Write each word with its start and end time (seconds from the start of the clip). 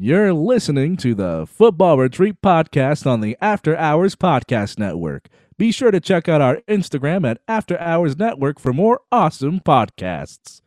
You're 0.00 0.32
listening 0.32 0.96
to 0.98 1.12
the 1.12 1.44
Football 1.44 1.98
Retreat 1.98 2.40
podcast 2.40 3.04
on 3.04 3.20
the 3.20 3.36
After 3.40 3.76
Hours 3.76 4.14
Podcast 4.14 4.78
Network. 4.78 5.26
Be 5.56 5.72
sure 5.72 5.90
to 5.90 5.98
check 5.98 6.28
out 6.28 6.40
our 6.40 6.58
Instagram 6.68 7.28
at 7.28 7.40
After 7.48 7.76
Hours 7.80 8.16
Network 8.16 8.60
for 8.60 8.72
more 8.72 9.00
awesome 9.10 9.58
podcasts. 9.58 10.60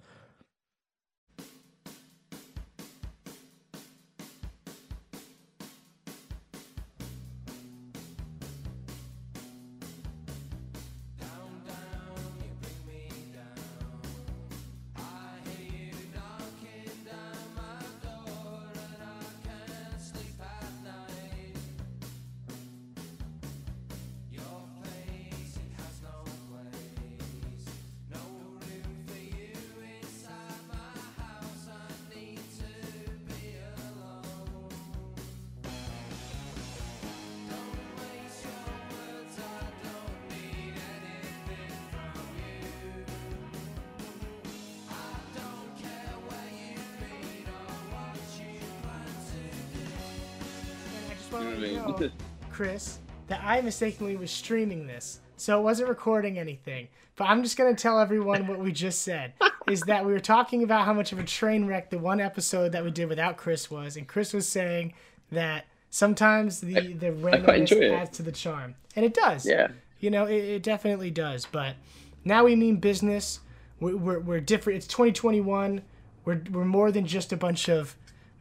Chris, 52.62 53.00
that 53.26 53.42
I 53.44 53.60
mistakenly 53.62 54.16
was 54.16 54.30
streaming 54.30 54.86
this, 54.86 55.20
so 55.36 55.58
it 55.60 55.64
wasn't 55.64 55.90
recording 55.90 56.38
anything. 56.38 56.90
But 57.16 57.24
I'm 57.24 57.42
just 57.42 57.58
gonna 57.58 57.74
tell 57.74 58.00
everyone 58.00 58.46
what 58.46 58.60
we 58.60 58.72
just 58.72 59.02
said 59.02 59.34
is 59.68 59.82
that 59.88 60.06
we 60.06 60.12
were 60.12 60.20
talking 60.20 60.62
about 60.62 60.86
how 60.86 60.94
much 60.94 61.12
of 61.12 61.18
a 61.18 61.24
train 61.24 61.66
wreck 61.66 61.90
the 61.90 61.98
one 61.98 62.22
episode 62.22 62.74
that 62.74 62.84
we 62.84 62.92
did 62.92 63.10
without 63.10 63.36
Chris 63.36 63.72
was, 63.72 63.98
and 63.98 64.08
Chris 64.08 64.32
was 64.32 64.48
saying 64.48 64.94
that 65.32 65.66
sometimes 65.90 66.62
the 66.62 66.94
the 66.94 67.08
randomness 67.08 67.92
adds 67.92 68.16
to 68.18 68.22
the 68.22 68.32
charm, 68.32 68.76
and 68.96 69.04
it 69.04 69.16
does. 69.16 69.44
Yeah. 69.44 69.70
you 70.00 70.12
know, 70.12 70.28
it, 70.28 70.44
it 70.44 70.62
definitely 70.62 71.10
does. 71.10 71.48
But 71.52 71.78
now 72.24 72.44
we 72.44 72.56
mean 72.56 72.76
business. 72.76 73.40
We're, 73.80 73.98
we're, 73.98 74.20
we're 74.20 74.40
different. 74.40 74.78
It's 74.78 74.88
2021. 74.88 75.82
We're, 76.26 76.42
we're 76.52 76.66
more 76.66 76.92
than 76.92 77.08
just 77.08 77.34
a 77.34 77.38
bunch 77.38 77.70
of, 77.70 77.96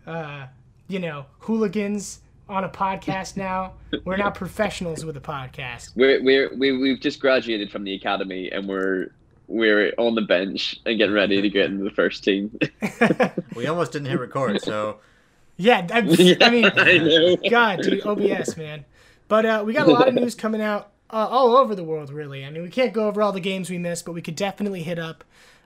uh, 0.06 0.48
you 0.88 0.98
know, 0.98 1.24
hooligans 1.38 2.20
on 2.50 2.64
a 2.64 2.68
podcast 2.68 3.36
now. 3.36 3.74
We're 4.04 4.16
now 4.16 4.30
professionals 4.30 5.04
with 5.04 5.16
a 5.16 5.20
podcast. 5.20 5.96
We're 5.96 6.22
we're 6.22 6.54
we, 6.56 6.76
we've 6.76 7.00
just 7.00 7.20
graduated 7.20 7.70
from 7.70 7.84
the 7.84 7.94
academy 7.94 8.50
and 8.50 8.68
we're 8.68 9.12
we're 9.46 9.92
on 9.98 10.14
the 10.14 10.22
bench 10.22 10.80
and 10.84 10.98
getting 10.98 11.14
ready 11.14 11.40
to 11.40 11.48
get 11.48 11.66
into 11.66 11.84
the 11.84 11.90
first 11.90 12.24
team. 12.24 12.56
We 13.56 13.66
almost 13.66 13.92
didn't 13.92 14.08
hit 14.08 14.18
record, 14.18 14.62
so 14.62 14.98
Yeah, 15.56 15.86
I, 15.92 15.98
I 16.40 16.50
mean, 16.50 16.64
I. 16.66 17.36
God, 17.48 17.82
dude, 17.82 18.06
OBS, 18.06 18.56
man. 18.56 18.84
But 19.28 19.44
uh, 19.44 19.62
we 19.66 19.72
got 19.72 19.86
a 19.86 19.92
lot 19.92 20.08
of 20.08 20.14
news 20.14 20.34
coming 20.34 20.62
out 20.62 20.92
uh, 21.10 21.26
all 21.28 21.56
over 21.56 21.74
the 21.74 21.84
world, 21.84 22.10
really. 22.12 22.44
I 22.44 22.50
mean, 22.50 22.62
we 22.62 22.70
can't 22.70 22.92
go 22.92 23.06
over 23.06 23.22
all 23.22 23.32
the 23.32 23.40
games 23.40 23.70
we 23.70 23.78
missed, 23.78 24.04
but 24.04 24.12
we 24.12 24.22
could 24.22 24.36
definitely 24.36 24.82
hit 24.82 24.98
up 24.98 25.24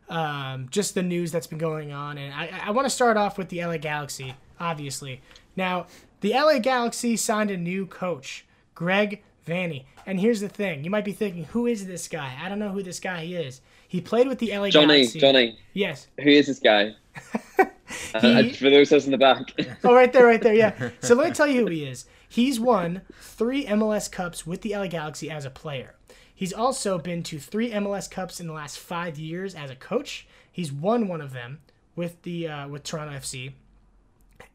um, 0.09 0.69
just 0.71 0.95
the 0.95 1.03
news 1.03 1.31
that's 1.33 1.47
been 1.47 1.59
going 1.59 1.93
on. 1.93 2.19
And 2.19 2.35
I, 2.35 2.63
I 2.65 2.71
want 2.71 2.87
to 2.87 2.91
start 2.91 3.17
off 3.17 3.39
with 3.39 3.49
the 3.49 3.65
LA 3.65 3.77
Galaxy, 3.77 4.35
obviously. 4.59 5.21
Now, 5.57 5.87
the 6.21 6.31
LA 6.33 6.59
Galaxy 6.59 7.17
signed 7.17 7.51
a 7.51 7.57
new 7.57 7.87
coach, 7.87 8.45
Greg 8.75 9.23
Vanney. 9.47 9.85
And 10.07 10.21
here's 10.21 10.41
the 10.41 10.49
thing 10.49 10.85
you 10.85 10.91
might 10.91 11.05
be 11.05 11.13
thinking, 11.13 11.45
who 11.45 11.67
is 11.67 11.87
this 11.87 12.09
guy? 12.09 12.37
I 12.43 12.49
don't 12.49 12.59
know 12.59 12.71
who 12.71 12.83
this 12.83 13.01
guy 13.01 13.23
is. 13.25 13.61
He 13.89 14.01
played 14.01 14.27
with 14.29 14.39
the 14.39 14.57
LA 14.57 14.71
Johnny, 14.71 14.87
Galaxy. 14.99 15.21
Johnny, 15.21 15.59
Yes. 15.73 16.09
who 16.21 16.31
is 16.31 16.47
this 16.47 16.59
guy? 16.59 16.95
Uh, 18.15 18.49
for 18.51 18.71
those 18.71 18.91
of 18.93 18.97
us 18.97 19.05
in 19.05 19.11
the 19.13 19.19
back. 19.19 19.53
Oh, 19.85 19.95
right 19.95 20.13
there, 20.13 20.25
right 20.27 20.41
there, 20.41 20.55
yeah. 20.55 20.91
So 21.01 21.15
let 21.15 21.29
me 21.29 21.35
tell 21.35 21.47
you 21.47 21.61
who 21.61 21.67
he 21.71 21.85
is. 21.85 22.07
He's 22.29 22.59
won 22.59 23.03
three 23.21 23.67
MLS 23.67 24.11
Cups 24.11 24.47
with 24.47 24.63
the 24.63 24.75
LA 24.75 24.87
Galaxy 24.87 25.31
as 25.31 25.45
a 25.45 25.51
player. 25.51 25.95
He's 26.35 26.53
also 26.53 26.99
been 26.99 27.23
to 27.25 27.39
three 27.39 27.71
MLS 27.71 28.11
Cups 28.11 28.41
in 28.41 28.47
the 28.47 28.53
last 28.53 28.79
five 28.79 29.19
years 29.19 29.55
as 29.55 29.71
a 29.71 29.77
coach. 29.77 30.27
He's 30.51 30.73
won 30.73 31.07
one 31.09 31.21
of 31.21 31.33
them 31.33 31.61
with 31.95 32.23
the 32.23 32.49
uh, 32.49 32.69
with 32.69 32.83
Toronto 32.85 33.13
FC, 33.17 33.53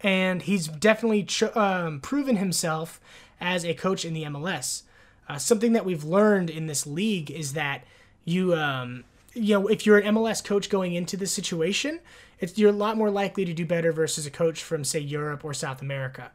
and 0.02 0.42
he's 0.44 0.68
definitely 0.68 1.24
ch- 1.24 1.56
um, 1.56 2.00
proven 2.00 2.38
himself 2.38 3.00
as 3.42 3.66
a 3.66 3.74
coach 3.74 4.06
in 4.06 4.14
the 4.14 4.24
MLS. 4.24 4.84
Uh, 5.28 5.38
something 5.38 5.74
that 5.74 5.86
we've 5.86 6.04
learned 6.04 6.50
in 6.50 6.68
this 6.68 6.88
league 6.88 7.30
is 7.30 7.54
that 7.54 7.84
you 8.26 8.56
um, 8.56 9.04
you 9.34 9.60
know 9.60 9.68
if 9.68 9.86
you're 9.86 9.98
an 9.98 10.16
MLS 10.16 10.44
coach 10.44 10.70
going 10.70 10.94
into 10.94 11.16
this 11.18 11.32
situation, 11.32 12.00
you're 12.56 12.70
a 12.70 12.74
lot 12.74 12.98
more 12.98 13.12
likely 13.12 13.46
to 13.46 13.54
do 13.54 13.66
better 13.66 13.92
versus 13.92 14.26
a 14.26 14.32
coach 14.32 14.64
from 14.64 14.84
say 14.84 15.00
Europe 15.00 15.44
or 15.46 15.54
South 15.54 15.82
America. 15.82 16.32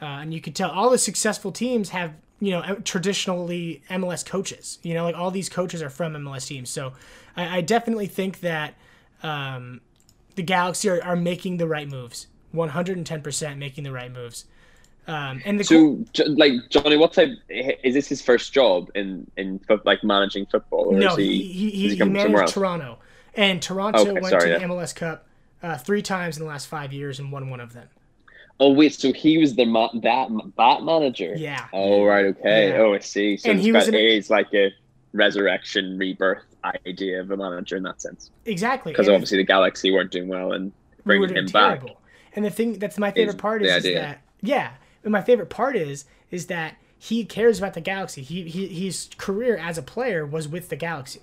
Uh, 0.00 0.20
and 0.20 0.34
you 0.34 0.40
can 0.40 0.52
tell 0.52 0.70
all 0.70 0.90
the 0.90 0.98
successful 0.98 1.50
teams 1.50 1.88
have 1.88 2.14
you 2.38 2.50
know 2.50 2.76
traditionally 2.84 3.82
MLS 3.90 4.24
coaches. 4.24 4.78
You 4.82 4.94
know, 4.94 5.04
like 5.04 5.16
all 5.16 5.30
these 5.30 5.48
coaches 5.48 5.82
are 5.82 5.90
from 5.90 6.12
MLS 6.14 6.46
teams. 6.46 6.70
So 6.70 6.92
I, 7.36 7.58
I 7.58 7.60
definitely 7.62 8.06
think 8.06 8.40
that 8.40 8.74
um, 9.22 9.80
the 10.34 10.42
Galaxy 10.42 10.88
are, 10.88 11.02
are 11.02 11.16
making 11.16 11.56
the 11.56 11.66
right 11.66 11.88
moves. 11.88 12.26
110% 12.54 13.58
making 13.58 13.84
the 13.84 13.92
right 13.92 14.12
moves. 14.12 14.44
Um, 15.08 15.40
and 15.44 15.60
the 15.60 15.64
So, 15.64 16.04
Jo- 16.12 16.24
like 16.26 16.52
Johnny, 16.68 16.96
what 16.96 17.12
type 17.12 17.30
is 17.48 17.94
this? 17.94 18.08
His 18.08 18.20
first 18.20 18.52
job 18.52 18.90
in 18.96 19.30
in 19.36 19.60
like 19.84 20.02
managing 20.02 20.46
football, 20.46 20.86
or 20.86 20.98
no, 20.98 21.12
is 21.12 21.16
he 21.18 21.42
he? 21.44 21.70
he, 21.70 21.94
he, 21.94 22.04
managed? 22.04 22.52
Toronto, 22.52 22.98
and 23.34 23.62
Toronto 23.62 24.00
Okay, 24.00 24.12
went 24.14 24.26
sorry, 24.26 24.42
to 24.46 24.48
yeah. 24.48 24.58
the 24.58 24.64
MLS 24.64 24.92
Cup 24.96 25.24
uh, 25.62 25.78
three 25.78 26.02
times 26.02 26.36
in 26.38 26.42
the 26.42 26.48
last 26.48 26.66
five 26.66 26.92
years 26.92 27.20
and 27.20 27.30
won 27.30 27.50
one 27.50 27.60
of 27.60 27.72
them. 27.72 27.88
Oh 28.58 28.72
wait, 28.72 28.94
so 28.94 29.12
he 29.12 29.38
was 29.38 29.54
the 29.54 29.64
ma- 29.64 29.90
that 29.94 30.28
that 30.56 30.82
manager. 30.82 31.34
Yeah. 31.36 31.66
Oh 31.72 32.04
right, 32.04 32.24
okay. 32.24 32.70
Yeah. 32.70 32.78
Oh, 32.78 32.94
I 32.94 32.98
see. 32.98 33.36
So 33.36 33.50
And 33.50 33.60
he 33.60 33.70
was 33.70 33.84
got- 33.84 33.94
in 33.94 34.00
it 34.00 34.04
is 34.06 34.28
like 34.28 34.52
a 34.54 34.72
resurrection, 35.12 35.98
rebirth 35.98 36.42
idea 36.84 37.20
of 37.20 37.30
a 37.30 37.36
manager 37.36 37.76
in 37.76 37.84
that 37.84 38.02
sense. 38.02 38.30
Exactly. 38.44 38.90
Because 38.90 39.08
obviously 39.08 39.38
the 39.38 39.44
Galaxy 39.44 39.92
weren't 39.92 40.10
doing 40.10 40.26
well, 40.26 40.52
and 40.52 40.72
bringing 41.04 41.28
doing 41.28 41.46
him 41.46 41.52
back. 41.52 41.82
And 42.36 42.44
the 42.44 42.50
thing 42.50 42.78
that's 42.78 42.98
my 42.98 43.10
favorite 43.10 43.38
part 43.38 43.62
is, 43.62 43.84
is 43.84 43.94
that 43.94 44.20
yeah, 44.42 44.72
and 45.02 45.10
my 45.12 45.22
favorite 45.22 45.50
part 45.50 45.74
is 45.76 46.04
is 46.30 46.46
that 46.46 46.76
he 46.98 47.24
cares 47.24 47.58
about 47.58 47.74
the 47.74 47.80
Galaxy. 47.80 48.22
He, 48.22 48.42
he 48.44 48.66
his 48.68 49.08
career 49.18 49.56
as 49.56 49.78
a 49.78 49.82
player 49.82 50.24
was 50.26 50.46
with 50.46 50.68
the 50.68 50.76
Galaxy. 50.76 51.22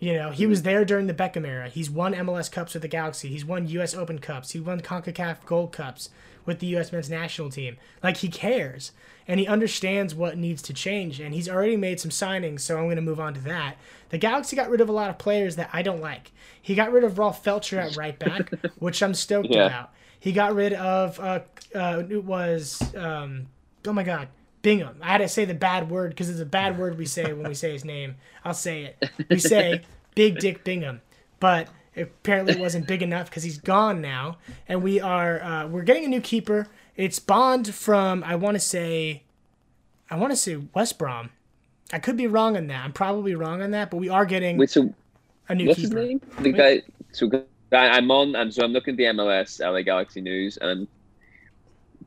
You 0.00 0.14
know, 0.14 0.30
he 0.30 0.46
was 0.46 0.58
Mm-hmm. 0.58 0.64
there 0.68 0.84
during 0.84 1.06
the 1.06 1.14
Beckham 1.14 1.46
era. 1.46 1.68
He's 1.68 1.88
won 1.88 2.12
MLS 2.14 2.50
Cups 2.50 2.74
with 2.74 2.82
the 2.82 2.88
Galaxy. 2.88 3.28
He's 3.28 3.44
won 3.44 3.68
U.S. 3.68 3.94
Open 3.94 4.18
Cups. 4.18 4.50
He 4.50 4.60
won 4.60 4.80
CONCACAF 4.80 5.46
Gold 5.46 5.72
Cups 5.72 6.10
with 6.44 6.58
the 6.58 6.66
U.S. 6.68 6.92
men's 6.92 7.08
national 7.08 7.48
team. 7.48 7.78
Like, 8.02 8.18
he 8.18 8.28
cares. 8.28 8.92
And 9.26 9.40
he 9.40 9.46
understands 9.46 10.14
what 10.14 10.36
needs 10.36 10.60
to 10.62 10.74
change. 10.74 11.20
And 11.20 11.32
he's 11.32 11.48
already 11.48 11.76
made 11.78 12.00
some 12.00 12.10
signings, 12.10 12.60
so 12.60 12.76
I'm 12.76 12.84
going 12.84 12.96
to 12.96 13.02
move 13.02 13.20
on 13.20 13.32
to 13.34 13.40
that. 13.42 13.76
The 14.10 14.18
Galaxy 14.18 14.56
got 14.56 14.68
rid 14.68 14.82
of 14.82 14.90
a 14.90 14.92
lot 14.92 15.08
of 15.08 15.16
players 15.16 15.56
that 15.56 15.70
I 15.72 15.80
don't 15.80 16.02
like. 16.02 16.32
He 16.60 16.74
got 16.74 16.92
rid 16.92 17.04
of 17.04 17.18
Rolf 17.18 17.42
Feltscher 17.42 17.78
at 17.78 17.96
right 17.96 18.18
back, 18.18 18.50
which 18.78 19.02
I'm 19.02 19.14
stoked 19.14 19.48
Yeah. 19.50 19.66
about. 19.68 19.90
He 20.24 20.32
got 20.32 20.54
rid 20.54 20.72
of, 20.72 21.20
uh, 21.20 21.40
uh, 21.74 22.02
it 22.08 22.24
was, 22.24 22.80
um, 22.96 23.48
oh 23.86 23.92
my 23.92 24.04
God, 24.04 24.28
Bingham. 24.62 24.96
I 25.02 25.08
had 25.08 25.18
to 25.18 25.28
say 25.28 25.44
the 25.44 25.52
bad 25.52 25.90
word 25.90 26.12
because 26.12 26.30
it's 26.30 26.40
a 26.40 26.46
bad 26.46 26.78
word 26.80 26.96
we 26.96 27.04
say 27.04 27.34
when 27.34 27.46
we 27.46 27.52
say 27.52 27.72
his 27.72 27.84
name. 27.84 28.14
I'll 28.42 28.54
say 28.54 28.84
it. 28.84 29.10
We 29.28 29.38
say 29.38 29.82
Big 30.14 30.38
Dick 30.38 30.64
Bingham, 30.64 31.02
but 31.40 31.68
apparently 31.94 32.54
it 32.54 32.58
wasn't 32.58 32.88
big 32.88 33.02
enough 33.02 33.28
because 33.28 33.42
he's 33.42 33.58
gone 33.58 34.00
now, 34.00 34.38
and 34.66 34.82
we 34.82 34.98
are 34.98 35.42
uh, 35.42 35.66
we're 35.66 35.82
getting 35.82 36.06
a 36.06 36.08
new 36.08 36.22
keeper. 36.22 36.68
It's 36.96 37.18
Bond 37.18 37.74
from 37.74 38.24
I 38.24 38.36
want 38.36 38.54
to 38.54 38.60
say, 38.60 39.24
I 40.08 40.16
want 40.16 40.32
to 40.32 40.36
say 40.38 40.56
West 40.72 40.98
Brom. 40.98 41.32
I 41.92 41.98
could 41.98 42.16
be 42.16 42.28
wrong 42.28 42.56
on 42.56 42.68
that. 42.68 42.82
I'm 42.82 42.94
probably 42.94 43.34
wrong 43.34 43.60
on 43.60 43.72
that, 43.72 43.90
but 43.90 43.98
we 43.98 44.08
are 44.08 44.24
getting 44.24 44.56
Wait, 44.56 44.70
so 44.70 44.94
a 45.50 45.54
new 45.54 45.68
what's 45.68 45.80
keeper. 45.82 45.98
his 45.98 46.08
name? 46.08 46.20
The 46.40 46.52
guy. 46.52 46.82
So 47.12 47.28
I'm 47.74 48.10
on, 48.10 48.34
and 48.36 48.52
so 48.52 48.64
I'm 48.64 48.72
looking 48.72 48.92
at 48.92 48.98
the 48.98 49.04
MLS 49.04 49.60
LA 49.60 49.82
Galaxy 49.82 50.20
news, 50.20 50.56
and 50.60 50.86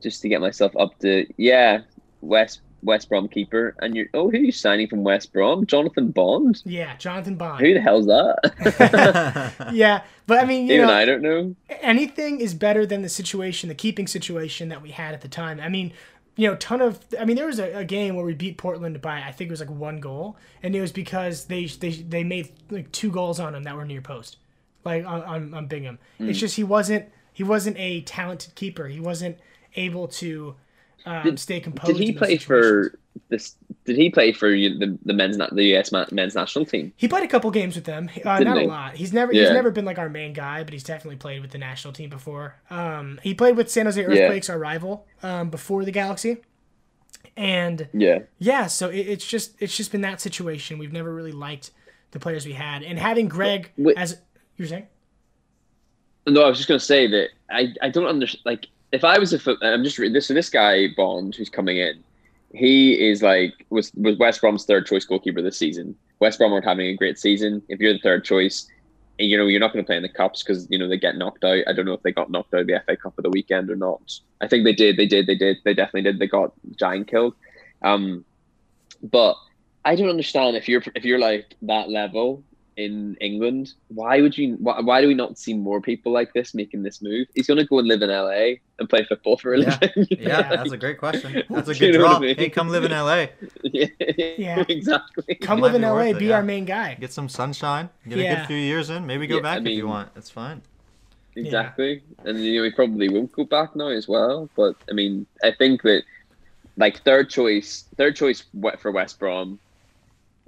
just 0.00 0.22
to 0.22 0.28
get 0.28 0.40
myself 0.40 0.76
up 0.76 0.98
to 1.00 1.26
yeah, 1.36 1.80
West 2.20 2.60
West 2.82 3.08
Brom 3.08 3.28
keeper, 3.28 3.74
and 3.80 3.96
you're 3.96 4.06
oh, 4.14 4.30
who 4.30 4.36
are 4.36 4.40
you 4.40 4.52
signing 4.52 4.86
from 4.88 5.02
West 5.02 5.32
Brom? 5.32 5.66
Jonathan 5.66 6.10
Bond. 6.10 6.62
Yeah, 6.64 6.96
Jonathan 6.96 7.34
Bond. 7.36 7.60
Who 7.64 7.74
the 7.74 7.80
hell's 7.80 8.06
that? 8.06 9.54
Yeah, 9.72 10.02
but 10.26 10.38
I 10.42 10.46
mean, 10.46 10.68
you 10.68 10.74
Even 10.74 10.86
know, 10.86 10.94
I 10.94 11.04
don't 11.04 11.22
know. 11.22 11.54
anything 11.68 12.40
is 12.40 12.54
better 12.54 12.86
than 12.86 13.02
the 13.02 13.08
situation, 13.08 13.68
the 13.68 13.74
keeping 13.74 14.06
situation 14.06 14.68
that 14.68 14.82
we 14.82 14.90
had 14.90 15.14
at 15.14 15.20
the 15.22 15.28
time. 15.28 15.60
I 15.60 15.68
mean, 15.68 15.92
you 16.36 16.48
know, 16.48 16.54
ton 16.56 16.80
of. 16.80 17.00
I 17.18 17.24
mean, 17.24 17.36
there 17.36 17.46
was 17.46 17.58
a, 17.58 17.78
a 17.78 17.84
game 17.84 18.14
where 18.14 18.24
we 18.24 18.34
beat 18.34 18.58
Portland 18.58 19.00
by 19.00 19.22
I 19.22 19.32
think 19.32 19.48
it 19.48 19.50
was 19.50 19.60
like 19.60 19.70
one 19.70 19.98
goal, 19.98 20.36
and 20.62 20.74
it 20.76 20.80
was 20.80 20.92
because 20.92 21.46
they 21.46 21.66
they 21.66 21.90
they 21.90 22.22
made 22.24 22.52
like 22.70 22.92
two 22.92 23.10
goals 23.10 23.40
on 23.40 23.54
him 23.56 23.64
that 23.64 23.74
were 23.76 23.84
near 23.84 24.00
post, 24.00 24.36
like 24.88 25.06
on 25.06 25.22
on, 25.22 25.54
on 25.54 25.66
Bingham. 25.66 25.98
It's 26.18 26.38
just 26.38 26.56
he 26.56 26.64
wasn't 26.64 27.06
he 27.32 27.44
wasn't 27.44 27.76
a 27.78 28.00
talented 28.02 28.54
keeper. 28.54 28.88
He 28.88 29.00
wasn't 29.00 29.38
able 29.76 30.08
to 30.08 30.56
um, 31.06 31.24
Did- 31.24 31.38
stay 31.38 31.60
composed. 31.60 31.96
Did 31.96 32.04
he 32.04 32.12
play 32.12 32.36
for 32.36 32.98
this? 33.28 33.56
Did 33.84 33.96
he 33.96 34.10
play 34.10 34.32
for 34.32 34.50
the 34.50 34.98
the 35.04 35.12
men's 35.12 35.36
the 35.36 35.76
US 35.76 35.92
men's 36.12 36.34
national 36.34 36.66
team? 36.66 36.92
He 36.96 37.08
played 37.08 37.24
a 37.24 37.28
couple 37.28 37.50
games 37.50 37.74
with 37.74 37.84
them. 37.84 38.10
Uh, 38.24 38.40
not 38.40 38.58
a 38.58 38.64
lot. 38.66 38.96
He's 38.96 39.12
never 39.12 39.32
he's 39.32 39.50
never 39.50 39.70
been 39.70 39.84
like 39.84 39.98
our 39.98 40.08
main 40.08 40.32
guy, 40.32 40.64
but 40.64 40.72
he's 40.72 40.84
definitely 40.84 41.16
played 41.16 41.40
with 41.40 41.50
the 41.52 41.58
national 41.58 41.92
team 41.92 42.10
before. 42.10 42.56
Um, 42.70 43.18
he 43.22 43.34
played 43.34 43.56
with 43.56 43.70
San 43.70 43.86
Jose 43.86 44.02
Earthquakes, 44.02 44.50
our 44.50 44.58
rival, 44.58 45.06
um, 45.22 45.50
before 45.50 45.84
the 45.84 45.92
Galaxy. 45.92 46.38
And 47.36 47.88
Yeah, 47.92 48.20
yeah, 48.38 48.66
so 48.66 48.88
it, 48.88 48.98
it's 49.08 49.26
just 49.26 49.54
it's 49.60 49.76
just 49.76 49.92
been 49.92 50.00
that 50.02 50.20
situation. 50.20 50.78
We've 50.78 50.92
never 50.92 51.14
really 51.14 51.32
liked 51.32 51.70
the 52.10 52.18
players 52.18 52.44
we 52.44 52.54
had, 52.54 52.82
and 52.82 52.98
having 52.98 53.28
Greg 53.28 53.70
Wait. 53.76 53.96
as 53.96 54.18
you're 54.58 54.68
saying. 54.68 54.86
No, 56.26 56.42
I 56.42 56.48
was 56.48 56.58
just 56.58 56.68
going 56.68 56.78
to 56.78 56.84
say 56.84 57.06
that 57.06 57.28
I, 57.50 57.74
I 57.80 57.88
don't 57.88 58.06
understand. 58.06 58.42
Like, 58.44 58.66
if 58.92 59.04
I 59.04 59.18
was 59.18 59.32
a 59.32 59.38
foot, 59.38 59.58
I'm 59.62 59.84
just 59.84 59.96
this. 59.96 60.26
So 60.26 60.34
this 60.34 60.50
guy 60.50 60.88
Bond, 60.96 61.34
who's 61.34 61.48
coming 61.48 61.78
in, 61.78 62.02
he 62.52 63.08
is 63.08 63.22
like 63.22 63.66
was 63.70 63.92
was 63.94 64.16
West 64.18 64.40
Brom's 64.40 64.64
third 64.64 64.86
choice 64.86 65.04
goalkeeper 65.04 65.42
this 65.42 65.58
season. 65.58 65.94
West 66.20 66.38
Brom 66.38 66.52
aren't 66.52 66.64
having 66.64 66.86
a 66.86 66.96
great 66.96 67.18
season. 67.18 67.62
If 67.68 67.80
you're 67.80 67.92
the 67.92 68.00
third 68.00 68.24
choice, 68.24 68.68
and, 69.18 69.28
you 69.28 69.36
know 69.36 69.46
you're 69.46 69.60
not 69.60 69.72
going 69.72 69.84
to 69.84 69.86
play 69.86 69.96
in 69.96 70.02
the 70.02 70.08
cups 70.08 70.42
because 70.42 70.66
you 70.70 70.78
know 70.78 70.88
they 70.88 70.98
get 70.98 71.16
knocked 71.16 71.44
out. 71.44 71.64
I 71.66 71.72
don't 71.72 71.84
know 71.84 71.92
if 71.92 72.02
they 72.02 72.12
got 72.12 72.30
knocked 72.30 72.54
out 72.54 72.60
of 72.60 72.66
the 72.66 72.80
FA 72.86 72.96
Cup 72.96 73.18
of 73.18 73.24
the 73.24 73.30
weekend 73.30 73.70
or 73.70 73.76
not. 73.76 74.18
I 74.40 74.48
think 74.48 74.64
they 74.64 74.72
did. 74.72 74.96
They 74.96 75.06
did. 75.06 75.26
They 75.26 75.34
did. 75.34 75.58
They 75.64 75.74
definitely 75.74 76.10
did. 76.10 76.18
They 76.18 76.26
got 76.26 76.52
giant 76.76 77.08
killed. 77.08 77.34
Um, 77.82 78.24
but 79.02 79.36
I 79.84 79.94
don't 79.94 80.08
understand 80.08 80.56
if 80.56 80.68
you're 80.68 80.82
if 80.94 81.04
you're 81.04 81.18
like 81.18 81.54
that 81.62 81.90
level 81.90 82.42
in 82.78 83.16
England, 83.20 83.72
why 83.88 84.20
would 84.22 84.38
you? 84.38 84.56
Why, 84.60 84.80
why 84.80 85.00
do 85.02 85.08
we 85.08 85.14
not 85.14 85.36
see 85.36 85.52
more 85.52 85.80
people 85.82 86.12
like 86.12 86.32
this 86.32 86.54
making 86.54 86.84
this 86.84 87.02
move? 87.02 87.26
He's 87.34 87.48
going 87.48 87.58
to 87.58 87.66
go 87.66 87.80
and 87.80 87.88
live 87.88 88.02
in 88.02 88.08
LA 88.08 88.60
and 88.78 88.88
play 88.88 89.04
football 89.04 89.36
for 89.36 89.52
a 89.54 89.58
Yeah. 89.60 89.78
living. 89.82 90.06
Yeah, 90.18 90.48
that's 90.48 90.70
a 90.72 90.76
great 90.78 90.98
question. 91.04 91.42
That's 91.50 91.68
a 91.68 91.74
good 91.74 91.94
know 91.94 91.98
what 92.00 92.06
I 92.06 92.10
drop. 92.10 92.22
mean? 92.22 92.36
Hey, 92.36 92.48
come 92.48 92.68
live 92.68 92.84
in 92.84 92.92
LA. 92.92 93.26
yeah, 93.64 93.86
Yeah. 94.38 94.64
exactly. 94.68 95.34
Come 95.34 95.60
live 95.60 95.74
in 95.74 95.82
LA, 95.82 95.98
it, 96.12 96.18
be 96.20 96.26
yeah. 96.26 96.36
our 96.36 96.42
main 96.44 96.64
guy. 96.64 96.94
Get 96.94 97.12
some 97.12 97.28
sunshine. 97.28 97.90
Get 98.08 98.18
a 98.20 98.36
good 98.36 98.46
few 98.46 98.56
years 98.56 98.88
in. 98.90 99.06
Maybe 99.06 99.26
go 99.26 99.36
Yeah, 99.36 99.42
back 99.42 99.58
I 99.58 99.60
if 99.62 99.66
you 99.76 99.88
want. 99.88 100.10
It's 100.16 100.30
fine. 100.30 100.62
Exactly, 101.36 102.02
and 102.24 102.42
you 102.42 102.58
know 102.58 102.64
he 102.64 102.70
probably 102.72 103.08
won't 103.08 103.30
go 103.32 103.44
back 103.44 103.76
now 103.76 103.88
as 103.88 104.08
well. 104.08 104.50
But 104.56 104.74
I 104.90 104.92
mean, 104.94 105.26
I 105.44 105.52
think 105.52 105.82
that 105.82 106.02
like 106.76 107.02
third 107.04 107.30
choice, 107.30 107.84
third 107.96 108.16
choice 108.16 108.44
for 108.78 108.90
West 108.90 109.18
Brom 109.18 109.60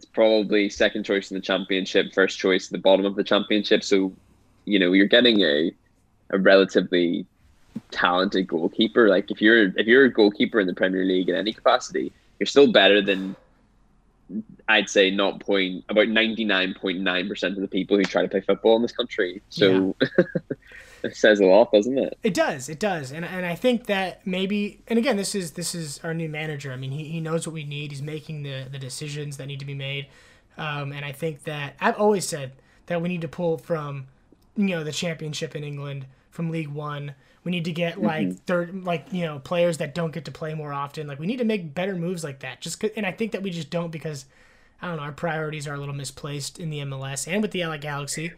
is 0.01 0.07
probably 0.07 0.69
second 0.69 1.05
choice 1.05 1.31
in 1.31 1.37
the 1.37 1.41
championship, 1.41 2.13
first 2.13 2.39
choice 2.39 2.67
at 2.67 2.73
the 2.73 2.79
bottom 2.79 3.05
of 3.05 3.17
the 3.17 3.25
championship. 3.25 3.85
So 3.85 4.13
you 4.65 4.79
know 4.79 4.93
you're 4.93 5.07
getting 5.07 5.41
a 5.43 5.73
a 6.31 6.39
relatively 6.39 7.27
talented 7.91 8.47
goalkeeper. 8.47 9.09
Like 9.09 9.31
if 9.31 9.41
you're 9.41 9.73
if 9.77 9.87
you're 9.87 10.05
a 10.05 10.13
goalkeeper 10.13 10.61
in 10.61 10.67
the 10.67 10.75
Premier 10.75 11.05
League 11.05 11.29
in 11.29 11.35
any 11.35 11.53
capacity, 11.53 12.13
you're 12.39 12.47
still 12.47 12.73
better 12.73 13.03
than 13.03 13.37
I'd 14.69 14.89
say 14.89 15.11
not 15.11 15.41
point 15.41 15.85
about 15.89 16.09
ninety 16.09 16.45
nine 16.45 16.75
point 16.75 17.01
nine 17.01 17.29
percent 17.29 17.57
of 17.57 17.61
the 17.61 17.69
people 17.69 17.97
who 17.97 18.05
try 18.05 18.23
to 18.23 18.29
play 18.29 18.41
football 18.41 18.77
in 18.77 18.83
this 18.83 18.93
country. 18.93 19.43
So 19.51 19.97
it 21.03 21.17
says 21.17 21.41
a 21.41 21.47
lot, 21.47 21.73
doesn't 21.73 21.99
it? 21.99 22.19
It 22.23 22.35
does, 22.35 22.69
it 22.69 22.79
does, 22.79 23.13
and 23.13 23.25
and 23.25 23.47
I 23.47 23.55
think 23.55 23.87
that 23.87 24.27
maybe, 24.27 24.83
and 24.89 24.99
again, 24.99 25.17
this 25.17 25.35
is 25.35 25.53
this 25.53 25.75
is 25.75 26.01
our 26.05 26.15
new 26.15 26.29
manager. 26.29 26.73
I 26.73 26.77
mean, 26.77 26.91
he, 26.91 27.05
he 27.05 27.21
knows 27.21 27.47
what 27.47 27.55
we 27.55 27.65
need. 27.65 27.93
He's 27.93 28.03
making 28.03 28.43
the 28.43 28.67
the 28.71 28.79
decisions 28.79 29.37
that 29.37 29.47
need 29.47 29.61
to 29.61 29.65
be 29.65 29.75
made, 29.75 30.07
um, 30.57 30.93
and 30.93 31.05
I 31.05 31.13
think 31.13 31.45
that 31.45 31.77
I've 31.81 31.97
always 31.97 32.27
said 32.27 32.53
that 32.87 33.01
we 33.01 33.09
need 33.09 33.21
to 33.21 33.29
pull 33.29 33.57
from, 33.57 34.07
you 34.57 34.67
know, 34.67 34.83
the 34.83 34.93
championship 34.93 35.55
in 35.55 35.63
England 35.63 36.07
from 36.31 36.51
League 36.51 36.69
One. 36.69 37.15
We 37.45 37.53
need 37.53 37.65
to 37.65 37.73
get 37.73 38.03
like 38.03 38.33
third, 38.45 38.85
like 38.85 39.07
you 39.13 39.25
know, 39.25 39.39
players 39.39 39.79
that 39.79 39.95
don't 39.95 40.13
get 40.13 40.27
to 40.27 40.31
play 40.31 40.55
more 40.55 40.73
often. 40.73 41.07
Like 41.07 41.19
we 41.19 41.27
need 41.27 41.39
to 41.39 41.45
make 41.45 41.75
better 41.75 41.95
moves 41.95 42.23
like 42.23 42.41
that. 42.41 42.61
Just 42.61 42.83
and 42.97 43.07
I 43.07 43.13
think 43.13 43.33
that 43.33 43.43
we 43.43 43.51
just 43.51 43.71
don't 43.71 43.91
because 43.91 44.27
I 44.83 44.89
don't 44.89 44.97
know, 44.97 45.03
our 45.03 45.13
priorities 45.13 45.67
are 45.67 45.75
a 45.75 45.79
little 45.79 45.95
misplaced 45.95 46.59
in 46.59 46.71
the 46.71 46.79
MLS 46.81 47.31
and 47.31 47.43
with 47.43 47.53
the 47.53 47.65
LA 47.65 47.79
Galaxy. 47.79 48.33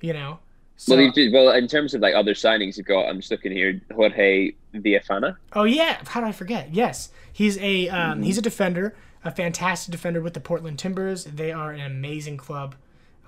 You 0.00 0.12
know, 0.12 0.38
so 0.78 0.96
well, 0.96 1.12
you 1.14 1.32
well, 1.32 1.50
in 1.50 1.66
terms 1.68 1.92
of 1.92 2.00
like 2.00 2.14
other 2.14 2.34
signings, 2.34 2.76
you've 2.76 2.86
got. 2.86 3.08
I'm 3.08 3.18
just 3.18 3.30
looking 3.30 3.52
here. 3.52 3.80
Jorge 3.94 4.52
Villafana. 4.74 5.36
Oh 5.52 5.64
yeah, 5.64 5.98
how 6.06 6.20
did 6.20 6.28
I 6.28 6.32
forget? 6.32 6.72
Yes, 6.72 7.10
he's 7.32 7.58
a 7.58 7.88
Mm-hmm. 7.88 7.94
um, 7.94 8.22
he's 8.22 8.38
a 8.38 8.42
defender, 8.42 8.94
a 9.24 9.30
fantastic 9.30 9.92
defender 9.92 10.20
with 10.20 10.34
the 10.34 10.40
Portland 10.40 10.78
Timbers. 10.78 11.24
They 11.24 11.52
are 11.52 11.72
an 11.72 11.80
amazing 11.80 12.36
club 12.38 12.76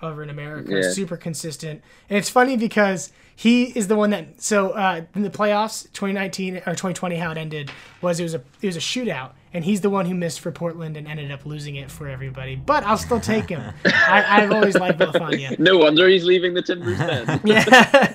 over 0.02 0.22
in 0.22 0.30
America, 0.30 0.72
Yeah. 0.82 0.90
super 0.92 1.16
consistent. 1.16 1.82
And 2.08 2.16
it's 2.18 2.30
funny 2.30 2.56
because 2.56 3.12
he 3.36 3.64
is 3.76 3.88
the 3.88 3.96
one 3.96 4.10
that 4.10 4.40
so 4.42 4.70
uh, 4.70 5.02
in 5.14 5.22
the 5.22 5.30
playoffs 5.30 5.84
2019 5.92 6.56
or 6.58 6.60
2020 6.74 7.16
how 7.16 7.30
it 7.30 7.38
ended 7.38 7.70
was 8.02 8.20
it 8.20 8.22
was 8.22 8.34
a 8.34 8.42
it 8.60 8.66
was 8.66 8.76
a 8.76 8.80
shootout 8.80 9.30
and 9.54 9.64
he's 9.64 9.80
the 9.80 9.88
one 9.90 10.04
who 10.06 10.14
missed 10.14 10.40
for 10.40 10.52
Portland 10.52 10.96
and 10.96 11.08
ended 11.08 11.32
up 11.32 11.44
losing 11.46 11.74
it 11.76 11.90
for 11.90 12.06
everybody. 12.06 12.54
But 12.54 12.84
I'll 12.84 12.96
still 12.98 13.18
take 13.18 13.48
him. 13.48 13.62
I, 13.84 14.42
I've 14.42 14.52
always 14.52 14.76
liked 14.76 14.98
Villafana. 14.98 15.58
No 15.58 15.78
wonder 15.78 16.06
he's 16.08 16.24
leaving 16.24 16.54
the 16.54 16.62
Timbers 16.62 16.98
then. 16.98 17.40
Yeah, 17.44 18.14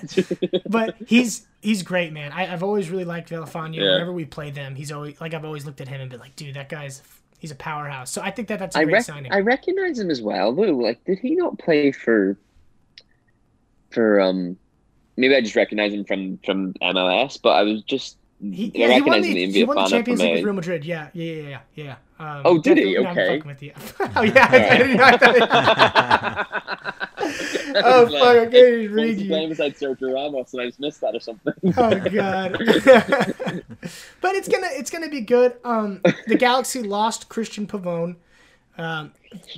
but 0.70 0.96
he's 1.08 1.46
he's 1.62 1.81
great, 1.84 2.14
man. 2.14 2.31
I, 2.31 2.52
I've 2.54 2.64
always 2.64 2.90
really 2.90 3.04
liked 3.06 3.30
Villafana. 3.30 3.76
Yeah. 3.76 3.94
Whenever 3.94 4.14
we 4.14 4.26
play 4.26 4.52
them, 4.52 4.76
he's 4.76 4.92
always 4.92 5.20
like 5.20 5.34
I've 5.34 5.44
always 5.46 5.66
looked 5.66 5.81
at 5.81 5.88
him 5.88 6.00
and 6.02 6.10
been 6.10 6.20
like, 6.20 6.36
dude, 6.36 6.54
that 6.56 6.70
guy's 6.70 7.02
he's 7.45 7.51
a 7.51 7.56
powerhouse. 7.56 8.09
So 8.09 8.21
I 8.24 8.31
think 8.31 8.47
that 8.47 8.57
that's 8.57 8.75
a 8.75 8.80
I 8.80 8.83
great 8.86 8.94
rec- 8.94 9.03
signing. 9.06 9.31
I 9.31 9.39
recognize 9.42 10.00
him 10.00 10.09
as 10.09 10.19
well 10.21 10.51
though. 10.53 10.63
Like, 10.71 11.03
did 11.06 11.19
he 11.19 11.36
not 11.36 11.59
play 11.59 11.92
for 11.92 12.38
for 13.92 14.19
um? 14.19 14.57
Maybe 15.15 15.36
I 15.36 15.42
just 15.42 15.56
recognize 15.56 15.94
him 15.94 16.03
from 16.06 16.39
from 16.44 16.74
MLS, 16.81 17.39
but 17.42 17.51
I 17.51 17.62
was 17.62 17.83
just 17.83 18.18
he, 18.42 18.65
I 18.75 18.77
yeah, 18.80 18.88
he 18.95 19.01
won 19.01 19.12
recognize 19.12 19.24
the, 19.33 19.44
him 19.44 19.50
he 19.51 19.63
won 19.63 19.75
the 19.77 19.86
Champions 19.88 20.21
League 20.21 20.33
with 20.33 20.44
Real 20.44 20.53
Madrid. 20.56 20.83
Yeah, 20.83 21.09
yeah, 21.13 21.33
yeah, 21.33 21.47
yeah. 21.50 21.59
yeah. 21.75 21.95
Um, 22.19 22.42
Oh, 22.45 22.57
did 22.59 22.77
he? 22.77 22.94
definitely- 22.95 23.03
no, 23.03 23.09
I'm 23.09 23.18
Okay. 23.18 23.27
fucking 23.38 23.47
with 23.47 23.62
you. 23.63 23.71
oh 24.15 24.21
yeah, 24.24 24.47
I, 26.89 26.95
didn't 27.31 27.74
know. 27.74 27.80
I 27.80 27.81
thought 27.81 27.94
Oh, 27.94 28.04
Like, 28.04 28.22
fuck, 28.22 28.38
I 28.38 28.45
can't 28.45 28.56
even 28.56 28.95
read 28.95 29.18
you. 29.19 29.27
playing 29.30 29.50
beside 29.50 29.75
Sergio 29.75 30.13
Ramos, 30.13 30.54
and 30.54 30.62
I 30.62 30.66
just 30.68 30.80
missed 30.80 31.01
that 31.01 31.16
or 31.16 31.19
something. 31.19 31.54
oh 31.77 32.00
god. 32.10 32.57
But 34.22 34.36
it's 34.36 34.48
gonna 34.48 34.68
it's 34.72 34.89
gonna 34.89 35.10
be 35.10 35.22
good. 35.22 35.54
Um 35.63 36.01
the 36.27 36.36
galaxy 36.36 36.81
lost 36.83 37.30
Cristian 37.30 37.68
Pavón. 37.68 38.16
Um 38.77 39.12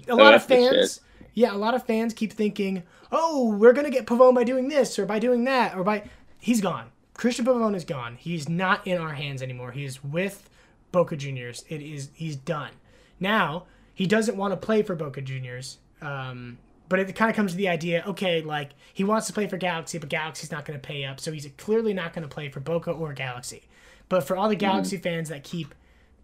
a 0.07 0.15
lot 0.15 0.33
of 0.33 0.43
fans 0.43 1.01
yeah 1.33 1.53
a 1.53 1.57
lot 1.57 1.73
of 1.75 1.85
fans 1.85 2.13
keep 2.13 2.33
thinking 2.33 2.83
oh 3.11 3.55
we're 3.55 3.73
gonna 3.73 3.89
get 3.91 4.05
Pavón 4.05 4.33
by 4.35 4.43
doing 4.43 4.67
this 4.67 4.97
or 4.99 5.05
by 5.05 5.19
doing 5.19 5.43
that 5.45 5.75
or 5.77 5.83
by 5.83 6.03
he's 6.39 6.61
gone. 6.61 6.91
Cristian 7.15 7.45
Pavón 7.45 7.75
is 7.75 7.85
gone. 7.85 8.15
He's 8.19 8.47
not 8.49 8.85
in 8.85 8.97
our 8.99 9.13
hands 9.13 9.41
anymore. 9.41 9.71
He 9.71 9.85
is 9.85 10.03
with 10.03 10.49
boca 10.91 11.15
juniors. 11.15 11.63
It 11.69 11.81
is 11.81 12.09
he's 12.13 12.35
done. 12.35 12.71
Now 13.19 13.65
he 13.93 14.05
doesn't 14.05 14.37
want 14.37 14.51
to 14.51 14.57
play 14.57 14.83
for 14.83 14.95
boca 14.95 15.21
juniors. 15.21 15.77
Um 16.01 16.57
but 16.89 16.99
it 16.99 17.15
kind 17.15 17.29
of 17.29 17.35
comes 17.35 17.51
to 17.51 17.57
the 17.57 17.67
idea 17.67 18.03
okay 18.07 18.41
like 18.41 18.71
he 18.93 19.03
wants 19.03 19.27
to 19.27 19.33
play 19.33 19.47
for 19.47 19.57
galaxy 19.57 19.97
but 19.97 20.09
galaxy's 20.09 20.51
not 20.51 20.65
going 20.65 20.79
to 20.79 20.85
pay 20.85 21.05
up 21.05 21.19
so 21.19 21.31
he's 21.31 21.47
clearly 21.57 21.93
not 21.93 22.13
going 22.13 22.27
to 22.27 22.33
play 22.33 22.49
for 22.49 22.59
boca 22.59 22.91
or 22.91 23.13
galaxy. 23.13 23.63
But 24.09 24.21
for 24.21 24.37
all 24.37 24.47
the 24.47 24.55
mm-hmm. 24.55 24.71
galaxy 24.71 24.97
fans 24.97 25.29
that 25.29 25.43
keep 25.43 25.75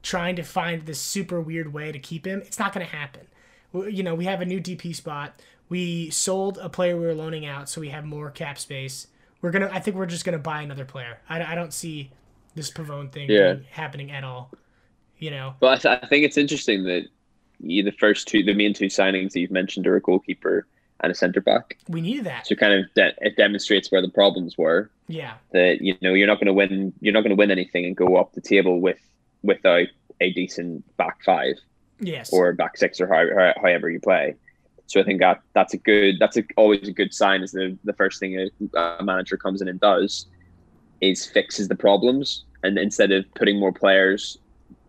trying 0.01 0.37
to 0.37 0.43
find 0.43 0.85
this 0.85 0.99
super 0.99 1.41
weird 1.41 1.73
way 1.73 1.91
to 1.91 1.99
keep 1.99 2.25
him 2.25 2.41
it's 2.45 2.59
not 2.59 2.73
going 2.73 2.85
to 2.85 2.95
happen. 2.95 3.27
We- 3.71 3.93
you 3.93 4.03
know 4.03 4.15
we 4.15 4.25
have 4.25 4.41
a 4.41 4.45
new 4.45 4.61
dp 4.61 4.95
spot. 4.95 5.41
We 5.69 6.09
sold 6.11 6.57
a 6.59 6.69
player 6.69 6.95
we 6.97 7.05
were 7.05 7.15
loaning 7.15 7.45
out 7.45 7.69
so 7.69 7.81
we 7.81 7.89
have 7.89 8.05
more 8.05 8.29
cap 8.29 8.59
space. 8.59 9.07
We're 9.41 9.51
gonna 9.51 9.69
i 9.73 9.79
think 9.79 9.97
we're 9.97 10.05
just 10.05 10.23
gonna 10.23 10.37
buy 10.37 10.61
another 10.61 10.85
player. 10.85 11.19
I, 11.27 11.43
I 11.43 11.55
don't 11.55 11.73
see 11.73 12.11
this 12.55 12.71
Pavón 12.71 13.11
thing 13.11 13.29
Yeah. 13.29 13.55
happening 13.71 14.11
at 14.11 14.23
all 14.23 14.51
you 15.23 15.31
know? 15.31 15.55
But 15.59 15.67
I, 15.67 15.75
th- 15.77 16.03
I 16.03 16.07
think 16.07 16.25
it's 16.25 16.37
interesting 16.37 16.83
that 16.83 17.03
the 17.63 17.91
first 17.99 18.27
two, 18.27 18.43
the 18.43 18.53
main 18.53 18.73
two 18.73 18.85
signings 18.87 19.31
that 19.33 19.39
you've 19.39 19.51
mentioned 19.51 19.87
are 19.87 19.95
a 19.95 20.01
goalkeeper 20.01 20.67
and 21.01 21.11
a 21.11 21.15
centre 21.15 21.41
back. 21.41 21.77
we 21.89 21.99
needed 22.01 22.25
that 22.25 22.47
So 22.47 22.55
kind 22.55 22.73
of 22.73 22.93
de- 22.93 23.15
it 23.21 23.35
demonstrates 23.35 23.91
where 23.91 24.01
the 24.01 24.09
problems 24.09 24.57
were. 24.57 24.89
yeah 25.07 25.33
That 25.51 25.81
you 25.81 25.95
know 26.01 26.13
you're 26.13 26.27
not 26.27 26.35
going 26.39 26.47
to 26.47 26.53
win, 26.53 26.93
you're 27.01 27.13
not 27.13 27.21
going 27.21 27.31
to 27.31 27.35
win 27.35 27.51
anything 27.51 27.85
and 27.85 27.95
go 27.95 28.15
up 28.15 28.33
the 28.33 28.41
table 28.41 28.79
with 28.79 28.99
without 29.41 29.87
a 30.21 30.31
decent 30.31 30.83
back 30.97 31.23
five 31.25 31.55
yes 31.99 32.31
or 32.31 32.53
back 32.53 32.77
six 32.77 33.01
or 33.01 33.07
how, 33.07 33.23
how, 33.37 33.53
however 33.61 33.89
you 33.89 33.99
play. 33.99 34.35
So 34.87 34.99
I 34.99 35.03
think 35.03 35.19
that 35.21 35.41
that's 35.53 35.73
a 35.73 35.77
good, 35.77 36.15
that's 36.19 36.37
a, 36.37 36.43
always 36.57 36.87
a 36.87 36.91
good 36.91 37.13
sign. 37.13 37.41
Is 37.41 37.51
the 37.51 37.77
the 37.83 37.93
first 37.93 38.19
thing 38.19 38.37
a, 38.39 38.77
a 38.79 39.03
manager 39.03 39.37
comes 39.37 39.61
in 39.61 39.67
and 39.67 39.79
does 39.79 40.27
is 41.01 41.25
fixes 41.25 41.67
the 41.67 41.75
problems, 41.75 42.45
and 42.63 42.77
instead 42.77 43.11
of 43.11 43.25
putting 43.35 43.59
more 43.59 43.73
players 43.73 44.37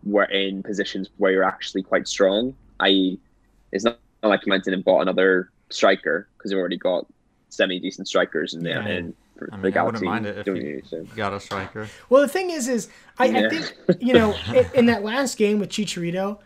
were 0.03 0.25
in 0.25 0.63
positions 0.63 1.09
where 1.17 1.31
you're 1.31 1.43
actually 1.43 1.83
quite 1.83 2.07
strong, 2.07 2.53
i.e., 2.81 3.19
it's 3.71 3.83
not 3.83 3.99
like 4.23 4.45
you 4.45 4.51
went 4.51 4.67
in 4.67 4.73
and 4.73 4.83
bought 4.83 5.01
another 5.01 5.49
striker 5.69 6.27
because 6.37 6.51
you've 6.51 6.59
already 6.59 6.77
got 6.77 7.05
semi 7.49 7.79
decent 7.79 8.07
strikers 8.07 8.53
in 8.53 8.63
there. 8.63 8.81
Yeah. 8.81 8.87
And 8.87 9.13
for 9.37 9.49
I 9.51 9.57
the 9.57 9.63
mean, 9.63 9.77
I 9.77 9.83
wouldn't 9.83 10.03
mind 10.03 10.25
it 10.25 10.37
if 10.37 10.45
don't 10.45 10.55
you- 10.57 10.61
you? 10.63 10.81
So. 10.89 11.03
Got 11.15 11.33
a 11.33 11.39
striker. 11.39 11.87
Well, 12.09 12.21
the 12.21 12.27
thing 12.27 12.51
is, 12.51 12.67
is 12.67 12.87
I, 13.19 13.25
I 13.25 13.49
think 13.49 13.75
you 13.99 14.13
know 14.13 14.33
in, 14.53 14.65
in 14.73 14.85
that 14.87 15.03
last 15.03 15.37
game 15.37 15.59
with 15.59 15.69
Chicharito, 15.69 16.39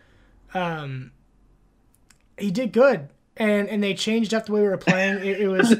um, 0.53 1.11
he 2.37 2.51
did 2.51 2.71
good, 2.71 3.09
and 3.37 3.67
and 3.69 3.83
they 3.83 3.93
changed 3.93 4.33
up 4.33 4.45
the 4.47 4.53
way 4.53 4.61
we 4.61 4.67
were 4.67 4.77
playing. 4.77 5.17
It, 5.17 5.41
it 5.41 5.47
was 5.47 5.75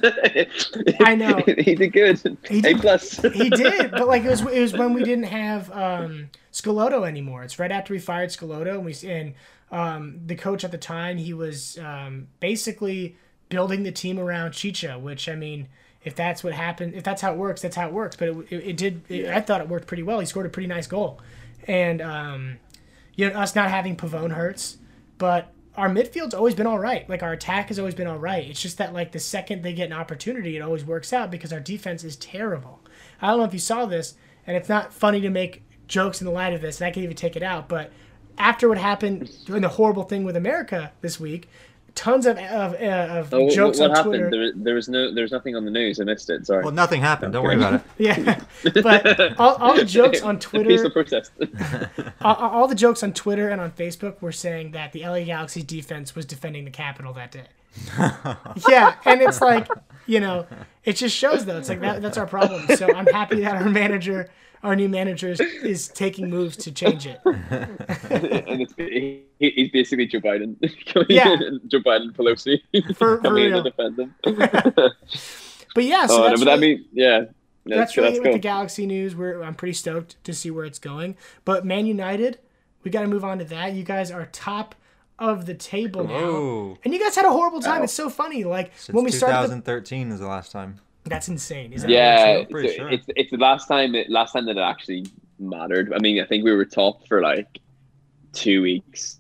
I 1.02 1.16
know. 1.16 1.42
he 1.48 1.76
did 1.76 1.94
good. 1.94 2.38
He 2.48 2.60
A 2.60 2.62
did- 2.62 2.82
plus. 2.82 3.18
he 3.34 3.50
did, 3.50 3.92
but 3.92 4.08
like 4.08 4.24
it 4.24 4.30
was 4.30 4.42
it 4.42 4.62
was 4.62 4.74
when 4.74 4.94
we 4.94 5.04
didn't 5.04 5.26
have 5.26 5.72
um, 5.72 6.30
Schelotto 6.54 7.08
anymore. 7.08 7.44
It's 7.44 7.58
right 7.60 7.72
after 7.72 7.94
we 7.94 8.00
fired 8.00 8.30
Schelotto, 8.30 8.76
and 8.76 8.86
we 8.86 8.94
and 9.10 9.34
um, 9.72 10.20
the 10.26 10.36
coach 10.36 10.64
at 10.64 10.72
the 10.72 10.78
time 10.78 11.18
he 11.18 11.34
was 11.34 11.78
um, 11.80 12.28
basically 12.40 13.16
building 13.50 13.84
the 13.84 13.92
team 13.92 14.20
around 14.20 14.52
Chicha, 14.52 14.98
which 15.00 15.30
I 15.30 15.36
mean. 15.36 15.68
If 16.02 16.16
that's 16.16 16.46
what 16.46 16.54
happened, 16.54 16.96
if 16.96 17.04
that's 17.04 17.22
how 17.22 17.34
it 17.34 17.38
works, 17.38 17.62
that's 17.62 17.76
how 17.76 17.86
it 17.86 17.92
works. 17.92 18.16
But 18.16 18.30
it, 18.30 18.38
it, 18.50 18.68
it 18.70 18.78
did. 18.78 19.02
It, 19.10 19.28
I 19.28 19.42
thought 19.42 19.60
it 19.60 19.68
worked 19.68 19.86
pretty 19.86 20.02
well. 20.02 20.22
He 20.22 20.26
scored 20.26 20.46
a 20.46 20.50
pretty 20.50 20.68
nice 20.68 20.88
goal, 20.88 21.20
and 21.68 22.02
um, 22.02 22.58
you 23.16 23.30
know 23.30 23.38
us 23.38 23.54
not 23.54 23.70
having 23.70 23.98
Pavón 23.98 24.32
hurts, 24.32 24.78
but 25.18 25.52
our 25.76 25.90
midfield's 25.90 26.34
always 26.34 26.56
been 26.56 26.68
all 26.68 26.80
right. 26.80 27.08
Like 27.10 27.24
our 27.24 27.32
attack 27.32 27.70
has 27.70 27.80
always 27.80 27.96
been 27.96 28.08
all 28.08 28.18
right. 28.18 28.50
It's 28.50 28.62
just 28.62 28.78
that 28.80 28.94
like 28.94 29.12
the 29.12 29.20
second 29.20 29.62
they 29.62 29.74
get 29.74 29.88
an 29.88 29.94
opportunity, 29.94 30.58
it 30.58 30.62
always 30.62 30.84
works 30.84 31.14
out 31.14 31.32
because 31.32 31.54
our 31.54 31.60
defense 31.60 32.04
is 32.04 32.16
terrible. 32.16 32.82
I 33.22 33.28
don't 33.28 33.40
know 33.40 33.46
if 33.46 33.54
you 33.54 33.60
saw 33.60 33.86
this, 33.86 34.16
and 34.46 34.58
it's 34.58 34.70
not 34.70 34.94
funny 34.94 35.22
to 35.22 35.30
make 35.30 35.64
jokes 35.88 36.22
in 36.22 36.26
the 36.26 36.32
light 36.32 36.54
of 36.54 36.62
this, 36.62 36.80
and 36.80 36.88
I 36.88 36.92
can 36.92 37.04
even 37.04 37.16
take 37.16 37.36
it 37.36 37.44
out. 37.44 37.70
But 37.70 37.92
after 38.40 38.68
what 38.70 38.78
happened 38.78 39.30
during 39.46 39.62
the 39.62 39.70
horrible 39.70 40.04
thing 40.04 40.24
with 40.24 40.36
America 40.36 40.92
this 41.02 41.20
week, 41.20 41.50
tons 41.96 42.26
of 42.26 42.38
of, 42.38 42.74
uh, 42.76 42.78
of 43.20 43.34
Oh, 43.34 43.44
what, 43.46 43.54
jokes 43.54 43.80
what 43.80 43.92
on 43.92 43.96
happened? 43.96 44.14
Twitter. 44.14 44.30
There, 44.30 44.52
there 44.56 44.76
was 44.76 44.88
no, 44.90 45.14
there 45.14 45.24
was 45.24 45.32
nothing 45.32 45.56
on 45.56 45.66
the 45.66 45.72
news. 45.72 46.00
I 46.00 46.06
missed 46.06 46.30
it. 46.30 46.46
Sorry. 46.46 46.64
Well, 46.64 46.74
nothing 46.74 47.02
happened. 47.02 47.34
Don't 47.34 47.44
worry 47.44 47.56
about 47.58 47.74
it. 47.76 47.82
Yeah, 47.98 48.40
but 48.82 49.38
all, 49.40 49.56
all 49.56 49.76
the 49.76 49.84
jokes 49.86 50.22
on 50.22 50.40
Twitter. 50.48 50.70
Peaceful 50.70 50.92
Twitter, 50.92 51.22
protest. 51.40 52.12
all, 52.22 52.36
all 52.36 52.68
the 52.68 52.76
jokes 52.76 53.04
on 53.04 53.14
Twitter 53.14 53.50
and 53.50 53.60
on 53.60 53.72
Facebook 53.72 54.22
were 54.22 54.32
saying 54.32 54.72
that 54.72 54.94
the 54.94 55.02
LA 55.06 55.22
Galaxy 55.26 55.62
defense 55.62 56.16
was 56.16 56.26
defending 56.26 56.64
the 56.66 56.72
Capitol 56.72 57.12
that 57.14 57.32
day. 57.32 57.48
Yeah, 58.70 58.96
and 59.06 59.22
it's 59.22 59.42
like, 59.42 59.68
you 60.06 60.20
know, 60.20 60.46
it 60.84 60.94
just 60.94 61.16
shows 61.16 61.46
though. 61.46 61.58
It's 61.58 61.70
like 61.70 61.82
that, 61.82 62.02
that's 62.02 62.18
our 62.18 62.28
problem. 62.28 62.66
So 62.76 62.88
I'm 62.94 63.06
happy 63.08 63.42
that 63.42 63.56
our 63.62 63.70
manager, 63.70 64.30
our 64.64 64.76
new 64.76 64.90
manager, 64.90 65.30
is, 65.30 65.40
is 65.40 65.88
taking 65.88 66.30
moves 66.30 66.58
to 66.58 66.72
change 66.72 67.06
it. 67.06 67.20
and 67.26 68.62
it's, 68.62 68.74
he, 68.78 69.24
he's 69.40 69.70
basically 69.72 70.08
Joe 70.08 70.20
Biden. 70.20 70.56
Yeah. 71.10 71.36
Joe 71.68 71.80
Biden, 71.80 72.12
Pelosi 72.16 72.60
For- 72.90 72.94
for 72.94 73.18
coming 73.20 73.46
in 73.46 73.52
real. 73.54 73.64
to 73.64 73.70
defend 73.70 73.96
them. 73.98 74.16
But 75.76 75.84
yeah, 75.84 76.08
so 76.08 76.16
oh, 76.16 76.18
no, 76.18 76.24
that's 76.30 76.42
but 76.42 76.46
that 76.46 76.60
really- 76.60 76.76
mean, 76.78 76.86
yeah. 76.94 77.20
that's 77.20 77.32
That's, 77.66 77.98
really 77.98 78.10
that's 78.14 78.24
with 78.24 78.34
the. 78.34 78.40
Galaxy 78.40 78.88
news. 78.88 79.16
We're 79.16 79.44
I'm 79.44 79.54
pretty 79.54 79.74
stoked 79.74 80.22
to 80.24 80.34
see 80.34 80.50
where 80.50 80.66
it's 80.66 80.80
going. 80.80 81.16
But 81.46 81.64
Man 81.64 81.86
United, 81.86 82.40
we 82.84 82.90
got 82.90 83.02
to 83.02 83.08
move 83.08 83.24
on 83.24 83.38
to 83.38 83.46
that. 83.46 83.74
You 83.74 83.84
guys 83.84 84.10
are 84.10 84.26
top 84.32 84.74
of 85.20 85.46
the 85.46 85.54
table 85.54 86.04
now, 86.06 86.78
and 86.84 86.94
you 86.94 87.00
guys 87.00 87.16
had 87.16 87.26
a 87.26 87.32
horrible 87.32 87.60
time. 87.62 87.80
Wow. 87.80 87.84
It's 87.84 87.94
so 87.94 88.10
funny. 88.10 88.44
Like 88.44 88.72
Since 88.78 88.96
when 88.96 89.06
we 89.06 89.12
started, 89.12 89.50
the, 89.50 89.56
2013 89.62 90.12
is 90.12 90.20
the 90.20 90.28
last 90.28 90.52
time. 90.52 90.80
that's 91.06 91.28
insane. 91.28 91.74
Is 91.74 91.82
that 91.84 91.92
Yeah, 91.92 92.36
true? 92.44 92.46
Pretty 92.52 92.68
it's, 92.70 92.78
sure. 92.78 92.90
it's 92.90 93.06
it's 93.16 93.32
the 93.32 93.38
last 93.38 93.68
time 93.68 93.96
it 93.96 94.10
last 94.10 94.34
time 94.34 94.46
that 94.46 94.58
it 94.58 94.62
actually 94.62 95.06
mattered. 95.40 95.94
I 95.94 96.00
mean, 96.00 96.22
I 96.22 96.26
think 96.26 96.44
we 96.44 96.52
were 96.54 96.66
top 96.66 97.08
for 97.08 97.22
like 97.22 97.60
two 98.34 98.62
weeks 98.62 99.20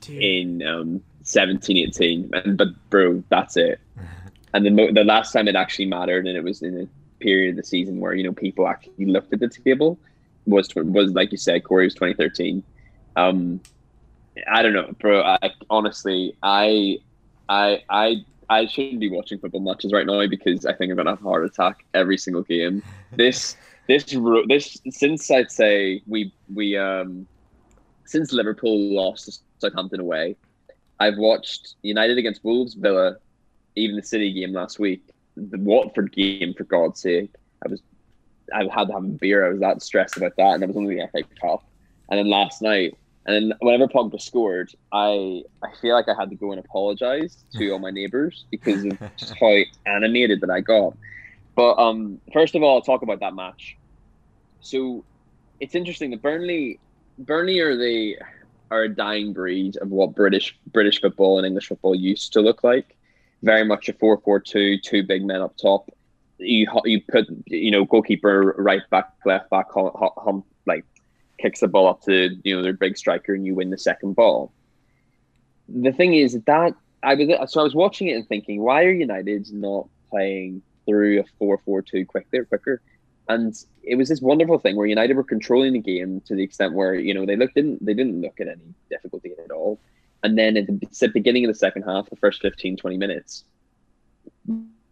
Dude. 0.00 0.22
in 0.22 0.62
um 0.66 1.02
17, 1.22 1.76
18. 1.76 2.30
and 2.34 2.56
but 2.58 2.68
bro, 2.90 3.22
that's 3.28 3.56
it. 3.56 3.80
And 4.54 4.66
the 4.66 4.92
the 4.92 5.04
last 5.04 5.32
time 5.32 5.48
it 5.48 5.56
actually 5.56 5.86
mattered, 5.86 6.26
and 6.26 6.36
it 6.36 6.44
was 6.44 6.60
in 6.60 6.78
a 6.82 6.86
period 7.24 7.50
of 7.52 7.56
the 7.56 7.62
season 7.64 8.00
where 8.00 8.12
you 8.12 8.22
know 8.22 8.32
people 8.32 8.68
actually 8.68 9.06
looked 9.06 9.32
at 9.32 9.40
the 9.40 9.48
table, 9.48 9.98
was 10.44 10.68
was 10.74 11.12
like 11.12 11.32
you 11.32 11.38
said, 11.38 11.64
Corey 11.64 11.86
was 11.86 11.94
twenty 11.94 12.12
thirteen. 12.12 12.62
Um, 13.16 13.60
I 14.50 14.62
don't 14.62 14.72
know, 14.72 14.92
bro. 14.98 15.22
I 15.22 15.50
honestly, 15.70 16.36
I, 16.42 16.98
I, 17.48 17.82
I. 17.88 18.24
I 18.50 18.66
shouldn't 18.66 19.00
be 19.00 19.08
watching 19.08 19.38
football 19.38 19.62
matches 19.62 19.94
right 19.94 20.04
now 20.04 20.26
because 20.26 20.66
I 20.66 20.74
think 20.74 20.90
I'm 20.90 20.96
gonna 20.98 21.10
have 21.10 21.20
a 21.20 21.22
heart 21.22 21.46
attack 21.46 21.86
every 21.94 22.18
single 22.18 22.42
game. 22.42 22.82
This, 23.12 23.56
this, 23.88 24.04
this. 24.46 24.78
Since 24.90 25.30
I'd 25.30 25.50
say 25.50 26.02
we 26.06 26.34
we 26.52 26.76
um, 26.76 27.26
since 28.04 28.30
Liverpool 28.30 28.94
lost 28.94 29.24
to 29.24 29.32
Southampton 29.58 30.00
away, 30.00 30.36
I've 31.00 31.16
watched 31.16 31.76
United 31.82 32.18
against 32.18 32.44
Wolves, 32.44 32.74
Villa, 32.74 33.16
even 33.74 33.96
the 33.96 34.02
City 34.02 34.32
game 34.32 34.52
last 34.52 34.78
week, 34.78 35.02
the 35.36 35.58
Watford 35.58 36.12
game. 36.12 36.52
For 36.52 36.64
God's 36.64 37.00
sake, 37.00 37.30
I 37.64 37.70
was, 37.70 37.82
I 38.54 38.64
had 38.64 38.88
to 38.88 38.92
have 38.92 39.04
a 39.04 39.08
beer. 39.08 39.46
I 39.46 39.50
was 39.50 39.60
that 39.60 39.82
stressed 39.82 40.18
about 40.18 40.36
that, 40.36 40.52
and 40.52 40.62
that 40.62 40.66
was 40.66 40.76
only 40.76 40.96
the 40.96 41.08
FA 41.08 41.22
Cup. 41.40 41.64
And 42.10 42.18
then 42.18 42.28
last 42.28 42.60
night, 42.60 42.98
and 43.26 43.54
whenever 43.60 43.86
Pogba 43.86 44.20
scored, 44.20 44.74
I 44.92 45.42
I 45.62 45.68
feel 45.80 45.94
like 45.94 46.08
I 46.08 46.14
had 46.18 46.30
to 46.30 46.36
go 46.36 46.50
and 46.52 46.58
apologize 46.58 47.44
to 47.54 47.70
all 47.70 47.78
my 47.78 47.90
neighbours 47.90 48.44
because 48.50 48.84
of 48.84 48.98
just 49.16 49.34
how 49.38 49.58
animated 49.86 50.40
that 50.40 50.50
I 50.50 50.60
got. 50.60 50.96
But 51.54 51.78
um, 51.78 52.20
first 52.32 52.54
of 52.54 52.62
all, 52.62 52.76
I'll 52.76 52.82
talk 52.82 53.02
about 53.02 53.20
that 53.20 53.34
match. 53.34 53.76
So 54.60 55.04
it's 55.60 55.74
interesting 55.74 56.10
that 56.10 56.22
Burnley, 56.22 56.80
Burnley 57.18 57.60
are 57.60 57.76
the 57.76 58.16
are 58.70 58.84
a 58.84 58.88
dying 58.88 59.32
breed 59.32 59.76
of 59.76 59.90
what 59.90 60.14
British 60.14 60.58
British 60.72 61.00
football 61.00 61.38
and 61.38 61.46
English 61.46 61.68
football 61.68 61.94
used 61.94 62.32
to 62.32 62.40
look 62.40 62.64
like. 62.64 62.96
Very 63.42 63.64
much 63.64 63.88
a 63.88 63.92
4-4-2, 63.92 64.82
two 64.82 65.02
big 65.02 65.24
men 65.24 65.42
up 65.42 65.56
top. 65.56 65.90
You 66.38 66.66
you 66.84 67.00
put 67.02 67.26
you 67.46 67.70
know 67.70 67.84
goalkeeper 67.84 68.54
right 68.58 68.82
back, 68.90 69.12
left 69.24 69.50
back, 69.50 69.66
hum, 69.72 69.90
hum, 69.94 70.44
like 70.66 70.84
kicks 71.42 71.60
the 71.60 71.68
ball 71.68 71.88
up 71.88 72.02
to 72.02 72.30
you 72.44 72.56
know 72.56 72.62
their 72.62 72.72
big 72.72 72.96
striker, 72.96 73.34
and 73.34 73.44
you 73.44 73.54
win 73.54 73.70
the 73.70 73.78
second 73.78 74.14
ball. 74.14 74.52
The 75.68 75.92
thing 75.92 76.14
is 76.14 76.40
that 76.46 76.74
I 77.02 77.14
was 77.14 77.52
so 77.52 77.60
I 77.60 77.64
was 77.64 77.74
watching 77.74 78.08
it 78.08 78.12
and 78.12 78.26
thinking, 78.28 78.62
why 78.62 78.84
are 78.84 78.92
United 78.92 79.52
not 79.52 79.88
playing 80.10 80.62
through 80.86 81.20
a 81.20 81.44
4-4-2 81.44 82.06
quicker, 82.06 82.44
quicker? 82.44 82.80
And 83.28 83.54
it 83.82 83.96
was 83.96 84.08
this 84.08 84.20
wonderful 84.20 84.58
thing 84.58 84.76
where 84.76 84.86
United 84.86 85.16
were 85.16 85.24
controlling 85.24 85.72
the 85.72 85.78
game 85.80 86.20
to 86.26 86.34
the 86.34 86.42
extent 86.42 86.74
where 86.74 86.94
you 86.94 87.14
know 87.14 87.26
they 87.26 87.36
looked 87.36 87.54
didn't 87.54 87.84
they 87.84 87.94
didn't 87.94 88.20
look 88.20 88.40
at 88.40 88.48
any 88.48 88.74
difficulty 88.90 89.32
at 89.44 89.50
all. 89.50 89.80
And 90.24 90.38
then 90.38 90.56
at 90.56 90.66
the, 90.68 90.78
at 90.84 90.98
the 91.00 91.08
beginning 91.08 91.44
of 91.44 91.48
the 91.48 91.58
second 91.58 91.82
half, 91.82 92.08
the 92.08 92.16
first 92.16 92.40
15, 92.42 92.76
20 92.76 92.96
minutes, 92.96 93.42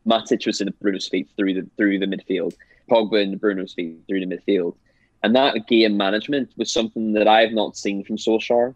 Matic 0.05 0.45
was 0.45 0.61
in 0.61 0.73
Bruno's 0.81 1.07
feet 1.07 1.29
through 1.37 1.55
the 1.55 1.67
through 1.77 1.99
the 1.99 2.07
midfield, 2.07 2.55
Pogba 2.91 3.23
and 3.23 3.41
Bruno's 3.41 3.75
feet 3.75 3.99
through 4.09 4.25
the 4.25 4.37
midfield, 4.37 4.75
and 5.23 5.35
that 5.37 5.67
game 5.67 5.97
management 5.97 6.51
was 6.57 6.73
something 6.73 7.13
that 7.13 7.29
I 7.29 7.41
have 7.41 7.53
not 7.53 7.77
seen 7.77 8.05
from 8.05 8.17
Solskjaer, 8.17 8.75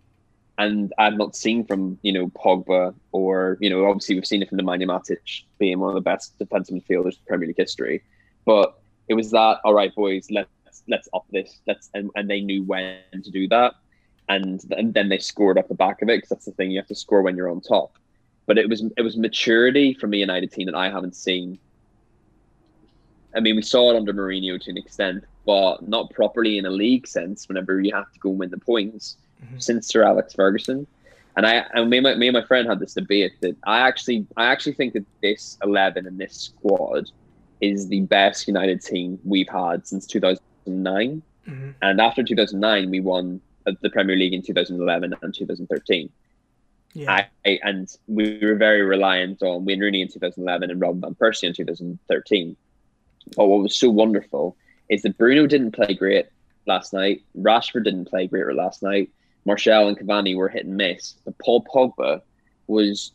and 0.59 0.93
I've 0.99 1.17
not 1.17 1.35
seen 1.35 1.65
from 1.65 1.99
you 2.03 2.13
know 2.13 2.29
Pogba 2.29 2.95
or 3.13 3.59
you 3.61 3.71
know 3.71 3.87
obviously 3.87 4.15
we've 4.15 4.27
seen 4.27 4.43
it 4.43 4.49
from 4.49 4.59
Nemanja 4.59 4.87
Matic 4.87 5.43
being 5.59 5.81
one 5.81 5.91
of 5.91 5.95
the 5.95 6.01
best 6.01 6.39
defensive 6.39 6.77
midfielders 6.77 7.15
in 7.15 7.25
Premier 7.27 7.49
League 7.49 7.57
history, 7.57 8.03
but 8.45 8.79
it 9.09 9.15
was 9.15 9.31
that 9.31 9.59
all 9.65 9.75
right, 9.75 9.95
boys, 9.95 10.29
let's 10.31 10.49
let's 10.89 11.09
up 11.15 11.25
this, 11.31 11.61
let's 11.67 11.91
and, 11.95 12.11
and 12.15 12.29
they 12.29 12.41
knew 12.41 12.63
when 12.63 12.99
to 13.13 13.31
do 13.31 13.49
that, 13.49 13.75
and, 14.29 14.61
and 14.77 14.95
then 14.95 15.09
they 15.09 15.19
scored 15.19 15.59
off 15.59 15.69
the 15.69 15.75
back 15.75 16.03
of 16.03 16.09
it 16.09 16.19
because 16.19 16.29
that's 16.29 16.45
the 16.45 16.53
thing 16.53 16.71
you 16.71 16.79
have 16.79 16.89
to 16.89 16.95
score 16.95 17.23
when 17.23 17.37
you're 17.37 17.51
on 17.51 17.61
top. 17.61 17.97
But 18.47 18.59
it 18.59 18.69
was 18.69 18.85
it 18.97 19.03
was 19.03 19.17
maturity 19.17 19.95
from 19.95 20.13
a 20.13 20.19
United 20.19 20.53
team 20.53 20.67
that 20.67 20.75
I 20.75 20.91
haven't 20.91 21.17
seen. 21.17 21.59
I 23.37 23.41
mean, 23.41 23.57
we 23.57 23.63
saw 23.63 23.91
it 23.93 23.97
under 23.97 24.13
Mourinho 24.13 24.61
to 24.61 24.71
an 24.71 24.77
extent, 24.77 25.25
but 25.45 25.87
not 25.89 26.11
properly 26.11 26.59
in 26.59 26.67
a 26.67 26.71
league 26.71 27.07
sense. 27.07 27.49
Whenever 27.49 27.81
you 27.81 27.93
have 27.95 28.11
to 28.13 28.19
go 28.21 28.31
win 28.31 28.51
the 28.51 28.59
points, 28.59 29.17
Mhm. 29.43 29.63
since 29.63 29.89
Sir 29.89 30.03
Alex 30.05 30.33
Ferguson, 30.35 30.87
and 31.37 31.45
I 31.47 31.67
and 31.75 31.91
me 31.91 31.99
and, 31.99 32.05
my, 32.05 32.15
me 32.15 32.29
and 32.29 32.35
my 32.35 32.45
friend 32.45 32.69
had 32.69 32.79
this 32.81 32.95
debate 32.95 33.33
that 33.41 33.57
I 33.65 33.81
actually 33.81 34.27
I 34.37 34.47
actually 34.47 34.75
think 34.75 34.95
that 34.95 35.05
this 35.23 35.59
eleven 35.63 36.07
and 36.07 36.19
this 36.19 36.35
squad 36.35 37.11
is 37.61 37.89
the 37.89 38.01
best 38.03 38.47
United 38.49 38.81
team 38.83 39.19
we've 39.25 39.49
had 39.49 39.87
since 39.87 40.07
two 40.07 40.21
thousand 40.21 40.43
nine. 40.67 41.23
Mhm. 41.49 41.75
And 41.83 42.01
after 42.01 42.23
2009, 42.23 42.89
we 42.91 43.01
won 43.01 43.41
the 43.83 43.91
Premier 43.91 44.17
League 44.17 44.33
in 44.33 44.43
2011 44.43 45.15
and 45.23 45.35
2013. 45.35 46.09
Yeah. 46.95 47.11
I, 47.13 47.27
I, 47.45 47.59
and 47.65 47.89
we 48.07 48.39
were 48.41 48.55
very 48.55 48.83
reliant 48.83 49.43
on 49.43 49.65
Wayne 49.65 49.81
Rooney 49.81 50.01
in 50.03 50.09
2011 50.09 50.71
and 50.71 50.81
Robin 50.81 51.01
Van 51.01 51.15
Persie 51.15 51.45
in 51.49 51.53
2013. 51.55 52.57
Oh, 53.31 53.33
but 53.37 53.47
what 53.47 53.63
was 53.63 53.77
so 53.77 53.91
wonderful 53.91 54.57
is 54.89 55.03
that 55.03 55.19
Bruno 55.19 55.47
didn't 55.47 55.73
play 55.73 55.95
great 55.95 56.27
last 56.67 56.93
night. 56.93 57.23
Rashford 57.39 57.85
didn't 57.85 58.07
play 58.07 58.27
great 58.27 58.55
last 58.55 58.83
night. 58.83 59.11
Martial 59.45 59.89
and 59.89 59.99
Cavani 59.99 60.37
were 60.37 60.49
hit 60.49 60.67
and 60.67 60.77
miss. 60.77 61.15
But 61.25 61.39
Paul 61.39 61.65
Pogba 61.65 62.23
was 62.67 63.13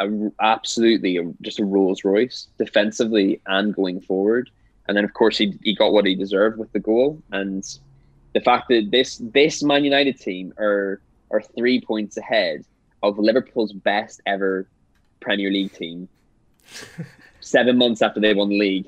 a, 0.00 0.30
absolutely 0.40 1.16
a, 1.16 1.24
just 1.42 1.58
a 1.58 1.64
Rolls 1.64 2.04
Royce 2.04 2.48
defensively 2.58 3.40
and 3.46 3.74
going 3.74 4.00
forward. 4.00 4.50
And 4.88 4.96
then, 4.96 5.04
of 5.04 5.14
course, 5.14 5.36
he, 5.36 5.58
he 5.62 5.74
got 5.74 5.92
what 5.92 6.06
he 6.06 6.14
deserved 6.14 6.58
with 6.58 6.72
the 6.72 6.80
goal. 6.80 7.20
And 7.32 7.64
the 8.34 8.40
fact 8.40 8.68
that 8.68 8.90
this 8.90 9.20
this 9.32 9.62
Man 9.62 9.84
United 9.84 10.18
team 10.20 10.52
are 10.58 11.00
are 11.30 11.42
three 11.42 11.80
points 11.80 12.16
ahead 12.16 12.64
of 13.02 13.18
Liverpool's 13.18 13.72
best 13.72 14.20
ever 14.26 14.68
Premier 15.20 15.50
League 15.50 15.72
team, 15.72 16.08
seven 17.40 17.78
months 17.78 18.02
after 18.02 18.20
they 18.20 18.34
won 18.34 18.48
the 18.48 18.58
league, 18.58 18.86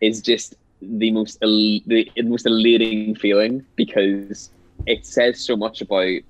is 0.00 0.20
just 0.22 0.54
the 0.80 1.10
most 1.10 1.38
el- 1.42 1.80
the 1.86 2.08
most 2.22 2.46
elating 2.46 3.14
feeling 3.16 3.64
because 3.76 4.50
it 4.86 5.04
says 5.04 5.44
so 5.44 5.56
much 5.56 5.80
about 5.80 6.20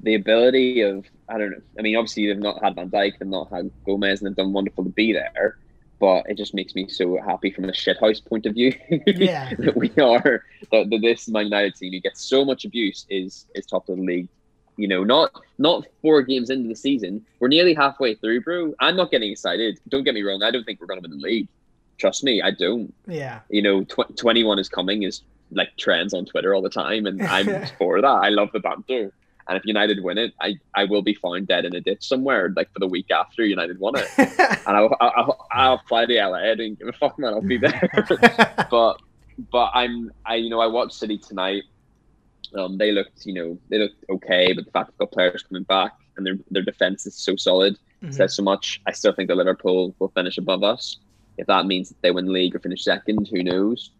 the 0.00 0.14
ability 0.14 0.82
of 0.82 1.06
I 1.28 1.38
don't 1.38 1.50
know. 1.50 1.62
I 1.78 1.82
mean, 1.82 1.96
obviously 1.96 2.26
they've 2.26 2.38
not 2.38 2.62
had 2.62 2.74
Van 2.74 2.90
Dijk, 2.90 3.18
they've 3.18 3.28
not 3.28 3.50
had 3.50 3.70
Gomez, 3.84 4.20
and 4.20 4.28
they've 4.28 4.36
done 4.36 4.52
wonderful 4.52 4.84
to 4.84 4.90
be 4.90 5.12
there. 5.12 5.56
But 5.98 6.26
it 6.28 6.36
just 6.36 6.52
makes 6.52 6.74
me 6.74 6.88
so 6.88 7.18
happy 7.26 7.50
from 7.50 7.64
a 7.64 7.72
shithouse 7.72 8.22
point 8.22 8.44
of 8.44 8.52
view 8.52 8.74
Yeah. 9.06 9.50
that 9.58 9.74
we 9.76 9.88
are 9.98 10.44
that, 10.70 10.90
that 10.90 10.98
this 11.00 11.26
Man 11.26 11.44
United 11.44 11.74
team 11.74 11.92
who 11.94 12.00
gets 12.00 12.22
so 12.28 12.44
much 12.44 12.64
abuse 12.66 13.06
is 13.08 13.46
is 13.54 13.64
top 13.64 13.88
of 13.88 13.96
the 13.96 14.02
league. 14.02 14.28
You 14.76 14.88
know, 14.88 15.04
not 15.04 15.32
not 15.56 15.86
four 16.02 16.20
games 16.20 16.50
into 16.50 16.68
the 16.68 16.76
season. 16.76 17.24
We're 17.40 17.48
nearly 17.48 17.72
halfway 17.72 18.14
through, 18.14 18.42
bro. 18.42 18.74
I'm 18.78 18.94
not 18.94 19.10
getting 19.10 19.32
excited. 19.32 19.80
Don't 19.88 20.04
get 20.04 20.12
me 20.12 20.22
wrong. 20.22 20.42
I 20.42 20.50
don't 20.50 20.64
think 20.64 20.80
we're 20.80 20.86
going 20.86 21.00
to 21.02 21.08
win 21.08 21.18
the 21.18 21.24
league. 21.24 21.48
Trust 21.98 22.24
me, 22.24 22.42
I 22.42 22.50
don't. 22.50 22.92
Yeah. 23.06 23.40
You 23.48 23.62
know, 23.62 23.84
tw- 23.84 24.16
21 24.16 24.58
is 24.58 24.68
coming 24.68 25.02
is 25.02 25.22
like 25.50 25.76
trends 25.76 26.12
on 26.12 26.24
Twitter 26.26 26.54
all 26.54 26.62
the 26.62 26.68
time, 26.70 27.06
and 27.06 27.22
I'm 27.22 27.66
for 27.78 28.00
that. 28.00 28.06
I 28.06 28.28
love 28.30 28.50
the 28.52 28.60
banter. 28.60 29.12
And 29.48 29.56
if 29.56 29.64
United 29.64 30.02
win 30.02 30.18
it, 30.18 30.34
I, 30.40 30.56
I 30.74 30.84
will 30.84 31.02
be 31.02 31.14
found 31.14 31.46
dead 31.46 31.64
in 31.64 31.74
a 31.76 31.80
ditch 31.80 32.02
somewhere, 32.08 32.52
like 32.56 32.72
for 32.72 32.80
the 32.80 32.88
week 32.88 33.12
after 33.12 33.44
United 33.44 33.78
won 33.78 33.94
it. 33.96 34.08
And 34.66 34.76
I'll, 34.76 34.96
I'll, 35.00 35.46
I'll 35.52 35.78
fly 35.88 36.04
to 36.06 36.14
LA. 36.14 36.38
I 36.50 36.54
don't 36.56 36.76
give 36.76 36.88
a 36.88 36.92
fuck, 36.92 37.16
man. 37.20 37.32
I'll 37.34 37.40
be 37.40 37.56
there. 37.56 37.88
but 38.70 39.00
but 39.52 39.70
I'm 39.74 40.10
I 40.24 40.34
you 40.36 40.50
know 40.50 40.58
I 40.60 40.66
watched 40.66 40.94
City 40.94 41.16
tonight. 41.18 41.62
Um, 42.56 42.76
they 42.78 42.90
looked 42.90 43.24
you 43.26 43.34
know 43.34 43.58
they 43.68 43.78
looked 43.78 44.04
okay, 44.10 44.52
but 44.52 44.64
the 44.64 44.70
fact 44.72 44.90
they've 44.90 44.98
got 44.98 45.12
players 45.12 45.42
coming 45.44 45.62
back 45.62 45.92
and 46.16 46.26
their 46.26 46.36
their 46.50 46.62
defense 46.62 47.06
is 47.06 47.14
so 47.14 47.36
solid 47.36 47.76
Mhm. 48.02 48.12
says 48.12 48.34
so 48.36 48.42
much. 48.42 48.80
I 48.86 48.92
still 48.92 49.12
think 49.14 49.28
that 49.28 49.36
Liverpool 49.36 49.94
will 49.98 50.08
finish 50.08 50.36
above 50.36 50.62
us. 50.62 50.98
If 51.38 51.46
that 51.46 51.66
means 51.66 51.88
that 51.88 52.00
they 52.02 52.10
win 52.10 52.26
the 52.26 52.32
league 52.32 52.54
or 52.54 52.58
finish 52.58 52.84
second, 52.84 53.28
who 53.28 53.42
knows? 53.42 53.90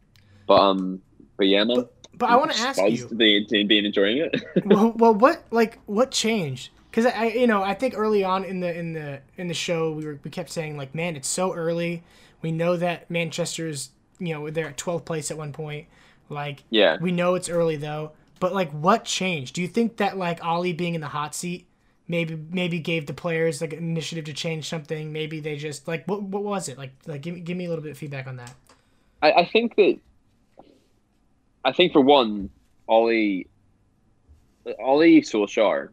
But 0.46 0.60
um, 0.60 1.02
but 1.36 1.46
yeah, 1.46 1.64
man. 1.64 1.86
but 2.14 2.30
I 2.30 2.36
want 2.36 2.52
to 2.52 2.60
ask 2.60 2.80
you. 2.80 3.08
to 3.08 3.14
be, 3.14 3.44
to 3.46 3.64
be 3.64 3.78
enjoying 3.78 4.18
it. 4.18 4.42
well, 4.64 4.92
well, 4.96 5.14
what 5.14 5.44
like 5.50 5.78
what 5.86 6.10
changed? 6.10 6.70
Because 6.90 7.06
I, 7.06 7.26
you 7.26 7.46
know, 7.46 7.62
I 7.62 7.74
think 7.74 7.94
early 7.96 8.24
on 8.24 8.44
in 8.44 8.60
the 8.60 8.74
in 8.74 8.92
the 8.94 9.20
in 9.36 9.48
the 9.48 9.54
show, 9.54 9.92
we 9.92 10.06
were 10.06 10.18
we 10.24 10.30
kept 10.30 10.50
saying 10.50 10.76
like, 10.76 10.94
man, 10.94 11.16
it's 11.16 11.28
so 11.28 11.52
early. 11.52 12.02
We 12.42 12.52
know 12.52 12.76
that 12.76 13.10
Manchester's, 13.10 13.90
you 14.18 14.34
know, 14.34 14.50
they're 14.50 14.68
at 14.68 14.76
12th 14.76 15.04
place 15.04 15.30
at 15.30 15.36
one 15.36 15.52
point. 15.52 15.88
Like, 16.28 16.64
yeah, 16.70 16.96
we 17.00 17.12
know 17.12 17.34
it's 17.34 17.48
early 17.48 17.76
though. 17.76 18.12
But 18.40 18.54
like, 18.54 18.70
what 18.70 19.04
changed? 19.04 19.54
Do 19.54 19.62
you 19.62 19.68
think 19.68 19.96
that 19.98 20.16
like 20.16 20.44
Ollie 20.44 20.72
being 20.72 20.94
in 20.94 21.00
the 21.00 21.08
hot 21.08 21.34
seat 21.34 21.65
maybe 22.08 22.38
maybe 22.50 22.78
gave 22.78 23.06
the 23.06 23.14
players 23.14 23.60
like 23.60 23.72
initiative 23.72 24.24
to 24.26 24.32
change 24.32 24.68
something? 24.68 25.12
Maybe 25.12 25.40
they 25.40 25.56
just 25.56 25.88
like 25.88 26.06
what 26.06 26.22
what 26.22 26.42
was 26.42 26.68
it 26.68 26.78
like? 26.78 26.92
Like, 27.06 27.22
give 27.22 27.34
me 27.34 27.40
give 27.40 27.56
me 27.56 27.66
a 27.66 27.68
little 27.68 27.82
bit 27.82 27.92
of 27.92 27.98
feedback 27.98 28.26
on 28.26 28.36
that. 28.36 28.54
I, 29.22 29.32
I 29.32 29.44
think 29.46 29.76
that 29.76 29.98
I 31.64 31.72
think 31.72 31.92
for 31.92 32.00
one, 32.00 32.50
Ollie 32.88 33.48
Ollie 34.78 35.20
Solskjaer 35.20 35.90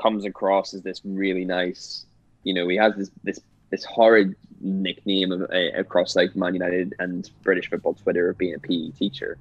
comes 0.00 0.24
across 0.24 0.74
as 0.74 0.82
this 0.82 1.00
really 1.04 1.44
nice. 1.44 2.06
You 2.44 2.54
know, 2.54 2.68
he 2.68 2.76
has 2.76 2.94
this 2.96 3.10
this 3.22 3.40
this 3.70 3.84
horrid 3.84 4.34
nickname 4.60 5.32
of, 5.32 5.42
uh, 5.42 5.70
across 5.74 6.14
like 6.16 6.36
Man 6.36 6.54
United 6.54 6.94
and 6.98 7.28
British 7.42 7.68
football 7.70 7.94
Twitter 7.94 8.30
of 8.30 8.38
being 8.38 8.54
a 8.54 8.58
PE 8.58 8.90
teacher, 8.90 9.38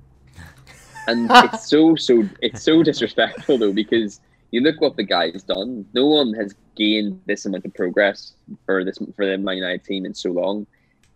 and 1.08 1.30
it's 1.34 1.68
so 1.68 1.96
so 1.96 2.28
it's 2.42 2.64
so 2.64 2.84
disrespectful 2.84 3.58
though 3.58 3.74
because 3.74 4.20
you 4.52 4.62
look 4.62 4.80
what 4.82 4.98
the 4.98 5.04
guy's 5.04 5.44
done. 5.44 5.86
No 5.94 6.08
one 6.08 6.34
has 6.34 6.56
gained 6.76 7.22
this 7.26 7.46
amount 7.46 7.66
of 7.66 7.74
progress 7.74 8.34
for 8.66 8.84
this 8.84 8.98
for 9.16 9.26
the 9.26 9.38
Man 9.38 9.58
United 9.58 9.84
team 9.84 10.06
in 10.06 10.14
so 10.14 10.32
long. 10.32 10.68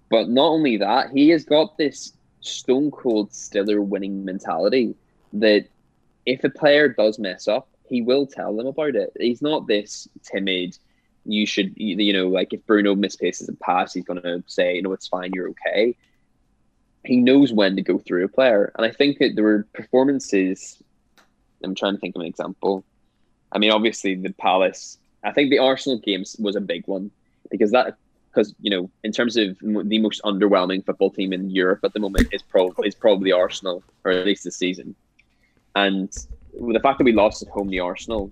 But 0.10 0.30
not 0.30 0.48
only 0.48 0.77
that, 0.77 1.12
he 1.12 1.30
has 1.30 1.44
got 1.44 1.77
this 1.77 2.13
stone 2.39 2.92
cold 2.92 3.34
Stiller 3.34 3.82
winning 3.82 4.24
mentality 4.24 4.96
that 5.34 5.68
if 6.25 6.44
a 6.44 6.50
player 6.50 6.88
does 6.88 7.20
mess 7.20 7.48
up, 7.48 7.68
he 7.88 8.01
will 8.01 8.25
tell 8.25 8.56
them 8.56 8.68
about 8.68 8.96
it. 8.96 9.12
He's 9.20 9.42
not 9.42 9.68
this 9.68 10.08
timid. 10.24 10.77
You 11.25 11.46
should, 11.46 11.74
you 11.75 12.13
know, 12.13 12.27
like 12.27 12.54
if 12.54 12.65
Bruno 12.65 12.96
misplaces 12.96 13.50
a 13.50 13.54
pass, 13.54 13.94
he's 13.94 14.06
going 14.06 14.22
to 14.22 14.44
say, 14.48 14.80
"No, 14.82 14.94
it's 14.94 15.08
fine. 15.08 15.32
You're 15.34 15.50
okay." 15.50 15.96
He 17.04 17.18
knows 17.18 17.51
when 17.51 17.75
to 17.75 17.82
go 17.82 18.00
through 18.00 18.25
a 18.25 18.30
player, 18.30 18.72
and 18.75 18.86
I 18.86 18.92
think 18.92 19.20
that 19.20 19.36
there 19.36 19.44
were 19.44 19.68
performances. 19.74 20.82
I'm 21.63 21.75
trying 21.75 21.96
to 21.96 22.00
think 22.00 22.15
of 22.15 22.22
an 22.22 22.27
example. 22.27 22.84
I 23.56 23.58
mean, 23.58 23.72
obviously 23.72 24.16
the 24.16 24.34
Palace. 24.34 24.98
I 25.24 25.32
think 25.32 25.50
the 25.50 25.60
Arsenal 25.60 25.98
games 25.98 26.36
was 26.38 26.56
a 26.56 26.62
big 26.62 26.86
one 26.88 27.10
because 27.50 27.72
that 27.72 27.96
because 28.29 28.53
you 28.60 28.70
know 28.70 28.90
in 29.03 29.14
terms 29.14 29.38
of 29.38 29.58
the 29.60 29.98
most 30.00 30.22
underwhelming 30.24 30.86
football 30.86 31.10
team 31.10 31.32
in 31.32 31.50
Europe 31.50 31.79
at 31.84 31.94
the 31.94 32.00
moment 32.00 32.27
is 32.34 32.42
probably 32.42 32.88
is 32.88 32.94
probably 32.94 33.32
Arsenal 33.32 33.82
or 34.03 34.12
at 34.12 34.25
least 34.25 34.44
this 34.44 34.58
season. 34.58 34.94
And 35.75 36.10
the 36.53 36.79
fact 36.82 36.98
that 37.00 37.06
we 37.06 37.14
lost 37.14 37.42
at 37.42 37.48
home 37.48 37.72
to 37.72 37.77
Arsenal, 37.79 38.29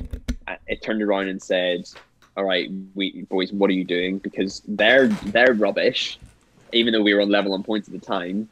it 0.68 0.82
turned 0.82 1.02
around 1.02 1.30
and 1.30 1.42
said, 1.42 1.90
"All 2.36 2.44
right, 2.44 2.70
we 2.94 3.24
boys, 3.24 3.54
what 3.54 3.70
are 3.70 3.74
you 3.74 3.86
doing? 3.86 4.18
Because 4.18 4.62
they're 4.68 5.08
they're 5.08 5.54
rubbish, 5.54 6.20
even 6.74 6.92
though 6.92 7.02
we 7.02 7.14
were 7.14 7.22
on 7.22 7.30
level 7.30 7.54
on 7.54 7.64
points 7.64 7.88
at 7.88 7.94
the 7.94 8.06
time. 8.06 8.50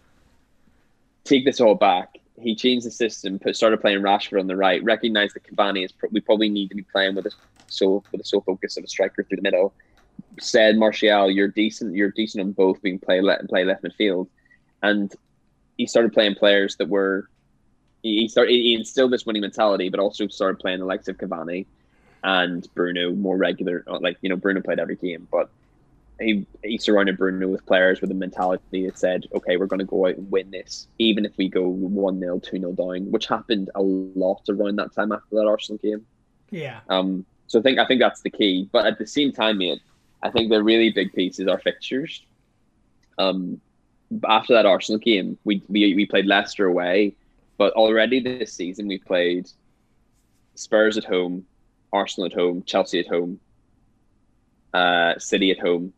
Take 1.25 1.43
this 1.43 1.59
all 1.59 1.75
back." 1.75 2.20
He 2.41 2.55
changed 2.55 2.85
the 2.85 2.91
system, 2.91 3.39
put, 3.39 3.55
started 3.55 3.81
playing 3.81 4.01
Rashford 4.01 4.39
on 4.39 4.47
the 4.47 4.55
right, 4.55 4.83
recognized 4.83 5.35
that 5.35 5.43
Cavani 5.43 5.85
is 5.85 5.91
pro- 5.91 6.09
we 6.11 6.19
probably 6.19 6.49
need 6.49 6.69
to 6.69 6.75
be 6.75 6.83
playing 6.83 7.15
with 7.15 7.25
a 7.25 7.31
sole 7.67 8.03
with 8.11 8.21
a 8.21 8.25
sole 8.25 8.41
focus 8.41 8.77
of 8.77 8.83
a 8.83 8.87
striker 8.87 9.23
through 9.23 9.37
the 9.37 9.43
middle. 9.43 9.73
Said 10.39 10.77
Martial, 10.77 11.29
you're 11.29 11.47
decent. 11.47 11.95
You're 11.95 12.11
decent 12.11 12.43
on 12.43 12.51
both 12.51 12.81
being 12.81 12.99
play 12.99 13.21
left 13.21 13.41
and 13.41 13.49
play 13.49 13.63
left 13.63 13.83
midfield, 13.83 14.27
and 14.81 15.13
he 15.77 15.85
started 15.85 16.13
playing 16.13 16.35
players 16.35 16.75
that 16.77 16.89
were 16.89 17.27
he 18.03 18.21
he 18.21 18.27
started 18.27 18.51
he 18.51 18.73
instilled 18.73 19.11
this 19.11 19.25
winning 19.25 19.41
mentality, 19.41 19.89
but 19.89 19.99
also 19.99 20.27
started 20.27 20.59
playing 20.59 20.79
the 20.79 20.85
likes 20.85 21.07
of 21.07 21.17
Cavani 21.17 21.65
and 22.23 22.67
Bruno 22.73 23.11
more 23.11 23.37
regular. 23.37 23.83
Like 23.87 24.17
you 24.21 24.29
know, 24.29 24.35
Bruno 24.35 24.61
played 24.61 24.79
every 24.79 24.95
game, 24.95 25.27
but 25.31 25.49
he 26.21 26.45
he 26.63 26.77
surrounded 26.77 27.17
Bruno 27.17 27.47
with 27.47 27.65
players 27.65 28.01
with 28.01 28.11
a 28.11 28.15
mentality 28.15 28.85
that 28.85 28.97
said, 28.97 29.25
"Okay, 29.33 29.57
we're 29.57 29.65
going 29.65 29.79
to 29.79 29.85
go 29.85 30.07
out 30.07 30.17
and 30.17 30.31
win 30.31 30.51
this, 30.51 30.87
even 30.99 31.25
if 31.25 31.35
we 31.37 31.49
go 31.49 31.67
one 31.67 32.19
0 32.19 32.39
two 32.39 32.59
0 32.59 32.71
down," 32.73 33.11
which 33.11 33.27
happened 33.27 33.69
a 33.75 33.81
lot 33.81 34.41
around 34.49 34.77
that 34.77 34.93
time 34.93 35.11
after 35.11 35.35
that 35.35 35.47
Arsenal 35.47 35.79
game. 35.79 36.05
Yeah. 36.49 36.81
Um, 36.89 37.25
so 37.47 37.59
I 37.59 37.61
think 37.61 37.79
I 37.79 37.85
think 37.85 37.99
that's 37.99 38.21
the 38.21 38.29
key. 38.29 38.69
But 38.71 38.85
at 38.85 38.97
the 38.97 39.07
same 39.07 39.31
time, 39.31 39.57
mate, 39.57 39.81
I 40.23 40.29
think 40.29 40.49
the 40.49 40.63
really 40.63 40.91
big 40.91 41.13
piece 41.13 41.39
is 41.39 41.47
our 41.47 41.59
fixtures. 41.59 42.23
Um, 43.17 43.59
after 44.27 44.53
that 44.53 44.65
Arsenal 44.65 44.99
game, 44.99 45.37
we, 45.43 45.61
we 45.67 45.95
we 45.95 46.05
played 46.05 46.25
Leicester 46.25 46.65
away, 46.65 47.15
but 47.57 47.73
already 47.73 48.19
this 48.19 48.53
season 48.53 48.87
we 48.87 48.97
played 48.97 49.49
Spurs 50.55 50.97
at 50.97 51.05
home, 51.05 51.45
Arsenal 51.93 52.27
at 52.27 52.33
home, 52.33 52.63
Chelsea 52.65 52.99
at 52.99 53.07
home, 53.07 53.39
uh, 54.73 55.17
City 55.17 55.51
at 55.51 55.59
home, 55.59 55.93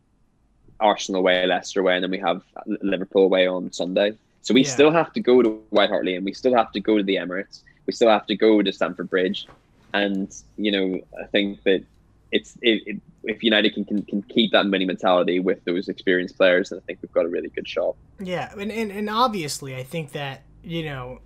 Arsenal 0.84 1.20
away, 1.20 1.46
Leicester 1.46 1.80
away, 1.80 1.94
and 1.96 2.04
then 2.04 2.10
we 2.10 2.18
have 2.18 2.42
Liverpool 2.82 3.24
away 3.24 3.46
on 3.46 3.72
Sunday. 3.72 4.12
So 4.42 4.52
we 4.52 4.62
Yeah. 4.62 4.74
still 4.76 4.92
have 4.92 5.10
to 5.14 5.20
go 5.20 5.42
to 5.42 5.48
White 5.70 5.90
Hart 5.90 6.04
Lane. 6.04 6.22
We 6.24 6.34
still 6.34 6.54
have 6.54 6.70
to 6.72 6.80
go 6.80 6.98
to 6.98 7.02
the 7.02 7.16
Emirates. 7.16 7.62
We 7.86 7.92
still 7.94 8.10
have 8.10 8.26
to 8.26 8.36
go 8.36 8.62
to 8.62 8.70
Stamford 8.72 9.08
Bridge. 9.08 9.46
And 9.94 10.28
you 10.56 10.70
know, 10.70 11.00
I 11.22 11.26
think 11.32 11.62
that 11.64 11.82
it's 12.30 12.50
it, 12.62 12.82
it, 12.86 12.96
if 13.22 13.42
United 13.42 13.74
can, 13.74 13.84
can 13.84 14.02
can 14.02 14.22
keep 14.34 14.52
that 14.52 14.68
winning 14.68 14.88
mentality 14.88 15.38
with 15.38 15.64
those 15.64 15.88
experienced 15.88 16.36
players, 16.36 16.68
then 16.68 16.78
I 16.80 16.82
think 16.86 16.98
we've 17.00 17.12
got 17.12 17.26
a 17.26 17.28
really 17.28 17.48
good 17.56 17.68
shot. 17.68 17.94
Yeah, 18.18 18.52
and, 18.58 18.70
and 18.72 18.90
and 18.90 19.08
obviously, 19.08 19.74
I 19.76 19.84
think 19.84 20.12
that 20.12 20.42
you 20.62 20.82
know, 20.84 21.20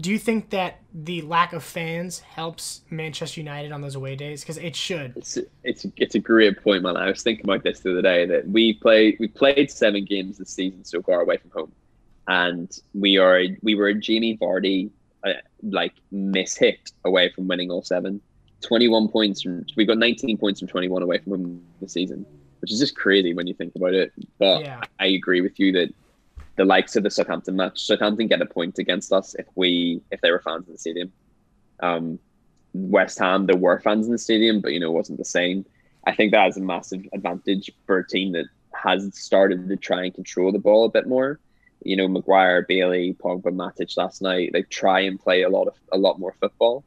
do 0.00 0.10
you 0.10 0.18
think 0.18 0.50
that 0.50 0.80
the 0.94 1.22
lack 1.22 1.52
of 1.52 1.64
fans 1.64 2.20
helps 2.20 2.82
Manchester 2.88 3.40
United 3.40 3.72
on 3.72 3.80
those 3.80 3.96
away 3.96 4.14
days? 4.14 4.42
Because 4.42 4.56
it 4.58 4.76
should. 4.76 5.16
It's 5.16 5.38
it's 5.64 5.86
it's 5.96 6.14
a 6.14 6.20
great 6.20 6.62
point, 6.62 6.82
man. 6.82 6.96
I 6.96 7.08
was 7.08 7.22
thinking 7.22 7.44
about 7.44 7.64
this 7.64 7.80
the 7.80 7.92
other 7.92 8.02
day 8.02 8.24
that 8.26 8.46
we 8.48 8.74
play 8.74 9.16
we 9.18 9.28
played 9.28 9.70
seven 9.70 10.04
games 10.04 10.38
this 10.38 10.50
season 10.50 10.84
so 10.84 11.02
far 11.02 11.20
away 11.20 11.38
from 11.38 11.50
home, 11.50 11.72
and 12.28 12.78
we 12.94 13.18
are 13.18 13.42
we 13.62 13.74
were 13.74 13.88
a 13.88 13.94
Jamie 13.94 14.36
Vardy 14.36 14.90
uh, 15.24 15.32
like 15.62 15.94
mishit 16.12 16.92
away 17.04 17.30
from 17.30 17.48
winning 17.48 17.70
all 17.70 17.82
seven. 17.82 18.20
21 18.60 19.08
points 19.08 19.42
from 19.42 19.64
we 19.76 19.84
got 19.84 19.98
19 19.98 20.36
points 20.36 20.60
from 20.60 20.68
21 20.68 21.02
away 21.02 21.18
from 21.18 21.32
home 21.32 21.62
this 21.80 21.92
season, 21.92 22.24
which 22.60 22.72
is 22.72 22.78
just 22.78 22.96
crazy 22.96 23.34
when 23.34 23.46
you 23.46 23.54
think 23.54 23.74
about 23.74 23.94
it. 23.94 24.12
But 24.38 24.62
Yeah. 24.62 24.80
I 25.00 25.06
agree 25.06 25.40
with 25.40 25.58
you 25.58 25.72
that 25.72 25.92
the 26.58 26.64
likes 26.64 26.96
of 26.96 27.04
the 27.04 27.10
Southampton 27.10 27.56
match, 27.56 27.86
Southampton 27.86 28.26
get 28.26 28.42
a 28.42 28.46
point 28.46 28.78
against 28.78 29.12
us 29.12 29.34
if 29.38 29.46
we 29.54 30.02
if 30.10 30.20
they 30.20 30.30
were 30.30 30.40
fans 30.40 30.66
in 30.66 30.72
the 30.72 30.78
stadium. 30.78 31.12
Um, 31.80 32.18
West 32.74 33.18
Ham, 33.20 33.46
there 33.46 33.56
were 33.56 33.80
fans 33.80 34.06
in 34.06 34.12
the 34.12 34.18
stadium, 34.18 34.60
but 34.60 34.72
you 34.72 34.80
know, 34.80 34.90
it 34.90 34.94
wasn't 34.94 35.18
the 35.18 35.24
same. 35.24 35.64
I 36.06 36.14
think 36.14 36.32
that 36.32 36.48
is 36.48 36.56
a 36.56 36.60
massive 36.60 37.06
advantage 37.12 37.70
for 37.86 37.98
a 37.98 38.06
team 38.06 38.32
that 38.32 38.46
has 38.74 39.16
started 39.16 39.68
to 39.68 39.76
try 39.76 40.04
and 40.04 40.14
control 40.14 40.52
the 40.52 40.58
ball 40.58 40.84
a 40.84 40.90
bit 40.90 41.06
more. 41.06 41.38
You 41.84 41.96
know, 41.96 42.08
Maguire, 42.08 42.66
Bailly, 42.68 43.16
Pogba, 43.22 43.44
Matic 43.44 43.96
last 43.96 44.20
night, 44.20 44.50
they 44.52 44.62
try 44.62 45.00
and 45.00 45.18
play 45.18 45.42
a 45.42 45.48
lot 45.48 45.68
of 45.68 45.74
a 45.92 45.96
lot 45.96 46.18
more 46.18 46.34
football. 46.40 46.84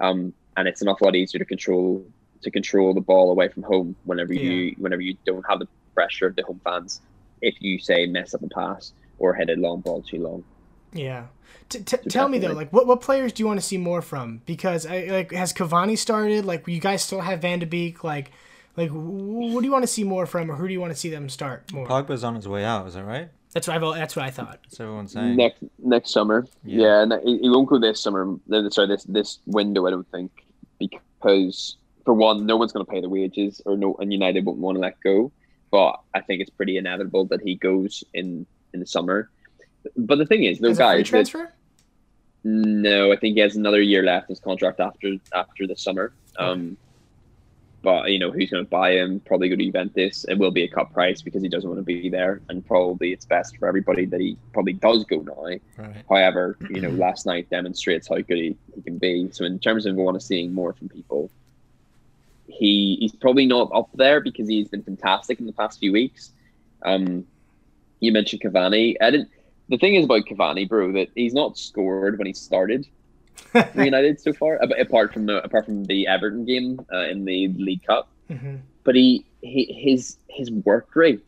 Um, 0.00 0.32
and 0.56 0.66
it's 0.66 0.80
an 0.80 0.88
awful 0.88 1.06
lot 1.06 1.14
easier 1.14 1.38
to 1.38 1.44
control 1.44 2.06
to 2.42 2.50
control 2.50 2.94
the 2.94 3.02
ball 3.02 3.30
away 3.30 3.48
from 3.48 3.64
home 3.64 3.96
whenever 4.04 4.32
you 4.32 4.74
whenever 4.78 5.02
you 5.02 5.16
don't 5.26 5.44
have 5.48 5.58
the 5.58 5.68
pressure 5.94 6.26
of 6.26 6.36
the 6.36 6.42
home 6.42 6.60
fans 6.64 7.00
if 7.44 7.60
you 7.60 7.78
say 7.78 8.06
mess 8.06 8.34
up 8.34 8.42
a 8.42 8.48
pass 8.48 8.92
or 9.18 9.34
hit 9.34 9.50
a 9.50 9.54
long 9.54 9.80
ball 9.80 10.02
too 10.02 10.18
long. 10.18 10.44
Yeah. 10.92 11.26
T- 11.68 11.80
t- 11.80 11.96
tell 12.08 12.28
me 12.28 12.38
though, 12.38 12.52
like 12.52 12.72
what 12.72 12.86
what 12.86 13.00
players 13.00 13.32
do 13.32 13.42
you 13.42 13.46
want 13.46 13.60
to 13.60 13.66
see 13.66 13.78
more 13.78 14.02
from? 14.02 14.42
Because 14.46 14.86
I 14.86 15.06
like 15.10 15.32
has 15.32 15.52
Cavani 15.52 15.96
started? 15.96 16.44
Like 16.44 16.66
you 16.68 16.80
guys 16.80 17.02
still 17.02 17.20
have 17.20 17.40
Van 17.42 17.58
de 17.58 17.66
Beek? 17.66 18.04
Like 18.04 18.32
like 18.76 18.90
what 18.90 19.60
do 19.60 19.66
you 19.66 19.72
want 19.72 19.82
to 19.82 19.88
see 19.88 20.04
more 20.04 20.26
from, 20.26 20.50
or 20.50 20.56
who 20.56 20.66
do 20.66 20.72
you 20.72 20.80
want 20.80 20.92
to 20.92 20.98
see 20.98 21.10
them 21.10 21.28
start 21.28 21.72
more? 21.72 21.86
Pogba's 21.86 22.24
on 22.24 22.34
his 22.34 22.46
way 22.48 22.64
out. 22.64 22.86
Is 22.86 22.94
that 22.94 23.04
right? 23.04 23.28
That's 23.52 23.68
what 23.68 23.82
I 23.82 23.98
that's 23.98 24.16
what 24.16 24.24
I 24.24 24.30
thought. 24.30 24.58
That's 24.64 24.78
what 24.78 24.86
everyone's 24.86 25.12
saying. 25.12 25.36
next 25.36 25.62
next 25.78 26.10
summer. 26.10 26.46
Yeah. 26.64 26.82
Yeah, 26.82 27.02
and 27.02 27.12
he, 27.24 27.38
he 27.38 27.48
won't 27.48 27.68
go 27.68 27.78
this 27.78 28.00
summer. 28.00 28.36
Sorry, 28.70 28.88
this 28.88 29.04
this 29.04 29.38
window. 29.46 29.86
I 29.86 29.90
don't 29.90 30.10
think 30.10 30.32
because 30.78 31.76
for 32.04 32.14
one, 32.14 32.46
no 32.46 32.56
one's 32.56 32.72
going 32.72 32.84
to 32.84 32.90
pay 32.90 33.00
the 33.00 33.08
wages, 33.08 33.62
or 33.64 33.76
no, 33.76 33.94
and 34.00 34.12
United 34.12 34.44
won't 34.44 34.58
want 34.58 34.76
to 34.76 34.80
let 34.80 35.00
go. 35.00 35.32
But 35.74 35.98
I 36.14 36.20
think 36.20 36.40
it's 36.40 36.50
pretty 36.50 36.76
inevitable 36.76 37.24
that 37.32 37.40
he 37.40 37.56
goes 37.56 38.04
in 38.14 38.46
in 38.72 38.78
the 38.78 38.86
summer. 38.86 39.28
But 39.96 40.18
the 40.18 40.24
thing 40.24 40.44
is, 40.44 40.60
those 40.60 40.78
As 40.78 40.78
a 40.78 40.92
free 40.92 40.98
guys. 40.98 41.08
transfer? 41.08 41.52
no, 42.44 43.10
I 43.10 43.16
think 43.16 43.34
he 43.34 43.40
has 43.40 43.56
another 43.56 43.82
year 43.82 44.04
left 44.04 44.28
in 44.28 44.34
his 44.34 44.38
contract 44.38 44.78
after 44.78 45.16
after 45.32 45.66
the 45.66 45.76
summer. 45.76 46.12
Um, 46.38 46.76
but 47.82 48.12
you 48.12 48.20
know 48.20 48.30
who's 48.30 48.50
going 48.50 48.64
to 48.64 48.70
buy 48.70 48.92
him? 48.92 49.18
Probably 49.18 49.48
go 49.48 49.56
to 49.56 49.64
Juventus. 49.64 50.24
It 50.28 50.38
will 50.38 50.52
be 50.52 50.62
a 50.62 50.68
cut 50.68 50.92
price 50.92 51.22
because 51.22 51.42
he 51.42 51.48
doesn't 51.48 51.68
want 51.68 51.80
to 51.80 51.84
be 51.84 52.08
there, 52.08 52.40
and 52.48 52.64
probably 52.64 53.12
it's 53.12 53.24
best 53.24 53.56
for 53.56 53.66
everybody 53.66 54.04
that 54.04 54.20
he 54.20 54.36
probably 54.52 54.74
does 54.74 55.02
go 55.02 55.22
now. 55.22 55.58
Right. 55.76 56.04
However, 56.08 56.56
you 56.70 56.82
know, 56.82 56.90
last 57.06 57.26
night 57.26 57.50
demonstrates 57.50 58.06
how 58.06 58.18
good 58.18 58.38
he, 58.38 58.56
he 58.76 58.82
can 58.82 58.98
be. 58.98 59.28
So 59.32 59.44
in 59.44 59.58
terms 59.58 59.86
of 59.86 59.96
we 59.96 60.04
want 60.04 60.20
to 60.20 60.24
seeing 60.24 60.54
more 60.54 60.72
from 60.72 60.88
people, 60.88 61.32
he 62.46 62.96
he's 63.00 63.14
probably 63.14 63.46
not 63.46 63.70
up 63.74 63.90
there 63.94 64.20
because 64.20 64.48
he's 64.48 64.68
been 64.68 64.82
fantastic 64.82 65.40
in 65.40 65.46
the 65.46 65.52
past 65.52 65.78
few 65.78 65.92
weeks. 65.92 66.32
Um, 66.84 67.24
you 68.00 68.12
mentioned 68.12 68.42
Cavani. 68.42 68.96
I 69.00 69.10
didn't. 69.10 69.30
The 69.68 69.78
thing 69.78 69.94
is 69.94 70.04
about 70.04 70.26
Cavani, 70.26 70.68
bro, 70.68 70.92
that 70.92 71.08
he's 71.14 71.34
not 71.34 71.56
scored 71.58 72.18
when 72.18 72.26
he 72.26 72.34
started 72.34 72.86
for 73.52 73.82
United 73.82 74.20
so 74.20 74.32
far, 74.32 74.56
apart 74.78 75.12
from 75.12 75.26
the 75.26 75.42
apart 75.42 75.64
from 75.66 75.84
the 75.84 76.06
Everton 76.06 76.44
game 76.44 76.80
uh, 76.92 77.06
in 77.08 77.24
the 77.24 77.48
League 77.48 77.84
Cup 77.84 78.10
hmm 78.28 78.56
but 78.84 78.94
he, 78.94 79.26
he 79.40 79.64
his 79.72 80.18
his 80.28 80.50
work 80.50 80.94
rate 80.94 81.26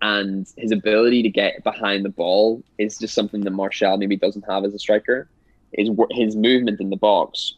and 0.00 0.46
his 0.56 0.70
ability 0.70 1.22
to 1.22 1.28
get 1.28 1.62
behind 1.62 2.04
the 2.04 2.10
ball 2.10 2.62
is 2.78 2.98
just 2.98 3.14
something 3.14 3.42
that 3.42 3.50
Martial 3.50 3.96
maybe 3.98 4.16
doesn't 4.16 4.44
have 4.48 4.64
as 4.64 4.72
a 4.72 4.78
striker. 4.78 5.28
His 5.72 5.90
his 6.12 6.36
movement 6.36 6.80
in 6.80 6.90
the 6.90 6.96
box 6.96 7.54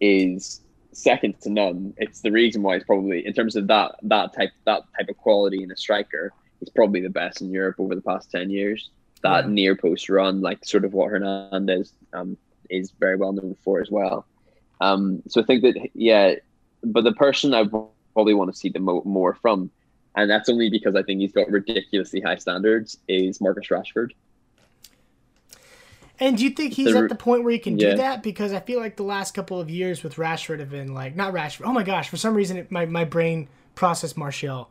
is 0.00 0.60
second 0.92 1.40
to 1.42 1.50
none. 1.50 1.94
It's 1.98 2.20
the 2.20 2.32
reason 2.32 2.62
why 2.62 2.74
he's 2.74 2.84
probably 2.84 3.26
in 3.26 3.32
terms 3.32 3.56
of 3.56 3.66
that 3.68 3.96
that 4.02 4.34
type 4.34 4.50
that 4.64 4.82
type 4.98 5.08
of 5.08 5.16
quality 5.16 5.62
in 5.62 5.70
a 5.70 5.76
striker, 5.76 6.32
he's 6.60 6.70
probably 6.70 7.00
the 7.00 7.10
best 7.10 7.40
in 7.40 7.50
Europe 7.50 7.76
over 7.78 7.94
the 7.94 8.00
past 8.02 8.30
ten 8.30 8.50
years. 8.50 8.90
That 9.22 9.44
Yeah. 9.44 9.50
near 9.50 9.76
post 9.76 10.08
run, 10.08 10.40
like 10.40 10.64
sort 10.64 10.84
of 10.84 10.92
what 10.94 11.10
Hernandez 11.10 11.92
um, 12.12 12.36
is 12.70 12.92
very 12.98 13.16
well 13.16 13.32
known 13.32 13.56
for 13.64 13.80
as 13.80 13.90
well. 13.90 14.26
Um, 14.80 15.22
so 15.28 15.40
I 15.40 15.44
think 15.44 15.62
that 15.62 15.90
yeah, 15.94 16.36
but 16.84 17.02
the 17.04 17.12
person 17.12 17.52
I 17.54 17.64
probably 18.14 18.34
want 18.34 18.52
to 18.52 18.56
see 18.56 18.68
the 18.68 18.78
mo- 18.78 19.02
more 19.04 19.34
from, 19.34 19.70
and 20.14 20.30
that's 20.30 20.48
only 20.48 20.70
because 20.70 20.94
I 20.94 21.02
think 21.02 21.20
he's 21.20 21.32
got 21.32 21.50
ridiculously 21.50 22.20
high 22.20 22.36
standards, 22.36 22.96
is 23.08 23.40
Marcus 23.40 23.66
Rashford. 23.68 24.12
And 26.20 26.36
do 26.36 26.44
you 26.44 26.50
think 26.50 26.72
he's 26.72 26.92
The- 26.92 26.98
at 26.98 27.08
the 27.08 27.14
point 27.14 27.44
where 27.44 27.52
he 27.52 27.58
can 27.58 27.78
yeah. 27.78 27.90
do 27.92 27.96
that? 27.98 28.22
Because 28.22 28.52
I 28.52 28.60
feel 28.60 28.80
like 28.80 28.96
the 28.96 29.04
last 29.04 29.34
couple 29.34 29.60
of 29.60 29.70
years 29.70 30.02
with 30.02 30.16
Rashford 30.16 30.58
have 30.58 30.70
been 30.70 30.92
like 30.94 31.14
not 31.14 31.32
Rashford. 31.32 31.62
Oh 31.66 31.72
my 31.72 31.82
gosh! 31.84 32.08
For 32.08 32.16
some 32.16 32.34
reason, 32.34 32.56
it, 32.56 32.70
my 32.72 32.86
my 32.86 33.04
brain 33.04 33.48
processed 33.74 34.16
Martial. 34.16 34.70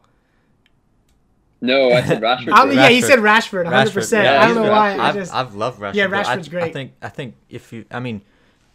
No, 1.61 1.91
I 1.91 2.03
said 2.03 2.21
Rashford. 2.23 2.75
Yeah, 2.75 2.89
he 2.89 3.01
said 3.01 3.19
Rashford, 3.19 3.63
100. 3.65 3.93
percent 3.93 4.25
yeah, 4.25 4.35
I 4.43 4.47
don't 4.47 4.49
he's 4.49 4.55
know 4.57 4.71
why. 4.71 4.93
Rashford. 4.93 4.99
I 4.99 5.07
I've, 5.09 5.15
just 5.15 5.33
I've 5.33 5.55
loved 5.55 5.79
Rashford. 5.79 5.93
Yeah, 5.95 6.07
but 6.07 6.25
I- 6.27 6.35
Rashford's 6.37 6.47
I, 6.47 6.51
great. 6.51 6.73
think 6.73 6.91
I 7.01 7.09
think 7.09 7.35
if 7.49 7.73
you, 7.73 7.85
I 7.89 7.99
mean, 7.99 8.21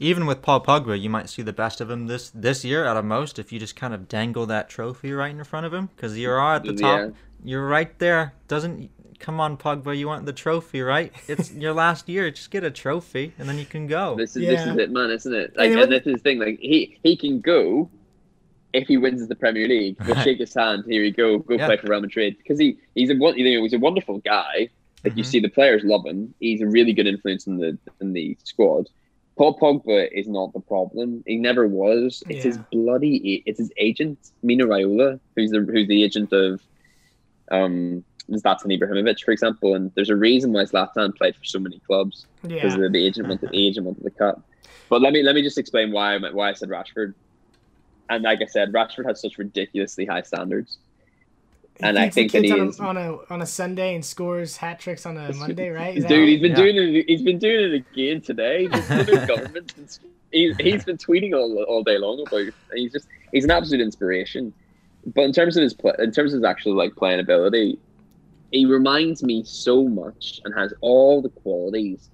even 0.00 0.26
with 0.26 0.42
Paul 0.42 0.64
Pogba, 0.64 1.00
you 1.00 1.08
might 1.11 1.28
see 1.28 1.42
the 1.42 1.52
best 1.52 1.80
of 1.80 1.90
him 1.90 2.06
this 2.08 2.30
this 2.30 2.64
year 2.64 2.85
at 2.85 2.96
a 2.96 3.02
most 3.02 3.38
if 3.38 3.52
you 3.52 3.58
just 3.61 3.76
kind 3.76 3.94
of 3.94 4.08
dangle 4.08 4.46
that 4.46 4.68
trophy 4.68 5.12
right 5.12 5.30
in 5.30 5.44
front 5.44 5.66
of 5.66 5.72
him 5.72 5.90
because 5.94 6.16
you 6.18 6.30
are 6.30 6.54
at 6.54 6.64
the 6.64 6.72
top. 6.74 7.00
Yeah. 7.00 7.11
You're 7.44 7.66
right 7.66 7.96
there. 7.98 8.35
Doesn't 8.48 8.90
come 9.22 9.40
on, 9.40 9.56
Pogba? 9.56 9.96
You 9.96 10.06
want 10.08 10.26
the 10.26 10.32
trophy, 10.32 10.82
right? 10.82 11.12
It's 11.28 11.50
your 11.64 11.72
last 11.72 12.08
year. 12.08 12.30
Just 12.30 12.50
get 12.50 12.64
a 12.64 12.70
trophy 12.70 13.32
and 13.38 13.48
then 13.48 13.58
you 13.58 13.64
can 13.64 13.87
go. 13.87 14.16
This 14.16 14.37
is 14.37 14.46
this 14.46 14.66
is 14.66 14.76
it, 14.76 14.90
man, 14.90 15.11
isn't 15.11 15.32
it? 15.35 15.56
Like, 15.56 15.70
And 15.72 15.80
and, 15.82 15.92
this 15.92 16.06
is 16.06 16.14
the 16.14 16.18
thing. 16.18 16.38
Like 16.38 16.58
he 16.61 16.98
he 17.02 17.16
can 17.16 17.40
go 17.40 17.88
if 18.74 18.88
he 18.88 18.96
wins 18.96 19.26
the 19.26 19.35
Premier 19.37 19.66
League. 19.68 19.96
We'll 20.04 20.16
Right. 20.16 20.24
shake 20.24 20.38
his 20.38 20.54
hand. 20.54 20.85
Here 20.87 21.02
you 21.02 21.12
go. 21.12 21.38
Go 21.38 21.54
Yeah. 21.56 21.66
play 21.66 21.76
for 21.78 21.87
Real 21.88 22.00
Madrid 22.00 22.37
because 22.38 22.58
he 22.58 22.76
he's 22.94 23.11
a 23.11 23.14
you 23.14 23.20
know 23.56 23.62
he's 23.62 23.72
a 23.72 23.78
wonderful 23.78 24.18
guy. 24.18 24.68
Like 25.04 25.16
you 25.16 25.24
Mhm. 25.24 25.26
see, 25.26 25.40
the 25.40 25.48
players 25.48 25.82
love 25.85 26.04
him. 26.06 26.35
He's 26.38 26.61
a 26.61 26.66
really 26.66 26.92
good 26.92 27.06
influence 27.06 27.46
in 27.46 27.56
the 27.58 27.78
in 28.00 28.12
the 28.12 28.37
squad. 28.44 28.88
Paul 29.38 29.58
Pogba 29.58 30.08
is 30.12 30.28
not 30.28 30.52
the 30.52 30.61
problem. 30.61 31.24
He 31.26 31.37
never 31.37 31.66
was. 31.66 32.22
It's 32.28 32.44
his 32.44 32.58
bloody. 32.70 33.42
It's 33.46 33.58
his 33.58 33.72
agent, 33.78 34.18
Mino 34.42 34.66
Raiola, 34.66 35.18
who's 35.35 35.50
the 35.50 35.61
who's 35.61 35.88
the 35.88 36.02
agent 36.04 36.32
of 36.32 36.61
um 37.50 38.04
Zlatan 38.40 38.79
Ibrahimovic, 38.79 39.23
for 39.25 39.33
example. 39.33 39.75
And 39.75 39.90
there's 39.95 40.11
a 40.11 40.16
reason 40.16 40.53
why 40.53 40.64
Zlatan 40.64 41.16
played 41.16 41.37
for 41.37 41.45
so 41.45 41.59
many 41.59 41.79
clubs 41.81 42.27
because 42.42 42.75
yeah. 42.75 42.81
the, 42.81 42.88
the 42.88 43.05
agent 43.05 43.29
wanted 43.29 43.51
the 43.51 43.57
agent 43.57 43.87
wanted 43.87 44.05
the 44.05 44.11
cut. 44.11 44.40
But 44.88 45.03
let 45.03 45.12
me 45.12 45.23
let 45.23 45.35
me 45.35 45.42
just 45.42 45.59
explain 45.59 45.92
why 45.92 46.14
I 46.14 46.18
why 46.33 46.51
I 46.51 46.53
said 46.53 46.68
Rashford. 46.68 47.14
And 48.11 48.25
like 48.25 48.42
I 48.42 48.47
said, 48.47 48.73
Rashford 48.73 49.07
has 49.07 49.21
such 49.21 49.38
ridiculously 49.38 50.05
high 50.05 50.23
standards. 50.23 50.79
He 51.79 51.85
and 51.85 51.99
I 51.99 52.11
think 52.11 52.33
that 52.33 52.45
he 52.45 52.53
on, 52.53 52.68
is- 52.68 52.79
a, 52.79 52.83
on 52.83 52.97
a 52.97 53.18
on 53.31 53.42
a 53.42 53.47
Sunday 53.47 53.95
and 53.95 54.05
scores 54.05 54.59
hat 54.59 54.81
tricks 54.81 55.07
on 55.07 55.16
a 55.16 55.33
Monday, 55.33 55.71
right? 55.71 55.97
Is 55.97 56.05
that 56.05 56.09
Dude, 56.11 56.29
he's 56.29 56.40
been 56.40 56.51
Yeah. 56.51 56.57
doing 56.57 56.77
it. 56.77 57.05
He's 57.09 57.23
been 57.23 57.38
doing 57.38 57.73
it 57.73 57.87
again 57.92 58.21
today. 58.21 58.66
Government. 59.27 59.99
He's, 60.31 60.57
he's 60.57 60.85
been 60.85 60.97
tweeting 60.97 61.35
all, 61.35 61.62
all 61.64 61.83
day 61.83 61.99
long 61.99 62.21
about. 62.27 62.40
And 62.40 62.53
he's 62.75 62.92
just 62.92 63.09
he's 63.33 63.45
an 63.45 63.51
absolute 63.51 63.81
inspiration. 63.81 64.53
But 65.07 65.23
in 65.23 65.33
terms 65.33 65.57
of 65.57 65.62
his 65.62 65.75
play, 65.75 65.95
in 65.99 66.12
terms 66.12 66.33
of 66.33 66.38
his 66.38 66.45
actual 66.45 66.75
like 66.75 66.95
playing 66.97 67.21
ability, 67.21 67.79
he 68.53 68.67
reminds 68.67 69.23
me 69.23 69.43
so 69.45 69.88
much 69.88 70.41
and 70.45 70.55
has 70.55 70.73
all 70.83 71.23
the 71.23 71.31
qualities 71.31 72.11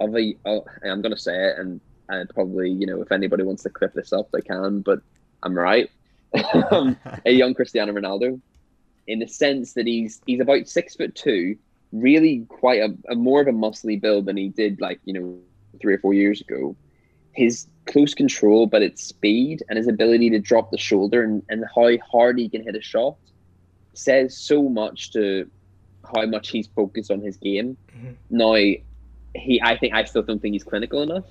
of 0.00 0.16
a. 0.16 0.34
Oh, 0.44 0.64
I'm 0.84 1.02
gonna 1.02 1.18
say 1.18 1.50
it, 1.50 1.58
and 1.58 1.80
and 2.08 2.28
probably 2.30 2.70
you 2.70 2.86
know 2.86 3.02
if 3.02 3.12
anybody 3.12 3.44
wants 3.44 3.62
to 3.64 3.70
clip 3.70 3.92
this 3.92 4.12
up, 4.12 4.30
they 4.32 4.40
can. 4.40 4.80
But 4.80 5.00
I'm 5.42 5.56
right. 5.56 5.90
um, 6.70 6.96
a 7.26 7.30
young 7.30 7.52
Cristiano 7.52 7.92
Ronaldo, 7.92 8.40
in 9.06 9.18
the 9.18 9.28
sense 9.28 9.74
that 9.74 9.86
he's 9.86 10.22
he's 10.26 10.40
about 10.40 10.66
six 10.66 10.96
foot 10.96 11.14
two, 11.14 11.56
really 11.92 12.46
quite 12.48 12.80
a, 12.80 13.12
a 13.12 13.14
more 13.14 13.42
of 13.42 13.46
a 13.46 13.52
muscly 13.52 14.00
build 14.00 14.24
than 14.26 14.38
he 14.38 14.48
did 14.48 14.80
like 14.80 14.98
you 15.04 15.12
know 15.12 15.38
three 15.80 15.94
or 15.94 15.98
four 15.98 16.14
years 16.14 16.40
ago. 16.40 16.74
His 17.34 17.66
close 17.86 18.14
control, 18.14 18.66
but 18.66 18.82
its 18.82 19.02
speed 19.02 19.62
and 19.68 19.76
his 19.76 19.88
ability 19.88 20.30
to 20.30 20.38
drop 20.38 20.70
the 20.70 20.78
shoulder 20.78 21.22
and, 21.22 21.42
and 21.48 21.64
how 21.74 21.90
hard 22.10 22.38
he 22.38 22.48
can 22.48 22.62
hit 22.62 22.76
a 22.76 22.80
shot 22.82 23.16
says 23.94 24.36
so 24.38 24.68
much 24.68 25.12
to 25.12 25.50
how 26.14 26.26
much 26.26 26.50
he's 26.50 26.66
focused 26.68 27.10
on 27.10 27.20
his 27.20 27.36
game. 27.36 27.76
Mhm. 27.96 28.14
Now, 28.30 28.54
he 28.54 29.60
I 29.62 29.76
think 29.78 29.94
I 29.94 30.04
still 30.04 30.22
don't 30.22 30.40
think 30.40 30.52
he's 30.52 30.64
clinical 30.64 31.02
enough. 31.02 31.24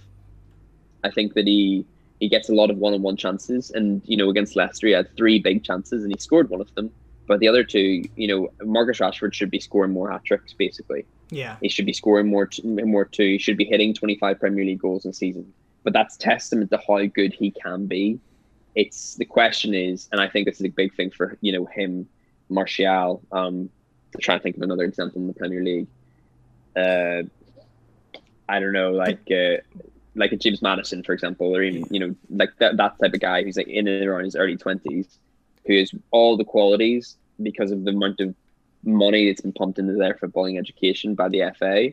I 1.04 1.12
think 1.12 1.34
that 1.34 1.48
he 1.48 1.86
he 2.20 2.30
gets 2.30 2.50
a 2.50 2.54
lot 2.54 2.70
of 2.70 2.78
one 2.78 2.94
on 2.94 3.02
one 3.02 3.18
chances, 3.18 3.72
and 3.72 4.02
you 4.06 4.18
know 4.18 4.30
against 4.30 4.56
Leicester 4.56 4.88
he 4.88 4.94
had 4.94 5.16
three 5.16 5.40
big 5.40 5.64
chances 5.64 6.04
and 6.04 6.12
he 6.14 6.20
scored 6.20 6.50
one 6.50 6.62
of 6.62 6.74
them. 6.76 6.92
But 7.28 7.40
the 7.40 7.48
other 7.48 7.64
two, 7.64 8.04
you 8.16 8.28
know, 8.28 8.52
Marcus 8.64 9.00
Rashford 9.00 9.34
should 9.34 9.52
be 9.52 9.60
scoring 9.60 9.92
more 9.94 10.12
hat 10.12 10.26
tricks. 10.26 10.54
Basically, 10.54 11.06
Yeah. 11.30 11.56
he 11.62 11.70
should 11.70 11.86
be 11.86 11.94
scoring 11.94 12.28
more, 12.28 12.48
t- 12.48 12.62
more 12.64 13.06
too. 13.06 13.24
He 13.24 13.38
should 13.38 13.58
be 13.58 13.64
hitting 13.66 13.94
twenty 13.94 14.16
five 14.16 14.40
Premier 14.40 14.66
League 14.66 14.80
goals 14.80 15.06
in 15.06 15.12
a 15.12 15.14
season. 15.14 15.52
But 15.84 15.94
that's 15.94 16.18
testament 16.18 16.70
to 16.72 16.80
how 16.88 17.06
good 17.06 17.34
he 17.34 17.52
can 17.52 17.86
be. 17.88 18.20
It's 18.76 19.16
the 19.16 19.26
question 19.26 19.74
is, 19.74 20.08
and 20.12 20.20
I 20.22 20.28
think 20.28 20.46
this 20.46 20.60
is 20.60 20.66
a 20.66 20.70
big 20.70 20.94
thing 20.96 21.10
for 21.12 21.38
you 21.42 21.52
know 21.54 21.66
him, 21.66 22.08
Martial. 22.50 23.22
Um, 23.32 23.70
to 24.12 24.18
try 24.20 24.36
and 24.36 24.44
think 24.44 24.58
of 24.58 24.62
another 24.62 24.84
example 24.84 25.22
in 25.22 25.28
the 25.28 25.34
Premier 25.34 25.64
League. 25.64 25.88
Uh, 26.76 27.24
I 28.48 28.60
don't 28.60 28.74
know, 28.74 28.92
like 28.92 29.30
uh, 29.32 29.58
like 30.16 30.32
a 30.32 30.38
James 30.38 30.62
Maddison, 30.62 31.04
for 31.04 31.14
example, 31.14 31.56
or 31.56 31.64
even 31.64 31.86
you 31.90 32.00
know 32.00 32.16
like 32.30 32.52
that 32.60 32.78
that 32.78 33.00
type 33.00 33.14
of 33.14 33.20
guy 33.20 33.44
who's 33.44 33.58
like 33.58 33.68
in 33.68 33.88
and 33.88 34.06
around 34.06 34.26
his 34.26 34.36
early 34.36 34.58
twenties, 34.58 35.08
who 35.66 35.78
has 35.78 35.92
all 36.12 36.38
the 36.38 36.44
qualities 36.44 37.18
because 37.42 37.72
of 37.72 37.84
the 37.84 37.92
amount 37.92 38.20
of 38.20 38.36
money 38.84 39.28
that's 39.28 39.42
been 39.42 39.54
pumped 39.54 39.80
into 39.80 39.94
their 39.94 40.16
footballing 40.16 40.58
education 40.58 41.16
by 41.16 41.30
the 41.30 41.44
FA. 41.58 41.92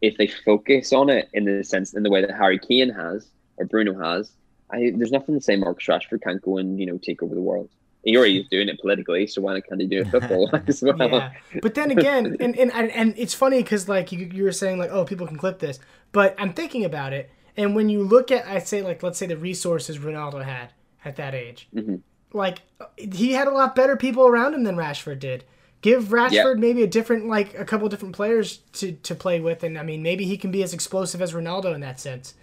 If 0.00 0.16
they 0.16 0.26
focus 0.26 0.92
on 0.92 1.10
it 1.10 1.28
in 1.34 1.44
the 1.44 1.62
sense 1.62 1.92
in 1.92 2.02
the 2.02 2.10
way 2.10 2.22
that 2.22 2.30
Harry 2.30 2.58
Kane 2.58 2.88
has 2.90 3.28
or 3.58 3.66
Bruno 3.66 3.98
has, 4.00 4.32
I, 4.70 4.92
there's 4.96 5.12
nothing 5.12 5.34
to 5.34 5.40
say 5.42 5.56
Marcus 5.56 5.86
Rashford 5.86 6.22
can't 6.22 6.40
go 6.40 6.56
and 6.58 6.80
you 6.80 6.86
know 6.86 6.98
take 6.98 7.22
over 7.22 7.34
the 7.34 7.42
world. 7.42 7.68
He 8.04 8.16
already 8.16 8.40
is 8.40 8.48
doing 8.48 8.68
it 8.68 8.80
politically, 8.80 9.26
so 9.26 9.42
why 9.42 9.60
can't 9.60 9.80
he 9.80 9.86
do 9.86 10.00
it 10.00 10.08
football 10.10 10.50
as 10.66 10.82
well? 10.82 10.96
Yeah, 10.98 11.32
but 11.60 11.74
then 11.74 11.90
again, 11.90 12.36
and 12.40 12.56
and 12.58 12.72
and, 12.72 13.14
it's 13.16 13.34
funny 13.34 13.62
because 13.62 13.88
like 13.88 14.10
you, 14.12 14.30
you 14.32 14.44
were 14.44 14.52
saying 14.52 14.78
like 14.78 14.90
oh 14.90 15.04
people 15.04 15.26
can 15.26 15.36
clip 15.36 15.58
this, 15.58 15.78
but 16.12 16.34
I'm 16.38 16.52
thinking 16.52 16.84
about 16.84 17.12
it, 17.12 17.30
and 17.56 17.74
when 17.74 17.88
you 17.88 18.02
look 18.02 18.30
at 18.30 18.46
I 18.46 18.58
say 18.58 18.82
like 18.82 19.02
let's 19.02 19.18
say 19.18 19.26
the 19.26 19.36
resources 19.36 19.98
Ronaldo 19.98 20.44
had 20.44 20.72
at 21.04 21.16
that 21.16 21.34
age, 21.34 21.68
Mhm. 21.74 22.00
like 22.32 22.60
he 22.96 23.32
had 23.32 23.48
a 23.48 23.50
lot 23.52 23.74
better 23.74 23.96
people 23.96 24.26
around 24.26 24.54
him 24.54 24.64
than 24.64 24.76
Rashford 24.76 25.18
did. 25.18 25.44
Give 25.82 26.04
Rashford 26.04 26.58
maybe 26.58 26.82
a 26.82 26.86
different, 26.86 27.26
like 27.26 27.58
a 27.58 27.64
couple 27.64 27.88
different 27.88 28.14
players 28.14 28.58
to, 28.74 28.92
to 28.92 29.14
play 29.14 29.40
with, 29.40 29.62
and 29.62 29.78
I 29.78 29.82
mean 29.82 30.02
maybe 30.02 30.24
he 30.26 30.36
can 30.36 30.50
be 30.50 30.62
as 30.62 30.74
explosive 30.74 31.22
as 31.22 31.32
Ronaldo 31.32 31.74
in 31.74 31.80
that 31.80 31.98
sense. 31.98 32.34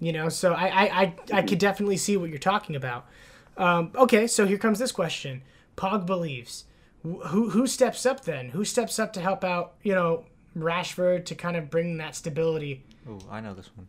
You 0.00 0.12
know, 0.12 0.28
so 0.30 0.54
I 0.54 0.66
I, 0.68 1.02
I, 1.02 1.14
I 1.34 1.42
could 1.42 1.58
definitely 1.58 1.98
see 1.98 2.16
what 2.16 2.30
you're 2.30 2.38
talking 2.38 2.76
about. 2.76 3.06
Um, 3.58 3.92
okay, 3.94 4.26
so 4.26 4.46
here 4.46 4.56
comes 4.58 4.78
this 4.78 4.92
question: 4.92 5.42
Pogba 5.76 6.18
leaves. 6.18 6.64
Wh- 7.02 7.26
Who 7.28 7.50
who 7.50 7.66
steps 7.66 8.06
up 8.06 8.22
then? 8.24 8.50
Who 8.50 8.64
steps 8.64 8.98
up 8.98 9.12
to 9.14 9.20
help 9.20 9.44
out? 9.44 9.74
You 9.82 9.94
know, 9.94 10.24
Rashford 10.56 11.24
to 11.26 11.34
kind 11.34 11.56
of 11.56 11.68
bring 11.70 11.98
that 11.98 12.14
stability. 12.14 12.84
Oh, 13.08 13.18
I 13.30 13.40
know 13.40 13.54
this 13.54 13.70
one. 13.76 13.88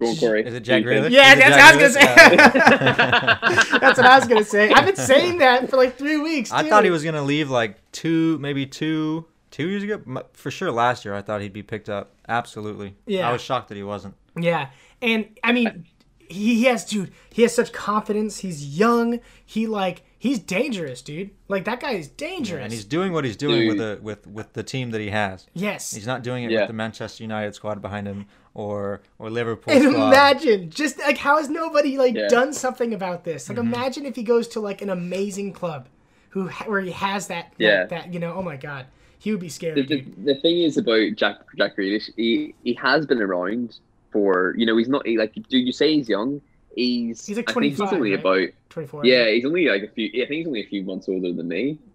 Go 0.00 0.06
on, 0.10 0.16
Corey. 0.16 0.46
Is 0.46 0.54
it 0.54 0.60
Jack 0.60 0.84
Who 0.84 0.90
do? 0.90 1.00
Grealish? 1.00 1.10
Yeah, 1.10 1.32
Is 1.32 1.38
it 1.38 1.40
that's 1.40 1.56
what 1.56 1.60
I 1.60 1.76
was 1.86 1.96
gonna 1.96 3.66
say. 3.66 3.78
that's 3.80 3.98
what 3.98 4.06
I 4.06 4.18
was 4.18 4.28
gonna 4.28 4.44
say. 4.44 4.70
I've 4.72 4.86
been 4.86 4.94
saying 4.96 5.38
that 5.38 5.68
for 5.68 5.76
like 5.76 5.96
three 5.96 6.16
weeks. 6.18 6.52
I 6.52 6.68
thought 6.68 6.84
he 6.84 6.90
was 6.90 7.02
gonna 7.02 7.22
leave 7.24 7.50
like 7.50 7.78
two, 7.90 8.38
maybe 8.38 8.64
two, 8.64 9.24
two 9.50 9.66
years 9.68 9.82
ago. 9.82 10.22
For 10.34 10.50
sure, 10.52 10.70
last 10.70 11.04
year 11.04 11.14
I 11.14 11.22
thought 11.22 11.40
he'd 11.40 11.52
be 11.52 11.64
picked 11.64 11.88
up. 11.88 12.12
Absolutely. 12.28 12.94
Yeah. 13.06 13.28
I 13.28 13.32
was 13.32 13.40
shocked 13.42 13.68
that 13.70 13.76
he 13.76 13.82
wasn't. 13.82 14.14
Yeah, 14.36 14.68
and 15.02 15.36
I 15.42 15.50
mean, 15.52 15.84
he, 16.28 16.56
he 16.56 16.64
has, 16.64 16.84
dude. 16.84 17.12
He 17.30 17.42
has 17.42 17.54
such 17.54 17.72
confidence. 17.72 18.38
He's 18.38 18.78
young. 18.78 19.20
He 19.44 19.66
like 19.66 20.02
he's 20.18 20.38
dangerous, 20.38 21.02
dude. 21.02 21.30
Like 21.48 21.64
that 21.64 21.80
guy 21.80 21.92
is 21.92 22.08
dangerous. 22.08 22.62
And 22.64 22.72
he's 22.72 22.84
doing 22.84 23.12
what 23.12 23.24
he's 23.24 23.36
doing 23.36 23.68
with 23.68 23.78
the 23.78 23.98
with 24.02 24.26
with 24.26 24.52
the 24.52 24.62
team 24.62 24.90
that 24.90 25.00
he 25.00 25.10
has. 25.10 25.46
yes. 25.54 25.92
He's 25.94 26.06
not 26.06 26.22
doing 26.22 26.44
it 26.44 26.50
Yeah. 26.50 26.60
with 26.60 26.68
the 26.68 26.74
Manchester 26.74 27.22
United 27.24 27.54
squad 27.54 27.80
behind 27.82 28.06
him 28.06 28.26
or 28.54 29.00
or 29.18 29.30
Liverpool 29.30 29.72
and 29.72 29.82
squad. 29.92 30.08
imagine 30.08 30.70
just 30.70 30.98
like 30.98 31.18
how 31.18 31.38
has 31.38 31.48
nobody 31.48 31.96
like 31.98 32.14
Yeah. 32.14 32.28
done 32.28 32.52
something 32.52 32.92
about 32.94 33.24
this? 33.24 33.48
Like 33.48 33.58
Mm-hmm. 33.58 33.74
imagine 33.74 34.06
if 34.06 34.16
he 34.16 34.22
goes 34.22 34.48
to 34.48 34.60
like 34.60 34.82
an 34.82 34.90
amazing 34.90 35.52
club, 35.52 35.88
who 36.30 36.48
where 36.66 36.80
he 36.80 36.90
has 36.90 37.28
that 37.28 37.52
that- 37.58 37.64
Yeah. 37.64 37.84
that, 37.86 38.12
you 38.12 38.20
know 38.20 38.34
oh 38.34 38.42
my 38.42 38.56
god 38.56 38.86
he 39.20 39.32
would 39.32 39.40
be 39.40 39.48
The, 39.48 39.52
scary. 39.52 39.82
the, 39.82 40.04
the 40.24 40.34
thing 40.36 40.62
is 40.62 40.76
about 40.76 41.16
Jack 41.16 41.36
Jack 41.56 41.76
Grealish, 41.76 42.08
he 42.16 42.54
he 42.62 42.74
has 42.74 43.04
been 43.06 43.20
around 43.20 43.78
for 44.12 44.54
you 44.56 44.66
know 44.66 44.76
he's 44.76 44.88
not 44.88 45.06
he, 45.06 45.18
like 45.18 45.34
do 45.34 45.58
you 45.58 45.72
say 45.72 45.94
he's 45.94 46.08
young? 46.08 46.40
He's 46.74 47.26
He's 47.26 47.36
like 47.36 47.50
I 47.50 47.52
think 47.54 47.76
25, 47.76 47.88
he's 47.88 47.92
only 47.94 48.10
right? 48.12 48.20
about 48.20 48.48
Twenty 48.70 48.86
four. 48.88 49.04
yeah 49.04 49.28
he's 49.30 49.44
only 49.44 49.66
like 49.68 49.82
a 49.82 49.88
few 49.88 50.06
I 50.08 50.26
think 50.26 50.30
he's 50.38 50.46
only 50.46 50.60
a 50.62 50.66
few 50.68 50.82
months 50.84 51.08
older 51.08 51.32
than 51.32 51.48
me. 51.48 51.78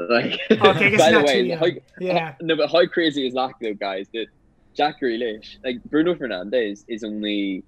Like 0.00 0.40
Okay, 0.50 0.58
I 0.60 0.90
guess 0.90 1.00
by 1.00 1.12
the 1.12 1.22
way, 1.22 1.48
how, 1.50 1.66
Yeah. 2.00 2.34
no, 2.40 2.56
but 2.56 2.68
how 2.72 2.84
crazy 2.86 3.28
is 3.28 3.34
that 3.34 3.52
though, 3.60 3.74
guys? 3.74 4.08
That 4.12 4.26
Jack 4.74 5.00
Grealish, 5.00 5.58
like 5.62 5.82
Bruno 5.84 6.14
Fernandes, 6.16 6.84
is 6.88 7.04
only. 7.04 7.62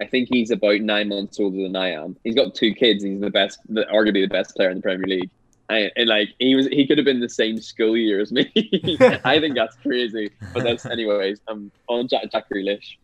I 0.00 0.06
think 0.06 0.28
he's 0.30 0.52
about 0.52 0.80
nine 0.82 1.08
months 1.08 1.40
older 1.40 1.62
than 1.64 1.74
I 1.74 1.90
am. 1.90 2.16
He's 2.22 2.36
got 2.36 2.54
two 2.54 2.72
kids. 2.72 3.02
He's 3.02 3.20
the 3.20 3.28
best, 3.28 3.58
the, 3.68 3.84
arguably 3.92 4.22
the 4.22 4.28
best 4.28 4.54
player 4.54 4.70
in 4.70 4.76
the 4.76 4.82
Premier 4.82 5.06
League. 5.08 5.30
And, 5.70 5.92
and 5.96 6.08
like 6.08 6.30
he 6.38 6.54
was, 6.54 6.66
he 6.66 6.86
could 6.86 6.98
have 6.98 7.04
been 7.04 7.20
the 7.20 7.28
same 7.28 7.60
school 7.60 7.96
year 7.96 8.20
as 8.20 8.32
me. 8.32 8.50
I 9.24 9.38
think 9.38 9.54
that's 9.54 9.76
crazy. 9.76 10.30
But 10.52 10.64
that's, 10.64 10.84
anyways. 10.86 11.40
I'm 11.48 11.70
on 11.88 12.08
Jack, 12.08 12.30
Jack 12.32 12.50
Grealish. 12.50 12.96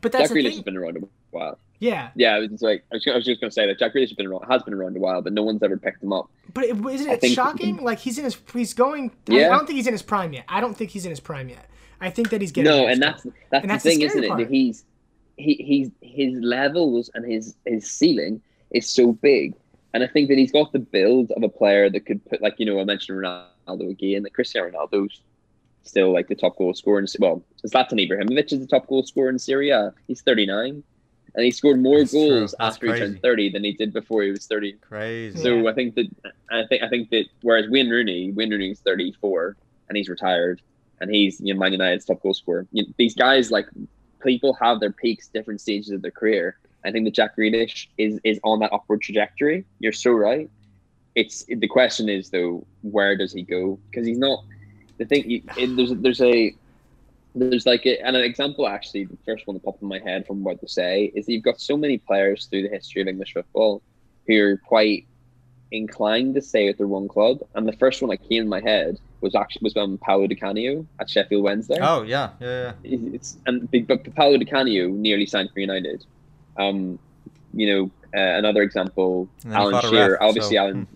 But 0.00 0.12
that's 0.12 0.28
Jack 0.28 0.30
the 0.30 0.40
Grealish 0.40 0.42
thing. 0.42 0.52
has 0.52 0.62
been 0.62 0.76
around 0.76 0.96
a 0.96 1.00
while. 1.30 1.58
Yeah, 1.78 2.10
Yeah, 2.14 2.36
I 2.36 2.38
was 2.38 2.62
like 2.62 2.84
I 2.92 2.96
was, 2.96 3.06
I 3.08 3.16
was 3.16 3.24
just 3.24 3.40
gonna 3.40 3.50
say 3.50 3.66
that 3.66 3.78
Jack 3.78 3.92
Grealish 3.92 4.08
has 4.08 4.12
been 4.12 4.26
around, 4.26 4.44
has 4.48 4.62
been 4.62 4.74
around 4.74 4.96
a 4.96 5.00
while, 5.00 5.20
but 5.20 5.32
no 5.32 5.42
one's 5.42 5.64
ever 5.64 5.76
picked 5.76 6.00
him 6.00 6.12
up. 6.12 6.30
but 6.54 6.64
it, 6.64 6.76
isn't 6.76 7.24
it 7.24 7.28
shocking? 7.30 7.78
Like 7.78 7.98
he's 7.98 8.18
in 8.18 8.24
his 8.24 8.36
he's 8.52 8.72
going. 8.72 9.10
I, 9.28 9.32
Yeah. 9.32 9.46
I 9.46 9.56
don't 9.56 9.66
think 9.66 9.78
he's 9.78 9.88
in 9.88 9.92
his 9.92 10.02
prime 10.02 10.32
yet. 10.32 10.44
I 10.48 10.60
don't 10.60 10.76
think 10.76 10.90
he's 10.90 11.04
in 11.04 11.10
his 11.10 11.18
prime 11.18 11.48
yet. 11.48 11.68
I 12.00 12.10
think 12.10 12.30
that 12.30 12.40
he's 12.40 12.52
getting 12.52 12.70
no, 12.70 12.86
and 12.86 13.02
that's 13.02 13.24
that's 13.50 13.62
And 13.62 13.64
the 13.64 13.66
that's 13.68 13.82
the 13.82 13.90
thing, 13.90 13.98
scary 13.98 14.24
isn't 14.24 14.24
it? 14.24 14.44
That 14.44 14.50
he's 14.50 14.84
he 15.36 15.54
he's 15.54 15.90
his 16.00 16.40
levels 16.40 17.10
and 17.14 17.24
his 17.24 17.56
his 17.66 17.90
ceiling 17.90 18.40
is 18.70 18.88
so 18.88 19.12
big, 19.12 19.54
and 19.94 20.02
I 20.02 20.06
think 20.06 20.28
that 20.28 20.38
he's 20.38 20.52
got 20.52 20.72
the 20.72 20.78
build 20.78 21.30
of 21.32 21.42
a 21.42 21.48
player 21.48 21.90
that 21.90 22.06
could 22.06 22.24
put 22.26 22.42
like 22.42 22.54
you 22.58 22.66
know 22.66 22.80
I 22.80 22.84
mentioned 22.84 23.18
Ronaldo 23.18 23.90
again, 23.90 24.22
that 24.22 24.34
Cristiano 24.34 24.70
Ronaldo's 24.70 25.20
still 25.82 26.12
like 26.12 26.28
the 26.28 26.34
top 26.34 26.56
goal 26.56 26.74
scorer. 26.74 26.98
In, 26.98 27.06
well, 27.18 27.42
Zlatan 27.66 28.06
Ibrahimovic 28.08 28.52
is 28.52 28.60
the 28.60 28.66
top 28.66 28.86
goal 28.86 29.04
scorer 29.04 29.28
in 29.28 29.38
Serie 29.38 29.70
A. 29.70 29.92
He's 30.06 30.22
thirty 30.22 30.46
nine, 30.46 30.82
and 31.34 31.44
he 31.44 31.50
scored 31.50 31.80
more 31.80 31.98
That's 31.98 32.12
goals 32.12 32.54
after 32.60 32.92
he 32.92 32.98
turned 32.98 33.22
thirty 33.22 33.50
than 33.50 33.64
he 33.64 33.72
did 33.72 33.92
before 33.92 34.22
he 34.22 34.30
was 34.30 34.46
thirty. 34.46 34.74
Crazy. 34.74 35.38
So 35.38 35.56
Yeah. 35.56 35.70
I 35.70 35.74
think 35.74 35.94
that 35.96 36.08
I 36.50 36.66
think 36.66 36.82
I 36.82 36.88
think 36.88 37.10
that 37.10 37.26
whereas 37.42 37.68
Wayne 37.68 37.90
Rooney, 37.90 38.32
Wayne 38.32 38.50
Rooney's 38.50 38.80
thirty 38.80 39.12
four 39.20 39.56
and 39.88 39.96
he's 39.98 40.08
retired, 40.08 40.62
and 41.00 41.14
he's 41.14 41.40
you 41.40 41.52
know, 41.52 41.60
Man 41.60 41.72
United's 41.72 42.06
top 42.06 42.22
goal 42.22 42.32
scorer. 42.32 42.66
You 42.72 42.84
know, 42.84 42.88
these 42.96 43.14
guys 43.14 43.50
like 43.50 43.66
people 44.22 44.54
have 44.54 44.80
their 44.80 44.92
peaks, 44.92 45.28
different 45.28 45.60
stages 45.60 45.90
of 45.90 46.00
their 46.00 46.10
career. 46.10 46.56
I 46.84 46.90
think 46.90 47.04
that 47.04 47.14
Jack 47.14 47.36
Grealish 47.36 47.86
is 47.98 48.18
is 48.24 48.40
on 48.44 48.60
that 48.60 48.72
upward 48.72 49.02
trajectory. 49.02 49.64
You're 49.78 49.92
so 49.92 50.12
right. 50.12 50.48
It's 51.14 51.44
the 51.44 51.68
question 51.68 52.08
is 52.08 52.30
though, 52.30 52.66
where 52.80 53.16
does 53.16 53.32
he 53.32 53.42
go? 53.42 53.78
Because 53.90 54.06
he's 54.06 54.18
not. 54.18 54.42
The 54.98 55.04
thing 55.04 55.28
you- 55.30 55.42
it, 55.56 55.76
there's 55.76 55.92
there's 55.94 56.20
a 56.20 56.54
there's 57.34 57.66
like 57.66 57.86
a, 57.86 57.98
and 58.06 58.14
an 58.16 58.22
example 58.24 58.68
actually 58.68 59.04
the 59.04 59.16
first 59.24 59.46
one 59.46 59.54
that 59.54 59.64
popped 59.64 59.80
in 59.82 59.88
my 59.88 59.98
head 59.98 60.26
from 60.26 60.44
what 60.44 60.60
to 60.60 60.68
say 60.68 61.10
is 61.14 61.26
that 61.26 61.32
you've 61.32 61.42
got 61.42 61.60
so 61.60 61.76
many 61.76 61.96
players 61.98 62.46
through 62.46 62.62
the 62.62 62.68
history 62.68 63.00
of 63.00 63.08
English 63.08 63.32
football 63.32 63.82
who 64.26 64.38
are 64.38 64.56
quite 64.58 65.06
inclined 65.70 66.34
to 66.34 66.42
stay 66.42 66.68
at 66.68 66.76
their 66.76 66.86
one 66.86 67.08
club 67.08 67.38
and 67.54 67.66
the 67.66 67.72
first 67.78 68.02
one 68.02 68.10
that 68.10 68.22
came 68.28 68.42
in 68.42 68.48
my 68.48 68.60
head 68.60 68.98
was 69.22 69.34
actually 69.34 69.60
was 69.64 69.74
um, 69.78 69.96
Paolo 70.02 70.26
Di 70.26 70.34
Canio 70.34 70.86
at 71.00 71.08
Sheffield 71.08 71.42
Wednesday 71.42 71.78
Oh 71.80 72.02
yeah, 72.02 72.30
yeah, 72.40 72.72
yeah. 72.82 72.98
it's 73.14 73.38
and 73.46 73.70
big 73.70 73.86
but 73.86 74.04
Paolo 74.14 74.36
Di 74.36 74.44
Canio 74.44 74.88
nearly 74.88 75.24
signed 75.24 75.50
for 75.54 75.60
United 75.60 76.04
um 76.58 76.98
you 77.52 77.66
know 77.74 77.84
uh, 78.18 78.36
another 78.38 78.62
example 78.62 79.28
And 79.44 79.52
then 79.52 79.60
he 79.60 79.66
Alan 79.68 79.90
Shearer 79.90 80.12
ref, 80.12 80.20
obviously 80.20 80.56
so, 80.56 80.62
Alan 80.62 80.88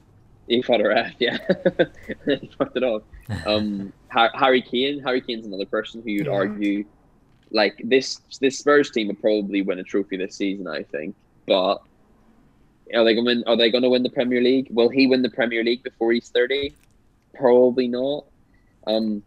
he 0.48 0.62
fought 0.62 0.80
a 0.80 0.88
ref 0.88 1.14
yeah 1.20 1.38
he 2.26 2.50
fucked 2.58 2.76
it 2.76 2.82
off 2.82 3.02
um, 3.46 3.92
Harry 4.08 4.62
Kane. 4.62 5.00
Harry 5.00 5.20
Kane's 5.20 5.46
another 5.46 5.66
person 5.66 6.00
who 6.02 6.10
you'd 6.10 6.26
Yeah. 6.26 6.32
argue, 6.32 6.84
like 7.50 7.74
this 7.84 8.20
this 8.40 8.58
Spurs 8.58 8.90
team 8.90 9.08
would 9.08 9.20
probably 9.20 9.62
win 9.62 9.78
a 9.80 9.82
trophy 9.82 10.16
this 10.16 10.36
season. 10.36 10.68
I 10.68 10.84
think, 10.84 11.16
but 11.46 11.78
are 12.94 13.04
they 13.04 13.14
going? 13.16 13.42
Are 13.48 13.56
they 13.56 13.70
going 13.70 13.82
to 13.82 13.90
win 13.90 14.04
the 14.04 14.10
Premier 14.10 14.40
League? 14.40 14.68
Will 14.70 14.88
he 14.88 15.08
win 15.08 15.22
the 15.22 15.30
Premier 15.30 15.64
League 15.64 15.82
before 15.82 16.12
he's 16.12 16.28
thirty? 16.28 16.74
Probably 17.34 17.88
not. 17.88 18.26
Um, 18.86 19.24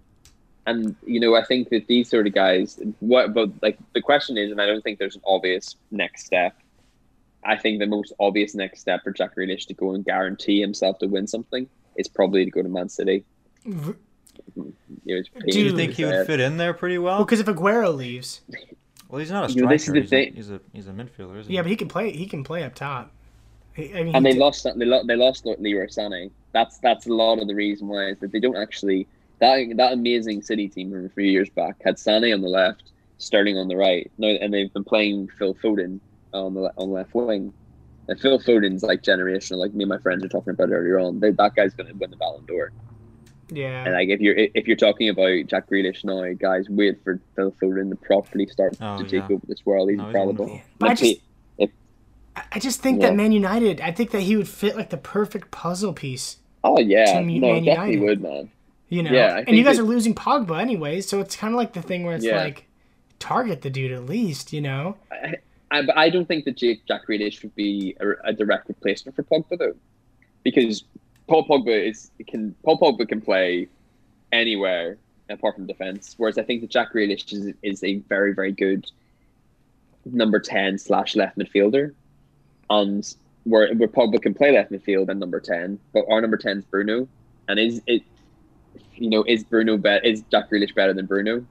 and 0.66 0.96
you 1.06 1.20
know, 1.20 1.36
I 1.36 1.44
think 1.44 1.70
that 1.70 1.88
these 1.88 2.10
sort 2.10 2.28
of 2.28 2.34
guys. 2.34 2.80
What? 3.00 3.34
But 3.34 3.50
like 3.62 3.78
the 3.94 4.02
question 4.02 4.38
is, 4.38 4.52
and 4.52 4.62
I 4.62 4.66
don't 4.66 4.84
think 4.84 5.00
there's 5.00 5.16
an 5.16 5.22
obvious 5.26 5.76
next 5.92 6.26
step. 6.26 6.56
I 7.44 7.56
think 7.56 7.80
the 7.80 7.88
most 7.88 8.12
obvious 8.20 8.54
next 8.54 8.82
step 8.82 9.04
for 9.04 9.12
Jack 9.12 9.36
Grealish 9.36 9.66
to 9.68 9.74
go 9.74 9.94
and 9.94 10.04
guarantee 10.04 10.60
himself 10.60 11.00
to 11.00 11.08
win 11.08 11.26
something 11.26 11.68
is 11.96 12.08
probably 12.08 12.44
to 12.46 12.52
go 12.52 12.62
to 12.62 12.70
Man 12.70 12.90
City. 12.90 13.24
V- 13.66 13.94
You 14.56 14.74
know, 15.06 15.22
it's 15.22 15.30
Do 15.30 15.52
Do 15.52 15.60
you 15.62 15.76
think 15.76 15.94
he 15.94 16.04
would 16.06 16.14
it. 16.16 16.28
fit 16.28 16.40
in 16.40 16.58
there 16.58 16.74
pretty 16.74 16.98
well? 16.98 17.18
Well, 17.18 17.26
because 17.26 17.40
if 17.40 17.46
Aguero 17.46 17.96
leaves, 17.96 18.42
Well, 19.08 19.20
he's 19.20 19.32
not 19.32 19.50
a 19.50 19.54
You 19.54 19.64
know, 19.64 19.70
this 19.70 19.84
striker. 19.84 20.00
is 20.02 20.10
the 20.10 20.18
he's, 20.18 20.26
thing- 20.28 20.34
a, 20.34 20.36
he's 20.36 20.50
a 20.52 20.60
he's 20.74 20.88
a 20.88 20.92
midfielder, 20.92 21.40
isn't 21.40 21.50
he? 21.50 21.56
yeah, 21.56 21.62
but 21.62 21.70
he 21.72 21.76
can 21.78 21.88
play. 21.88 22.12
He 22.12 22.26
can 22.26 22.44
play 22.44 22.64
up 22.64 22.76
top. 22.76 23.12
He- 23.74 23.94
I 23.94 24.04
mean, 24.04 24.16
and 24.16 24.26
they 24.26 24.32
did- 24.32 24.40
lost 24.40 24.64
they 24.76 24.86
lost 24.86 25.08
they 25.08 25.16
lost 25.16 25.46
Leroy 25.46 25.88
Sané. 25.88 26.30
That's 26.52 26.78
that's 26.80 27.08
a 27.08 27.14
lot 27.14 27.40
of 27.40 27.48
the 27.48 27.56
reason 27.56 27.88
why 27.88 28.08
is 28.10 28.20
that 28.20 28.32
they 28.34 28.40
don't 28.42 28.58
actually 28.58 29.08
that 29.40 29.66
that 29.78 29.94
amazing 29.94 30.42
City 30.42 30.68
team 30.68 30.92
from 30.92 31.06
a 31.06 31.10
few 31.10 31.24
years 31.26 31.50
back 31.50 31.82
had 31.84 31.96
Sané 31.96 32.34
on 32.34 32.42
the 32.42 32.48
left, 32.50 32.92
Sterling 33.18 33.58
on 33.58 33.68
the 33.68 33.76
right. 33.78 34.10
No, 34.18 34.28
and 34.28 34.54
they've 34.54 34.72
been 34.74 34.84
playing 34.84 35.30
Phil 35.38 35.54
Foden 35.56 36.00
on 36.34 36.54
the 36.54 36.72
on 36.78 36.90
the 36.90 36.94
left 36.96 37.14
wing. 37.14 37.54
And 38.08 38.20
Phil 38.20 38.40
Foden's 38.40 38.82
like 38.84 39.04
generational, 39.04 39.58
like 39.58 39.74
me 39.74 39.84
and 39.84 39.90
my 39.90 39.98
friends 40.00 40.24
were 40.24 40.30
talking 40.30 40.52
about 40.52 40.72
earlier 40.72 41.00
on. 41.00 41.20
They, 41.20 41.30
that 41.32 41.54
guy's 41.56 41.74
going 41.76 41.88
to 41.88 41.94
win 41.94 42.10
the 42.10 42.18
Ballon 42.18 42.44
d'Or. 42.46 42.72
Yeah. 43.52 43.84
And 43.84 43.88
Yeah. 43.88 43.94
like 43.94 44.10
if 44.10 44.20
you're 44.20 44.36
if 44.38 44.68
you're 44.68 44.78
talking 44.78 45.10
about 45.10 45.46
Jack 45.48 45.70
Grealish 45.70 46.04
now, 46.04 46.24
guys, 46.34 46.68
wait 46.70 47.04
for 47.04 47.20
Phil 47.36 47.52
Foden 47.62 47.90
to 47.92 47.96
properly 47.96 48.48
start 48.48 48.76
Oh, 48.82 48.98
to 48.98 49.04
take 49.04 49.14
yeah. 49.30 49.36
over 49.36 49.46
this 49.48 49.66
world. 49.66 49.90
He's 49.90 49.98
No, 50.00 50.06
incredible. 50.08 50.60
But 50.80 50.90
I 50.92 50.94
just- 50.96 51.22
I- 52.36 52.44
I 52.54 52.60
just 52.60 52.82
think 52.82 53.02
Yeah. 53.02 53.10
that 53.10 53.16
Man 53.16 53.32
United. 53.32 53.82
I 53.82 53.92
think 53.92 54.12
that 54.12 54.22
he 54.22 54.38
would 54.38 54.48
fit 54.48 54.76
like 54.78 54.90
the 54.92 54.98
perfect 54.98 55.52
puzzle 55.52 55.94
piece. 55.94 56.38
oh 56.64 56.80
yeah, 56.80 57.06
Team 57.20 57.40
no, 57.42 57.54
Man 57.54 57.64
definitely 57.66 57.94
United. 57.96 58.00
would, 58.02 58.22
man. 58.22 58.52
You 58.90 59.04
know. 59.04 59.12
Yeah, 59.12 59.44
and 59.48 59.56
you 59.56 59.64
guys 59.64 59.78
that- 59.78 59.84
are 59.84 59.88
losing 59.88 60.16
Pogba 60.16 60.60
anyways, 60.60 61.08
so 61.08 61.20
it's 61.20 61.36
kind 61.36 61.54
of 61.54 61.58
like 61.58 61.74
the 61.74 61.82
thing 61.82 62.04
where 62.04 62.16
it's 62.16 62.26
Yeah. 62.26 62.42
like 62.44 62.66
target 63.20 63.62
the 63.62 63.70
dude 63.70 63.92
at 63.92 64.06
least. 64.06 64.52
You 64.52 64.62
know. 64.62 64.98
I, 65.12 65.36
I, 65.72 65.88
I 65.96 66.10
don't 66.10 66.28
think 66.28 66.46
that 66.46 66.58
Jake, 66.58 66.86
Jack 66.88 67.06
Grealish 67.08 67.44
would 67.44 67.54
be 67.56 67.96
a, 68.00 68.30
a 68.30 68.34
direct 68.34 68.68
replacement 68.68 69.16
for 69.16 69.24
Pogba 69.24 69.58
though, 69.60 69.76
because 70.44 70.84
Paul 71.28 71.48
Pogba 71.48 71.90
is 71.90 72.10
can 72.28 72.56
Paul 72.64 72.80
Pogba 72.80 73.08
can 73.08 73.22
play 73.22 73.68
anywhere 74.32 74.98
apart 75.30 75.56
from 75.56 75.68
defense, 75.68 76.16
whereas 76.18 76.40
I 76.40 76.44
think 76.44 76.62
that 76.62 76.72
Jack 76.72 76.92
Grealish 76.92 77.32
is, 77.32 77.54
is 77.62 77.84
a 77.84 77.98
very 78.10 78.34
very 78.34 78.52
good 78.52 78.90
number 80.06 80.40
ten 80.40 80.80
slash 80.80 81.16
left 81.16 81.38
midfielder, 81.38 81.94
and 82.72 83.16
where 83.44 83.72
where 83.76 83.88
Pogba 83.88 84.20
can 84.20 84.34
play 84.34 84.52
left 84.52 84.72
midfield 84.72 85.10
and 85.10 85.20
number 85.20 85.40
ten, 85.40 85.80
but 85.94 86.06
our 86.10 86.20
number 86.20 86.38
ten 86.38 86.58
is 86.58 86.64
Bruno, 86.66 87.08
and 87.48 87.60
is 87.60 87.82
it. 87.86 88.02
You 89.00 89.10
know, 89.10 89.24
is 89.28 89.44
Bruno 89.44 89.78
better? 89.78 90.04
is 90.06 90.22
Jack 90.32 90.50
Grealish 90.50 90.74
better 90.76 90.94
than 90.94 91.06
Bruno? 91.06 91.46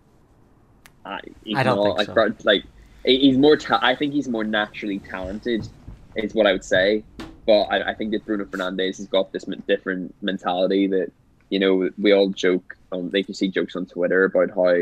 I, 1.05 1.21
I 1.57 1.63
don't 1.63 1.77
not, 1.77 1.97
think 1.97 2.07
so. 2.09 2.13
pro- 2.13 2.35
like 2.45 2.65
he's 3.05 3.39
more. 3.39 3.57
Ta- 3.57 3.81
I 3.83 3.95
think 3.95 4.13
he's 4.13 4.29
more 4.29 4.45
naturally 4.45 4.99
talented, 4.99 5.67
is 6.17 6.35
what 6.35 6.47
I 6.47 6.53
would 6.53 6.65
say. 6.65 7.03
but 7.47 7.63
I, 7.65 7.91
I 7.91 7.95
think 7.95 8.11
that 8.13 8.27
Bruno 8.27 8.45
Fernandes 8.45 8.99
has 8.99 9.07
got 9.07 9.33
this 9.33 9.49
m- 9.49 9.63
different 9.67 10.15
mentality 10.23 10.87
that 10.89 11.11
you 11.51 11.59
know 11.59 11.89
we 11.99 12.13
all 12.13 12.29
joke 12.29 12.77
on. 12.93 13.11
Like 13.11 13.29
you 13.29 13.35
see 13.35 13.49
jokes 13.49 13.75
on 13.77 13.87
Twitter 13.87 14.25
about 14.25 14.51
how 14.51 14.75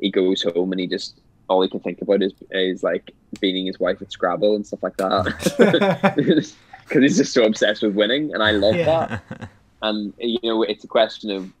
he 0.00 0.10
goes 0.10 0.42
home 0.42 0.72
and 0.72 0.80
he 0.80 0.86
just 0.86 1.20
all 1.48 1.60
he 1.60 1.68
can 1.68 1.80
think 1.80 2.00
about 2.00 2.22
is 2.22 2.32
is 2.52 2.82
like 2.82 3.10
beating 3.40 3.66
his 3.66 3.78
wife 3.78 4.00
at 4.00 4.10
Scrabble 4.12 4.56
and 4.56 4.66
stuff 4.66 4.82
like 4.82 4.96
that. 4.96 6.54
Because 6.90 7.02
he's 7.04 7.18
just 7.18 7.32
so 7.32 7.44
obsessed 7.44 7.82
with 7.82 7.94
winning, 7.94 8.34
and 8.34 8.42
I 8.42 8.50
love 8.50 8.74
Yeah. 8.74 9.18
that. 9.30 9.48
And 9.82 10.12
you 10.18 10.38
know, 10.42 10.64
it's 10.64 10.82
a 10.82 10.88
question 10.88 11.30
of 11.30 11.52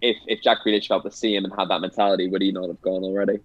if 0.00 0.16
if 0.26 0.42
Jack 0.42 0.58
Grealish 0.64 0.88
felt 0.88 1.02
the 1.04 1.10
same 1.10 1.44
and 1.44 1.52
had 1.58 1.68
that 1.68 1.80
mentality, 1.80 2.28
would 2.28 2.42
he 2.42 2.52
not 2.52 2.68
have 2.68 2.80
gone 2.82 3.02
already? 3.02 3.38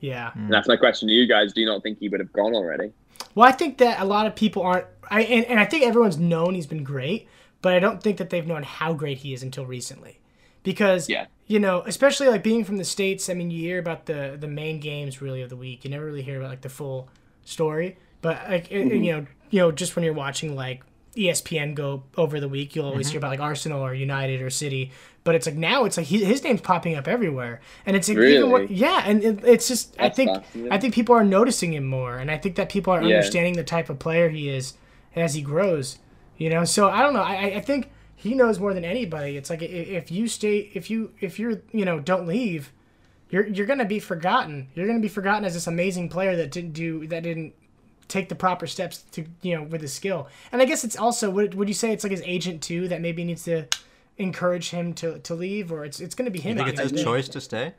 yeah. 0.00 0.30
Hmm. 0.32 0.44
And 0.44 0.52
that's 0.52 0.68
my 0.68 0.76
question 0.76 1.08
to 1.08 1.14
you 1.14 1.26
guys. 1.26 1.52
Do 1.52 1.60
you 1.60 1.66
not 1.66 1.82
think 1.82 1.98
he 1.98 2.08
would 2.08 2.20
have 2.20 2.32
gone 2.32 2.54
already? 2.54 2.92
Well, 3.34 3.48
I 3.48 3.52
think 3.52 3.78
that 3.78 4.00
a 4.00 4.04
lot 4.04 4.26
of 4.26 4.34
people 4.36 4.62
aren't. 4.62 4.86
I 5.10 5.22
and, 5.22 5.44
and 5.46 5.60
I 5.60 5.64
think 5.64 5.84
everyone's 5.84 6.18
known 6.18 6.54
he's 6.54 6.66
been 6.66 6.84
great, 6.84 7.28
but 7.62 7.72
I 7.74 7.78
don't 7.78 8.02
think 8.02 8.18
that 8.18 8.30
they've 8.30 8.46
known 8.46 8.62
how 8.62 8.92
great 8.92 9.18
he 9.18 9.32
is 9.32 9.42
until 9.42 9.66
recently, 9.66 10.20
because 10.62 11.08
Yeah. 11.08 11.26
you 11.46 11.58
know, 11.58 11.82
especially 11.86 12.28
like 12.28 12.42
being 12.42 12.64
from 12.64 12.76
the 12.76 12.84
states. 12.84 13.28
I 13.28 13.34
mean, 13.34 13.50
you 13.50 13.60
hear 13.60 13.78
about 13.78 14.06
the 14.06 14.36
the 14.38 14.48
main 14.48 14.80
games 14.80 15.20
really 15.22 15.42
of 15.42 15.50
the 15.50 15.56
week. 15.56 15.84
You 15.84 15.90
never 15.90 16.04
really 16.04 16.22
hear 16.22 16.38
about 16.38 16.50
like 16.50 16.60
the 16.62 16.68
full 16.68 17.08
story, 17.44 17.96
but 18.22 18.48
like 18.48 18.70
it- 18.70 18.86
mm-hmm. 18.86 19.02
you 19.04 19.12
know, 19.12 19.26
you 19.50 19.58
know, 19.60 19.72
just 19.72 19.96
when 19.96 20.04
you're 20.04 20.14
watching 20.14 20.54
like 20.54 20.82
ESPN 21.16 21.74
go 21.74 22.04
over 22.16 22.40
the 22.40 22.48
week, 22.48 22.74
you'll 22.76 22.86
always 22.86 23.06
mm-hmm. 23.06 23.12
hear 23.12 23.18
about 23.18 23.30
like 23.30 23.40
Arsenal 23.40 23.84
or 23.84 23.94
United 23.94 24.40
or 24.42 24.50
City. 24.50 24.90
But 25.24 25.34
it's 25.34 25.46
like 25.46 25.56
now 25.56 25.84
it's 25.84 25.96
like 25.96 26.06
he, 26.06 26.24
his 26.24 26.42
name's 26.42 26.60
popping 26.62 26.94
up 26.94 27.06
everywhere, 27.06 27.60
and 27.84 27.96
it's 27.96 28.08
like, 28.08 28.16
even 28.16 28.28
Really? 28.28 28.48
what, 28.50 28.70
yeah, 28.70 29.02
and 29.04 29.22
it, 29.22 29.44
it's 29.44 29.68
just 29.68 29.94
I 29.98 30.08
think 30.08 30.30
fascinating. 30.30 30.72
I 30.72 30.78
think 30.78 30.94
people 30.94 31.14
are 31.14 31.24
noticing 31.24 31.74
him 31.74 31.84
more, 31.84 32.16
and 32.16 32.30
I 32.30 32.38
think 32.38 32.56
that 32.56 32.70
people 32.70 32.92
are 32.94 33.02
Yeah. 33.02 33.16
understanding 33.16 33.54
the 33.54 33.64
type 33.64 33.90
of 33.90 33.98
player 33.98 34.28
he 34.30 34.48
is 34.48 34.74
as 35.14 35.34
he 35.34 35.42
grows. 35.42 35.98
You 36.38 36.48
know, 36.50 36.64
so 36.64 36.88
I 36.88 37.02
don't 37.02 37.12
know. 37.14 37.22
I, 37.22 37.34
I- 37.34 37.54
I 37.56 37.60
think 37.60 37.90
he 38.14 38.34
knows 38.34 38.58
more 38.58 38.72
than 38.74 38.84
anybody. 38.84 39.36
It's 39.36 39.50
like 39.50 39.60
if 39.62 40.10
you 40.10 40.28
stay, 40.28 40.70
if 40.74 40.88
you 40.90 41.12
if 41.20 41.38
you're 41.38 41.60
you 41.72 41.84
know 41.84 42.00
don't 42.00 42.26
leave, 42.26 42.72
you're 43.30 43.46
you're 43.46 43.66
gonna 43.66 43.84
be 43.84 43.98
forgotten. 44.00 44.68
You're 44.74 44.86
gonna 44.86 44.98
be 44.98 45.08
forgotten 45.08 45.44
as 45.44 45.54
this 45.54 45.66
amazing 45.66 46.08
player 46.08 46.36
that 46.36 46.50
didn't 46.50 46.72
do 46.72 47.06
that 47.08 47.22
didn't 47.22 47.54
take 48.08 48.28
the 48.28 48.34
proper 48.34 48.66
steps 48.66 49.04
to 49.12 49.24
you 49.42 49.54
know 49.54 49.62
with 49.62 49.80
his 49.80 49.92
skill. 49.92 50.28
And 50.50 50.60
I 50.60 50.64
guess 50.64 50.84
it's 50.84 50.96
also 50.96 51.30
would 51.30 51.54
would 51.54 51.68
you 51.68 51.74
say 51.74 51.92
it's 51.92 52.04
like 52.04 52.10
his 52.10 52.22
agent 52.24 52.62
too 52.62 52.88
that 52.88 53.00
maybe 53.00 53.24
needs 53.24 53.44
to 53.44 53.66
encourage 54.16 54.70
him 54.70 54.92
to, 54.94 55.18
to 55.20 55.34
leave 55.34 55.70
or 55.70 55.84
it's 55.84 56.00
it's 56.00 56.14
gonna 56.14 56.30
be 56.30 56.40
him. 56.40 56.58
You 56.58 56.64
think 56.64 56.74
it's 56.74 56.80
his 56.80 56.92
end 56.92 56.98
day. 56.98 57.04
choice 57.04 57.28
to 57.28 57.40
stay? 57.40 57.74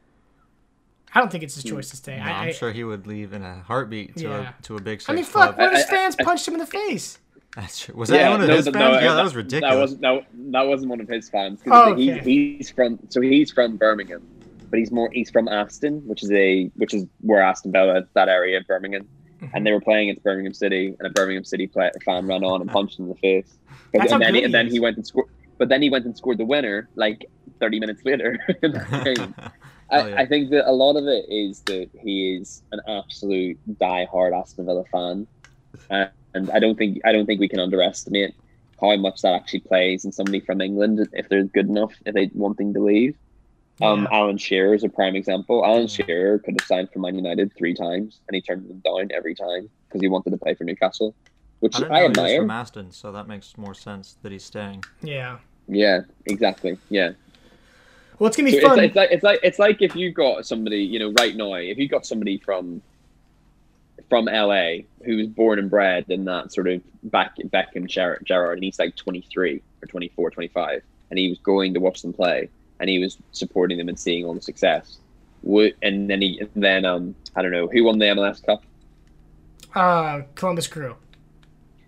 I 1.13 1.19
don't 1.19 1.31
think 1.31 1.43
it's 1.43 1.55
his 1.55 1.63
hmm. 1.63 1.69
choice 1.69 1.89
to 1.89 1.97
stay. 1.97 2.17
No, 2.17 2.23
I, 2.23 2.29
I'm 2.29 2.53
sure 2.53 2.71
he 2.71 2.83
would 2.83 3.07
leave 3.07 3.33
in 3.33 3.43
a 3.43 3.61
heartbeat 3.61 4.15
to 4.17 4.23
Yeah. 4.23 4.53
a 4.57 4.61
to 4.63 4.77
a 4.77 4.81
big 4.81 5.01
I 5.07 5.13
mean, 5.13 5.25
fuck! 5.25 5.55
club. 5.55 5.57
One 5.57 5.67
of 5.69 5.75
his 5.75 5.85
I- 5.85 5.87
I- 5.87 5.89
fans 5.89 6.15
I- 6.19 6.23
punched 6.23 6.47
him 6.47 6.53
in 6.53 6.59
the 6.59 6.65
face. 6.65 7.17
That's 7.55 7.79
true. 7.79 7.95
Was 7.95 8.09
that 8.09 8.29
one 8.29 8.41
of 8.41 8.47
no, 8.47 8.55
his 8.55 8.65
but 8.65 8.75
fans? 8.75 8.93
no, 8.93 8.99
yeah, 8.99 9.15
that 9.15 9.23
was 9.23 9.35
ridiculous. 9.35 9.73
That 9.73 9.79
wasn't 9.81 10.01
that, 10.01 10.25
that 10.51 10.67
wasn't 10.67 10.89
one 10.91 11.01
of 11.01 11.07
his 11.07 11.29
fans. 11.29 11.61
Oh, 11.65 11.95
he, 11.95 12.11
okay. 12.11 12.21
he's 12.23 12.69
from 12.69 12.99
so 13.09 13.21
he's 13.21 13.51
from 13.51 13.75
Birmingham, 13.75 14.21
but 14.69 14.77
he's 14.77 14.91
more 14.91 15.09
he's 15.11 15.31
from 15.31 15.47
Aston, 15.47 16.07
which 16.07 16.21
is 16.21 16.31
a 16.31 16.65
which 16.75 16.93
is 16.93 17.07
where 17.21 17.41
Aston 17.41 17.71
Villa 17.71 18.03
that 18.13 18.29
area 18.29 18.59
of 18.59 18.67
Birmingham. 18.67 19.07
And 19.53 19.65
they 19.65 19.71
were 19.71 19.81
playing 19.81 20.09
against 20.09 20.23
Birmingham 20.23 20.53
City, 20.53 20.95
and 20.97 21.07
a 21.07 21.09
Birmingham 21.09 21.43
City 21.43 21.67
play, 21.67 21.91
fan 22.05 22.27
ran 22.27 22.43
on 22.43 22.61
and 22.61 22.69
punched 22.69 22.99
him 22.99 23.05
in 23.05 23.09
the 23.09 23.15
face. 23.15 23.57
But 23.91 24.11
and 24.11 24.21
then 24.21 24.35
he, 24.35 24.43
and 24.43 24.53
then 24.53 24.67
he 24.67 24.79
went 24.79 24.97
and 24.97 25.05
scored. 25.05 25.27
But 25.57 25.69
then 25.69 25.81
he 25.81 25.89
went 25.89 26.05
and 26.05 26.15
scored 26.15 26.37
the 26.37 26.45
winner 26.45 26.87
like 26.95 27.25
30 27.59 27.81
minutes 27.81 28.05
later 28.05 28.39
game. 28.61 29.35
I, 29.37 29.51
Oh, 29.91 30.07
yeah. 30.07 30.19
I 30.19 30.25
think 30.25 30.51
that 30.51 30.69
a 30.69 30.71
lot 30.71 30.95
of 30.97 31.05
it 31.07 31.25
is 31.29 31.61
that 31.61 31.89
he 31.99 32.35
is 32.35 32.61
an 32.71 32.79
absolute 32.87 33.57
die-hard 33.79 34.33
Aston 34.33 34.65
Villa 34.65 34.83
fan, 34.91 35.25
uh, 35.89 36.05
and 36.33 36.51
I 36.51 36.59
don't 36.59 36.77
think 36.77 36.99
I 37.05 37.11
don't 37.11 37.25
think 37.25 37.39
we 37.39 37.47
can 37.47 37.59
underestimate 37.59 38.35
how 38.79 38.95
much 38.97 39.21
that 39.23 39.33
actually 39.33 39.61
plays 39.61 40.05
in 40.05 40.11
somebody 40.11 40.39
from 40.41 40.61
England 40.61 41.07
if 41.13 41.27
they're 41.27 41.43
good 41.43 41.67
enough 41.67 41.91
if 42.05 42.13
they 42.13 42.29
want 42.33 42.59
wanting 42.59 42.73
to 42.73 42.79
leave. 42.79 43.15
Um, 43.81 44.03
Yeah. 44.03 44.17
Alan 44.17 44.37
Shearer 44.37 44.73
is 44.73 44.83
a 44.83 44.89
prime 44.89 45.15
example. 45.15 45.65
Alan 45.65 45.87
Shearer 45.87 46.39
could 46.39 46.59
have 46.59 46.67
signed 46.67 46.89
for 46.91 46.99
Man 46.99 47.15
United 47.15 47.53
three 47.55 47.73
times, 47.73 48.19
and 48.27 48.35
he 48.35 48.41
turned 48.41 48.69
them 48.69 48.79
down 48.79 49.09
every 49.13 49.35
time 49.35 49.69
because 49.87 50.01
he 50.01 50.07
wanted 50.07 50.31
to 50.31 50.37
play 50.37 50.53
for 50.53 50.63
Newcastle, 50.65 51.15
which 51.59 51.75
I 51.75 51.77
I, 51.77 51.81
didn't 51.81 52.17
he 52.17 52.21
admire. 52.23 52.41
from 52.41 52.51
Aston, 52.51 52.91
so 52.91 53.11
that 53.11 53.27
makes 53.27 53.57
more 53.57 53.73
sense 53.73 54.17
that 54.21 54.31
he's 54.31 54.43
staying. 54.43 54.83
Yeah. 55.01 55.37
Yeah, 55.67 56.01
exactly. 56.25 56.77
Yeah. 56.89 57.11
Well, 58.17 58.27
it's 58.27 58.35
gonna 58.35 58.49
be 58.49 58.57
it's, 58.57 58.65
fun. 58.65 58.77
like, 58.77 58.87
it's 58.87 58.95
like 58.95 59.11
it's 59.11 59.23
like 59.23 59.39
it's 59.43 59.59
like 59.59 59.81
if 59.81 59.95
you 59.95 60.11
got 60.11 60.45
somebody, 60.45 60.79
you 60.83 60.99
know, 60.99 61.13
right 61.13 61.35
now, 61.35 61.53
if 61.53 61.77
you 61.77 61.87
got 61.87 62.05
somebody 62.05 62.37
from 62.37 62.81
from 64.09 64.25
LA 64.25 64.79
who 65.05 65.17
was 65.17 65.27
born 65.27 65.59
and 65.59 65.69
bred 65.69 66.05
in 66.09 66.25
that 66.25 66.51
sort 66.51 66.67
of 66.67 66.81
back 67.03 67.37
Beckham 67.37 67.85
Gerrard, 67.85 68.23
Gerrard 68.25 68.57
and 68.57 68.63
he's 68.63 68.79
like 68.79 68.95
23 68.95 69.61
or 69.81 69.87
24, 69.87 70.31
25, 70.31 70.81
and 71.11 71.19
he 71.19 71.29
was 71.29 71.37
going 71.39 71.75
to 71.75 71.79
watch 71.79 72.01
them 72.01 72.11
play 72.11 72.49
and 72.79 72.89
he 72.89 72.99
was 72.99 73.17
supporting 73.31 73.77
them 73.77 73.89
and 73.89 73.99
seeing 73.99 74.25
all 74.25 74.33
the 74.33 74.41
success. 74.41 74.97
Would 75.43 75.75
and 75.81 76.09
then 76.09 76.21
he 76.21 76.39
and 76.39 76.49
then 76.63 76.85
um 76.85 77.15
I 77.35 77.41
don't 77.41 77.51
know 77.51 77.67
who 77.67 77.83
won 77.83 77.97
the 77.99 78.05
MLS 78.05 78.45
Cup. 78.45 78.63
uh, 79.75 80.21
Columbus 80.35 80.67
Crew. 80.67 80.95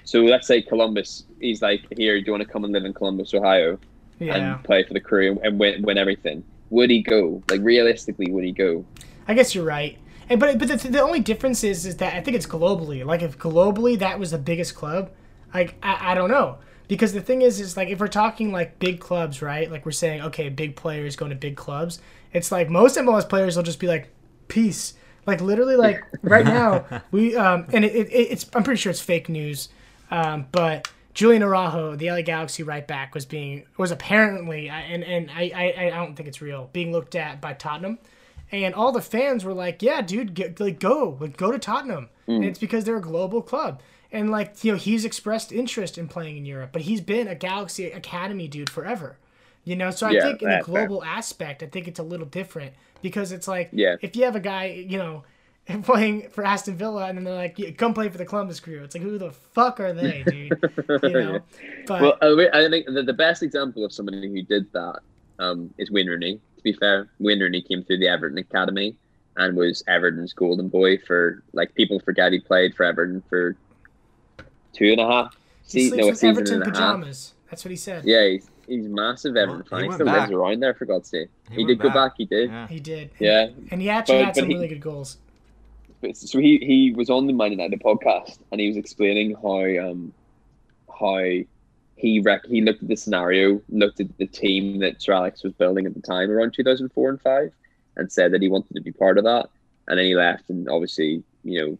So 0.04 0.22
let's 0.22 0.48
say 0.48 0.62
Columbus. 0.62 1.26
He's 1.40 1.62
like, 1.62 1.82
here, 1.98 2.20
do 2.20 2.26
you 2.26 2.32
want 2.32 2.44
to 2.44 2.50
come 2.50 2.64
and 2.64 2.74
live 2.74 2.86
in 2.86 2.94
Columbus, 2.94 3.34
Ohio, 3.34 3.80
Yeah. 4.20 4.36
and 4.36 4.64
play 4.64 4.84
for 4.84 4.94
the 4.94 5.00
crew 5.00 5.40
and 5.44 5.60
win, 5.60 5.82
win 5.82 5.98
everything? 5.98 6.44
Would 6.70 6.90
he 6.90 7.02
go? 7.02 7.42
Like 7.50 7.62
realistically, 7.62 8.32
would 8.32 8.44
he 8.44 8.52
go? 8.52 8.86
I 9.28 9.34
guess 9.34 9.56
you're 9.56 9.64
right. 9.66 9.98
And 10.30 10.40
but 10.40 10.58
but 10.60 10.68
the, 10.68 10.88
the 10.90 11.02
only 11.02 11.20
difference 11.20 11.64
is 11.64 11.86
is 11.86 11.98
that 11.98 12.14
I 12.16 12.22
think 12.22 12.36
it's 12.36 12.46
globally. 12.48 13.06
Like 13.06 13.22
if 13.22 13.38
globally 13.38 13.98
that 14.00 14.20
was 14.20 14.32
the 14.32 14.38
biggest 14.38 14.76
club, 14.76 15.10
like 15.54 15.76
I, 15.84 16.12
I 16.12 16.16
don't 16.16 16.30
know. 16.30 16.58
Because 16.92 17.14
the 17.14 17.22
thing 17.22 17.42
is 17.42 17.62
is 17.62 17.78
like 17.78 17.88
if 17.88 18.02
we're 18.02 18.10
talking 18.10 18.52
like 18.52 18.78
big 18.78 19.00
clubs, 19.00 19.42
right? 19.42 19.72
Like 19.72 19.86
we're 19.86 19.94
saying 19.94 20.24
okay, 20.24 20.50
big 20.50 20.76
players 20.76 21.16
going 21.16 21.30
to 21.30 21.38
big 21.38 21.56
clubs. 21.56 22.02
It's 22.34 22.52
like 22.52 22.70
most 22.70 22.98
MLS 22.98 23.30
players 23.30 23.56
will 23.56 23.64
just 23.64 23.80
be 23.80 23.88
like 23.88 24.10
peace. 24.50 24.96
Like 25.26 25.40
literally 25.40 25.78
like 25.78 26.04
right 26.22 26.44
now 26.44 26.84
we 27.12 27.34
um 27.38 27.66
and 27.72 27.86
it, 27.86 27.96
it, 27.96 28.12
it's 28.12 28.46
I'm 28.54 28.64
pretty 28.64 28.78
sure 28.78 28.90
it's 28.90 29.00
fake 29.00 29.30
news. 29.30 29.70
Um 30.10 30.48
but 30.52 30.92
Julian 31.14 31.44
Araujo, 31.44 31.96
the 31.96 32.12
LA 32.12 32.24
Galaxy 32.24 32.62
right 32.62 32.86
back, 32.86 33.16
was 33.16 33.26
being 33.26 33.64
was 33.78 33.92
apparently 33.92 34.68
and 34.68 35.02
and 35.06 35.32
I, 35.32 35.50
I 35.56 35.86
I 35.86 35.90
don't 35.92 36.18
think 36.18 36.28
it's 36.28 36.42
real 36.42 36.70
being 36.74 36.92
looked 36.92 37.16
at 37.16 37.40
by 37.40 37.54
Tottenham 37.54 38.00
and 38.52 38.76
all 38.76 38.92
the 38.92 39.02
fans 39.02 39.46
were 39.46 39.54
like, 39.54 39.82
"Yeah, 39.82 40.02
dude, 40.02 40.34
get, 40.34 40.60
like 40.60 40.78
go, 40.80 41.18
like 41.22 41.38
go 41.38 41.52
to 41.52 41.58
Tottenham." 41.60 42.10
And 42.28 42.44
it's 42.46 42.60
because 42.60 42.84
they're 42.84 42.98
a 42.98 43.02
global 43.02 43.42
club, 43.42 43.82
and 44.12 44.30
like 44.32 44.64
you 44.64 44.72
know 44.74 44.78
he's 44.78 45.06
expressed 45.06 45.52
interest 45.52 45.98
in 45.98 46.08
playing 46.08 46.38
in 46.38 46.46
Europe, 46.46 46.72
but 46.74 46.84
he's 46.84 47.02
been 47.02 47.28
a 47.28 47.36
Galaxy 47.36 47.92
Academy 47.92 48.48
dude 48.48 48.70
forever, 48.70 49.18
you 49.64 49.76
know. 49.76 49.92
So 49.92 50.08
I 50.08 50.14
Yeah, 50.14 50.16
think 50.16 50.42
in 50.42 50.50
the 50.52 50.58
that's 50.58 50.68
fair. 50.72 50.90
global 50.90 51.04
aspect, 51.04 51.64
I 51.64 51.68
think 51.68 51.88
it's 51.88 52.00
a 52.00 52.04
little 52.04 52.26
different 52.26 52.74
because 53.02 53.32
it's 53.32 53.48
like 53.48 53.72
Yeah. 53.72 53.96
if 54.02 54.16
you 54.16 54.24
have 54.26 54.36
a 54.36 54.40
guy, 54.40 54.66
you 54.66 54.98
know. 54.98 55.24
Playing 55.84 56.28
for 56.32 56.44
Aston 56.44 56.76
Villa, 56.76 57.06
and 57.08 57.18
then 57.18 57.24
they're 57.24 57.36
like, 57.36 57.58
"Yeah, 57.60 57.70
"Come 57.72 57.94
play 57.94 58.10
for 58.10 58.18
the 58.18 58.26
Columbus 58.26 58.60
Crew." 58.60 58.84
It's 58.84 58.96
like, 58.96 59.04
who 59.04 59.20
the 59.20 59.32
fuck 59.32 59.80
are 59.80 59.94
they, 59.94 60.24
dude? 60.24 60.58
You 61.02 61.16
know. 61.16 61.46
But 61.86 62.16
Well, 62.18 62.18
I 62.22 62.68
think 62.70 62.88
the, 62.88 63.04
the 63.04 63.14
best 63.14 63.44
example 63.44 63.86
of 63.86 63.94
somebody 63.94 64.28
who 64.30 64.42
did 64.44 64.66
that 64.74 65.00
um, 65.40 65.72
is 65.78 65.92
Wayne 65.92 66.08
Rooney. 66.08 66.36
To 66.38 66.64
be 66.64 66.74
fair, 66.74 67.12
Wayne 67.20 67.40
Rooney 67.40 67.62
came 67.62 67.84
through 67.84 68.00
the 68.00 68.08
Everton 68.08 68.38
Academy 68.40 68.98
and 69.38 69.56
was 69.56 69.84
Everton's 69.88 70.34
golden 70.34 70.70
boy 70.70 70.98
for 70.98 71.44
like 71.54 71.74
people 71.76 72.00
forget 72.00 72.34
he 72.34 72.40
played 72.42 72.76
for 72.76 72.84
Everton 72.86 73.24
for 73.30 73.58
two 74.74 74.92
and 74.92 75.00
a 75.02 75.06
half 75.08 75.38
he 75.64 75.70
seasons. 75.90 76.02
sleeps 76.02 76.24
No, 76.24 76.30
with 76.30 76.38
Everton 76.38 76.62
and 76.64 76.74
pajamas. 76.74 77.34
That's 77.50 77.66
what 77.66 77.72
he 77.72 77.78
said. 77.78 78.06
Yeah, 78.06 78.28
he's, 78.28 78.50
he's 78.68 78.88
massive 78.88 79.36
Everton 79.36 79.66
Well, 79.70 79.80
fan. 79.80 79.84
he 79.84 79.88
He 79.88 79.94
still 79.94 80.06
back. 80.06 80.20
lives 80.22 80.32
around 80.32 80.60
there 80.62 80.74
for 80.74 80.86
God's 80.86 81.10
sake. 81.10 81.30
He 81.50 81.56
He, 81.56 81.58
went 81.60 81.68
did 81.70 81.80
go 81.80 81.90
back. 81.90 81.96
back. 81.96 82.14
He 82.18 82.26
did. 82.26 82.50
Yeah. 82.50 82.68
He 82.68 82.80
did. 82.80 83.10
Yeah. 83.20 83.48
And 83.72 83.82
he 83.82 83.90
actually 83.90 84.20
But- 84.20 84.26
had 84.26 84.36
some 84.36 84.48
he- 84.48 84.54
really 84.56 84.68
good 84.70 84.82
goals. 84.82 85.18
But- 86.02 86.16
So 86.18 86.40
he, 86.40 86.58
he 86.60 86.92
was 86.96 87.10
on 87.10 87.28
the 87.28 87.34
Man 87.34 87.52
United 87.52 87.80
podcast 87.82 88.40
and 88.52 88.60
he 88.62 88.68
was 88.68 88.78
explaining 88.78 89.36
how 89.36 89.90
um 89.90 90.14
how 91.00 91.20
he 91.96 92.20
rec- 92.22 92.46
he 92.48 92.62
looked 92.62 92.82
at 92.82 92.90
the 92.90 92.96
scenario, 92.96 93.62
looked 93.70 94.00
at 94.00 94.18
the 94.18 94.26
team 94.26 94.80
that 94.80 95.02
Sir 95.02 95.14
Alex 95.14 95.44
was 95.44 95.54
building 95.54 95.86
at 95.86 95.94
the 95.94 96.02
time 96.02 96.32
around 96.32 96.54
two 96.54 96.64
thousand 96.64 96.90
four 96.94 97.10
and 97.10 97.22
five, 97.22 97.52
and 97.98 98.12
said 98.12 98.32
that 98.34 98.42
he 98.42 98.48
wanted 98.50 98.74
to 98.76 98.82
be 98.82 98.92
part 98.92 99.18
of 99.18 99.24
that. 99.26 99.50
And 99.88 99.98
then 100.00 100.06
he 100.06 100.16
left, 100.16 100.50
and 100.50 100.68
obviously, 100.70 101.24
you 101.44 101.60
know, 101.62 101.78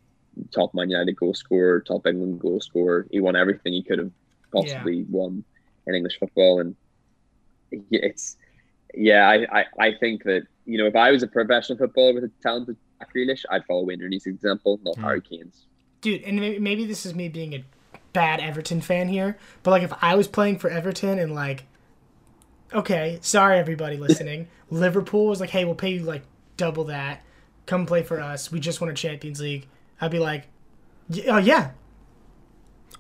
top 0.52 0.74
Man 0.74 0.90
United 0.90 1.16
goal 1.16 1.34
scorer, 1.34 1.82
top 1.82 2.06
England 2.08 2.40
goal 2.40 2.60
scorer. 2.62 3.08
He 3.12 3.20
won 3.20 3.36
everything 3.36 3.74
he 3.74 3.84
could 3.84 4.00
have 4.00 4.12
possibly 4.52 5.06
won 5.10 5.44
in 5.88 5.96
English 5.96 6.20
football, 6.20 6.60
and 6.60 6.76
it's 7.92 8.38
yeah, 8.94 9.30
I, 9.30 9.60
I, 9.62 9.66
I 9.80 9.92
think 10.00 10.24
that 10.24 10.44
you 10.66 10.78
know 10.78 10.86
if 10.86 10.96
I 10.96 11.12
was 11.12 11.24
a 11.24 11.28
professional 11.28 11.78
footballer 11.78 12.14
with 12.14 12.24
a 12.26 12.32
talented 12.42 12.78
Jack 13.00 13.14
Grealish, 13.16 13.46
I'd 13.50 13.66
follow 13.66 13.84
Wayne 13.84 14.00
Rooney's 14.00 14.26
example, 14.26 14.80
not 14.84 14.96
Hmm. 14.98 15.04
Harry 15.04 15.22
Kane's. 15.22 15.66
dude 16.02 16.22
and 16.24 16.40
maybe, 16.40 16.60
maybe 16.60 16.86
this 16.86 17.06
is 17.06 17.14
me 17.16 17.30
being 17.30 17.54
a 17.54 17.64
bad 18.14 18.42
everton 18.42 18.82
fan 18.82 19.08
here 19.08 19.38
but 19.64 19.72
like 19.72 19.84
if 19.84 19.94
i 20.02 20.16
was 20.16 20.28
playing 20.28 20.58
for 20.58 20.70
everton 20.70 21.18
and 21.18 21.34
like 21.34 21.64
okay 22.74 23.18
sorry 23.22 23.58
everybody 23.58 23.96
listening 24.08 24.48
liverpool 24.70 25.28
was 25.28 25.40
like 25.40 25.52
hey 25.52 25.64
we'll 25.64 25.76
pay 25.76 25.92
you 25.92 26.02
like 26.02 26.24
double 26.58 26.84
that 26.84 27.22
come 27.66 27.86
play 27.86 28.04
for 28.04 28.20
us 28.20 28.52
we 28.52 28.60
just 28.60 28.82
won 28.82 28.90
a 28.90 28.94
champions 28.94 29.40
league 29.40 29.66
i'd 30.02 30.12
be 30.12 30.20
like 30.20 30.48
"Y- 31.10 31.24
oh 31.28 31.38
yeah 31.38 31.72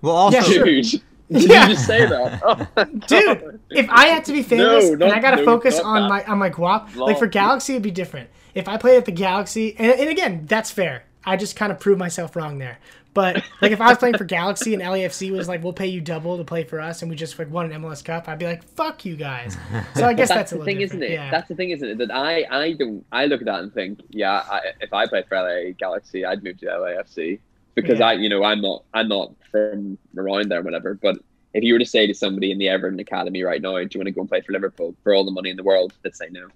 Well, 0.01 0.15
also, 0.15 0.37
Yeah, 0.37 0.43
sure. 0.43 0.65
Dude, 0.65 0.85
did 1.31 1.49
Yeah. 1.49 1.67
you 1.67 1.73
just 1.75 1.85
say 1.87 2.05
that? 2.05 2.41
Oh, 2.43 2.83
dude 3.07 3.59
if 3.69 3.89
i 3.89 4.07
had 4.07 4.25
to 4.25 4.31
be 4.33 4.43
famous 4.43 4.89
No, 4.91 5.05
and 5.05 5.13
i 5.13 5.19
gotta 5.19 5.37
no, 5.37 5.45
focus 5.45 5.79
on 5.79 6.03
that. 6.03 6.09
my 6.09 6.23
on 6.25 6.37
my 6.37 6.49
guap 6.49 6.95
like 6.95 7.17
for 7.19 7.27
galaxy 7.27 7.73
it'd 7.73 7.83
be 7.83 7.91
different 7.91 8.29
if 8.53 8.67
i 8.67 8.77
played 8.77 8.97
at 8.97 9.05
the 9.05 9.11
galaxy 9.11 9.75
and, 9.77 9.91
and 9.99 10.09
again 10.09 10.45
that's 10.45 10.71
fair 10.71 11.03
i 11.25 11.35
just 11.37 11.55
kind 11.55 11.71
of 11.71 11.79
proved 11.79 11.99
myself 11.99 12.35
wrong 12.35 12.57
there 12.57 12.79
but 13.13 13.43
like 13.61 13.71
if 13.71 13.81
i 13.81 13.89
was 13.89 13.97
playing 13.97 14.17
for 14.17 14.23
galaxy 14.23 14.73
and 14.73 14.81
lafc 14.83 15.29
was 15.31 15.47
like 15.47 15.61
we'll 15.63 15.73
pay 15.73 15.87
you 15.87 15.99
double 15.99 16.37
to 16.37 16.43
play 16.43 16.63
for 16.63 16.79
us 16.79 17.01
and 17.01 17.09
we 17.11 17.15
just 17.15 17.37
like 17.37 17.49
won 17.51 17.71
an 17.71 17.81
mls 17.81 18.03
cup 18.03 18.27
i'd 18.29 18.39
be 18.39 18.45
like 18.45 18.63
fuck 18.63 19.03
you 19.03 19.15
guys 19.15 19.57
so 19.95 20.05
i 20.05 20.13
guess 20.13 20.29
that's, 20.29 20.51
that's, 20.51 20.51
a 20.53 20.57
the 20.57 20.63
thing, 20.65 20.77
different. 20.79 21.03
isn't 21.03 21.11
it? 21.11 21.15
yeah 21.15 21.29
That's 21.31 21.47
the 21.49 21.55
thing, 21.55 21.71
isn't 21.71 21.87
it? 21.87 21.97
That 21.97 22.11
I, 22.11 22.45
I 22.49 22.73
don't, 22.73 23.05
I 23.11 23.25
look 23.25 23.41
at 23.41 23.45
that 23.45 23.59
and 23.61 23.73
think, 23.73 23.99
yeah, 24.09 24.43
I, 24.49 24.59
if 24.79 24.93
I 24.93 25.07
played 25.07 25.25
for 25.27 25.35
LA 25.37 25.71
Galaxy, 25.77 26.25
I'd 26.25 26.43
move 26.43 26.57
to 26.59 26.65
LAFC 26.67 27.39
because 27.75 27.99
Yeah. 27.99 28.07
I, 28.07 28.13
you 28.13 28.29
know, 28.29 28.43
I'm 28.43 28.61
not, 28.61 28.83
I'm 28.93 29.07
not 29.07 29.31
from 29.51 29.97
around 30.17 30.49
there, 30.49 30.59
or 30.59 30.63
whatever. 30.63 30.93
But 30.93 31.17
if 31.53 31.63
you 31.63 31.73
were 31.73 31.79
to 31.79 31.85
say 31.85 32.07
to 32.07 32.13
somebody 32.13 32.51
in 32.51 32.57
the 32.57 32.69
Everton 32.69 32.99
Academy 32.99 33.43
right 33.43 33.61
now, 33.61 33.75
do 33.77 33.87
you 33.91 33.99
want 33.99 34.07
to 34.07 34.11
go 34.11 34.21
and 34.21 34.29
play 34.29 34.41
for 34.41 34.53
Liverpool 34.53 34.95
for 35.03 35.13
all 35.13 35.23
the 35.25 35.31
money 35.31 35.49
in 35.49 35.57
the 35.57 35.63
world? 35.63 35.93
They'd 36.03 36.15
say 36.15 36.29
no, 36.31 36.47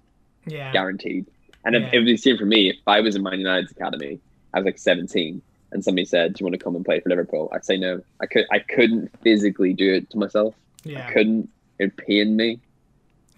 yeah 0.46 0.72
guaranteed. 0.72 1.26
And 1.64 1.74
if 1.76 1.82
Yeah. 1.82 1.90
it 1.94 1.98
was 2.00 2.06
the 2.08 2.16
same 2.16 2.38
for 2.38 2.46
me, 2.46 2.70
if 2.70 2.76
I 2.86 3.00
was 3.00 3.16
in 3.16 3.22
Man 3.22 3.38
United's 3.38 3.72
academy, 3.72 4.20
I 4.54 4.58
was 4.58 4.64
like 4.66 4.78
17, 4.78 5.40
and 5.76 5.84
somebody 5.84 6.04
said, 6.04 6.32
"Do 6.34 6.40
you 6.42 6.46
want 6.46 6.54
to 6.58 6.64
come 6.64 6.74
and 6.74 6.84
play 6.84 6.98
for 7.00 7.08
Liverpool?" 7.10 7.48
I'd 7.54 7.64
say 7.64 7.76
no. 7.76 8.02
I 8.20 8.26
could, 8.26 8.46
I 8.50 8.58
couldn't 8.58 9.10
physically 9.22 9.72
do 9.72 9.94
it 9.94 10.10
to 10.10 10.18
myself. 10.18 10.54
Yeah. 10.82 10.98
I 10.98 11.00
yeah 11.02 11.12
couldn't. 11.12 11.48
It 11.78 11.96
pained 11.96 12.36
me. 12.36 12.58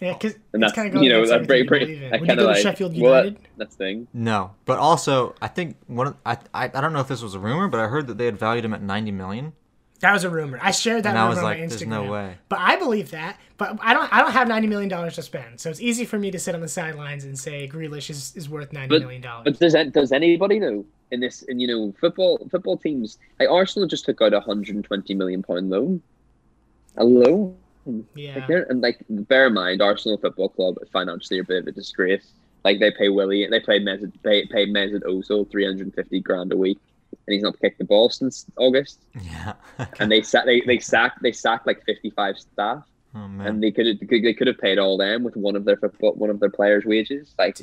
yeah 0.01 0.13
because 0.13 0.35
And 0.53 0.63
that's 0.63 0.73
kind 0.73 0.95
of 0.95 1.03
you 1.03 1.09
know 1.11 1.17
against 1.25 1.31
that 1.31 1.43
everything 1.43 1.67
pretty, 1.67 1.93
you 1.93 1.99
pretty, 1.99 1.99
believe 1.99 2.03
in. 2.05 2.11
that 2.11 2.21
would 2.21 2.29
you 2.29 2.37
kind 2.37 2.41
of 2.41 2.45
to 2.47 2.53
like 2.53 2.63
sheffield 2.63 3.01
well, 3.01 3.13
that- 3.15 3.25
united 3.25 3.49
that's 3.57 3.75
thing. 3.77 4.07
no. 4.15 4.53
But 4.65 4.79
also, 4.79 5.35
I 5.43 5.49
think 5.49 5.77
one. 5.89 6.07
Of, 6.09 6.15
I, 6.25 6.39
I 6.55 6.65
I 6.73 6.81
don't 6.81 6.93
know 6.93 7.01
if 7.01 7.09
this 7.09 7.21
was 7.23 7.35
a 7.35 7.39
rumor, 7.41 7.67
but 7.69 7.81
I 7.81 7.89
heard 7.89 8.07
that 8.07 8.17
they 8.19 8.25
had 8.27 8.39
valued 8.39 8.65
him 8.65 8.73
at 8.73 8.81
90 8.83 9.11
million. 9.13 9.53
That 10.01 10.13
was 10.13 10.23
a 10.25 10.31
rumor. 10.31 10.59
I 10.63 10.71
shared 10.71 11.03
that 11.03 11.11
And 11.11 11.19
I 11.19 11.23
rumor 11.23 11.31
was 11.31 11.39
on 11.39 11.45
like, 11.45 11.59
my 11.59 11.67
"There's 11.67 11.83
Instagram. 11.83 11.89
no 11.89 12.13
way." 12.13 12.35
But 12.49 12.61
I 12.61 12.77
believe 12.77 13.11
that. 13.11 13.39
But 13.57 13.79
I 13.83 13.93
don't. 13.95 14.13
I 14.13 14.21
don't 14.21 14.31
have 14.33 14.47
ninety 14.47 14.69
million 14.69 14.89
dollars 14.89 15.17
to 15.17 15.23
spend, 15.23 15.59
so 15.59 15.71
it's 15.71 15.81
easy 15.81 16.05
for 16.05 16.19
me 16.19 16.31
to 16.31 16.39
sit 16.39 16.55
on 16.55 16.61
the 16.61 16.69
sidelines 16.69 17.25
and 17.25 17.37
say 17.37 17.69
Grealish 17.69 18.09
is, 18.09 18.33
is 18.37 18.49
worth 18.49 18.73
ninety 18.73 18.95
But- 18.95 19.03
million 19.03 19.23
dollars. 19.23 19.45
But 19.45 19.59
does 19.59 19.73
that, 19.73 19.93
does 19.93 20.13
anybody 20.13 20.61
know 20.61 20.85
in 21.11 21.19
this? 21.21 21.43
And 21.49 21.61
you 21.61 21.67
know 21.67 21.93
football 22.01 22.47
football 22.51 22.77
teams 22.77 23.19
like 23.41 23.49
Arsenal 23.49 23.89
just 23.89 24.05
took 24.05 24.23
out 24.23 24.33
a 24.33 24.41
hundred 24.41 24.77
and 24.77 24.85
twenty 24.85 25.15
million 25.15 25.43
pound 25.43 25.69
loan. 25.71 26.01
A 26.97 27.05
loan. 27.05 27.57
Yeah. 28.15 28.45
Like 28.49 28.67
and 28.69 28.81
like 28.83 28.99
bear 29.09 29.47
in 29.49 29.55
mind, 29.55 29.81
Arsenal 29.83 30.19
Football 30.19 30.51
Club 30.51 30.77
is 30.83 30.89
financially 30.91 31.41
a 31.41 31.45
bit 31.45 31.63
of 31.63 31.67
a 31.67 31.73
disgrace. 31.73 32.33
Like 32.65 32.81
they 32.81 32.91
pay 32.91 33.09
Willian, 33.09 33.51
they 33.51 33.61
pay 33.61 33.81
Mesut, 33.81 34.13
pay, 34.23 34.47
pay 34.47 34.67
Mesut 34.67 35.03
Ozil 35.05 35.51
three 35.51 35.65
hundred 35.65 35.87
and 35.87 35.95
fifty 35.95 36.21
grand 36.21 36.53
a 36.53 36.57
week, 36.57 36.79
and 37.13 37.35
he's 37.35 37.43
not 37.43 37.59
kicked 37.61 37.79
the 37.79 37.85
ball 37.85 38.11
since 38.11 38.47
August. 38.57 39.01
Yeah. 39.21 39.55
And 40.01 40.11
they 40.11 40.23
sack 40.23 40.45
they 40.47 40.61
they 40.63 40.79
sacked 40.79 41.23
they 41.23 41.33
sacked 41.33 41.67
like 41.67 41.85
fifty 41.85 42.11
five 42.11 42.37
staff. 42.39 42.83
oh 43.15 43.29
man. 43.29 43.47
and 43.47 43.63
they 43.63 43.71
could 43.71 43.87
have 43.87 43.97
they 44.09 44.35
could 44.35 44.47
have 44.47 44.59
paid 44.59 44.79
all 44.79 44.97
them 44.99 45.25
with 45.25 45.37
one 45.37 45.57
of 45.57 45.65
their 45.65 45.77
football 45.77 46.13
one 46.15 46.31
of 46.31 46.41
their 46.41 46.51
players' 46.51 46.85
wages. 46.85 47.35
Like, 47.39 47.59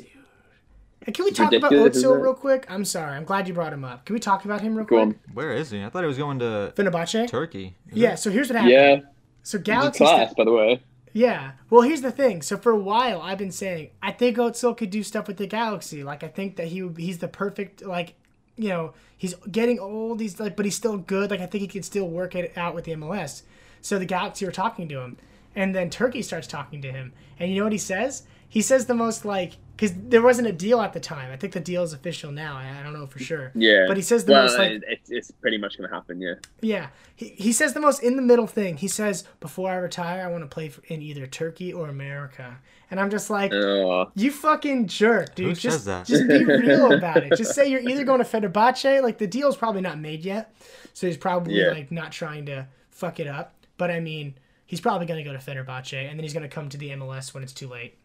And 1.06 1.14
can 1.14 1.24
we 1.24 1.30
talk 1.30 1.52
about 1.52 1.70
ridiculous, 1.70 1.96
isn't 1.98 2.10
Ozil 2.10 2.16
it? 2.18 2.22
real 2.22 2.34
quick? 2.34 2.66
I'm 2.68 2.84
sorry. 2.84 3.16
I'm 3.16 3.24
glad 3.24 3.46
you 3.46 3.54
brought 3.54 3.72
him 3.72 3.84
up. 3.84 4.04
Can 4.04 4.14
we 4.14 4.20
talk 4.20 4.44
about 4.44 4.60
him 4.60 4.74
real 4.74 4.84
go 4.86 4.96
quick? 5.04 5.16
on, 5.28 5.34
Where 5.34 5.52
is 5.52 5.70
he? 5.70 5.82
I 5.84 5.88
thought 5.90 6.02
he 6.02 6.08
was 6.08 6.18
going 6.18 6.38
to 6.40 6.72
Fenerbahce. 6.76 7.28
Turkey. 7.28 7.76
Is 7.90 7.96
Yeah. 7.98 8.12
it? 8.14 8.16
So 8.18 8.30
here's 8.30 8.48
what 8.48 8.56
happened. 8.56 8.72
yeah, 8.72 9.00
So 9.42 9.58
he's 9.58 9.64
Galaxy. 9.64 10.04
class 10.04 10.34
by 10.34 10.44
the 10.44 10.52
way. 10.52 10.82
Yeah. 11.12 11.52
Well, 11.70 11.82
here's 11.82 12.02
the 12.02 12.10
thing. 12.10 12.42
So 12.42 12.56
for 12.56 12.72
a 12.72 12.78
while, 12.78 13.20
I've 13.22 13.38
been 13.38 13.52
saying 13.52 13.90
I 14.02 14.10
think 14.12 14.36
Ozil 14.38 14.76
could 14.76 14.90
do 14.90 15.02
stuff 15.02 15.28
with 15.28 15.36
the 15.36 15.46
Galaxy. 15.46 16.02
Like 16.02 16.22
I 16.24 16.28
think 16.28 16.56
that 16.56 16.66
he 16.68 16.82
would, 16.82 16.98
he's 16.98 17.18
the 17.18 17.28
perfect 17.28 17.84
like, 17.84 18.14
you 18.56 18.68
know, 18.68 18.94
he's 19.16 19.34
getting 19.50 19.78
old. 19.78 20.20
He's 20.20 20.40
like, 20.40 20.56
but 20.56 20.64
he's 20.64 20.76
still 20.76 20.96
good. 20.96 21.30
Like 21.30 21.40
I 21.40 21.46
think 21.46 21.62
he 21.62 21.68
can 21.68 21.82
still 21.82 22.08
work 22.08 22.34
it 22.34 22.56
out 22.56 22.74
with 22.74 22.84
the 22.84 22.92
MLS. 22.92 23.42
So 23.80 23.98
the 23.98 24.06
Galaxy 24.06 24.44
were 24.44 24.52
talking 24.52 24.88
to 24.88 25.00
him, 25.00 25.16
and 25.54 25.74
then 25.74 25.90
Turkey 25.90 26.22
starts 26.22 26.46
talking 26.46 26.82
to 26.82 26.90
him, 26.90 27.12
and 27.38 27.50
you 27.50 27.58
know 27.58 27.64
what 27.64 27.72
he 27.72 27.78
says? 27.78 28.24
He 28.48 28.62
says 28.62 28.86
the 28.86 28.94
most 28.94 29.24
like 29.24 29.52
because 29.76 29.94
there 29.94 30.22
wasn't 30.22 30.48
a 30.48 30.52
deal 30.52 30.80
at 30.80 30.92
the 30.94 31.00
time. 31.00 31.30
I 31.30 31.36
think 31.36 31.52
the 31.52 31.60
deal 31.60 31.82
is 31.82 31.92
official 31.92 32.32
now. 32.32 32.56
I, 32.56 32.80
I 32.80 32.82
don't 32.82 32.94
know 32.94 33.06
for 33.06 33.18
sure. 33.18 33.52
Yeah, 33.54 33.84
But 33.86 33.98
he 33.98 34.02
says 34.02 34.24
the 34.24 34.32
well, 34.32 34.42
most 34.44 34.58
like 34.58 34.70
it, 34.70 34.84
it's 34.88 35.10
it's 35.10 35.30
pretty 35.30 35.58
much 35.58 35.76
gonna 35.76 35.92
happen. 35.92 36.20
Yeah, 36.20 36.34
yeah, 36.60 36.88
he, 37.14 37.28
he 37.36 37.52
says 37.52 37.74
the 37.74 37.80
most 37.80 38.02
in 38.02 38.16
the 38.16 38.22
middle 38.22 38.46
thing. 38.46 38.78
He 38.78 38.88
says, 38.88 39.24
"Before 39.40 39.70
I 39.70 39.76
retire, 39.76 40.24
I 40.26 40.30
want 40.30 40.42
to 40.44 40.48
play 40.48 40.68
for, 40.70 40.82
in 40.86 41.02
either 41.02 41.26
Turkey 41.26 41.72
or 41.72 41.88
America." 41.88 42.58
And 42.90 43.00
I'm 43.00 43.10
just 43.10 43.30
like, 43.30 43.52
oh, 43.52 44.12
"You 44.14 44.30
fucking 44.30 44.86
jerk, 44.86 45.34
dude! 45.34 45.46
Who 45.48 45.54
just 45.54 45.78
says 45.78 45.84
that? 45.86 46.06
just 46.06 46.28
be 46.28 46.44
real 46.44 46.92
about 46.92 47.16
it. 47.18 47.36
Just 47.36 47.54
say 47.54 47.68
you're 47.68 47.80
either 47.80 48.04
going 48.04 48.22
to 48.22 48.24
Fenerbahce. 48.24 49.02
Like 49.02 49.18
the 49.18 49.26
deal's 49.26 49.56
probably 49.56 49.80
not 49.80 49.98
made 49.98 50.24
yet, 50.24 50.54
so 50.92 51.06
he's 51.08 51.16
probably 51.16 51.60
Yeah. 51.60 51.70
like 51.72 51.90
not 51.90 52.12
trying 52.12 52.46
to 52.46 52.68
fuck 52.90 53.18
it 53.18 53.26
up. 53.26 53.54
But 53.76 53.90
I 53.90 53.98
mean, 53.98 54.34
he's 54.66 54.80
probably 54.80 55.06
going 55.06 55.22
to 55.22 55.28
go 55.28 55.36
to 55.36 55.38
Fenerbahce, 55.44 55.94
and 56.08 56.16
then 56.18 56.22
he's 56.22 56.32
going 56.32 56.44
to 56.44 56.48
come 56.48 56.68
to 56.68 56.76
the 56.78 56.90
MLS 56.90 57.34
when 57.34 57.42
it's 57.42 57.52
too 57.52 57.66
late. 57.68 57.98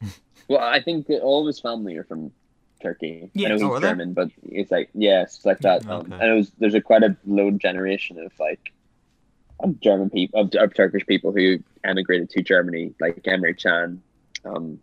well, 0.48 0.60
I 0.60 0.80
think 0.82 1.06
that 1.06 1.20
all 1.20 1.42
of 1.42 1.46
his 1.46 1.60
family 1.60 1.96
are 1.96 2.04
from 2.04 2.32
Turkey. 2.82 3.30
Yeah. 3.34 3.46
I 3.46 3.50
know 3.50 3.54
he's 3.56 3.62
Oh. 3.64 3.80
German, 3.80 4.14
but 4.14 4.30
it's 4.42 4.70
like 4.72 4.90
yeah, 4.94 5.22
it's 5.22 5.44
like 5.44 5.60
that. 5.60 5.88
Um, 5.88 6.12
and 6.12 6.22
it 6.22 6.34
was 6.34 6.50
there's 6.58 6.74
a 6.74 6.80
quite 6.80 7.04
a 7.04 7.16
low 7.24 7.52
generation 7.52 8.18
of 8.18 8.32
like 8.40 8.72
of 9.60 9.78
German 9.80 10.10
people 10.10 10.40
of, 10.40 10.52
of 10.54 10.74
Turkish 10.74 11.06
people 11.06 11.32
who 11.32 11.58
emigrated 11.84 12.30
to 12.30 12.42
Germany, 12.42 12.92
like 13.00 13.16
Emre 13.22 13.60
Can, 13.60 14.02
um, 14.44 14.78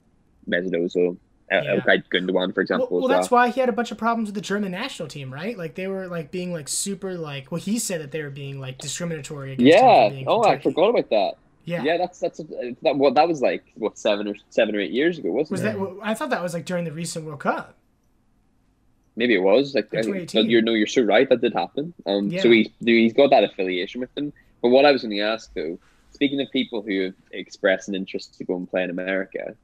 Ozil, 0.49 1.18
Yeah. 1.51 1.80
Gundogan, 2.14 2.53
for 2.53 2.62
example. 2.62 2.88
well, 2.91 3.01
well. 3.01 3.08
that's 3.10 3.30
why 3.32 3.49
he 3.49 3.60
had 3.60 3.70
a 3.70 3.74
bunch 3.74 3.91
of 3.91 3.97
problems 3.97 4.28
with 4.28 4.36
the 4.36 4.41
German 4.41 4.72
national 4.72 5.08
team, 5.08 5.34
right? 5.34 5.58
Like 5.58 5.76
they 5.76 5.88
were 5.88 6.08
like 6.08 6.32
being 6.32 6.51
like 6.53 6.68
super 6.68 7.16
like. 7.16 7.51
Well, 7.51 7.62
he 7.62 7.80
said 7.80 8.01
that 8.01 8.12
they 8.12 8.22
were 8.24 8.30
being 8.30 8.60
like 8.60 8.78
discriminatory 8.78 9.53
against 9.53 9.72
Yeah. 9.74 10.24
Oh, 10.28 10.43
from 10.43 10.51
I 10.51 10.58
forgot 10.60 10.89
about 10.89 11.10
that. 11.10 11.34
Yeah. 11.66 11.84
Yeah, 11.84 11.97
that's 11.97 12.20
that's 12.20 12.38
that. 12.84 12.95
What 12.95 13.16
that 13.16 13.28
was 13.28 13.41
like 13.41 13.64
what 13.76 13.97
seven 13.97 14.28
or 14.28 14.36
seven 14.49 14.76
or 14.76 14.80
eight 14.80 14.91
years 14.91 15.18
ago, 15.18 15.32
wasn't 15.32 15.51
Was 15.51 15.62
it? 15.62 15.74
that? 15.80 15.97
I 16.03 16.14
thought 16.14 16.30
that 16.30 16.43
was 16.43 16.53
like 16.53 16.66
during 16.66 16.86
the 16.86 16.91
recent 16.91 17.26
World 17.26 17.39
Cup. 17.39 17.76
Maybe 19.16 19.34
it 19.34 19.39
was 19.41 19.74
like 19.74 19.86
I- 19.93 20.01
2018. 20.01 20.49
you're 20.49 20.62
no, 20.62 20.74
you're 20.74 20.88
so 20.88 21.01
right 21.01 21.28
that 21.30 21.41
did 21.41 21.53
happen. 21.53 21.93
Um, 22.06 22.28
Yeah. 22.30 22.41
so 22.41 22.51
he 22.51 22.72
he's 22.84 23.14
got 23.14 23.30
that 23.32 23.43
affiliation 23.43 24.01
with 24.01 24.14
them. 24.16 24.34
But 24.62 24.70
what 24.70 24.86
I 24.86 24.91
was 24.91 25.01
going 25.03 25.16
to 25.16 25.22
ask 25.22 25.51
though, 25.53 25.80
speaking 26.16 26.41
of 26.41 26.49
people 26.51 26.82
who 26.82 27.03
have 27.03 27.13
expressed 27.32 27.88
an 27.89 27.95
interest 27.95 28.38
to 28.38 28.43
go 28.43 28.55
and 28.55 28.70
play 28.70 28.84
in 28.84 28.89
America, 28.89 29.55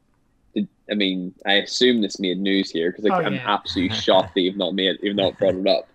did 0.54 0.68
I 0.90 0.96
mean 0.96 1.34
I 1.46 1.54
assume 1.54 2.02
this 2.02 2.20
made 2.20 2.40
news 2.40 2.70
here 2.70 2.92
because 2.92 3.06
Oh, 3.06 3.14
I'm 3.14 3.36
yeah. 3.36 3.54
absolutely 3.56 3.96
shocked 4.08 4.36
that 4.36 4.42
you've 4.42 4.58
not 4.58 4.76
made 4.76 4.98
you've 5.02 5.16
not 5.16 5.38
brought 5.40 5.56
it 5.56 5.68
up. 5.68 5.88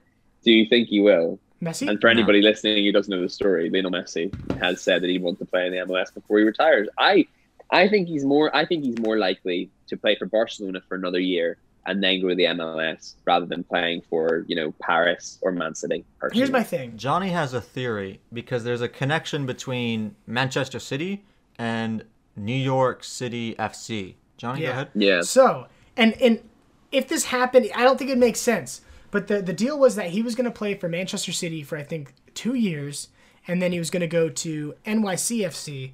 Do 0.42 0.50
you 0.52 0.66
think 0.68 0.88
he 0.88 1.00
will? 1.00 1.38
Messi. 1.62 1.88
And 1.88 2.00
for 2.00 2.08
anybody 2.08 2.42
listening 2.42 2.84
who 2.84 2.92
doesn't 2.92 3.10
know 3.10 3.22
the 3.22 3.28
story, 3.28 3.70
Lionel 3.70 3.90
Messi 3.90 4.30
has 4.60 4.80
said 4.80 5.02
that 5.02 5.08
he 5.08 5.18
wants 5.18 5.38
to 5.40 5.46
play 5.46 5.66
in 5.66 5.72
the 5.72 5.78
MLS 5.78 6.12
before 6.12 6.38
he 6.38 6.44
retires. 6.44 6.86
I, 6.98 7.26
I 7.70 7.88
think 7.88 8.08
he's 8.08 8.24
more. 8.24 8.54
I 8.54 8.66
think 8.66 8.84
he's 8.84 8.98
more 8.98 9.16
likely 9.18 9.70
to 9.88 9.96
play 9.96 10.16
for 10.16 10.26
Barcelona 10.26 10.80
for 10.86 10.94
another 10.96 11.18
year 11.18 11.56
and 11.86 12.02
then 12.02 12.20
go 12.20 12.28
to 12.28 12.34
the 12.34 12.44
MLS 12.44 13.14
rather 13.24 13.46
than 13.46 13.62
playing 13.64 14.02
for 14.10 14.44
you 14.48 14.56
know 14.56 14.72
Paris 14.80 15.38
or 15.42 15.52
Man 15.52 15.74
City. 15.74 16.04
Personally. 16.18 16.38
Here's 16.40 16.50
my 16.50 16.62
thing. 16.62 16.96
Johnny 16.96 17.30
has 17.30 17.54
a 17.54 17.60
theory 17.60 18.20
because 18.32 18.64
there's 18.64 18.80
a 18.82 18.88
connection 18.88 19.46
between 19.46 20.14
Manchester 20.26 20.78
City 20.78 21.24
and 21.58 22.04
New 22.36 22.54
York 22.56 23.02
City 23.04 23.54
FC. 23.58 24.14
Johnny, 24.36 24.60
Yeah. 24.62 24.66
go 24.66 24.72
ahead. 24.72 24.88
yeah. 24.94 25.20
So, 25.22 25.66
and 25.96 26.12
and 26.20 26.40
if 26.92 27.08
this 27.08 27.26
happened, 27.26 27.70
I 27.74 27.82
don't 27.82 27.98
think 27.98 28.10
it 28.10 28.18
makes 28.18 28.40
sense. 28.40 28.82
But 29.10 29.28
the 29.28 29.40
the 29.40 29.52
deal 29.54 29.78
was 29.78 29.94
that 29.96 30.10
he 30.10 30.20
was 30.22 30.34
going 30.34 30.44
to 30.44 30.50
play 30.50 30.74
for 30.74 30.88
Manchester 30.88 31.32
City 31.32 31.62
for 31.62 31.78
I 31.78 31.82
think 31.84 32.12
two 32.34 32.54
years, 32.54 33.08
and 33.48 33.62
then 33.62 33.72
he 33.72 33.78
was 33.78 33.88
going 33.90 34.00
to 34.02 34.06
go 34.06 34.28
to 34.28 34.74
NYCFC 34.84 35.92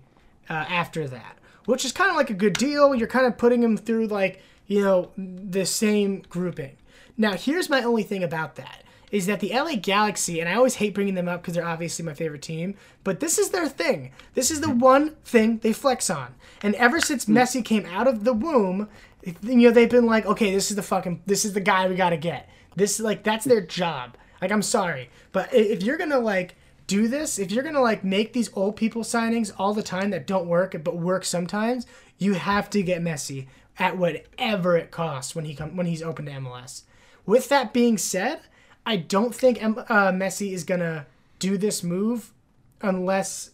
uh, 0.50 0.52
after 0.52 1.06
that, 1.08 1.38
which 1.66 1.84
is 1.84 1.92
kind 1.92 2.10
of 2.10 2.16
like 2.16 2.30
a 2.30 2.34
good 2.34 2.54
deal. 2.54 2.94
You're 2.94 3.06
kind 3.06 3.26
of 3.26 3.38
putting 3.38 3.62
him 3.62 3.76
through 3.76 4.06
like 4.08 4.42
you 4.72 4.82
know 4.82 5.10
the 5.16 5.66
same 5.66 6.22
grouping. 6.30 6.76
Now, 7.18 7.34
here's 7.34 7.68
my 7.68 7.82
only 7.82 8.04
thing 8.04 8.24
about 8.24 8.56
that 8.56 8.84
is 9.10 9.26
that 9.26 9.40
the 9.40 9.50
LA 9.50 9.76
Galaxy, 9.76 10.40
and 10.40 10.48
I 10.48 10.54
always 10.54 10.76
hate 10.76 10.94
bringing 10.94 11.14
them 11.14 11.28
up 11.28 11.42
because 11.42 11.52
they're 11.52 11.66
obviously 11.66 12.02
my 12.02 12.14
favorite 12.14 12.40
team, 12.40 12.74
but 13.04 13.20
this 13.20 13.38
is 13.38 13.50
their 13.50 13.68
thing. 13.68 14.12
This 14.32 14.50
is 14.50 14.62
the 14.62 14.68
mm-hmm. 14.68 14.78
one 14.78 15.10
thing 15.16 15.58
they 15.58 15.74
flex 15.74 16.08
on. 16.08 16.34
And 16.62 16.74
ever 16.76 16.98
since 16.98 17.26
mm. 17.26 17.34
Messi 17.34 17.62
came 17.62 17.84
out 17.84 18.08
of 18.08 18.24
the 18.24 18.32
womb, 18.32 18.88
you 19.22 19.68
know, 19.68 19.70
they've 19.70 19.90
been 19.90 20.06
like, 20.06 20.24
okay, 20.24 20.50
this 20.50 20.70
is 20.70 20.76
the 20.76 20.82
fucking, 20.82 21.20
this 21.26 21.44
is 21.44 21.52
the 21.52 21.60
guy 21.60 21.86
we 21.86 21.94
got 21.94 22.10
to 22.10 22.16
get. 22.16 22.48
This, 22.74 22.98
like, 22.98 23.22
that's 23.22 23.44
their 23.44 23.60
job. 23.60 24.16
Like, 24.40 24.50
I'm 24.50 24.62
sorry, 24.62 25.10
but 25.32 25.52
if 25.52 25.82
you're 25.82 25.98
gonna, 25.98 26.18
like, 26.18 26.54
do 26.86 27.06
this, 27.06 27.38
if 27.38 27.52
you're 27.52 27.62
gonna, 27.62 27.82
like, 27.82 28.02
make 28.02 28.32
these 28.32 28.50
old 28.54 28.76
people 28.76 29.02
signings 29.02 29.52
all 29.58 29.74
the 29.74 29.82
time 29.82 30.08
that 30.10 30.26
don't 30.26 30.48
work, 30.48 30.74
but 30.82 30.96
work 30.96 31.26
sometimes, 31.26 31.86
you 32.16 32.32
have 32.34 32.70
to 32.70 32.82
get 32.82 33.02
Messi 33.02 33.46
at 33.78 33.96
whatever 33.96 34.76
it 34.76 34.90
costs 34.90 35.34
when 35.34 35.44
he 35.44 35.54
come 35.54 35.76
when 35.76 35.86
he's 35.86 36.02
open 36.02 36.26
to 36.26 36.32
MLS. 36.32 36.82
With 37.26 37.48
that 37.48 37.72
being 37.72 37.98
said, 37.98 38.40
I 38.84 38.96
don't 38.96 39.34
think 39.34 39.62
M- 39.62 39.78
uh, 39.78 40.10
Messi 40.12 40.52
is 40.52 40.64
gonna 40.64 41.06
do 41.38 41.56
this 41.56 41.82
move 41.82 42.32
unless 42.80 43.50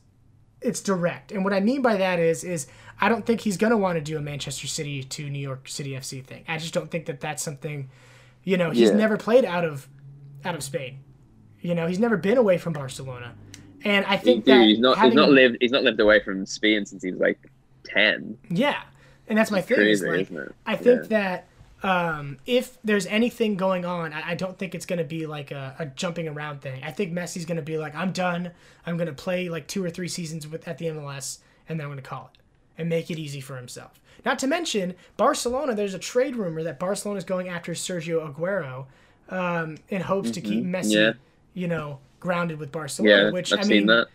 it's 0.60 0.80
direct. 0.80 1.30
And 1.32 1.44
what 1.44 1.52
I 1.52 1.60
mean 1.60 1.82
by 1.82 1.96
that 1.96 2.18
is, 2.18 2.42
is 2.44 2.66
I 3.00 3.08
don't 3.08 3.24
think 3.24 3.42
he's 3.42 3.56
gonna 3.56 3.76
want 3.76 3.96
to 3.96 4.00
do 4.02 4.16
a 4.16 4.20
Manchester 4.20 4.66
City 4.66 5.02
to 5.04 5.28
New 5.30 5.38
York 5.38 5.68
City 5.68 5.90
FC 5.92 6.24
thing. 6.24 6.44
I 6.48 6.58
just 6.58 6.74
don't 6.74 6.90
think 6.90 7.06
that 7.06 7.20
that's 7.20 7.42
something. 7.42 7.90
You 8.44 8.56
know, 8.56 8.70
he's 8.70 8.88
Yeah. 8.90 8.96
never 8.96 9.16
played 9.16 9.44
out 9.44 9.64
of 9.64 9.88
out 10.44 10.54
of 10.54 10.62
Spain. 10.62 10.98
You 11.60 11.74
know, 11.74 11.86
he's 11.86 11.98
never 11.98 12.16
been 12.16 12.38
away 12.38 12.58
from 12.58 12.72
Barcelona. 12.72 13.34
And 13.84 14.04
I 14.06 14.16
think 14.16 14.44
that 14.46 14.62
he's 14.66 14.78
not 14.80 15.00
he's 15.00 15.14
not 15.14 15.30
lived 15.30 15.58
he's 15.60 15.70
not 15.70 15.84
lived 15.84 16.00
away 16.00 16.20
from 16.20 16.44
Spain 16.46 16.84
since 16.86 17.02
he 17.02 17.10
was 17.12 17.20
like 17.20 17.38
ten. 17.84 18.36
Yeah, 18.50 18.80
and 19.28 19.38
that's 19.38 19.50
my 19.50 19.60
thing. 19.60 19.76
Crazy, 19.76 20.06
like. 20.06 20.28
I 20.66 20.76
think 20.76 21.02
Yeah. 21.02 21.08
that 21.08 21.48
um, 21.82 22.38
if 22.46 22.76
there's 22.82 23.06
anything 23.06 23.56
going 23.56 23.84
on, 23.84 24.12
I, 24.12 24.30
I 24.30 24.34
don't 24.34 24.58
think 24.58 24.74
it's 24.74 24.86
going 24.86 24.98
to 24.98 25.04
be 25.04 25.26
like 25.26 25.50
a, 25.52 25.76
a 25.78 25.86
jumping 25.86 26.26
around 26.26 26.60
thing. 26.60 26.82
I 26.82 26.90
think 26.90 27.12
Messi's 27.12 27.44
going 27.44 27.56
to 27.56 27.62
be 27.62 27.78
like, 27.78 27.94
I'm 27.94 28.10
done. 28.12 28.50
I'm 28.84 28.96
going 28.96 29.06
to 29.06 29.12
play 29.12 29.48
like 29.48 29.68
two 29.68 29.84
or 29.84 29.90
three 29.90 30.08
seasons 30.08 30.46
with 30.48 30.66
at 30.66 30.78
the 30.78 30.86
MLS, 30.86 31.38
and 31.68 31.78
then 31.78 31.84
I'm 31.86 31.92
going 31.92 32.02
to 32.02 32.08
call 32.08 32.30
it 32.34 32.40
and 32.76 32.88
make 32.88 33.10
it 33.10 33.18
easy 33.18 33.40
for 33.40 33.56
himself. 33.56 34.00
Not 34.24 34.40
to 34.40 34.48
mention 34.48 34.94
Barcelona. 35.16 35.74
There's 35.76 35.94
a 35.94 35.98
trade 36.00 36.34
rumor 36.34 36.64
that 36.64 36.80
Barcelona 36.80 37.18
is 37.18 37.24
going 37.24 37.48
after 37.48 37.72
Sergio 37.72 38.28
Aguero 38.34 38.86
um, 39.28 39.78
in 39.88 40.00
hopes 40.02 40.32
to 40.32 40.40
keep 40.40 40.64
Messi, 40.64 40.86
Mm-hmm. 40.86 40.90
yeah. 40.92 41.12
you 41.54 41.68
know, 41.68 42.00
grounded 42.18 42.58
with 42.58 42.72
Barcelona. 42.72 43.24
Yeah, 43.26 43.30
which 43.30 43.52
I've 43.52 43.60
I 43.60 43.62
seen 43.62 43.70
mean, 43.70 43.86
that. 43.86 44.08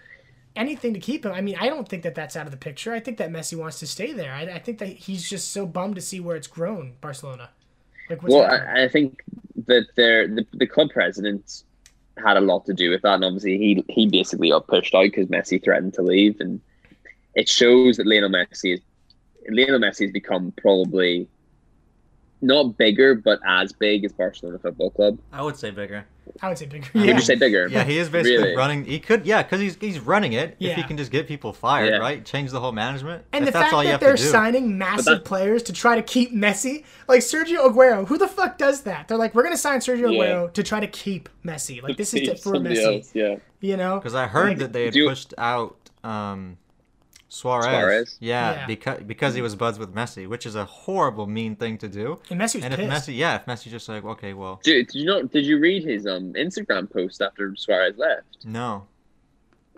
Anything 0.56 0.94
to 0.94 1.00
keep 1.00 1.26
him. 1.26 1.32
I 1.32 1.42
mean, 1.42 1.56
I 1.60 1.68
don't 1.68 1.88
think 1.88 2.04
that 2.04 2.16
that's 2.16 2.36
out 2.36 2.46
of 2.46 2.52
the 2.52 2.58
picture. 2.58 2.94
I 2.94 3.00
think 3.00 3.18
that 3.18 3.32
Messi 3.32 3.58
wants 3.58 3.80
to 3.80 3.88
stay 3.88 4.14
there. 4.14 4.34
I, 4.34 4.44
I 4.44 4.60
think 4.60 4.80
that 4.80 4.90
he's 4.90 5.28
just 5.28 5.52
so 5.52 5.66
bummed 5.66 5.96
to 5.96 6.02
see 6.02 6.20
where 6.20 6.36
it's 6.36 6.48
grown, 6.48 6.94
Barcelona. 7.02 7.50
Like, 8.10 8.22
what's 8.22 8.34
Well. 8.34 8.50
I, 8.50 8.84
I 8.84 8.88
think 8.88 9.24
that 9.66 9.88
their 9.96 10.28
the, 10.28 10.46
the 10.54 10.68
club 10.68 10.90
president 10.92 11.64
had 12.24 12.38
a 12.38 12.42
lot 12.42 12.66
to 12.66 12.74
do 12.74 12.90
with 12.90 13.02
that, 13.02 13.16
and 13.16 13.26
obviously 13.26 13.58
he 13.58 13.84
he 13.90 14.08
basically 14.08 14.50
got 14.50 14.68
pushed 14.68 14.94
out 14.94 15.04
because 15.04 15.28
Messi 15.28 15.64
threatened 15.64 15.94
to 15.96 16.02
leave, 16.02 16.40
and 16.40 16.62
it 17.36 17.50
shows 17.50 17.98
that 17.98 18.08
Lionel 18.08 18.30
Messi 18.30 18.76
is 18.76 18.82
Lionel 19.50 19.80
Messi 19.80 20.04
has 20.04 20.12
become 20.12 20.54
probably 20.58 21.28
not 22.42 22.78
bigger, 22.78 23.16
but 23.16 23.40
as 23.46 23.72
big 23.72 24.04
as 24.04 24.12
Barcelona 24.12 24.60
Football 24.60 24.92
Club. 24.92 25.20
I 25.32 25.42
would 25.42 25.56
say 25.56 25.72
bigger. 25.72 26.06
I 26.42 26.50
would 26.50 26.58
say 26.58 26.66
bigger. 26.66 26.88
Would 26.94 27.06
Yeah. 27.06 27.14
you 27.16 27.22
say 27.22 27.36
bigger? 27.36 27.68
Yeah, 27.68 27.84
he 27.84 27.98
is 27.98 28.10
basically 28.10 28.38
Really? 28.38 28.56
running. 28.56 28.86
He 28.86 29.00
could, 29.00 29.26
yeah, 29.26 29.44
because 29.44 29.60
he's 29.62 29.78
he's 29.80 30.00
running 30.00 30.34
it. 30.34 30.56
Yeah. 30.58 30.72
If 30.72 30.78
he 30.78 30.84
can 30.84 30.98
just 30.98 31.12
get 31.12 31.28
people 31.28 31.54
fired, 31.54 31.90
Yeah. 31.92 31.98
right? 31.98 32.24
Change 32.26 32.52
the 32.52 32.60
whole 32.60 32.72
management. 32.72 33.24
And 33.34 33.44
if 33.44 33.48
the 33.48 33.52
that's 33.52 33.64
fact 33.66 33.74
all 33.74 33.84
you 33.84 33.88
that 33.88 33.92
have 33.94 34.00
they're 34.02 34.16
to 34.18 34.24
do. 34.24 34.30
signing 34.30 34.78
massive 34.78 35.24
players 35.24 35.64
to 35.64 35.74
try 35.74 35.96
to 35.96 36.02
keep 36.02 36.34
Messi, 36.34 36.84
like 37.08 37.22
Sergio 37.22 37.68
Aguero, 37.70 38.08
who 38.08 38.18
the 38.18 38.28
fuck 38.28 38.58
does 38.58 38.82
that? 38.82 39.08
They're 39.08 39.18
like, 39.18 39.36
we're 39.36 39.44
gonna 39.44 39.58
sign 39.58 39.80
Sergio 39.80 40.12
Yeah. 40.14 40.20
Aguero 40.24 40.54
to 40.54 40.64
try 40.64 40.80
to 40.80 40.88
keep 40.88 41.30
Messi. 41.46 41.82
Like 41.84 41.98
this 41.98 42.14
is 42.14 42.28
to, 42.30 42.36
for 42.44 42.54
Messi, 42.54 42.98
else, 42.98 43.12
yeah. 43.14 43.36
you 43.62 43.78
know? 43.78 44.00
Because 44.00 44.16
I 44.16 44.28
heard 44.28 44.50
Like, 44.50 44.58
that 44.60 44.74
they 44.74 44.86
had 44.86 44.94
do- 44.94 45.08
pushed 45.10 45.34
out 45.38 45.76
um, 46.04 46.58
Suarez. 47.34 47.66
Suarez? 47.66 48.18
Yeah, 48.20 48.52
Yeah. 48.54 48.68
because 48.68 49.00
because 49.04 49.34
he 49.36 49.42
was 49.42 49.56
buds 49.56 49.80
with 49.80 49.94
Messi, 49.94 50.28
which 50.28 50.46
is 50.46 50.56
a 50.56 50.66
horrible, 50.66 51.26
mean 51.28 51.56
thing 51.56 51.78
to 51.80 51.88
do. 51.88 52.20
And 52.30 52.40
Messi 52.40 52.56
was 52.56 52.64
And 52.66 52.74
if 52.74 52.80
pissed. 52.80 53.10
Messi, 53.10 53.18
yeah, 53.18 53.36
if 53.38 53.46
Messi 53.46 53.70
just 53.70 53.90
like, 53.90 54.04
okay, 54.06 54.34
well, 54.34 54.60
Did, 54.64 54.88
did 54.88 54.96
you 55.00 55.06
know? 55.06 55.24
Did 55.24 55.46
you 55.46 55.58
read 55.60 55.84
his 55.84 56.06
um 56.06 56.34
Instagram 56.34 56.90
post 56.92 57.22
after 57.22 57.56
Suarez 57.56 57.98
left? 57.98 58.46
no, 58.46 58.86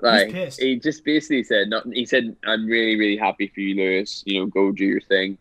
Like 0.01 0.32
pissed. 0.32 0.60
he 0.62 0.76
just 0.78 1.06
basically 1.06 1.43
said, 1.43 1.70
"Not." 1.70 1.84
He 1.93 2.06
said, 2.06 2.36
"I'm 2.45 2.66
really, 2.66 2.95
really 2.99 3.18
happy 3.18 3.47
for 3.53 3.62
you, 3.62 3.76
Lewis. 3.76 4.24
You 4.26 4.41
know, 4.41 4.45
go 4.47 4.72
do 4.72 4.84
your 4.86 5.01
thing." 5.01 5.38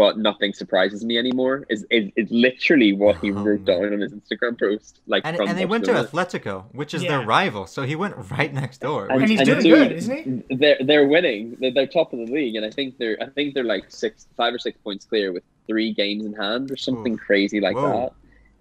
But 0.00 0.16
nothing 0.16 0.52
surprises 0.52 1.04
me 1.04 1.18
anymore. 1.18 1.66
Is 1.68 1.84
is, 1.90 2.04
is 2.14 2.28
literally 2.30 2.92
what 2.92 3.16
he 3.22 3.32
Oh, 3.32 3.42
wrote 3.44 3.62
man. 3.66 3.80
down 3.80 3.92
on 3.94 4.00
his 4.06 4.12
Instagram 4.12 4.54
post. 4.64 5.00
Like 5.08 5.22
and 5.26 5.36
from 5.36 5.48
and 5.48 5.58
they 5.58 5.66
went 5.66 5.84
to 5.86 5.92
Atletico, 5.92 6.54
which 6.72 6.94
is 6.94 7.02
Yeah. 7.02 7.08
their 7.18 7.26
rival, 7.26 7.66
so 7.66 7.82
he 7.82 7.96
went 7.96 8.14
right 8.30 8.52
next 8.62 8.78
door. 8.80 9.00
And- 9.10 9.20
And 9.22 9.30
he's 9.30 9.40
and 9.40 9.48
doing 9.48 9.62
dude, 9.68 9.88
good, 9.88 9.92
isn't 10.00 10.44
he? 10.48 10.54
They're 10.60 10.78
they're 10.88 11.08
winning. 11.16 11.56
They're, 11.60 11.72
they're 11.72 11.86
top 12.00 12.12
of 12.12 12.20
the 12.20 12.30
league, 12.38 12.54
and 12.54 12.64
I 12.64 12.70
think 12.70 12.96
they're 12.98 13.18
I 13.20 13.26
think 13.26 13.54
they're 13.54 13.70
like 13.76 13.86
six, 14.04 14.28
five 14.36 14.54
or 14.54 14.60
six 14.60 14.78
points 14.86 15.04
clear 15.04 15.32
with 15.32 15.42
three 15.66 15.92
games 15.92 16.24
in 16.24 16.32
hand 16.32 16.70
or 16.70 16.76
something 16.76 17.14
Ooh. 17.14 17.26
crazy 17.28 17.58
like 17.60 17.74
Whoa. 17.74 17.90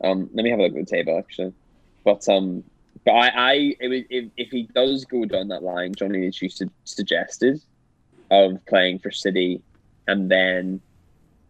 that. 0.02 0.08
Um, 0.08 0.20
let 0.34 0.44
me 0.44 0.50
have 0.50 0.60
a 0.60 0.64
look 0.64 0.76
at 0.76 0.86
the 0.88 0.96
table 0.98 1.16
actually. 1.20 1.54
But 2.04 2.28
um, 2.36 2.64
but 3.06 3.12
I 3.12 3.28
I 3.52 3.54
it 3.80 3.88
was, 3.94 4.02
if 4.10 4.26
if 4.38 4.50
he 4.50 4.64
does 4.74 5.06
go 5.06 5.24
down 5.26 5.50
that 5.50 5.62
line, 5.62 5.94
Johnny 5.94 6.20
Leach 6.24 6.42
used 6.42 6.58
to 6.60 6.70
suggested 6.86 7.62
of 8.32 8.66
playing 8.66 8.98
for 9.00 9.12
City, 9.12 9.62
and 10.08 10.32
then 10.32 10.82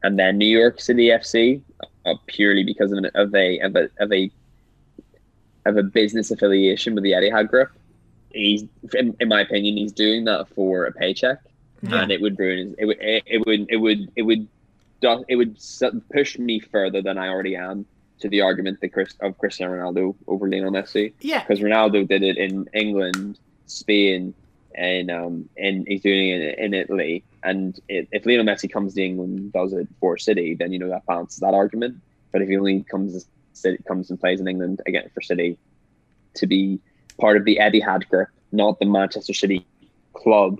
and 0.03 0.17
then 0.19 0.37
New 0.37 0.45
York 0.47 0.79
City 0.81 1.07
FC, 1.07 1.61
uh, 2.05 2.13
purely 2.27 2.63
because 2.63 2.91
of, 2.91 2.99
an, 2.99 3.09
of 3.15 3.33
a 3.35 3.59
of 3.59 3.75
a 3.75 3.89
of 3.99 4.11
a 4.11 4.31
of 5.65 5.77
a 5.77 5.83
business 5.83 6.31
affiliation 6.31 6.95
with 6.95 7.03
the 7.03 7.11
Etihad 7.11 7.49
Group. 7.49 7.71
He's, 8.33 8.63
in, 8.93 9.15
in 9.19 9.27
my 9.29 9.41
opinion, 9.41 9.77
he's 9.77 9.91
doing 9.91 10.23
that 10.25 10.47
for 10.49 10.85
a 10.85 10.91
paycheck, 10.91 11.39
Yeah. 11.81 12.01
and 12.03 12.11
it 12.11 12.21
would 12.21 12.37
ruin. 12.39 12.57
His, 12.69 12.75
it 12.79 12.85
would 12.85 12.97
it, 13.01 13.23
it 13.25 13.45
would 13.45 13.65
it 13.69 13.77
would 13.77 14.11
it 14.15 14.21
would 14.23 14.47
it 15.27 15.35
would 15.35 15.57
push 16.11 16.37
me 16.39 16.59
further 16.59 17.01
than 17.01 17.17
I 17.17 17.27
already 17.29 17.55
am 17.55 17.85
to 18.19 18.29
the 18.29 18.41
argument 18.41 18.81
that 18.81 18.89
Chris, 18.93 19.13
of 19.21 19.37
Cristiano 19.37 19.73
Ronaldo 19.75 20.15
over 20.27 20.49
Lionel 20.49 20.71
Messi 20.71 21.13
Yeah. 21.21 21.39
because 21.43 21.59
Ronaldo 21.59 22.07
did 22.07 22.23
it 22.23 22.37
in 22.37 22.67
England, 22.73 23.37
Spain, 23.67 24.33
and 24.75 25.11
um, 25.11 25.49
and 25.57 25.87
he's 25.87 26.01
doing 26.01 26.29
it 26.29 26.57
in 26.59 26.73
Italy. 26.73 27.23
And 27.47 27.79
it, 27.87 28.09
if 28.11 28.25
Lionel 28.25 28.45
Messi 28.45 28.69
comes 28.69 28.93
to 28.95 29.01
England 29.01 29.39
and 29.39 29.53
does 29.53 29.71
it 29.71 29.87
for 30.01 30.17
City, 30.17 30.53
then 30.53 30.73
you 30.73 30.79
know 30.79 30.89
that 30.89 31.05
balances 31.05 31.39
that 31.39 31.53
argument. 31.53 31.95
But 32.33 32.41
if 32.41 32.49
he 32.49 32.57
only 32.57 32.83
comes 32.83 33.25
comes 33.87 34.09
and 34.09 34.19
plays 34.19 34.41
in 34.41 34.49
England 34.49 34.81
again 34.85 35.09
for 35.13 35.21
City 35.21 35.57
to 36.35 36.45
be 36.45 36.79
part 37.17 37.37
of 37.37 37.45
the 37.45 37.57
Etihad 37.61 38.09
group, 38.09 38.27
not 38.51 38.79
the 38.79 38.85
Manchester 38.85 39.33
City 39.33 39.65
club, 40.11 40.59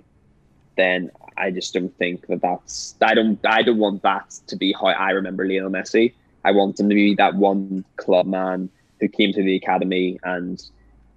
then 0.78 1.10
I 1.36 1.50
just 1.50 1.74
don't 1.74 1.94
think 1.98 2.26
that 2.28 2.40
that's 2.40 2.94
I 3.02 3.14
don't 3.14 3.38
I 3.44 3.62
don't 3.62 3.76
want 3.76 4.02
that 4.02 4.30
to 4.46 4.56
be 4.56 4.72
how 4.72 4.86
I 4.86 5.10
remember 5.10 5.46
Lionel 5.46 5.70
Messi. 5.70 6.14
I 6.42 6.52
want 6.52 6.80
him 6.80 6.88
to 6.88 6.94
be 6.94 7.14
that 7.16 7.34
one 7.34 7.84
club 7.96 8.26
man 8.26 8.70
who 8.98 9.08
came 9.08 9.34
to 9.34 9.42
the 9.42 9.56
academy 9.56 10.18
and 10.24 10.58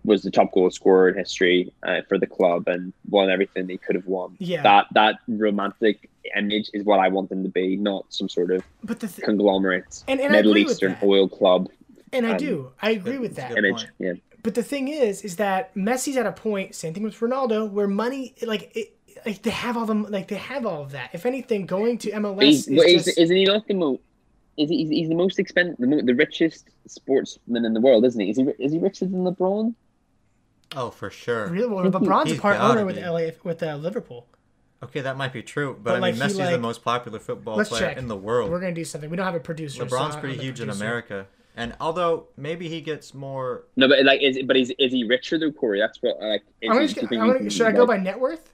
was 0.03 0.23
the 0.23 0.31
top 0.31 0.51
goal 0.53 0.69
scorer 0.71 1.09
in 1.09 1.17
history 1.17 1.71
uh, 1.83 2.01
for 2.09 2.17
the 2.17 2.27
club 2.27 2.67
and 2.67 2.91
won 3.09 3.29
everything 3.29 3.69
he 3.69 3.77
could 3.77 3.95
have 3.95 4.07
won. 4.07 4.35
Yeah. 4.39 4.63
That 4.63 4.87
that 4.93 5.15
romantic 5.27 6.09
image 6.35 6.69
is 6.73 6.83
what 6.83 6.99
I 6.99 7.07
want 7.09 7.29
them 7.29 7.43
to 7.43 7.49
be, 7.49 7.75
not 7.75 8.05
some 8.09 8.29
sort 8.29 8.51
of 8.51 8.63
But 8.83 8.99
the 8.99 9.07
th- 9.07 9.23
conglomerate 9.25 10.03
And- 10.07 10.19
and 10.19 10.31
Middle 10.31 10.57
Eastern 10.57 10.97
oil 11.03 11.27
club 11.27 11.69
and 12.13 12.25
I 12.25 12.31
um, 12.31 12.37
do. 12.37 12.71
I 12.81 12.91
agree 12.91 13.17
with 13.17 13.35
that. 13.35 13.57
image. 13.57 13.73
point. 13.75 13.89
Yeah. 13.99 14.13
But 14.43 14.55
the 14.55 14.63
thing 14.63 14.87
is, 14.87 15.21
is 15.21 15.35
that 15.37 15.73
Messi's 15.75 16.17
at 16.17 16.25
a 16.25 16.31
point. 16.31 16.75
Same 16.75 16.93
thing 16.93 17.03
with 17.03 17.15
Ronaldo, 17.19 17.69
where 17.69 17.87
money, 17.87 18.33
like, 18.41 18.75
it, 18.75 18.97
like 19.25 19.43
they 19.43 19.51
have 19.51 19.77
all 19.77 19.85
the, 19.85 19.93
like 19.93 20.27
they 20.27 20.35
have 20.35 20.65
all 20.65 20.81
of 20.81 20.91
that. 20.91 21.11
If 21.13 21.25
anything, 21.25 21.65
going 21.65 21.97
to 21.99 22.11
MLS 22.11 22.41
he's, 22.41 22.67
is 22.67 22.75
but 22.75 22.87
just, 22.87 23.17
isn't 23.19 23.35
he 23.35 23.45
not 23.45 23.67
the 23.67 23.75
most? 23.75 24.01
Is 24.57 24.69
he, 24.69 24.77
he's, 24.77 24.89
he's 24.89 25.09
the 25.09 25.15
most 25.15 25.39
expensive, 25.39 25.77
the, 25.77 25.87
mo- 25.87 26.01
the 26.01 26.13
richest 26.15 26.69
sportsman 26.87 27.65
in 27.65 27.73
the 27.73 27.79
world, 27.79 28.03
isn't 28.05 28.19
he? 28.19 28.29
Is 28.31 28.37
he 28.37 28.43
is 28.59 28.71
he 28.73 28.79
richer 28.79 29.05
than 29.05 29.23
LeBron? 29.23 29.73
Oh, 30.75 30.89
for 30.89 31.09
sure. 31.09 31.47
really 31.47 31.67
well. 31.67 31.83
think 31.83 31.95
he- 31.95 31.99
LeBron's 32.07 32.31
a 32.31 32.35
part 32.37 32.57
gotta 32.57 32.73
owner 32.73 32.85
with 32.85 32.95
be. 32.95 33.01
LA 33.01 33.31
with 33.43 33.61
uh, 33.63 33.75
Liverpool. 33.75 34.27
Okay, 34.83 35.01
that 35.01 35.15
might 35.15 35.31
be 35.31 35.43
true, 35.43 35.73
but, 35.75 35.83
But, 35.83 35.91
I 35.91 35.93
mean, 35.95 36.01
like, 36.01 36.15
he, 36.15 36.21
Messi's 36.39 36.49
the 36.51 36.57
most 36.57 36.83
popular 36.83 37.19
football 37.19 37.63
player 37.63 37.81
check. 37.89 37.97
in 37.97 38.07
the 38.07 38.15
world. 38.15 38.49
We're 38.49 38.59
gonna 38.59 38.73
do 38.73 38.83
something. 38.85 39.09
We 39.09 39.17
don't 39.17 39.25
have 39.25 39.35
a 39.35 39.39
producer. 39.39 39.85
LeBron's 39.85 40.15
I'm 40.15 40.21
pretty 40.21 40.37
the 40.37 40.43
huge 40.43 40.59
in. 40.59 40.69
America, 40.71 41.27
and 41.55 41.75
although 41.79 42.27
maybe 42.37 42.67
he 42.67 42.81
gets 42.81 43.13
more, 43.13 43.65
No, 43.75 43.87
but 43.87 44.03
like, 44.05 44.21
is 44.23 44.39
but 44.45 44.57
is, 44.57 44.73
is 44.79 44.91
he 44.91 45.03
richer 45.03 45.37
than 45.37 45.53
Corey? 45.53 45.79
That's 45.79 46.01
what 46.01 46.19
like. 46.19 46.43
I'm 46.63 46.69
gonna, 46.69 46.81
he- 46.81 46.85
just, 46.87 46.95
do 46.95 47.01
you 47.01 47.07
think 47.09 47.21
I'm 47.21 47.27
gonna, 47.27 47.39
can 47.39 47.49
should 47.49 47.67
I 47.67 47.71
be 47.71 47.77
go 47.77 47.85
by 47.85 47.97
net 47.97 48.19
worth? 48.19 48.53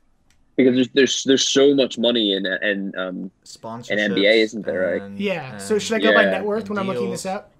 Because 0.57 0.73
there's 0.75 0.89
there's 0.89 1.23
there's 1.23 1.47
so 1.47 1.73
much 1.75 1.97
money 1.99 2.33
in 2.33 2.45
in 2.45 2.93
um 2.97 3.31
sponsorships. 3.45 3.91
And 4.03 4.13
NBA, 4.15 4.37
isn't 4.43 4.65
there, 4.65 4.91
right? 4.93 5.01
and- 5.03 5.19
Yeah. 5.19 5.57
So 5.59 5.77
should 5.79 5.95
I 5.95 5.99
go 5.99 6.13
by 6.13 6.25
net 6.25 6.43
worth 6.43 6.61
and 6.63 6.69
when 6.71 6.79
I'm 6.79 6.87
looking 6.87 7.11
this 7.11 7.25
up? 7.27 7.51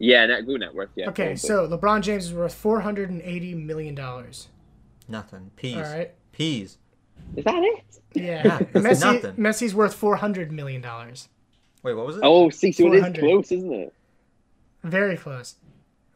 Yeah 0.00 0.26
net 0.26 0.46
go 0.46 0.56
net 0.56 0.74
worth 0.74 0.90
yeah. 0.96 1.08
Okay, 1.10 1.36
so 1.36 1.68
LeBron 1.68 2.00
James 2.00 2.26
is 2.26 2.34
worth 2.34 2.54
480 2.54 3.54
million 3.54 3.94
dollars. 3.94 4.48
Nothing. 5.08 5.50
Peas. 5.56 5.76
All 5.76 5.82
right. 5.82 6.12
Peas. 6.32 6.78
is 7.36 7.44
that 7.44 7.62
it? 7.62 7.84
Yeah. 8.14 8.42
Yeah, 8.44 8.58
that's 8.72 9.02
Messi, 9.02 9.14
nothing. 9.14 9.34
Messi's 9.34 9.74
worth 9.74 9.94
400 9.94 10.50
million 10.50 10.80
dollars. 10.80 11.28
Wait, 11.82 11.94
what 11.94 12.06
was 12.06 12.16
it? 12.16 12.22
Oh, 12.24 12.50
see, 12.50 12.72
so 12.72 12.92
it 12.92 12.96
is 12.96 13.18
close, 13.18 13.52
isn't 13.52 13.72
it? 13.72 13.94
Very 14.82 15.16
close. 15.16 15.56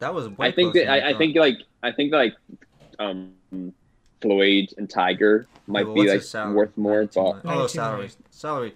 that 0.01 0.13
was. 0.15 0.29
Way 0.29 0.49
I 0.49 0.53
think 0.53 0.73
closer 0.73 0.87
that 0.87 1.05
I, 1.05 1.11
I 1.11 1.19
think 1.19 1.37
like 1.37 1.59
I 1.83 1.93
think 1.93 2.13
like 2.13 2.35
um 2.99 3.33
Floyd 4.21 4.73
and 4.79 4.89
Tiger 4.89 5.47
might 5.67 5.87
well, 5.87 5.95
be 5.95 6.09
like 6.09 6.55
worth 6.55 6.77
more, 6.77 7.03
92 7.03 7.21
but. 7.21 7.41
Oh, 7.45 7.51
92 7.51 7.69
salary. 7.69 8.11
Salary. 8.31 8.75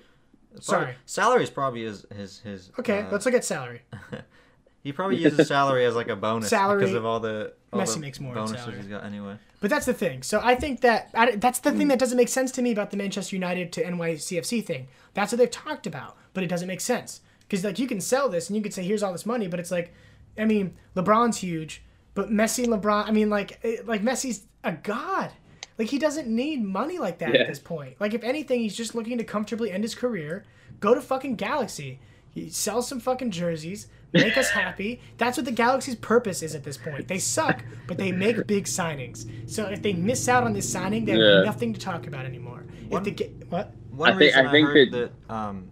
Sorry. 0.61 0.95
Salary 1.07 1.43
is 1.45 1.51
probably 1.51 1.85
his 1.85 2.07
his 2.15 2.41
his. 2.41 2.71
Okay, 2.79 3.01
uh, 3.01 3.11
let's 3.11 3.25
look 3.25 3.35
at 3.35 3.45
salary. 3.45 3.83
He 4.83 4.93
probably 4.93 5.17
uses 5.23 5.49
salary 5.49 5.85
as 5.85 5.95
like 5.95 6.09
a 6.09 6.17
bonus 6.17 6.49
Salary- 6.51 6.81
because 6.81 6.95
of 6.95 7.05
all 7.05 7.21
the 7.21 7.53
all 7.73 7.81
Messi 7.81 7.95
the 7.95 8.01
makes 8.01 8.21
more 8.21 8.35
bonuses 8.35 8.59
salary. 8.61 8.77
he's 8.79 8.87
got 8.87 9.05
anyway. 9.05 9.37
But 9.61 9.71
that's 9.71 9.87
the 9.87 9.93
thing. 9.95 10.23
So 10.23 10.41
I 10.43 10.55
think 10.55 10.81
that 10.83 11.11
I, 11.15 11.33
that's 11.37 11.59
the 11.61 11.71
Hmm. 11.73 11.79
thing 11.79 11.89
that 11.89 11.99
doesn't 11.99 12.17
make 12.17 12.29
sense 12.29 12.51
to 12.53 12.63
me 12.63 12.71
about 12.73 12.91
the 12.91 12.97
Manchester 12.97 13.35
United 13.37 13.73
to 13.73 13.83
NYCFC 13.85 14.65
thing. 14.65 14.89
That's 15.15 15.33
what 15.33 15.39
they've 15.39 15.51
talked 15.51 15.87
about, 15.87 16.17
but 16.33 16.45
it 16.45 16.47
doesn't 16.47 16.69
make 16.69 16.81
sense 16.81 17.21
because 17.41 17.65
like 17.65 17.79
you 17.79 17.87
can 17.89 18.01
sell 18.01 18.29
this 18.29 18.49
and 18.49 18.57
you 18.57 18.63
could 18.63 18.73
say 18.73 18.83
here's 18.85 19.03
all 19.03 19.13
this 19.13 19.27
money, 19.27 19.49
but 19.49 19.59
it's 19.61 19.71
like, 19.71 19.93
I 20.39 20.45
mean, 20.45 20.77
LeBron's 20.95 21.39
huge, 21.39 21.83
but 22.15 22.31
Messi, 22.31 22.65
and 22.65 22.73
LeBron, 22.73 23.07
I 23.09 23.11
mean, 23.11 23.29
like 23.31 23.59
it, 23.63 23.87
like 23.87 24.03
Messi's 24.03 24.45
a 24.65 24.73
god. 24.73 25.33
Like 25.77 25.89
he 25.89 25.99
doesn't 25.99 26.29
need 26.29 26.65
money 26.65 26.99
like 26.99 27.19
that 27.19 27.35
Yeah. 27.35 27.41
at 27.43 27.49
this 27.49 27.59
point. 27.59 27.97
Like 28.01 28.15
if 28.15 28.23
anything, 28.25 28.61
he's 28.61 28.77
just 28.77 28.95
looking 28.95 29.19
to 29.19 29.25
comfortably 29.25 29.71
end 29.73 29.83
his 29.85 29.95
career, 29.95 30.45
go 30.81 30.95
to 30.95 31.01
fucking 31.01 31.35
Galaxy. 31.37 31.99
He 32.31 32.49
sells 32.51 32.87
some 32.89 33.01
fucking 33.01 33.31
jerseys, 33.33 33.89
make 34.13 34.37
us 34.37 34.51
happy. 34.51 35.01
That's 35.19 35.37
what 35.37 35.45
the 35.47 35.53
Galaxy's 35.53 35.95
purpose 35.97 36.43
is 36.43 36.55
at 36.55 36.65
this 36.65 36.77
point. 36.77 37.09
They 37.09 37.19
suck, 37.19 37.63
but 37.87 37.99
they 37.99 38.13
make 38.13 38.47
big 38.47 38.65
signings. 38.65 39.29
So 39.51 39.67
if 39.67 39.83
they 39.83 39.93
miss 39.93 40.29
out 40.29 40.45
on 40.45 40.53
this 40.53 40.71
signing, 40.71 41.05
they 41.05 41.13
have 41.13 41.21
Yeah. 41.21 41.43
nothing 41.43 41.73
to 41.75 41.81
talk 41.81 42.07
about 42.07 42.25
anymore. 42.25 42.65
If 42.91 43.05
they 43.05 43.11
get 43.11 43.33
what? 43.51 43.75
One 43.91 44.09
I 44.11 44.13
think- 44.13 44.21
reason 44.21 44.47
I 44.47 44.49
I, 44.49 44.53
think 44.53 44.69
heard 44.69 44.91
that- 44.93 45.13
that, 45.29 45.35
um, 45.35 45.71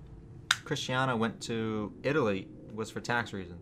Cristiano 0.64 1.16
went 1.16 1.40
to 1.42 1.92
Italy 2.02 2.48
was 2.74 2.90
for 2.90 3.00
tax 3.00 3.32
reasons. 3.32 3.60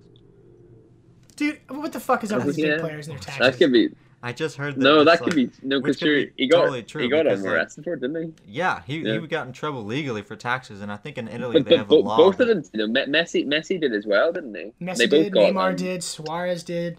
Dude, 1.37 1.59
what 1.69 1.93
the 1.93 2.01
fuck 2.01 2.23
is 2.25 2.33
up 2.33 2.45
with 2.45 2.57
Yeah. 2.57 2.73
big 2.77 2.81
players 2.81 3.09
and 3.09 3.17
their 3.17 3.23
taxes? 3.23 3.39
That 3.39 3.45
taxes? 3.45 3.59
could 3.59 3.73
be 3.73 3.91
I 4.27 4.33
just 4.33 4.57
heard 4.57 4.77
that. 4.77 4.81
no. 4.81 5.05
That 5.05 5.05
like- 5.05 5.21
could 5.21 5.35
be 5.37 5.51
no. 5.63 5.77
which 5.81 5.85
Because 5.85 5.99
could 5.99 6.35
be 6.37 6.43
he 6.45 6.49
got 6.49 6.61
totally 6.63 6.83
true, 6.83 7.03
he 7.03 7.09
got 7.09 7.25
because, 7.25 7.41
him 7.41 7.45
like- 7.47 7.55
arrested 7.55 7.85
for 7.85 7.93
it, 7.93 8.01
didn't 8.01 8.23
he? 8.23 8.33
Yeah, 8.49 8.81
he, 8.87 8.99
Yeah. 9.01 9.21
he 9.21 9.27
got 9.27 9.47
in 9.47 9.53
trouble 9.53 9.85
legally 9.85 10.23
for 10.23 10.35
taxes, 10.35 10.81
and 10.81 10.91
I 10.91 10.97
think 10.97 11.19
in 11.19 11.29
Italy 11.29 11.53
But, 11.61 11.65
they 11.67 11.71
but 11.73 11.77
have 11.79 11.87
a 11.87 11.89
bo- 11.91 12.01
law. 12.01 12.17
both 12.17 12.41
of 12.41 12.49
them, 12.49 12.63
you 12.73 12.87
know, 12.89 13.03
Messi 13.07 13.47
Messi 13.47 13.79
did 13.79 13.93
as 13.93 14.07
well, 14.07 14.33
didn't 14.33 14.53
they? 14.53 14.73
Messi 14.81 14.97
they 14.97 15.07
both 15.07 15.25
did, 15.25 15.33
got, 15.35 15.53
Neymar 15.53 15.71
um, 15.71 15.77
did, 15.77 16.03
Suarez 16.03 16.63
did. 16.63 16.97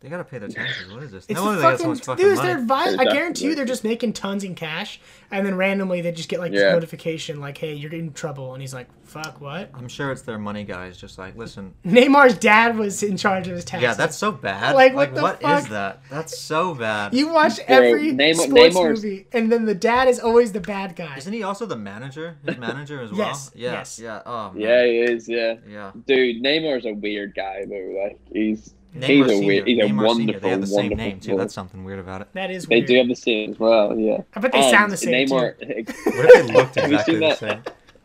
They 0.00 0.08
gotta 0.08 0.22
pay 0.22 0.38
their 0.38 0.48
taxes. 0.48 0.92
What 0.92 1.02
is 1.02 1.10
this? 1.10 1.24
It's 1.28 1.34
no 1.34 1.40
the 1.40 1.46
wonder 1.46 1.60
they 1.60 1.62
got 1.62 1.70
so 1.72 1.76
fucking, 1.78 1.88
much 1.90 2.04
fucking 2.04 2.24
dude, 2.24 2.36
money. 2.36 2.48
they're 2.48 2.64
vi- 2.64 2.96
I 3.00 3.04
guarantee 3.04 3.46
you 3.46 3.54
they're 3.56 3.64
just 3.64 3.82
making 3.82 4.12
tons 4.12 4.44
in 4.44 4.54
cash, 4.54 5.00
and 5.32 5.44
then 5.44 5.56
randomly 5.56 6.00
they 6.02 6.12
just 6.12 6.28
get 6.28 6.38
like 6.38 6.52
this 6.52 6.60
Yeah. 6.62 6.70
notification 6.70 7.40
like, 7.40 7.58
"Hey, 7.58 7.74
you're 7.74 7.92
in 7.92 8.12
trouble," 8.12 8.52
and 8.52 8.62
he's 8.62 8.72
like, 8.72 8.86
"Fuck, 9.02 9.40
what?" 9.40 9.70
I'm 9.74 9.88
sure 9.88 10.12
it's 10.12 10.22
their 10.22 10.38
money 10.38 10.62
guys. 10.62 10.96
Just 10.98 11.18
like, 11.18 11.36
listen, 11.36 11.74
Neymar's 11.84 12.38
dad 12.38 12.76
was 12.78 13.02
in 13.02 13.16
charge 13.16 13.48
of 13.48 13.56
his 13.56 13.64
taxes. 13.64 13.82
yeah, 13.82 13.94
that's 13.94 14.16
so 14.16 14.30
bad. 14.30 14.76
Like, 14.76 14.94
Like, 14.94 15.10
what 15.10 15.14
the 15.16 15.22
what 15.22 15.34
is 15.58 15.62
fuck? 15.62 15.68
that? 15.70 16.00
That's 16.08 16.38
so 16.38 16.76
bad. 16.76 17.12
you 17.12 17.32
watch 17.32 17.56
Bro, 17.66 17.76
every 17.76 18.12
Neymar- 18.12 18.34
sports 18.36 18.76
Neymar's- 18.76 19.02
movie, 19.02 19.26
and 19.32 19.50
then 19.50 19.64
the 19.64 19.74
dad 19.74 20.06
is 20.06 20.20
always 20.20 20.52
the 20.52 20.60
bad 20.60 20.94
guy. 20.94 21.16
Isn't 21.16 21.32
he 21.32 21.42
also 21.42 21.66
the 21.66 21.76
manager? 21.76 22.36
His 22.46 22.56
manager 22.58 23.00
as 23.00 23.10
well. 23.10 23.18
Yes, 23.26 23.50
Yeah. 23.52 23.72
yes. 23.72 23.98
Yeah. 24.00 24.22
Oh 24.24 24.52
man. 24.52 24.60
Yeah, 24.60 24.84
he 24.86 24.98
is. 25.00 25.28
Yeah, 25.28 25.54
Yeah. 25.68 25.90
dude, 26.06 26.40
Neymar's 26.40 26.86
a 26.86 26.92
weird 26.92 27.34
guy 27.34 27.64
though. 27.68 28.00
Like 28.00 28.20
he's 28.32 28.74
Neymar 29.00 29.28
he's 29.28 29.40
a 29.40 29.46
weird, 29.46 29.66
he's 29.68 29.78
a 29.78 29.82
Neymar 29.82 29.88
Senior. 29.88 30.06
wonderful, 30.06 30.40
They 30.40 30.48
have 30.50 30.60
the 30.60 30.66
same 30.66 30.88
name 30.90 31.20
too. 31.20 31.26
player. 31.28 31.38
That's 31.38 31.54
something 31.54 31.84
weird 31.84 31.98
about 31.98 32.20
it. 32.22 32.28
That 32.34 32.50
is 32.50 32.66
They 32.66 32.76
weird. 32.76 32.88
do 32.88 32.96
have 32.98 33.08
the 33.08 33.14
same 33.16 33.50
as 33.52 33.58
well. 33.58 33.98
Yeah, 33.98 34.18
I 34.34 34.40
bet 34.40 34.52
they 34.52 34.58
And 34.60 34.70
sound 34.70 34.92
the 34.92 34.96
same 34.96 35.28
Neymar, 35.28 35.58
too. 35.58 35.66
What 36.04 36.24
if 36.26 36.46
they 36.46 36.52
looked 36.52 36.74
Have 36.76 36.90
you 36.90 36.96
exactly 36.96 37.14
seen 37.14 37.20
the 37.20 37.28
that? 37.28 37.38
same? 37.38 37.62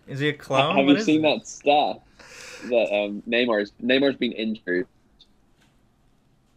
Is 0.08 0.20
he 0.20 0.28
a 0.30 0.34
clone? 0.34 0.76
Have 0.76 0.86
What 0.86 0.98
you 0.98 1.02
seen 1.02 1.24
it? 1.26 1.38
that 1.40 1.48
stat 1.48 2.00
that 2.70 2.94
um, 2.96 3.22
Neymar's 3.28 3.72
Neymar's 3.84 4.16
been 4.16 4.32
injured 4.34 4.88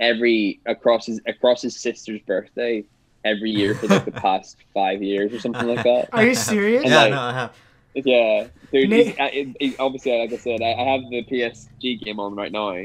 every 0.01 0.61
across 0.66 1.07
his 1.07 1.20
across 1.26 1.62
his 1.62 1.78
sister's 1.78 2.20
birthday 2.22 2.84
every 3.24 3.51
year 3.51 3.74
for 3.74 3.87
like 3.89 4.05
the 4.05 4.11
past 4.26 4.57
five 4.74 5.03
years 5.03 5.32
or 5.32 5.41
something 5.41 5.66
like 5.66 5.82
that. 5.84 6.09
Are 6.12 6.24
you 6.24 6.34
serious? 6.34 6.82
And 6.82 6.91
Yeah, 6.91 7.03
like- 7.03 7.11
no, 7.11 7.20
I 7.20 7.32
have. 7.32 7.53
Yeah, 7.95 8.47
dude. 8.72 8.91
Na- 8.91 8.97
he's, 8.97 9.09
it- 9.18 9.57
it- 9.59 9.76
obviously, 9.80 10.18
like 10.18 10.30
I 10.32 10.37
said, 10.37 10.61
I, 10.61 10.72
I 10.74 10.84
have 10.93 11.01
the 11.09 11.24
PSG 11.24 11.99
game 12.05 12.20
on 12.20 12.34
right 12.34 12.53
now, 12.53 12.76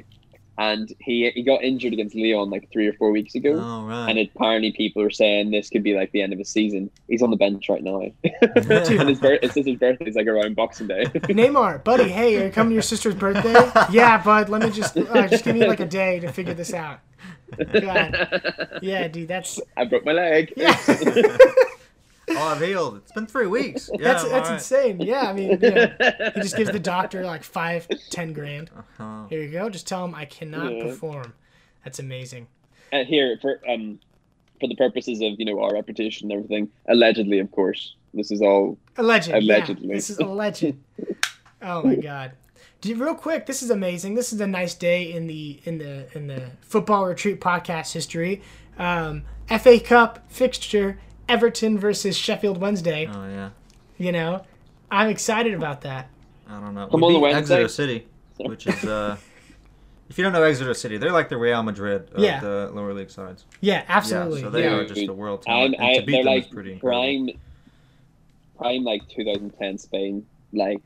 and 0.58 0.94
he 1.00 1.30
he 1.32 1.44
got 1.44 1.64
injured 1.64 1.94
against 1.94 2.16
Lyon 2.16 2.50
like 2.50 2.70
three 2.72 2.88
or 2.88 2.94
four 2.94 3.12
weeks 3.12 3.36
ago. 3.36 3.54
Oh 3.62 3.84
right. 3.86 4.10
And 4.10 4.20
apparently, 4.20 4.72
people 4.72 5.02
are 5.02 5.10
saying 5.10 5.52
this 5.52 5.70
could 5.70 5.84
be 5.84 5.96
like 5.96 6.12
the 6.12 6.22
end 6.22 6.34
of 6.34 6.40
his 6.40 6.50
season. 6.50 6.90
He's 7.08 7.22
on 7.22 7.32
the 7.32 7.38
bench 7.38 7.70
right 7.70 7.84
now, 7.84 8.02
and 8.24 9.10
his 9.10 9.20
bir- 9.20 9.40
it's 9.42 9.56
his 9.56 9.78
birthday's 9.78 10.16
like 10.16 10.28
around 10.28 10.56
Boxing 10.56 10.88
Day. 10.88 11.06
Neymar, 11.14 11.84
buddy, 11.84 12.10
hey, 12.10 12.42
are 12.42 12.46
you 12.46 12.52
coming 12.52 12.72
to 12.72 12.76
your 12.76 12.84
sister's 12.84 13.16
birthday? 13.16 13.54
yeah, 13.92 14.22
bud, 14.22 14.50
let 14.50 14.62
me 14.62 14.70
just 14.70 14.98
uh, 14.98 15.28
just 15.28 15.44
give 15.44 15.56
me 15.56 15.66
like 15.66 15.80
a 15.80 15.86
day 15.86 16.20
to 16.20 16.32
figure 16.32 16.54
this 16.54 16.74
out. 16.74 17.00
God. 17.58 18.80
Yeah, 18.82 19.08
dude, 19.08 19.28
that's 19.28 19.60
I 19.78 19.86
broke 19.86 20.06
my 20.06 20.14
leg. 20.14 20.54
yeah. 20.56 20.78
oh, 22.38 22.48
I've 22.56 22.62
healed. 22.62 22.98
It's 22.98 23.12
been 23.12 23.28
three 23.28 23.48
weeks. 23.48 23.90
Yeah, 24.00 24.00
that's 24.04 24.24
that's 24.24 24.34
alright. 24.34 24.52
insane. 24.54 25.02
Yeah, 25.02 25.30
I 25.30 25.34
mean, 25.34 25.58
yeah. 25.62 26.32
he 26.34 26.42
just 26.42 26.56
gives 26.58 26.72
the 26.72 26.80
doctor 26.96 27.24
like 27.26 27.44
five, 27.44 27.88
ten 28.10 28.34
grand. 28.34 28.70
Uh-huh. 28.76 29.28
Here 29.30 29.42
you 29.42 29.50
go. 29.52 29.70
Just 29.70 29.88
tell 29.88 30.06
him 30.06 30.16
I 30.16 30.26
cannot 30.26 30.74
Yeah. 30.74 30.84
perform. 30.86 31.34
That's 31.84 32.00
amazing. 32.00 32.48
and 32.92 33.08
here 33.08 33.38
for 33.42 33.60
um 33.70 34.00
for 34.60 34.68
the 34.68 34.76
purposes 34.76 35.22
of 35.22 35.34
you 35.40 35.46
know 35.46 35.60
our 35.62 35.74
reputation 35.74 36.32
and 36.32 36.38
everything, 36.40 36.70
allegedly, 36.88 37.40
of 37.40 37.52
course, 37.52 37.96
this 38.14 38.32
is 38.32 38.42
all. 38.42 38.78
Alleged. 38.98 39.30
Allegedly. 39.32 39.88
Yeah, 39.88 39.96
this 39.96 40.10
is 40.10 40.20
alleged. 40.20 40.76
oh 41.62 41.84
my 41.84 41.96
god. 41.96 42.34
Dude, 42.82 42.98
real 42.98 43.14
quick, 43.16 43.46
this 43.46 43.62
is 43.62 43.70
amazing. 43.70 44.16
This 44.16 44.34
is 44.34 44.42
a 44.42 44.48
nice 44.48 44.74
day 44.74 45.12
in 45.14 45.28
the 45.28 45.60
in 45.66 45.78
the 45.78 46.08
in 46.18 46.28
the 46.28 46.52
football 46.62 47.06
retreat 47.06 47.40
podcast 47.40 47.94
history. 47.94 48.42
Um, 48.78 49.24
FA 49.60 49.80
Cup 49.80 50.24
fixture: 50.32 51.00
Everton 51.32 51.80
versus 51.80 52.18
Sheffield 52.18 52.60
Wednesday. 52.60 53.10
Oh 53.12 53.26
yeah. 53.28 53.50
You 53.98 54.12
know, 54.12 54.44
I'm 54.90 55.10
excited 55.10 55.54
about 55.54 55.82
that. 55.82 56.10
I 56.50 56.60
don't 56.60 56.74
know. 56.74 56.88
Come 56.88 57.00
We 57.02 57.08
on 57.08 57.14
the 57.14 57.20
beat 57.20 57.24
Wednesday. 57.34 57.56
Exeter 57.64 57.68
City, 57.70 58.08
which 58.38 58.68
is 58.68 58.84
uh, 58.84 59.16
if 60.10 60.18
you 60.18 60.24
don't 60.26 60.34
know 60.34 60.44
Exeter 60.44 60.74
City, 60.74 60.98
they're 60.98 61.14
like 61.14 61.30
the 61.30 61.38
Real 61.38 61.64
Madrid 61.64 62.10
of 62.14 62.20
Yeah. 62.22 62.42
the 62.42 62.70
lower 62.74 62.94
league 62.94 63.10
sides. 63.10 63.46
Yeah, 63.62 63.84
absolutely. 63.88 64.40
Yeah, 64.42 64.46
so 64.48 64.50
they 64.52 64.64
yeah. 64.64 64.76
are 64.76 64.86
just 64.86 65.08
a 65.08 65.14
world 65.14 65.46
I'm, 65.48 65.74
and 65.74 65.76
I, 65.78 65.96
to 66.00 66.02
beat 66.06 66.12
they're 66.12 66.24
them 66.26 66.34
like 66.34 66.44
is 66.48 66.50
pretty 66.54 66.74
incredible. 66.74 67.02
prime, 67.28 67.40
prime 68.58 68.84
like 68.84 69.08
2010 69.10 69.78
Spain, 69.78 70.26
like 70.52 70.82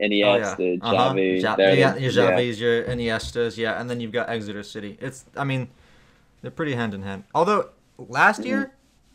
Oh, 0.00 0.04
Iniesta, 0.06 0.80
Uh-huh. 0.82 1.14
Xavi. 1.14 1.40
Ja- 1.40 1.54
yeah, 1.56 1.92
the- 1.92 2.00
your 2.00 2.10
yeah. 2.10 2.38
Your 2.40 2.82
Iniestas, 2.84 3.56
yeah, 3.56 3.80
and 3.80 3.88
then 3.88 4.00
you've 4.00 4.10
got 4.10 4.28
Exeter 4.28 4.64
City. 4.64 4.98
It's, 5.00 5.24
I 5.36 5.44
mean, 5.44 5.68
they're 6.42 6.50
pretty 6.50 6.74
hand 6.74 6.94
in 6.94 7.02
hand. 7.02 7.22
Although 7.32 7.68
last 7.96 8.40
Mm-hmm. 8.40 8.48
year 8.48 8.72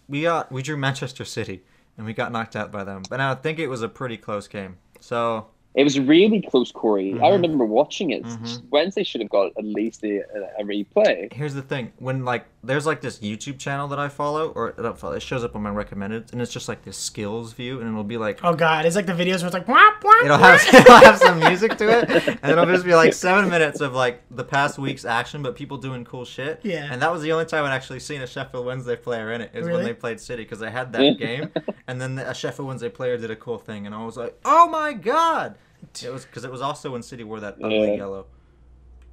we 0.10 0.24
got 0.24 0.52
we 0.52 0.62
drew 0.62 0.76
Manchester 0.76 1.24
City 1.24 1.62
and 1.98 2.06
we 2.06 2.14
got 2.14 2.32
knocked 2.32 2.56
out 2.56 2.72
by 2.72 2.84
them, 2.84 3.04
but 3.10 3.22
I 3.22 3.36
think 3.36 3.60
it 3.60 3.68
was 3.68 3.82
a 3.82 3.90
pretty 3.90 4.18
close 4.18 4.48
game. 4.48 4.78
So 5.00 5.48
It 5.76 5.84
was 5.84 6.00
really 6.00 6.42
close, 6.42 6.72
Corey. 6.72 7.14
I 7.14 7.18
Mhm. 7.30 7.32
remember 7.34 7.64
watching 7.64 8.10
it. 8.10 8.24
Mhm. 8.24 8.64
Wednesday 8.72 9.04
should 9.04 9.22
have 9.22 9.30
got 9.30 9.52
at 9.58 9.64
least 9.64 10.04
a, 10.04 10.22
a 10.60 10.64
replay. 10.64 11.32
here's 11.32 11.54
the 11.54 11.62
thing: 11.62 11.92
when 12.00 12.26
like 12.26 12.46
there's 12.64 12.86
like 12.88 13.02
this 13.02 13.20
YouTube 13.20 13.60
channel 13.60 13.88
that 13.90 14.00
I 14.00 14.10
follow, 14.10 14.50
or 14.50 14.74
I 14.78 14.82
don't 14.82 14.98
follow, 14.98 15.14
it 15.14 15.22
shows 15.22 15.44
up 15.44 15.56
on 15.56 15.62
my 15.62 15.70
recommended, 15.70 16.32
and 16.34 16.42
it's 16.42 16.52
just 16.52 16.68
like 16.68 16.84
this 16.84 16.98
skills 16.98 17.54
view, 17.54 17.80
and 17.80 17.88
it'll 17.90 18.04
be 18.04 18.18
like 18.18 18.40
Oh 18.44 18.56
god, 18.56 18.86
it's 18.88 18.96
like 18.96 19.06
the 19.06 19.14
videos 19.14 19.38
where 19.38 19.46
it's 19.46 19.54
like 19.54 19.68
whap, 19.68 20.04
whap, 20.04 20.26
it'll 20.26 20.38
have 20.40 20.60
it'll 20.74 20.96
have 20.96 21.18
some 21.20 21.40
music 21.48 21.78
to 21.78 22.00
it, 22.00 22.28
and 22.42 22.52
it'll 22.52 22.66
just 22.66 22.84
be 22.84 22.96
like 22.96 23.14
seven 23.14 23.48
minutes 23.50 23.80
of 23.80 23.94
like 23.94 24.22
the 24.32 24.44
past 24.44 24.80
week's 24.80 25.06
action, 25.06 25.44
but 25.44 25.56
people 25.56 25.78
doing 25.78 26.04
cool 26.04 26.26
shit. 26.26 26.60
Yeah. 26.64 26.88
And 26.92 27.00
that 27.04 27.12
was 27.12 27.22
the 27.22 27.32
only 27.32 27.46
time 27.46 27.64
I'd 27.64 27.74
actually 27.76 28.00
seen 28.00 28.22
a 28.24 28.28
Sheffield 28.28 28.66
Wednesday 28.66 28.96
player 28.96 29.32
in 29.34 29.42
it. 29.42 29.52
Is 29.54 29.66
Really? 29.68 29.78
when 29.78 29.86
they 29.86 29.94
played 29.94 30.20
City 30.20 30.44
because 30.44 30.60
they 30.60 30.72
had 30.72 30.92
that 30.94 31.18
game, 31.20 31.52
and 31.88 32.02
then 32.02 32.18
a 32.18 32.34
Sheffield 32.34 32.68
Wednesday 32.68 32.90
player 32.90 33.18
did 33.18 33.30
a 33.30 33.36
cool 33.36 33.60
thing, 33.60 33.86
and 33.86 33.94
I 33.94 34.04
was 34.04 34.18
like, 34.18 34.36
oh 34.44 34.68
my 34.68 34.94
god! 34.94 35.56
It 36.04 36.12
was 36.12 36.26
because 36.26 36.44
it 36.44 36.52
was 36.52 36.62
also 36.62 36.92
when 36.92 37.02
City 37.04 37.24
wore 37.24 37.40
that 37.40 37.56
ugly 37.64 37.90
Yeah. 37.90 37.96
yellow. 37.96 38.26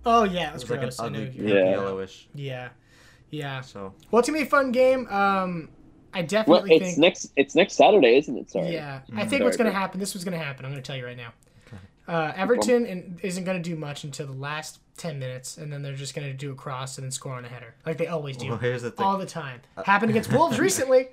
Oh 0.05 0.25
yeah, 0.25 0.45
it 0.45 0.49
It 0.49 0.53
was, 0.55 0.63
was 0.63 0.71
like 0.71 0.79
an 0.79 0.85
gross. 0.87 1.01
Ugly 1.01 1.31
Yeah. 1.35 1.71
yellowish. 1.71 2.29
yeah, 2.35 2.69
yeah. 3.31 3.61
So 3.61 3.95
Well, 4.11 4.21
it's 4.21 4.29
gonna 4.29 4.39
be 4.41 4.45
a 4.45 4.49
fun 4.49 4.73
game. 4.73 5.07
Um, 5.09 5.71
I 6.15 6.21
Well, 6.21 6.27
definitely 6.29 6.77
it's 6.77 6.85
think. 6.87 6.99
next. 6.99 7.33
It's 7.37 7.55
next 7.55 7.75
Saturday, 7.75 8.17
isn't 8.19 8.37
it? 8.39 8.51
Sorry. 8.51 8.73
Yeah, 8.73 9.01
I 9.15 9.25
Mm. 9.25 9.29
think 9.31 9.45
what's 9.45 9.57
going 9.57 9.67
to 9.67 9.73
sorry. 9.73 9.83
happen. 9.83 10.01
This 10.01 10.15
was 10.15 10.25
going 10.25 10.39
to 10.39 10.43
happen. 10.43 10.65
I'm 10.65 10.71
going 10.71 10.83
to 10.83 10.87
tell 10.87 10.97
you 10.97 11.05
right 11.05 11.17
now. 11.17 11.33
Uh, 12.09 12.33
Everton 12.37 12.87
in, 12.87 13.19
isn't 13.23 13.43
going 13.45 13.61
to 13.61 13.69
do 13.69 13.75
much 13.77 14.05
until 14.05 14.27
the 14.27 14.33
last 14.33 14.79
ten 14.97 15.19
minutes, 15.19 15.59
and 15.59 15.73
then 15.73 15.83
they're 15.83 15.93
just 15.97 16.15
going 16.15 16.27
to 16.29 16.33
do 16.33 16.53
a 16.53 16.55
cross 16.55 16.97
and 16.99 17.05
then 17.05 17.11
score 17.11 17.35
on 17.35 17.45
a 17.45 17.49
header, 17.49 17.75
like 17.85 17.99
they 17.99 18.07
always 18.07 18.37
do, 18.37 18.49
well, 18.51 18.59
here's 18.59 18.83
the 18.83 18.93
thing. 18.93 19.05
all 19.05 19.19
the 19.19 19.27
time. 19.27 19.61
Happened 19.85 20.11
against 20.11 20.33
Wolves 20.33 20.59
recently. 20.61 21.09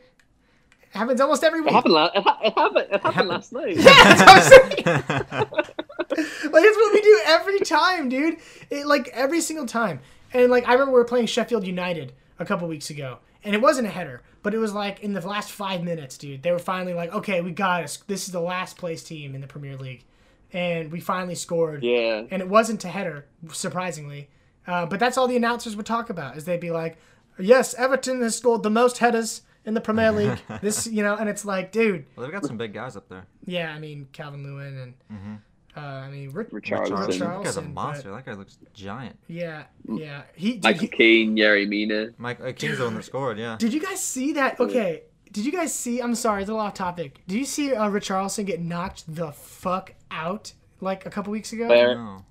Happens 0.93 1.19
almost 1.19 1.43
every 1.43 1.61
week. 1.61 1.71
It 1.71 1.73
happened. 1.73 1.93
La- 1.93 2.11
it, 2.13 2.23
ha- 2.23 2.39
it 2.43 2.53
happened. 2.53 2.87
It 2.91 3.01
happened 3.01 3.13
happened. 3.13 3.29
last 3.29 3.51
night. 3.53 3.75
That's 3.77 4.21
what 4.21 4.29
I'm 4.29 4.41
saying. 4.43 4.83
like 6.51 6.63
it's 6.65 6.77
what 6.77 6.93
we 6.93 7.01
do 7.01 7.21
every 7.25 7.59
time, 7.61 8.09
dude. 8.09 8.37
It 8.69 8.85
like 8.85 9.07
every 9.09 9.41
single 9.41 9.65
time. 9.65 9.99
And 10.33 10.51
like 10.51 10.67
I 10.67 10.73
remember 10.73 10.91
we 10.93 10.99
were 10.99 11.05
playing 11.05 11.25
Sheffield 11.27 11.65
United 11.65 12.13
a 12.39 12.45
couple 12.45 12.67
weeks 12.67 12.89
ago, 12.89 13.19
and 13.43 13.55
it 13.55 13.61
wasn't 13.61 13.87
a 13.87 13.91
header, 13.91 14.21
but 14.41 14.53
it 14.53 14.57
was 14.59 14.73
like 14.73 14.99
in 15.01 15.13
the 15.13 15.27
last 15.27 15.51
five 15.51 15.83
minutes, 15.83 16.17
dude. 16.17 16.43
They 16.43 16.51
were 16.51 16.59
finally 16.59 16.93
like, 16.93 17.13
okay, 17.13 17.41
we 17.41 17.51
got 17.51 17.83
us. 17.83 17.97
This 18.07 18.25
is 18.27 18.31
the 18.31 18.39
last 18.41 18.77
place 18.77 19.03
team 19.03 19.35
in 19.35 19.41
the 19.41 19.47
Premier 19.47 19.77
League, 19.77 20.05
and 20.51 20.91
we 20.91 20.99
finally 20.99 21.35
scored. 21.35 21.83
yeah. 21.83 22.23
And 22.29 22.41
it 22.41 22.49
wasn't 22.49 22.83
a 22.85 22.89
header, 22.89 23.25
surprisingly. 23.51 24.29
Uh, 24.65 24.85
but 24.85 24.99
that's 24.99 25.17
all 25.17 25.27
the 25.27 25.35
announcers 25.37 25.75
would 25.75 25.85
talk 25.85 26.09
about 26.09 26.37
is 26.37 26.45
they'd 26.45 26.59
be 26.59 26.71
like, 26.71 26.97
"Yes, 27.39 27.73
Everton 27.75 28.21
has 28.21 28.37
scored 28.37 28.63
the 28.63 28.69
most 28.69 28.99
headers 28.99 29.41
in 29.65 29.73
the 29.73 29.81
Premier 29.81 30.11
League." 30.19 30.39
this, 30.61 30.87
you 30.87 31.03
know, 31.03 31.15
and 31.15 31.29
it's 31.29 31.45
like, 31.45 31.71
dude, 31.71 32.05
well, 32.15 32.25
they've 32.25 32.33
got 32.33 32.45
some 32.45 32.57
big 32.57 32.73
guys 32.73 32.95
up 32.95 33.09
there. 33.09 33.25
yeah, 33.45 33.73
I 33.73 33.79
mean 33.79 34.07
Calvert-Lewin 34.11 34.77
and 35.09 35.39
uh, 35.75 35.79
I 35.79 36.09
mean 36.09 36.29
Rick, 36.31 36.51
Richarlison. 36.51 36.89
Richarlison. 37.07 37.19
That 37.19 37.43
guy's 37.43 37.57
a 37.57 37.61
but- 37.61 37.69
monster. 37.71 38.11
That 38.11 38.25
guy 38.25 38.33
looks 38.33 38.57
giant. 38.73 39.17
Yeah, 39.27 39.63
yeah. 39.91 40.23
He 40.35 40.53
did, 40.53 40.63
Michael 40.63 40.81
he, 40.81 40.87
Keane, 40.87 41.35
Yerry 41.35 41.67
Mina. 41.67 42.09
Mike 42.17 42.39
uh, 42.41 42.51
Keane's 42.53 42.77
the 42.77 42.85
one 42.85 42.95
that 42.95 43.03
scored. 43.05 43.37
Yeah. 43.39 43.55
did 43.57 43.73
you 43.73 43.79
guys 43.81 44.01
see 44.03 44.33
that? 44.33 44.59
Okay, 44.59 45.03
did 45.31 45.45
you 45.45 45.51
guys 45.51 45.73
see? 45.73 45.99
I'm 46.01 46.13
sorry, 46.15 46.41
it's 46.43 46.49
a 46.49 46.53
little 46.53 46.65
off 46.65 46.73
topic. 46.75 47.21
Did 47.27 47.37
you 47.39 47.45
see 47.45 47.73
uh, 47.73 47.89
Richarlison 47.89 48.45
get 48.45 48.61
knocked 48.61 49.03
the 49.13 49.31
fuck 49.31 49.93
out 50.11 50.53
like 50.79 51.05
a 51.05 51.09
couple 51.09 51.31
weeks 51.31 51.53
ago? 51.53 51.67
Where 51.69 51.95
No. 51.95 52.23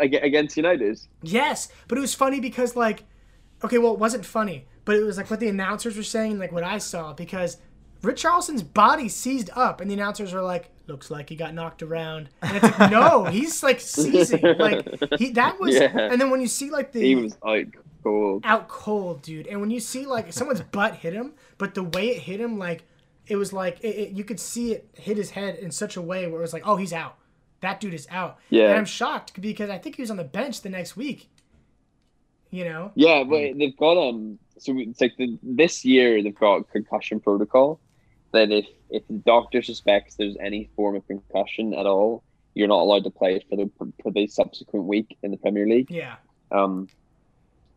against 0.00 0.56
United. 0.56 0.98
Yes, 1.22 1.68
but 1.86 1.98
it 1.98 2.00
was 2.00 2.14
funny 2.14 2.40
because 2.40 2.74
like, 2.74 3.04
okay, 3.62 3.78
well, 3.78 3.92
it 3.92 4.00
wasn't 4.00 4.24
funny, 4.26 4.66
but 4.88 4.96
it 4.96 5.04
was 5.04 5.18
like 5.18 5.30
what 5.30 5.38
the 5.38 5.50
announcers 5.50 5.98
were 5.98 6.02
saying, 6.02 6.38
like 6.38 6.50
what 6.50 6.64
I 6.64 6.78
saw, 6.78 7.12
because 7.12 7.58
Rich 8.00 8.22
Richarlison's 8.22 8.62
body 8.62 9.10
seized 9.10 9.50
up, 9.54 9.82
and 9.82 9.90
the 9.90 9.92
announcers 9.92 10.32
were 10.32 10.40
like, 10.40 10.70
looks 10.86 11.10
like 11.10 11.28
he 11.28 11.36
got 11.36 11.52
knocked 11.52 11.82
around. 11.82 12.30
And 12.40 12.56
it's 12.56 12.78
like, 12.78 12.90
no, 12.90 13.24
he's 13.30 13.62
like 13.62 13.80
seizing. 13.80 14.40
Like 14.40 14.88
he 15.18 15.32
that 15.32 15.60
was. 15.60 15.74
Yeah. 15.74 15.94
And 15.94 16.18
then 16.18 16.30
when 16.30 16.40
you 16.40 16.46
see 16.46 16.70
like 16.70 16.92
the 16.92 17.02
He 17.02 17.14
was 17.16 17.36
out 17.46 17.66
cold. 18.02 18.40
out 18.46 18.68
cold, 18.68 19.20
dude. 19.20 19.46
And 19.46 19.60
when 19.60 19.68
you 19.70 19.78
see 19.78 20.06
like 20.06 20.32
someone's 20.32 20.62
butt 20.62 20.94
hit 20.94 21.12
him, 21.12 21.34
but 21.58 21.74
the 21.74 21.82
way 21.82 22.08
it 22.08 22.22
hit 22.22 22.40
him, 22.40 22.58
like 22.58 22.84
it 23.26 23.36
was 23.36 23.52
like 23.52 23.80
it, 23.80 23.88
it, 23.88 24.12
you 24.12 24.24
could 24.24 24.40
see 24.40 24.72
it 24.72 24.88
hit 24.94 25.18
his 25.18 25.32
head 25.32 25.56
in 25.56 25.70
such 25.70 25.98
a 25.98 26.00
way 26.00 26.26
where 26.28 26.38
it 26.38 26.42
was 26.42 26.54
like, 26.54 26.66
oh, 26.66 26.76
he's 26.76 26.94
out. 26.94 27.18
That 27.60 27.78
dude 27.78 27.92
is 27.92 28.08
out. 28.10 28.38
Yeah. 28.48 28.70
And 28.70 28.78
I'm 28.78 28.86
shocked 28.86 29.38
because 29.38 29.68
I 29.68 29.76
think 29.76 29.96
he 29.96 30.02
was 30.02 30.10
on 30.10 30.16
the 30.16 30.24
bench 30.24 30.62
the 30.62 30.70
next 30.70 30.96
week. 30.96 31.28
You 32.50 32.64
know. 32.64 32.92
Yeah, 32.94 33.24
but 33.24 33.58
they've 33.58 33.76
got 33.76 33.98
um. 33.98 34.38
So 34.58 34.74
it's 34.78 35.00
like 35.00 35.16
the, 35.16 35.38
this 35.42 35.84
year 35.84 36.22
they've 36.22 36.34
got 36.34 36.70
concussion 36.70 37.20
protocol. 37.20 37.80
That 38.32 38.50
if 38.50 38.66
if 38.90 39.06
the 39.08 39.14
doctor 39.14 39.62
suspects 39.62 40.16
there's 40.16 40.36
any 40.40 40.68
form 40.76 40.96
of 40.96 41.06
concussion 41.06 41.72
at 41.74 41.86
all, 41.86 42.22
you're 42.54 42.68
not 42.68 42.80
allowed 42.80 43.04
to 43.04 43.10
play 43.10 43.42
for 43.48 43.56
the 43.56 43.70
for 44.02 44.10
the 44.10 44.26
subsequent 44.26 44.84
week 44.86 45.16
in 45.22 45.30
the 45.30 45.36
Premier 45.38 45.66
League. 45.66 45.90
Yeah. 45.90 46.16
Um. 46.52 46.88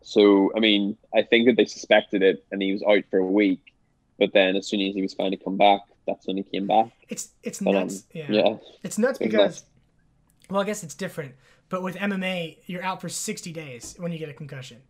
So 0.01 0.51
I 0.55 0.59
mean, 0.59 0.97
I 1.15 1.21
think 1.21 1.47
that 1.47 1.55
they 1.57 1.65
suspected 1.65 2.21
it, 2.23 2.43
and 2.51 2.61
he 2.61 2.71
was 2.73 2.83
out 2.83 3.03
for 3.09 3.19
a 3.19 3.25
week. 3.25 3.61
But 4.19 4.33
then, 4.33 4.55
as 4.55 4.67
soon 4.67 4.81
as 4.81 4.93
he 4.93 5.01
was 5.01 5.13
fine 5.13 5.31
to 5.31 5.37
come 5.37 5.57
back, 5.57 5.81
that's 6.05 6.27
when 6.27 6.37
he 6.37 6.43
came 6.43 6.67
back. 6.67 6.91
It's 7.09 7.29
it's 7.43 7.59
But, 7.59 7.75
um, 7.75 7.87
nuts. 7.87 8.03
yeah. 8.13 8.25
yeah. 8.29 8.55
It's 8.83 8.97
nuts 8.97 9.17
because 9.19 9.37
nuts. 9.61 9.63
well, 10.49 10.61
I 10.61 10.65
guess 10.65 10.83
it's 10.83 10.95
different. 10.95 11.33
But 11.69 11.81
with 11.83 11.95
MMA, 11.95 12.57
you're 12.65 12.83
out 12.83 12.99
for 12.99 13.07
60 13.07 13.53
days 13.53 13.95
when 13.97 14.11
you 14.11 14.17
get 14.19 14.27
a 14.27 14.33
concussion. 14.33 14.81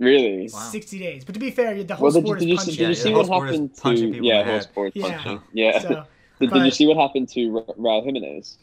Really. 0.00 0.48
Wow. 0.52 0.58
60 0.70 0.98
days. 0.98 1.24
But 1.24 1.34
to 1.34 1.38
be 1.40 1.50
fair, 1.50 1.84
the 1.84 1.94
whole 1.94 2.04
Well, 2.04 2.12
did, 2.12 2.24
sport 2.24 2.38
did 2.40 2.48
you 2.48 2.54
is 2.54 2.60
see, 2.62 2.66
punching. 2.70 2.82
did 2.84 2.88
you 2.88 2.94
see 2.94 3.10
the 3.10 3.16
what 3.18 3.26
whole 3.28 3.36
sport 3.40 3.50
is 3.50 3.56
happened 3.56 4.14
to 4.14 4.24
yeah 4.24 4.40
in 4.40 4.46
the 4.46 4.52
whole 4.52 4.60
sport 4.62 4.92
Yeah. 4.96 5.02
punching 5.22 5.42
yeah? 5.52 5.78
So, 5.78 6.04
did, 6.40 6.50
did 6.50 6.64
you 6.64 6.70
see 6.70 6.86
what 6.86 6.96
happened 6.96 7.28
to 7.28 7.50
Ra- 7.50 7.74
Raul 7.78 8.04
Jimenez? 8.04 8.56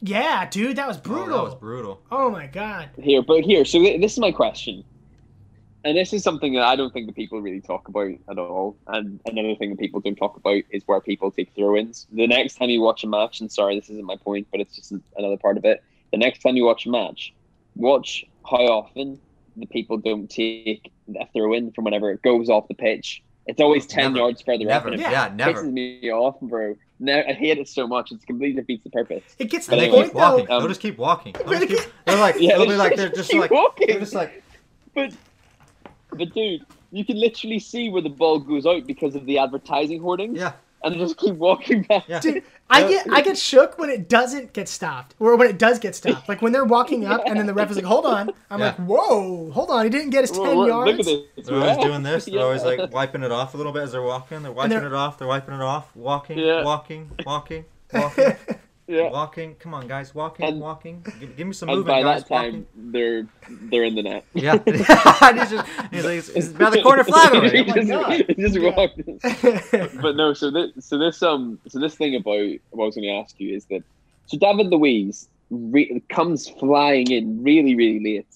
yeah, 0.00 0.46
dude, 0.50 0.76
that 0.76 0.86
was 0.86 0.98
Oh, 0.98 1.00
brutal. 1.00 1.36
that 1.38 1.42
was 1.44 1.54
brutal. 1.54 2.00
Oh 2.12 2.30
my 2.30 2.46
god. 2.46 2.90
Here, 3.00 3.22
but 3.22 3.40
here, 3.42 3.64
so 3.64 3.80
this 3.82 4.12
is 4.12 4.18
my 4.18 4.30
question, 4.32 4.84
and 5.84 5.96
this 5.96 6.12
is 6.12 6.22
something 6.22 6.52
that 6.54 6.64
I 6.64 6.76
don't 6.76 6.92
think 6.92 7.06
that 7.06 7.16
people 7.16 7.40
really 7.40 7.62
talk 7.62 7.88
about 7.88 8.10
at 8.28 8.38
all. 8.38 8.76
And 8.88 9.18
another 9.24 9.54
thing 9.54 9.70
that 9.70 9.78
people 9.78 10.00
don't 10.00 10.16
talk 10.16 10.36
about 10.36 10.62
is 10.70 10.82
where 10.84 11.00
people 11.00 11.30
take 11.30 11.54
throw-ins. 11.54 12.06
The 12.12 12.26
next 12.26 12.56
time 12.56 12.68
you 12.68 12.82
watch 12.82 13.02
a 13.02 13.06
match, 13.06 13.40
and 13.40 13.50
sorry, 13.50 13.76
this 13.80 13.88
isn't 13.88 14.04
my 14.04 14.16
point, 14.16 14.48
but 14.50 14.60
it's 14.60 14.76
just 14.76 14.92
another 15.16 15.38
part 15.38 15.56
of 15.56 15.64
it. 15.64 15.82
The 16.12 16.18
next 16.18 16.40
time 16.42 16.56
you 16.56 16.64
watch 16.64 16.84
a 16.84 16.90
match, 16.90 17.32
watch 17.76 18.26
how 18.50 18.58
often 18.66 19.18
the 19.56 19.66
people 19.66 19.96
don't 19.96 20.28
take 20.30 20.90
a 21.18 21.26
throw-in 21.32 21.72
from 21.72 21.84
whenever 21.84 22.10
it 22.10 22.22
goes 22.22 22.48
off 22.48 22.68
the 22.68 22.74
pitch. 22.74 23.22
It's 23.46 23.60
always 23.60 23.86
ten 23.86 24.12
Never. 24.12 24.16
yards 24.18 24.42
further 24.42 24.64
Never. 24.64 24.90
up. 24.90 24.96
Yeah, 24.98 25.10
Yeah. 25.10 25.32
never. 25.34 25.62
pisses 25.62 25.72
me 25.72 26.10
off, 26.10 26.40
bro. 26.40 26.74
Ne- 26.98 27.24
I 27.28 27.32
hate 27.32 27.58
it 27.58 27.68
so 27.68 27.86
much. 27.86 28.10
It's 28.10 28.24
completely 28.24 28.60
defeats 28.60 28.82
the 28.84 28.90
purpose. 28.90 29.22
It 29.38 29.50
gets 29.50 29.66
to 29.66 29.72
And 29.72 29.80
the 29.80 29.84
they 29.86 29.90
Anyway, 29.92 30.04
keep 30.06 30.12
point 30.14 30.24
though. 30.24 30.30
walking. 30.36 30.50
Um, 30.50 30.58
They'll 30.60 30.68
just 30.68 30.80
keep 30.80 30.98
walking. 30.98 31.32
They'll 31.34 31.44
But 31.44 31.52
just 31.60 31.62
it 31.64 31.68
keep, 31.84 31.92
they're 32.06 32.18
like, 32.18 32.36
Yeah, 32.40 32.56
they'll 32.58 32.66
be 32.66 32.74
like, 32.76 32.96
they're 32.96 33.08
just 33.10 33.30
keep 33.30 33.40
like, 33.40 33.50
walking. 33.52 33.86
they're 33.88 34.00
just 34.00 34.14
like, 34.14 34.42
But, 34.94 35.12
but 36.10 36.32
dude, 36.34 36.62
you 36.90 37.04
can 37.04 37.20
literally 37.20 37.58
see 37.60 37.88
where 37.88 38.02
the 38.02 38.08
ball 38.08 38.40
goes 38.40 38.66
out 38.66 38.84
because 38.86 39.14
of 39.14 39.26
the 39.26 39.38
advertising 39.38 40.00
hoardings, 40.00 40.38
yeah, 40.38 40.52
and 40.86 40.94
they 40.94 40.98
just 40.98 41.16
keep 41.18 41.34
walking 41.34 41.82
back. 41.82 42.04
yeah. 42.08 42.20
Dude, 42.20 42.42
I 42.70 42.88
get 42.88 43.06
I 43.12 43.20
get 43.20 43.38
shook 43.38 43.78
when 43.78 43.90
it 43.90 44.08
doesn't 44.08 44.52
get 44.52 44.68
stopped, 44.68 45.14
or 45.20 45.36
when 45.36 45.48
it 45.48 45.58
does 45.58 45.78
get 45.78 45.94
stopped. 45.94 46.28
Like 46.28 46.42
when 46.42 46.52
they're 46.52 46.64
walking 46.64 47.04
up 47.04 47.22
and 47.26 47.38
then 47.38 47.46
the 47.46 47.54
ref 47.54 47.70
is 47.70 47.76
like, 47.76 47.84
"Hold 47.84 48.06
on," 48.06 48.30
I'm 48.50 48.58
Yeah. 48.58 48.66
like, 48.66 48.76
"Whoa, 48.76 49.50
hold 49.52 49.70
on, 49.70 49.84
he 49.84 49.90
didn't 49.90 50.10
get 50.10 50.22
his 50.22 50.32
Whoa, 50.36 50.44
ten 50.46 50.56
whoa, 50.56 50.66
yards." 50.66 50.90
Look 50.90 51.00
at 51.00 51.06
this. 51.36 51.46
They're 51.46 51.56
always 51.60 51.84
doing 51.84 52.02
this. 52.02 52.24
They're 52.24 52.34
Yeah. 52.38 52.42
always 52.42 52.64
like 52.64 52.92
wiping 52.92 53.22
it 53.22 53.30
off 53.30 53.54
a 53.54 53.56
little 53.56 53.72
bit 53.72 53.82
as 53.82 53.92
they're 53.92 54.02
walking. 54.02 54.42
They're 54.42 54.50
wiping 54.52 54.70
they're- 54.78 54.86
it 54.86 54.92
off. 54.94 55.18
They're 55.18 55.28
wiping 55.28 55.54
it 55.54 55.60
off. 55.62 55.94
Walking, 55.94 56.38
Yeah. 56.38 56.64
walking, 56.64 57.10
walking, 57.24 57.64
walking, 57.92 58.34
yeah. 58.86 59.10
walking. 59.10 59.54
Come 59.56 59.74
on, 59.74 59.86
guys, 59.88 60.14
walking, 60.14 60.46
And- 60.46 60.60
walking. 60.60 61.04
Give, 61.20 61.36
give 61.36 61.46
me 61.46 61.52
some 61.52 61.68
And 61.68 61.78
movement, 61.78 61.96
by 61.96 62.02
guys. 62.02 62.22
that 62.24 62.28
time, 62.28 62.66
they're 62.74 63.26
they're 63.48 63.84
in 63.84 63.94
the 63.94 64.02
net. 64.02 64.24
Yeah. 64.34 64.58
he's 64.66 65.50
just 65.50 65.68
he's 65.92 66.04
like, 66.04 66.22
he's 66.24 66.48
by 66.52 66.70
the 66.70 66.82
corner 66.82 67.04
flag 67.10 67.32
he 67.52 67.60
Oh 67.60 67.82
just, 67.82 68.24
he 68.30 68.34
just 68.34 68.60
walked. 68.60 70.00
but 70.02 70.16
no, 70.16 70.32
so 70.34 70.50
this, 70.50 70.70
so 70.80 70.98
this 70.98 71.22
um, 71.22 71.58
so 71.68 71.78
this 71.80 71.94
thing 71.94 72.14
about 72.16 72.48
what 72.70 72.84
I 72.84 72.86
was 72.86 72.94
going 72.94 73.04
to 73.08 73.14
ask 73.14 73.38
you 73.40 73.54
is 73.54 73.64
that 73.66 73.82
so 74.26 74.36
David 74.38 74.68
Luiz 74.68 75.28
re- 75.50 76.02
comes 76.08 76.48
flying 76.48 77.10
in 77.10 77.42
really, 77.42 77.74
really 77.74 78.00
late, 78.02 78.26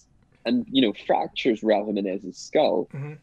and 0.47 0.67
you 0.71 0.83
know 0.83 0.93
fractures 1.07 1.61
Raul 1.63 1.87
Jimenez's 1.87 2.37
skull. 2.37 2.89
Mhm. 2.95 3.19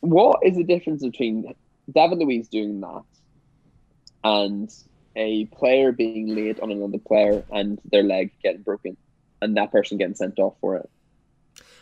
What 0.00 0.40
is 0.44 0.56
the 0.56 0.64
difference 0.64 1.02
between 1.02 1.52
David 1.92 2.18
Luiz 2.18 2.48
doing 2.48 2.80
that 2.80 3.02
and 4.24 4.72
a 5.16 5.46
player 5.46 5.90
being 5.90 6.28
laid 6.28 6.60
on 6.60 6.70
another 6.70 6.98
player 6.98 7.42
and 7.50 7.80
their 7.90 8.02
leg 8.02 8.30
getting 8.42 8.62
broken, 8.62 8.96
and 9.42 9.56
that 9.56 9.72
person 9.72 9.98
getting 9.98 10.14
sent 10.14 10.38
off 10.38 10.54
for 10.60 10.76
it? 10.76 10.88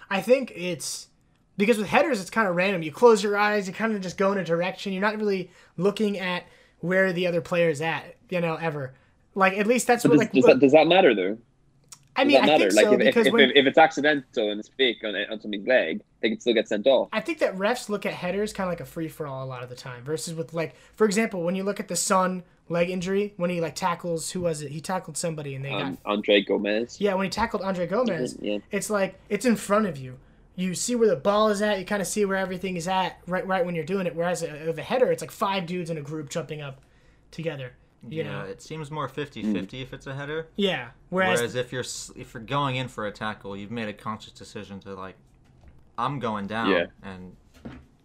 I 0.08 0.20
think 0.20 0.52
it's 0.54 1.08
because 1.56 1.78
with 1.78 1.88
headers, 1.88 2.20
it's 2.20 2.30
kind 2.30 2.48
of 2.48 2.56
random. 2.56 2.82
You 2.82 2.92
close 2.92 3.22
your 3.22 3.36
eyes, 3.36 3.66
you 3.66 3.74
kind 3.74 3.94
of 3.94 4.00
just 4.00 4.16
go 4.16 4.32
in 4.32 4.38
a 4.38 4.44
direction. 4.44 4.92
You're 4.92 5.02
not 5.02 5.18
really 5.18 5.50
looking 5.76 6.18
at 6.18 6.44
where 6.80 7.12
the 7.12 7.26
other 7.26 7.40
player 7.40 7.68
is 7.68 7.80
at, 7.80 8.16
you 8.28 8.40
know, 8.40 8.54
ever. 8.56 8.94
Like 9.34 9.58
at 9.58 9.66
least 9.66 9.86
that's 9.86 10.02
But 10.04 10.10
what 10.10 10.18
does, 10.18 10.24
like. 10.26 10.32
does, 10.32 10.44
that, 10.44 10.60
does 10.60 10.72
that 10.72 10.86
matter 10.86 11.14
though? 11.14 11.38
I 12.16 12.24
mean, 12.24 12.36
I 12.36 12.58
think 12.58 12.72
like 12.74 12.84
so 12.84 12.92
if, 12.92 13.00
if, 13.00 13.06
because 13.06 13.26
if, 13.26 13.32
when, 13.32 13.50
if 13.50 13.66
it's 13.66 13.78
accidental 13.78 14.50
and 14.50 14.60
it's 14.60 14.68
fake 14.68 14.98
on, 15.02 15.16
on 15.16 15.40
somebody's 15.40 15.66
leg, 15.66 16.00
they 16.20 16.28
can 16.28 16.38
still 16.38 16.54
get 16.54 16.68
sent 16.68 16.86
off. 16.86 17.08
I 17.12 17.20
think 17.20 17.38
that 17.40 17.56
refs 17.56 17.88
look 17.88 18.06
at 18.06 18.12
headers 18.12 18.52
kind 18.52 18.68
of 18.68 18.70
like 18.70 18.80
a 18.80 18.84
free 18.84 19.08
for 19.08 19.26
all 19.26 19.44
a 19.44 19.46
lot 19.48 19.64
of 19.64 19.68
the 19.68 19.74
time, 19.74 20.04
versus 20.04 20.34
with 20.34 20.54
like, 20.54 20.76
for 20.94 21.06
example, 21.06 21.42
when 21.42 21.56
you 21.56 21.64
look 21.64 21.80
at 21.80 21.88
the 21.88 21.96
Son 21.96 22.44
leg 22.68 22.88
injury 22.90 23.34
when 23.36 23.50
he 23.50 23.60
like 23.60 23.74
tackles 23.74 24.30
who 24.30 24.40
was 24.40 24.62
it? 24.62 24.70
He 24.72 24.80
tackled 24.80 25.16
somebody 25.16 25.54
and 25.54 25.64
they 25.64 25.70
Um, 25.70 25.92
got 25.94 25.98
Andre 26.12 26.42
Gomes. 26.42 27.00
yeah. 27.00 27.14
When 27.14 27.24
he 27.24 27.30
tackled 27.30 27.62
Andre 27.62 27.86
Gomes, 27.86 28.36
Yeah. 28.40 28.58
it's 28.70 28.88
like 28.90 29.18
it's 29.28 29.44
in 29.44 29.56
front 29.56 29.86
of 29.86 29.96
you. 29.98 30.18
You 30.56 30.74
see 30.74 30.94
where 30.94 31.08
the 31.08 31.16
ball 31.16 31.48
is 31.48 31.60
at. 31.62 31.78
You 31.80 31.84
kind 31.84 32.00
of 32.00 32.06
see 32.08 32.24
where 32.24 32.36
everything 32.36 32.76
is 32.76 32.86
at 32.88 33.18
right 33.26 33.46
right 33.46 33.64
when 33.66 33.74
you're 33.74 33.84
doing 33.84 34.06
it. 34.06 34.14
Whereas 34.14 34.42
a, 34.42 34.66
with 34.66 34.78
a 34.78 34.82
header, 34.82 35.10
it's 35.12 35.20
like 35.22 35.30
five 35.32 35.66
dudes 35.66 35.90
in 35.90 35.98
a 35.98 36.02
group 36.02 36.30
jumping 36.30 36.60
up 36.62 36.80
together. 37.30 37.72
You 38.08 38.22
yeah, 38.22 38.30
know. 38.32 38.44
it 38.44 38.60
seems 38.60 38.90
more 38.90 39.08
50-50 39.08 39.80
if 39.82 39.92
it's 39.94 40.06
a 40.06 40.14
header. 40.14 40.48
Yeah. 40.56 40.90
Whereas, 41.08 41.38
Whereas 41.40 41.54
if 41.54 41.72
you're 41.72 41.84
if 42.16 42.34
you're 42.34 42.42
going 42.42 42.76
in 42.76 42.88
for 42.88 43.06
a 43.06 43.10
tackle, 43.10 43.56
you've 43.56 43.70
made 43.70 43.88
a 43.88 43.94
conscious 43.94 44.32
decision 44.32 44.78
to 44.80 44.94
like, 44.94 45.16
I'm 45.98 46.18
going 46.18 46.46
down, 46.46 46.70
Yeah. 46.70 46.86
and 47.02 47.34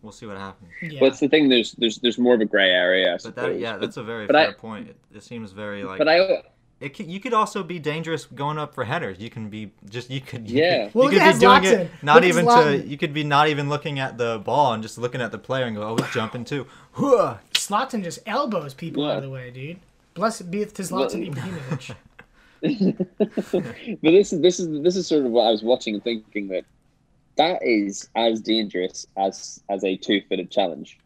we'll 0.02 0.12
see 0.12 0.26
what 0.26 0.38
happens. 0.38 0.72
yeah. 0.82 1.00
But 1.00 1.08
it's 1.08 1.20
the 1.20 1.28
thing. 1.30 1.50
There's 1.50 1.74
there's 1.74 1.97
there's 2.00 2.18
more 2.18 2.36
of 2.36 2.41
a 2.41 2.45
grey 2.45 2.70
area. 2.70 3.18
But 3.24 3.36
that 3.36 3.60
yeah, 3.60 3.78
that's 3.78 3.97
a 3.97 4.04
very 4.04 4.26
but 4.28 4.36
fair 4.36 4.50
I- 4.50 4.54
point. 4.54 4.89
It, 4.89 4.97
it 5.16 5.24
seems 5.24 5.52
very 5.52 5.84
like 5.84 5.97
but 5.97 6.08
I 6.08 6.43
it 6.82 6.95
could, 6.95 7.08
you 7.08 7.20
could 7.20 7.34
also 7.34 7.62
be 7.62 7.78
dangerous 7.78 8.24
going 8.26 8.58
up 8.58 8.74
for 8.74 8.86
headers. 8.86 9.20
You 9.20 9.30
can 9.30 9.50
be 9.50 9.72
just 9.89 10.10
you 10.10 10.22
could 10.22 10.50
you 10.50 10.62
Yeah. 10.64 10.86
could, 10.86 10.95
Well, 10.95 11.12
you 11.12 11.20
look 11.20 11.28
could 11.28 11.28
at 11.28 11.34
be 11.36 11.39
doing 11.39 11.62
Zlatan. 11.62 11.80
it 11.86 11.91
not 12.04 12.16
Look 12.16 12.24
even 12.26 12.45
to 12.45 12.88
you 12.88 12.97
could 12.97 13.14
be 13.14 13.24
not 13.26 13.47
even 13.50 13.68
looking 13.68 14.00
at 14.00 14.18
the 14.18 14.39
ball 14.45 14.72
and 14.74 14.82
just 14.82 14.97
looking 14.97 15.20
at 15.22 15.32
the 15.32 15.38
player 15.38 15.66
and 15.66 15.76
go 15.76 15.84
oh 15.84 15.95
he's 15.97 16.14
jumping 16.14 16.45
too. 16.45 16.66
Huh. 16.93 17.36
Zlatan 17.54 18.04
just 18.04 18.20
elbows 18.26 18.74
people 18.74 19.04
Yeah. 19.04 19.12
out 19.12 19.18
of 19.18 19.24
the 19.24 19.30
way, 19.30 19.52
dude. 19.52 19.80
Blessed 20.14 20.50
be 20.50 20.62
it 20.62 20.74
to 20.76 20.84
Zlatan 20.84 21.36
Well- 21.36 21.45
Ibrahimovic. 21.45 21.95
but 24.02 24.02
this 24.02 24.34
is 24.34 24.41
this 24.41 24.60
is 24.60 24.82
this 24.84 24.95
is 24.95 25.08
sort 25.08 25.26
of 25.26 25.32
what 25.32 25.47
I 25.47 25.52
was 25.52 25.64
watching 25.64 25.95
and 25.95 26.04
thinking 26.04 26.47
that 26.50 26.66
that 27.40 27.64
is 27.64 28.10
as 28.16 28.42
dangerous 28.42 29.08
as 29.18 29.64
as 29.70 29.84
a 29.86 29.96
two-footed 29.96 30.52
challenge, 30.52 31.00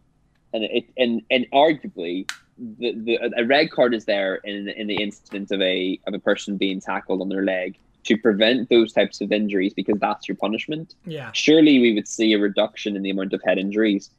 and 0.51 0.63
it 0.63 0.85
and 0.97 1.21
and 1.29 1.45
arguably 1.53 2.29
the, 2.57 2.91
the 3.05 3.19
a 3.37 3.45
red 3.45 3.71
card 3.71 3.93
is 3.93 4.05
there 4.05 4.35
in 4.43 4.67
in 4.69 4.87
the 4.87 4.95
instance 4.95 5.51
of 5.51 5.61
a 5.61 5.99
of 6.07 6.13
a 6.15 6.19
person 6.19 6.57
being 6.57 6.81
tackled 6.81 7.21
on 7.21 7.29
their 7.29 7.43
leg 7.43 7.77
to 8.05 8.17
prevent 8.17 8.67
those 8.69 8.91
types 8.91 9.21
of 9.21 9.31
injuries 9.31 9.73
because 9.73 9.97
that's 9.99 10.27
your 10.27 10.35
punishment. 10.35 10.95
Yeah. 11.05 11.31
Surely 11.33 11.79
we 11.79 11.93
would 11.93 12.07
see 12.07 12.33
a 12.33 12.39
reduction 12.39 12.97
in 12.97 13.03
the 13.03 13.11
amount 13.11 13.31
of 13.31 13.41
head 13.45 13.57
injuries. 13.57 14.09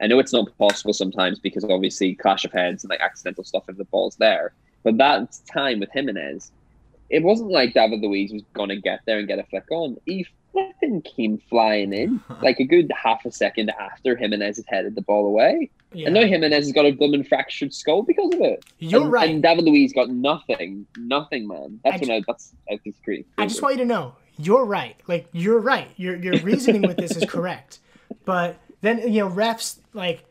I 0.00 0.08
know 0.08 0.18
it's 0.18 0.32
not 0.32 0.56
possible 0.58 0.92
sometimes 0.92 1.38
because 1.38 1.64
obviously 1.64 2.14
clash 2.16 2.44
of 2.44 2.52
heads 2.52 2.82
and 2.82 2.90
like 2.90 3.00
accidental 3.00 3.44
stuff 3.44 3.64
if 3.68 3.76
the 3.76 3.84
ball's 3.84 4.16
there. 4.16 4.52
But 4.82 4.98
that 4.98 5.38
time 5.50 5.80
with 5.80 5.90
Jimenez, 5.92 6.50
it 7.10 7.22
wasn't 7.22 7.50
like 7.50 7.74
David 7.74 8.00
Luiz 8.00 8.32
was 8.32 8.42
gonna 8.54 8.76
get 8.76 9.00
there 9.06 9.20
and 9.20 9.28
get 9.28 9.38
a 9.38 9.44
flick 9.44 9.70
on. 9.70 9.96
He 10.04 10.26
flipping 10.52 11.02
came 11.02 11.38
flying 11.48 11.92
in 11.92 12.20
like 12.42 12.58
a 12.60 12.64
good 12.64 12.90
half 12.94 13.24
a 13.24 13.32
second 13.32 13.70
after 13.70 14.16
Jimenez 14.16 14.56
had 14.56 14.66
headed 14.68 14.94
the 14.94 15.02
ball 15.02 15.26
away. 15.26 15.70
Yeah. 15.92 16.06
And 16.06 16.14
now 16.14 16.24
Jimenez 16.24 16.66
has 16.66 16.72
got 16.72 16.84
a 16.84 16.92
blooming 16.92 17.24
fractured 17.24 17.74
skull 17.74 18.02
because 18.02 18.32
of 18.34 18.40
it. 18.40 18.64
You're 18.78 19.02
and, 19.02 19.12
right. 19.12 19.30
And 19.30 19.42
David 19.42 19.64
Luiz 19.64 19.92
got 19.92 20.08
nothing, 20.08 20.86
nothing, 20.98 21.48
man. 21.48 21.80
That's 21.84 21.96
I 21.96 22.06
when 22.06 22.10
I 22.10 22.22
that's 22.26 22.52
I 22.70 22.78
disagree. 22.84 23.24
I 23.38 23.46
just 23.46 23.60
want 23.60 23.76
you 23.76 23.82
to 23.82 23.88
know, 23.88 24.14
you're 24.38 24.64
right. 24.64 24.96
Like 25.06 25.28
you're 25.32 25.58
right. 25.58 25.90
Your 25.96 26.16
your 26.16 26.38
reasoning 26.42 26.82
with 26.82 26.96
this 26.96 27.16
is 27.16 27.28
correct. 27.28 27.80
But 28.24 28.58
then 28.80 29.12
you 29.12 29.20
know, 29.20 29.30
refs 29.30 29.78
like 29.92 30.24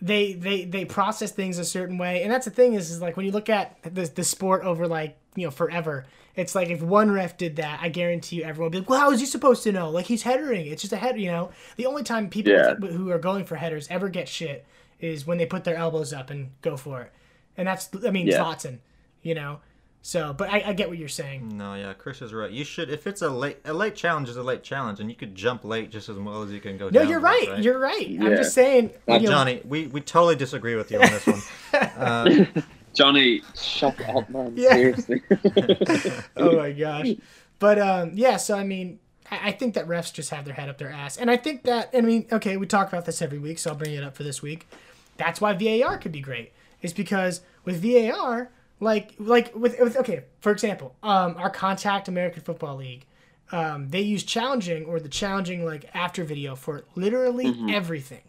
they 0.00 0.32
they 0.34 0.64
they 0.64 0.84
process 0.84 1.32
things 1.32 1.58
a 1.58 1.64
certain 1.64 1.98
way, 1.98 2.22
and 2.22 2.32
that's 2.32 2.44
the 2.44 2.50
thing 2.50 2.74
is 2.74 2.90
is 2.90 3.00
like 3.00 3.16
when 3.16 3.26
you 3.26 3.32
look 3.32 3.48
at 3.48 3.82
the 3.82 4.02
the 4.02 4.24
sport 4.24 4.62
over 4.64 4.86
like 4.86 5.16
you 5.38 5.46
know 5.46 5.50
forever. 5.50 6.06
It's 6.36 6.54
like 6.54 6.68
if 6.68 6.80
one 6.82 7.10
ref 7.10 7.36
did 7.36 7.56
that, 7.56 7.80
I 7.82 7.88
guarantee 7.88 8.36
you 8.36 8.42
everyone 8.44 8.66
would 8.66 8.72
be 8.72 8.78
like, 8.78 8.90
"Well, 8.90 9.00
how 9.00 9.10
is 9.10 9.20
he 9.20 9.26
supposed 9.26 9.62
to 9.64 9.72
know? 9.72 9.90
Like 9.90 10.06
he's 10.06 10.22
headering. 10.22 10.66
It's 10.66 10.82
just 10.82 10.92
a 10.92 10.96
header." 10.96 11.18
You 11.18 11.30
know, 11.32 11.50
the 11.76 11.86
only 11.86 12.02
time 12.04 12.28
people 12.30 12.52
Yeah. 12.52 12.74
who 12.74 13.10
are 13.10 13.18
going 13.18 13.44
for 13.44 13.56
headers 13.56 13.88
ever 13.90 14.08
get 14.08 14.28
shit 14.28 14.64
is 15.00 15.26
when 15.26 15.38
they 15.38 15.46
put 15.46 15.64
their 15.64 15.76
elbows 15.76 16.12
up 16.12 16.30
and 16.30 16.50
go 16.62 16.76
for 16.76 17.02
it, 17.02 17.12
and 17.56 17.66
that's 17.68 17.88
I 18.06 18.10
mean 18.10 18.26
Yeah. 18.26 18.38
Zlatan. 18.38 18.78
you 19.22 19.34
know. 19.34 19.60
So, 20.00 20.32
but 20.32 20.48
I, 20.48 20.62
I 20.66 20.72
get 20.74 20.88
what 20.88 20.96
you're 20.96 21.08
saying. 21.08 21.58
No, 21.58 21.74
yeah, 21.74 21.92
Chris 21.92 22.22
is 22.22 22.32
right. 22.32 22.50
You 22.50 22.64
should, 22.64 22.88
if 22.88 23.06
it's 23.08 23.20
a 23.20 23.28
late, 23.28 23.58
a 23.64 23.74
late 23.74 23.96
challenge 23.96 24.28
is 24.28 24.36
a 24.36 24.42
late 24.44 24.62
challenge, 24.62 25.00
and 25.00 25.10
you 25.10 25.16
could 25.16 25.34
jump 25.34 25.64
late 25.64 25.90
just 25.90 26.08
as 26.08 26.16
well 26.16 26.44
as 26.44 26.52
you 26.52 26.60
can 26.60 26.78
go. 26.78 26.84
No, 26.86 27.00
down 27.00 27.08
you're 27.08 27.20
late, 27.20 27.48
right. 27.50 27.62
You're 27.62 27.80
right. 27.80 28.08
I'm 28.20 28.36
just 28.36 28.54
saying. 28.54 28.90
You 29.08 29.18
know, 29.20 29.26
Johnny, 29.26 29.60
we, 29.64 29.88
we 29.88 30.00
totally 30.00 30.36
disagree 30.36 30.76
with 30.76 30.92
you 30.92 31.02
on 31.02 31.10
this 31.10 31.26
one. 31.26 31.42
Uh, 31.98 32.44
Johnny, 32.94 33.42
shut 33.56 34.00
up, 34.08 34.28
man. 34.30 34.52
Yeah. 34.56 34.72
Seriously. 34.72 35.22
oh 36.36 36.56
my 36.56 36.72
gosh. 36.72 37.08
But 37.58 37.78
um, 37.78 38.12
yeah, 38.14 38.36
so 38.36 38.56
I 38.56 38.64
mean, 38.64 38.98
I, 39.30 39.48
I 39.48 39.52
think 39.52 39.74
that 39.74 39.86
refs 39.86 40.12
just 40.12 40.30
have 40.30 40.44
their 40.44 40.54
head 40.54 40.68
up 40.68 40.78
their 40.78 40.90
ass, 40.90 41.16
and 41.16 41.30
I 41.30 41.36
think 41.36 41.64
that 41.64 41.90
I 41.94 42.00
mean, 42.00 42.26
okay, 42.32 42.56
we 42.56 42.66
talk 42.66 42.88
about 42.88 43.04
this 43.04 43.20
every 43.22 43.38
week, 43.38 43.58
so 43.58 43.70
I'll 43.70 43.76
bring 43.76 43.94
it 43.94 44.04
up 44.04 44.16
for 44.16 44.22
this 44.22 44.42
week. 44.42 44.68
That's 45.16 45.40
why 45.40 45.52
VAR 45.54 45.98
could 45.98 46.12
be 46.12 46.20
great, 46.20 46.52
is 46.82 46.92
because 46.92 47.40
with 47.64 47.82
VAR, 47.82 48.50
like 48.80 49.14
like 49.18 49.54
with, 49.54 49.78
with 49.80 49.96
okay, 49.96 50.24
for 50.40 50.52
example, 50.52 50.94
um, 51.02 51.34
our 51.36 51.50
Contact 51.50 52.08
American 52.08 52.42
Football 52.42 52.76
League. 52.76 53.04
Um, 53.50 53.88
they 53.88 54.02
use 54.02 54.24
challenging 54.24 54.84
or 54.84 55.00
the 55.00 55.08
challenging 55.08 55.64
like 55.64 55.86
after 55.94 56.22
video 56.22 56.54
for 56.54 56.84
literally 56.94 57.46
everything, 57.70 58.20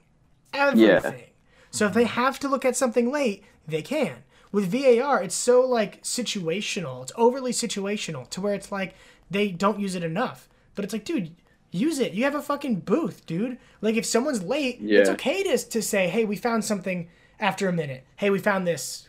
everything. 0.54 1.26
So 1.72 1.88
if 1.88 1.94
they 1.94 2.06
have 2.06 2.40
to 2.40 2.48
look 2.48 2.64
at 2.64 2.78
something 2.78 3.12
late, 3.12 3.44
they 3.68 3.82
can. 3.82 4.24
With 4.52 4.72
VAR, 4.72 5.22
it's 5.22 5.36
so 5.36 5.62
like 5.62 6.02
situational. 6.04 7.04
It's 7.04 7.12
overly 7.16 7.52
situational 7.52 8.28
to 8.30 8.42
where 8.42 8.54
it's 8.54 8.72
like 8.72 8.96
they 9.30 9.50
don't 9.52 9.80
use 9.80 9.96
it 9.96 10.04
enough. 10.04 10.50
But 10.76 10.86
it's 10.86 10.94
like, 10.94 11.06
dude, 11.06 11.36
use 11.72 12.00
it. 12.00 12.14
You 12.14 12.24
have 12.24 12.36
a 12.36 12.42
fucking 12.42 12.82
booth, 12.82 13.26
dude. 13.26 13.58
Like 13.82 13.96
if 13.96 14.06
someone's 14.06 14.44
late, 14.44 14.80
it's 15.02 15.10
okay 15.12 15.44
to 15.44 15.58
to 15.58 15.82
say, 15.82 16.08
"Hey, 16.08 16.26
we 16.26 16.36
found 16.36 16.66
something 16.66 17.10
after 17.40 17.68
a 17.68 17.74
minute. 17.74 18.06
Hey, 18.16 18.30
we 18.30 18.40
found 18.40 18.66
this. 18.68 19.08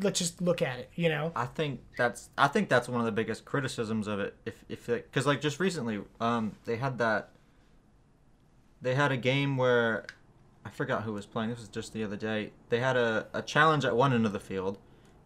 Let's 0.00 0.18
just 0.18 0.40
look 0.40 0.62
at 0.62 0.78
it." 0.78 0.90
You 0.94 1.08
know? 1.08 1.32
I 1.36 1.46
think 1.46 1.80
that's 1.96 2.30
I 2.38 2.48
think 2.48 2.68
that's 2.68 2.88
one 2.88 3.00
of 3.00 3.06
the 3.06 3.12
biggest 3.12 3.44
criticisms 3.44 4.06
of 4.06 4.20
it. 4.20 4.36
If 4.46 4.64
if 4.68 4.86
because 4.86 5.26
like 5.26 5.40
just 5.40 5.60
recently, 5.60 6.00
um, 6.20 6.52
they 6.64 6.76
had 6.76 6.98
that. 6.98 7.30
They 8.80 8.94
had 8.94 9.10
a 9.10 9.16
game 9.16 9.56
where, 9.56 10.06
I 10.68 10.70
forgot 10.70 11.04
who 11.04 11.14
was 11.14 11.24
playing. 11.24 11.48
This 11.50 11.60
was 11.60 11.68
just 11.68 11.94
the 11.94 12.04
other 12.04 12.16
day. 12.16 12.52
They 12.68 12.78
had 12.80 12.96
a, 12.96 13.26
a 13.32 13.40
challenge 13.40 13.86
at 13.86 13.96
one 13.96 14.12
end 14.12 14.26
of 14.26 14.32
the 14.34 14.38
field, 14.40 14.76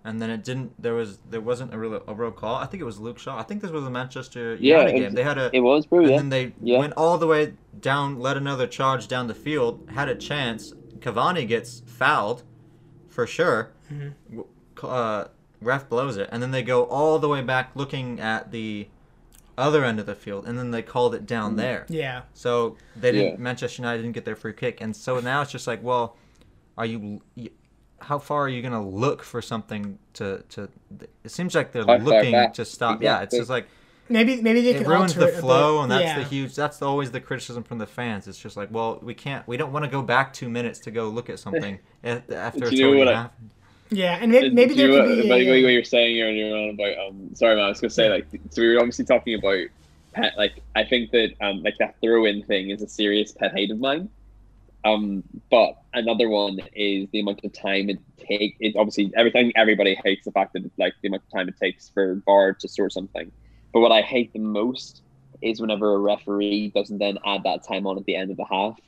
and 0.04 0.22
then 0.22 0.30
it 0.30 0.44
didn't. 0.44 0.80
There 0.80 0.94
was 0.94 1.18
there 1.28 1.40
wasn't 1.40 1.74
a 1.74 1.78
real 1.78 2.00
a 2.06 2.14
real 2.14 2.30
call. 2.30 2.54
I 2.54 2.66
think 2.66 2.80
it 2.80 2.84
was 2.84 3.00
Luke 3.00 3.18
Shaw. 3.18 3.36
I 3.38 3.42
think 3.42 3.60
this 3.60 3.72
was 3.72 3.84
a 3.84 3.90
Manchester 3.90 4.54
United 4.54 4.88
it 4.90 4.92
game. 4.94 5.04
was- 5.06 5.14
They 5.14 5.22
had 5.24 5.38
a 5.38 5.50
it 5.52 5.60
was, 5.60 5.84
bro. 5.86 5.98
and 6.00 6.10
Yeah. 6.10 6.16
then 6.18 6.28
they 6.28 6.52
Yeah. 6.62 6.78
went 6.78 6.92
all 6.96 7.18
the 7.18 7.26
way 7.26 7.54
down, 7.80 8.20
let 8.20 8.36
another 8.36 8.68
charge 8.68 9.08
down 9.08 9.26
the 9.26 9.34
field, 9.34 9.88
had 9.94 10.08
a 10.08 10.14
chance. 10.14 10.72
Cavani 11.00 11.48
gets 11.48 11.80
fouled, 11.86 12.44
for 13.08 13.26
sure. 13.26 13.72
W- 14.30 14.46
Uh, 14.82 15.24
ref 15.60 15.88
blows 15.88 16.16
it, 16.16 16.28
and 16.32 16.42
then 16.42 16.50
they 16.52 16.62
go 16.62 16.84
all 16.84 17.18
the 17.18 17.28
way 17.28 17.40
back 17.42 17.70
looking 17.74 18.18
at 18.20 18.52
the 18.52 18.86
other 19.62 19.84
end 19.84 20.00
of 20.00 20.06
the 20.06 20.14
field, 20.14 20.46
and 20.46 20.58
then 20.58 20.70
they 20.70 20.82
called 20.82 21.14
it 21.14 21.26
down 21.26 21.54
mm, 21.54 21.58
there. 21.58 21.86
Yeah. 21.88 22.22
So 22.34 22.76
they 22.96 23.12
didn't. 23.12 23.32
Yeah. 23.32 23.36
Manchester 23.38 23.82
United 23.82 24.02
didn't 24.02 24.14
get 24.14 24.24
their 24.24 24.36
free 24.36 24.52
kick, 24.52 24.80
and 24.80 24.94
so 24.94 25.20
now 25.20 25.42
it's 25.42 25.52
just 25.52 25.66
like, 25.66 25.82
well, 25.82 26.16
are 26.76 26.86
you? 26.86 27.22
you 27.34 27.50
how 28.00 28.18
far 28.18 28.42
are 28.42 28.48
you 28.48 28.62
gonna 28.62 28.84
look 28.84 29.22
for 29.22 29.40
something 29.40 29.98
to 30.14 30.42
to? 30.50 30.68
It 31.22 31.30
seems 31.30 31.54
like 31.54 31.70
they're 31.72 31.86
How 31.86 31.96
looking 31.98 32.52
to 32.52 32.64
stop. 32.64 33.00
Yeah, 33.00 33.22
it's 33.22 33.36
just 33.36 33.48
like 33.48 33.68
Maybe 34.08 34.42
maybe 34.42 34.60
they 34.60 34.70
it 34.70 34.82
can 34.82 34.88
ruins 34.90 35.16
alter 35.16 35.20
the 35.20 35.38
it 35.38 35.40
flow, 35.40 35.76
bit. 35.76 35.82
and 35.84 35.92
that's 35.92 36.02
yeah. 36.02 36.18
the 36.18 36.24
huge. 36.24 36.54
That's 36.54 36.82
always 36.82 37.10
the 37.12 37.20
criticism 37.20 37.62
from 37.62 37.78
the 37.78 37.86
fans. 37.86 38.26
It's 38.26 38.38
just 38.38 38.56
like, 38.56 38.68
well, 38.70 38.98
we 39.00 39.14
can't. 39.14 39.46
We 39.46 39.56
don't 39.56 39.72
want 39.72 39.84
to 39.84 39.90
go 39.90 40.02
back 40.02 40.32
two 40.32 40.48
minutes 40.50 40.80
to 40.80 40.90
go 40.90 41.08
look 41.08 41.30
at 41.30 41.38
something 41.38 41.78
after 42.04 42.60
Do 42.60 42.66
it's 42.66 42.72
you 42.72 42.82
know 42.82 42.88
already 42.88 42.98
what 42.98 43.08
I- 43.08 43.22
happened. 43.22 43.50
Yeah, 43.92 44.18
and 44.20 44.32
maybe, 44.32 44.50
maybe 44.50 44.74
there 44.74 44.88
you 44.88 44.92
could 44.92 45.08
what, 45.08 45.22
be. 45.22 45.28
like, 45.28 45.42
a- 45.42 45.50
like 45.50 45.62
what 45.64 45.72
you're 45.72 45.84
saying 45.84 46.20
earlier 46.20 46.56
on 46.56 46.70
about 46.70 46.98
um 47.06 47.34
sorry 47.34 47.56
man 47.56 47.66
I 47.66 47.68
was 47.68 47.80
gonna 47.80 47.90
say 47.90 48.08
like 48.08 48.26
so 48.50 48.62
we 48.62 48.72
were 48.72 48.80
obviously 48.80 49.04
talking 49.04 49.34
about 49.34 49.66
pet 50.12 50.32
like 50.38 50.62
I 50.74 50.84
think 50.84 51.10
that 51.10 51.34
um 51.40 51.62
like 51.62 51.76
that 51.78 51.96
throw 52.00 52.24
in 52.24 52.42
thing 52.42 52.70
is 52.70 52.82
a 52.82 52.88
serious 52.88 53.32
pet 53.32 53.52
hate 53.52 53.70
of 53.70 53.78
mine 53.78 54.08
um 54.84 55.22
but 55.50 55.76
another 55.92 56.28
one 56.28 56.58
is 56.74 57.08
the 57.10 57.20
amount 57.20 57.44
of 57.44 57.52
time 57.52 57.90
it 57.90 57.98
take 58.18 58.56
it 58.60 58.74
obviously 58.76 59.12
everything 59.14 59.52
everybody 59.56 59.94
hates 60.02 60.24
the 60.24 60.32
fact 60.32 60.54
that 60.54 60.68
like 60.78 60.94
the 61.02 61.08
amount 61.08 61.22
of 61.22 61.30
time 61.30 61.48
it 61.48 61.56
takes 61.58 61.90
for 61.90 62.20
VAR 62.26 62.54
to 62.54 62.68
sort 62.68 62.92
something 62.92 63.30
but 63.72 63.80
what 63.80 63.92
I 63.92 64.00
hate 64.00 64.32
the 64.32 64.38
most 64.38 65.02
is 65.42 65.60
whenever 65.60 65.94
a 65.94 65.98
referee 65.98 66.72
doesn't 66.74 66.98
then 66.98 67.18
add 67.26 67.42
that 67.44 67.66
time 67.66 67.86
on 67.86 67.98
at 67.98 68.04
the 68.04 68.16
end 68.16 68.30
of 68.30 68.36
the 68.38 68.44
half 68.44 68.78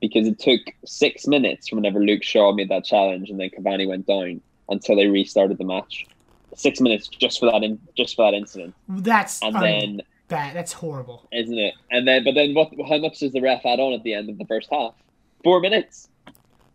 because 0.00 0.26
it 0.26 0.38
took 0.38 0.60
six 0.84 1.26
minutes 1.26 1.68
from 1.68 1.76
whenever 1.76 2.00
Luke 2.00 2.22
Shaw 2.22 2.52
made 2.52 2.68
that 2.68 2.84
challenge 2.84 3.30
and 3.30 3.40
then 3.40 3.50
Cavani 3.50 3.88
went 3.88 4.06
down 4.06 4.40
until 4.72 4.96
they 4.96 5.06
restarted 5.06 5.58
the 5.58 5.64
match. 5.64 6.06
Six 6.54 6.80
minutes 6.80 7.08
just 7.08 7.38
for 7.38 7.50
that 7.50 7.62
in, 7.62 7.78
just 7.96 8.16
for 8.16 8.30
that 8.30 8.36
incident, 8.36 8.74
that's 8.88 9.40
and 9.40 9.54
mean, 9.54 9.96
then 9.96 10.06
that 10.28 10.52
that's 10.52 10.72
horrible. 10.72 11.26
isn't 11.32 11.58
it? 11.58 11.74
And 11.90 12.06
then 12.06 12.24
but 12.24 12.34
then 12.34 12.52
what? 12.54 12.70
How 12.88 12.98
much 12.98 13.20
does 13.20 13.32
the 13.32 13.40
ref 13.40 13.64
add 13.64 13.80
on 13.80 13.94
at 13.94 14.02
the 14.02 14.12
end 14.12 14.28
of 14.28 14.36
the 14.36 14.44
first 14.44 14.68
half? 14.70 14.94
Four 15.42 15.60
minutes. 15.60 16.08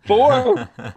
Four. 0.05 0.69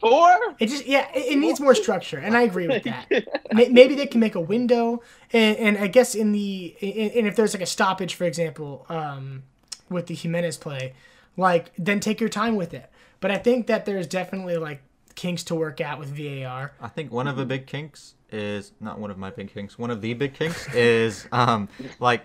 Four. 0.00 0.56
It 0.60 0.66
just 0.66 0.86
yeah, 0.86 1.08
it, 1.14 1.32
it 1.32 1.38
needs 1.38 1.60
more 1.60 1.74
structure, 1.74 2.18
and 2.18 2.36
I 2.36 2.42
agree 2.42 2.68
with 2.68 2.84
that. 2.84 3.08
Maybe 3.52 3.96
they 3.96 4.06
can 4.06 4.20
make 4.20 4.36
a 4.36 4.40
window, 4.40 5.02
and, 5.32 5.56
and 5.56 5.78
I 5.78 5.88
guess 5.88 6.14
in 6.14 6.32
the 6.32 6.76
and 6.80 7.26
if 7.26 7.34
there's 7.34 7.52
like 7.52 7.62
a 7.62 7.66
stoppage, 7.66 8.14
for 8.14 8.24
example, 8.24 8.86
um, 8.88 9.42
with 9.90 10.06
the 10.06 10.14
Jimenez 10.14 10.56
play, 10.56 10.94
like 11.36 11.72
then 11.76 11.98
take 11.98 12.20
your 12.20 12.28
time 12.28 12.54
with 12.54 12.74
it. 12.74 12.90
But 13.20 13.32
I 13.32 13.38
think 13.38 13.66
that 13.66 13.86
there's 13.86 14.06
definitely 14.06 14.56
like 14.56 14.82
kinks 15.18 15.42
to 15.44 15.54
work 15.54 15.80
out 15.80 15.98
with 15.98 16.08
VAR. 16.16 16.72
I 16.80 16.88
think 16.88 17.10
one 17.12 17.26
of 17.26 17.36
the 17.36 17.44
big 17.44 17.66
kinks 17.66 18.14
is 18.30 18.72
not 18.80 18.98
one 19.00 19.10
of 19.10 19.18
my 19.18 19.30
big 19.30 19.52
kinks. 19.52 19.76
One 19.78 19.90
of 19.90 20.00
the 20.00 20.14
big 20.14 20.32
kinks 20.34 20.72
is 20.74 21.26
um 21.32 21.68
like 21.98 22.22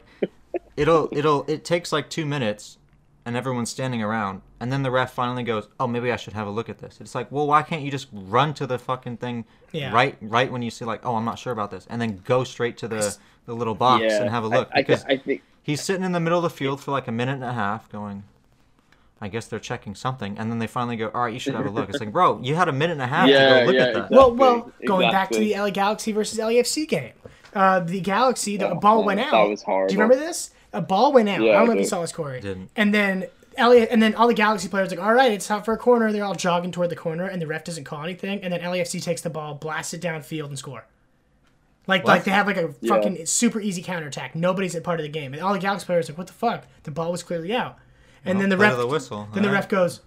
it'll 0.77 1.09
it'll 1.11 1.43
it 1.47 1.65
takes 1.65 1.91
like 1.91 2.09
two 2.09 2.25
minutes 2.25 2.77
and 3.25 3.35
everyone's 3.35 3.69
standing 3.71 4.03
around 4.03 4.41
and 4.59 4.71
then 4.71 4.83
the 4.83 4.91
ref 4.91 5.13
finally 5.13 5.43
goes 5.43 5.67
oh 5.79 5.87
maybe 5.87 6.11
i 6.11 6.15
should 6.17 6.33
have 6.33 6.45
a 6.45 6.49
look 6.51 6.67
at 6.67 6.77
this 6.79 6.99
it's 6.99 7.15
like 7.15 7.31
well 7.31 7.47
why 7.47 7.61
can't 7.63 7.81
you 7.81 7.89
just 7.89 8.07
run 8.11 8.53
to 8.53 8.67
the 8.67 8.77
fucking 8.77 9.15
thing 9.15 9.45
Yeah. 9.71 9.93
right 9.93 10.17
right 10.21 10.51
when 10.51 10.61
you 10.61 10.69
see 10.69 10.83
like 10.83 11.05
oh 11.05 11.15
i'm 11.15 11.23
not 11.23 11.39
sure 11.39 11.53
about 11.53 11.71
this 11.71 11.87
and 11.89 12.01
then 12.01 12.21
go 12.25 12.43
straight 12.43 12.77
to 12.79 12.87
the 12.89 13.15
the 13.45 13.55
little 13.55 13.75
box 13.75 14.03
Yeah, 14.03 14.21
and 14.21 14.29
have 14.29 14.43
a 14.43 14.47
look 14.49 14.67
I, 14.73 14.79
I, 14.79 14.81
because 14.81 15.05
I 15.05 15.15
think 15.17 15.41
he's 15.63 15.81
sitting 15.81 16.03
in 16.03 16.11
the 16.11 16.19
middle 16.19 16.37
of 16.37 16.43
the 16.43 16.49
field 16.49 16.81
for 16.81 16.91
like 16.91 17.07
a 17.07 17.13
minute 17.13 17.35
and 17.35 17.45
a 17.45 17.53
half 17.53 17.89
going 17.89 18.23
I 19.23 19.29
guess 19.29 19.47
they're 19.47 19.59
checking 19.59 19.95
something, 19.95 20.37
and 20.37 20.51
then 20.51 20.59
they 20.59 20.67
finally 20.67 20.97
go, 20.97 21.09
"All 21.13 21.23
right, 21.23 21.33
you 21.33 21.39
should 21.39 21.55
have 21.55 21.65
a 21.65 21.69
look." 21.69 21.89
It's 21.89 21.99
like, 21.99 22.11
bro, 22.17 22.39
you 22.41 22.55
had 22.55 22.67
a 22.67 22.73
minute 22.73 22.93
and 22.93 23.01
a 23.01 23.07
half 23.07 23.27
Yeah, 23.29 23.59
to 23.59 23.59
go 23.61 23.65
look 23.67 23.75
yeah, 23.75 23.81
at 23.81 23.85
that. 23.85 23.89
exactly. 24.05 24.17
Well, 24.17 24.35
well, 24.35 24.71
going 24.85 25.11
back 25.11 25.31
to 25.31 25.39
the 25.39 25.53
LA 25.57 25.69
Galaxy 25.69 26.11
versus 26.11 26.37
LAFC 26.37 26.87
game, 26.87 27.13
uh, 27.55 27.79
the 27.79 28.01
Galaxy, 28.01 28.57
the 28.57 28.69
Oh, 28.71 28.75
ball 28.75 28.97
man, 28.97 29.05
went 29.05 29.19
that 29.21 29.33
out. 29.33 29.49
was 29.49 29.61
Do 29.63 29.71
you 29.71 29.87
remember 30.01 30.15
this? 30.15 30.51
A 30.73 30.81
ball 30.81 31.13
went 31.13 31.29
out. 31.29 31.41
Yeah, 31.41 31.51
I 31.51 31.53
don't 31.53 31.61
I 31.61 31.65
know 31.67 31.71
if 31.73 31.79
you 31.79 31.85
saw 31.85 32.01
this, 32.01 32.11
Corey. 32.11 32.41
Didn't. 32.41 32.69
And 32.75 32.93
then 32.93 33.27
Elliot, 33.55 33.89
and 33.91 34.01
then 34.01 34.15
all 34.15 34.27
the 34.27 34.33
Galaxy 34.33 34.67
players 34.67 34.89
like, 34.89 34.99
all 34.99 35.13
right, 35.13 35.31
it's 35.31 35.47
time 35.47 35.61
for 35.63 35.73
a 35.73 35.77
corner. 35.77 36.11
They're 36.11 36.25
all 36.25 36.33
jogging 36.35 36.71
toward 36.71 36.89
the 36.89 36.95
corner, 36.95 37.25
and 37.25 37.41
the 37.41 37.47
ref 37.47 37.63
doesn't 37.63 37.83
call 37.83 38.03
anything. 38.03 38.41
And 38.43 38.51
then 38.51 38.59
LAFC 38.61 39.01
takes 39.01 39.21
the 39.21 39.29
ball, 39.29 39.53
blasts 39.55 39.93
it 39.93 40.01
downfield, 40.01 40.47
and 40.47 40.57
score. 40.57 40.85
Like, 41.85 42.03
What? 42.03 42.09
like 42.11 42.23
they 42.23 42.31
have 42.31 42.47
like 42.47 42.57
a 42.57 42.73
Yeah. 42.81 42.95
fucking 42.95 43.25
super 43.25 43.59
easy 43.61 43.81
counterattack. 43.83 44.35
Nobody's 44.35 44.73
a 44.73 44.81
part 44.81 44.99
of 44.99 45.03
the 45.03 45.09
game, 45.11 45.33
and 45.33 45.43
all 45.43 45.53
the 45.53 45.59
Galaxy 45.59 45.85
players 45.85 46.09
are 46.09 46.13
like, 46.13 46.17
what 46.17 46.27
the 46.27 46.33
fuck? 46.33 46.63
The 46.83 46.91
ball 46.91 47.11
was 47.11 47.23
clearly 47.23 47.53
out. 47.53 47.77
And 48.25 48.39
then 48.39 48.49
the 48.49 48.57
ref, 48.57 48.77
the 48.77 48.87
whistle. 48.87 49.27
then 49.33 49.43
the 49.43 49.49
All 49.49 49.53
ref 49.55 49.63
right. 49.63 49.69
goes, 49.69 50.01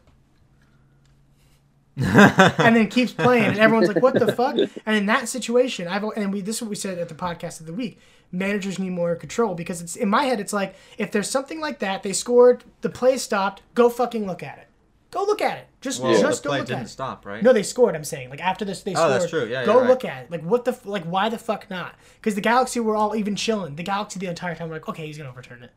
and 1.97 2.77
then 2.77 2.89
keeps 2.89 3.12
playing, 3.12 3.45
and 3.45 3.59
everyone's 3.59 3.89
like, 3.89 4.03
"What 4.03 4.14
the 4.14 4.33
fuck?" 4.33 4.57
And 4.85 4.97
in 4.97 5.07
that 5.07 5.29
situation, 5.29 5.89
I've 5.89 6.05
and 6.17 6.33
we 6.33 6.41
this 6.43 6.57
is 6.57 6.62
what 6.62 6.69
we 6.71 6.77
said 6.77 6.99
at 6.99 7.09
the 7.09 7.14
podcast 7.14 7.61
of 7.61 7.67
the 7.67 7.73
week. 7.73 7.99
Managers 8.33 8.79
need 8.79 8.91
more 8.91 9.14
control 9.17 9.55
because 9.55 9.81
it's 9.81 9.97
in 9.97 10.09
my 10.11 10.25
head. 10.25 10.39
It's 10.41 10.53
like 10.53 10.75
if 10.99 11.11
there's 11.11 11.31
something 11.31 11.61
like 11.61 11.79
that, 11.79 12.03
they 12.03 12.12
scored, 12.12 12.64
the 12.83 12.91
play 12.91 13.17
stopped. 13.17 13.62
Go 13.75 13.89
fucking 13.89 14.27
look 14.27 14.43
at 14.43 14.59
it. 14.59 14.67
Go 15.11 15.25
look 15.25 15.41
at 15.41 15.57
it. 15.59 15.69
Just 15.81 16.03
Well, 16.03 16.21
just 16.21 16.43
the 16.43 16.49
go 16.49 16.51
play 16.53 16.59
look 16.59 16.67
didn't 16.67 16.81
at 16.81 16.87
it. 16.87 16.91
stop, 16.91 17.25
right? 17.25 17.43
No, 17.43 17.53
they 17.55 17.62
scored. 17.62 17.95
I'm 17.95 18.05
saying 18.05 18.29
like 18.29 18.43
after 18.43 18.64
this, 18.67 18.83
they 18.83 18.93
oh, 18.93 18.95
scored. 18.95 19.07
Oh, 19.07 19.09
scored. 19.11 19.23
that's 19.23 19.31
true. 19.31 19.45
Yeah, 19.47 19.64
go 19.64 19.81
right. 19.81 19.89
look 19.89 20.05
at 20.05 20.25
it. 20.25 20.31
Like 20.31 20.43
what 20.43 20.64
the 20.67 20.79
like 20.85 21.05
why 21.05 21.29
the 21.31 21.39
fuck 21.39 21.71
not? 21.71 21.95
Because 22.17 22.35
the 22.35 22.41
Galaxy 22.43 22.81
were 22.81 22.97
all 22.97 23.17
even 23.17 23.37
chilling. 23.37 23.77
The 23.77 23.85
Galaxy 23.85 24.19
the 24.19 24.27
entire 24.27 24.55
time 24.55 24.69
were 24.69 24.75
like, 24.75 24.89
okay, 24.89 25.07
he's 25.07 25.17
gonna 25.17 25.31
overturn 25.31 25.62
it. 25.62 25.71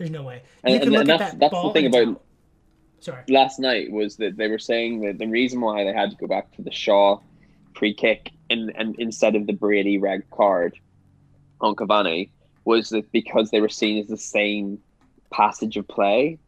There's 0.00 0.10
no 0.10 0.22
way. 0.22 0.40
And- 0.64 0.72
can 0.72 0.82
and- 0.84 0.92
look 0.92 1.00
and 1.02 1.10
at 1.10 1.18
that's- 1.18 1.30
that 1.32 1.40
that's 1.52 1.62
the 1.62 1.70
thing 1.74 1.86
about- 1.86 2.08
out. 2.08 2.22
Sorry. 3.00 3.22
last 3.28 3.58
night 3.58 3.90
was 3.90 4.16
that 4.16 4.36
they 4.38 4.48
were 4.48 4.58
saying 4.58 5.00
that 5.00 5.18
the 5.18 5.26
reason 5.26 5.60
why 5.60 5.84
they 5.84 5.92
had 5.92 6.10
to 6.10 6.16
go 6.16 6.26
back 6.26 6.54
to 6.56 6.62
the 6.62 6.70
Shaw 6.70 7.18
free 7.74 7.94
kick 7.94 8.30
and, 8.50 8.72
and 8.76 8.94
instead 8.98 9.36
of 9.36 9.46
the 9.46 9.52
Brady 9.54 9.96
red 9.98 10.22
card 10.30 10.78
on 11.62 11.74
Cavani 11.76 12.30
was 12.64 12.88
that 12.90 13.10
because 13.12 13.50
they 13.50 13.60
were 13.60 13.68
seen 13.70 13.98
as 13.98 14.06
the 14.08 14.16
same 14.18 14.78
passage 15.30 15.76
of 15.76 15.86
play. 15.88 16.38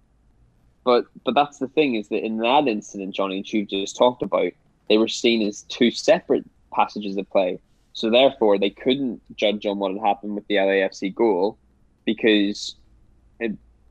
But 0.85 1.05
but 1.25 1.35
that's 1.35 1.59
the 1.59 1.69
thing 1.69 1.95
is 1.95 2.09
that 2.09 2.25
in 2.25 2.39
that 2.39 2.67
incident, 2.69 3.15
Johnny 3.15 3.37
and 3.39 3.53
you 3.53 3.65
just 3.67 3.97
talked 3.97 4.23
about, 4.23 4.53
they 4.89 4.97
were 4.99 5.09
seen 5.09 5.47
as 5.47 5.63
two 5.63 5.91
separate 5.91 6.45
passages 6.73 7.17
of 7.19 7.29
play. 7.31 7.61
So 7.93 8.09
therefore, 8.11 8.59
they 8.59 8.71
couldn't 8.71 9.21
judge 9.37 9.65
on 9.67 9.79
what 9.79 9.93
had 9.93 10.01
happened 10.01 10.35
with 10.37 10.47
the 10.49 10.57
LAFC 10.57 11.15
goal 11.15 11.59
because 12.07 12.77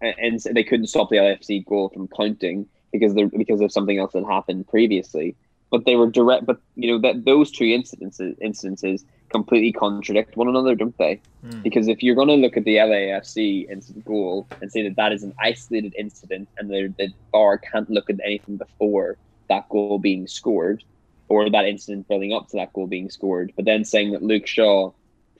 and 0.02 0.40
they 0.40 0.64
couldn't 0.64 0.88
stop 0.88 1.10
the 1.10 1.18
LAFC 1.18 1.66
goal 1.66 1.90
from 1.90 2.08
counting 2.08 2.68
because 2.92 3.14
there 3.14 3.28
because 3.28 3.62
of 3.62 3.72
something 3.72 3.98
else 3.98 4.14
that 4.14 4.26
happened 4.26 4.68
previously. 4.68 5.36
But 5.70 5.86
they 5.86 5.96
were 5.96 6.10
direct. 6.10 6.46
But 6.46 6.60
you 6.76 6.92
know 6.92 7.00
that 7.00 7.24
those 7.26 7.52
two 7.52 7.66
incidences 7.66 8.38
incidences 8.42 9.06
completely 9.30 9.72
contradict 9.72 10.36
one 10.36 10.50
another, 10.50 10.76
don't 10.76 10.98
they? 10.98 11.22
Hmm. 11.42 11.62
Because 11.62 11.88
if 11.88 12.04
you're 12.04 12.16
going 12.16 12.28
to 12.28 12.34
look 12.36 12.58
at 12.58 12.66
the 12.66 12.76
LAFC 12.76 13.70
incident 13.70 14.06
goal 14.06 14.48
and 14.62 14.72
say 14.72 14.84
that 14.84 14.98
that 14.98 15.14
is 15.14 15.24
an 15.24 15.34
isolated 15.40 15.96
incident 15.98 16.50
and 16.58 16.70
the, 16.70 16.94
the 16.98 17.14
VAR 17.32 17.58
can't 17.58 17.90
look 17.90 18.10
at 18.10 18.20
anything 18.26 18.58
before 18.58 19.18
that 19.48 19.70
goal 19.70 20.00
being 20.00 20.28
scored 20.28 20.84
or 21.30 21.50
that 21.50 21.66
incident 21.66 22.08
building 22.10 22.34
up 22.34 22.50
to 22.50 22.58
that 22.58 22.74
goal 22.74 22.88
being 22.88 23.10
scored, 23.10 23.54
but 23.56 23.64
then 23.64 23.86
saying 23.86 24.12
that 24.12 24.22
Luke 24.22 24.46
Shaw 24.46 24.92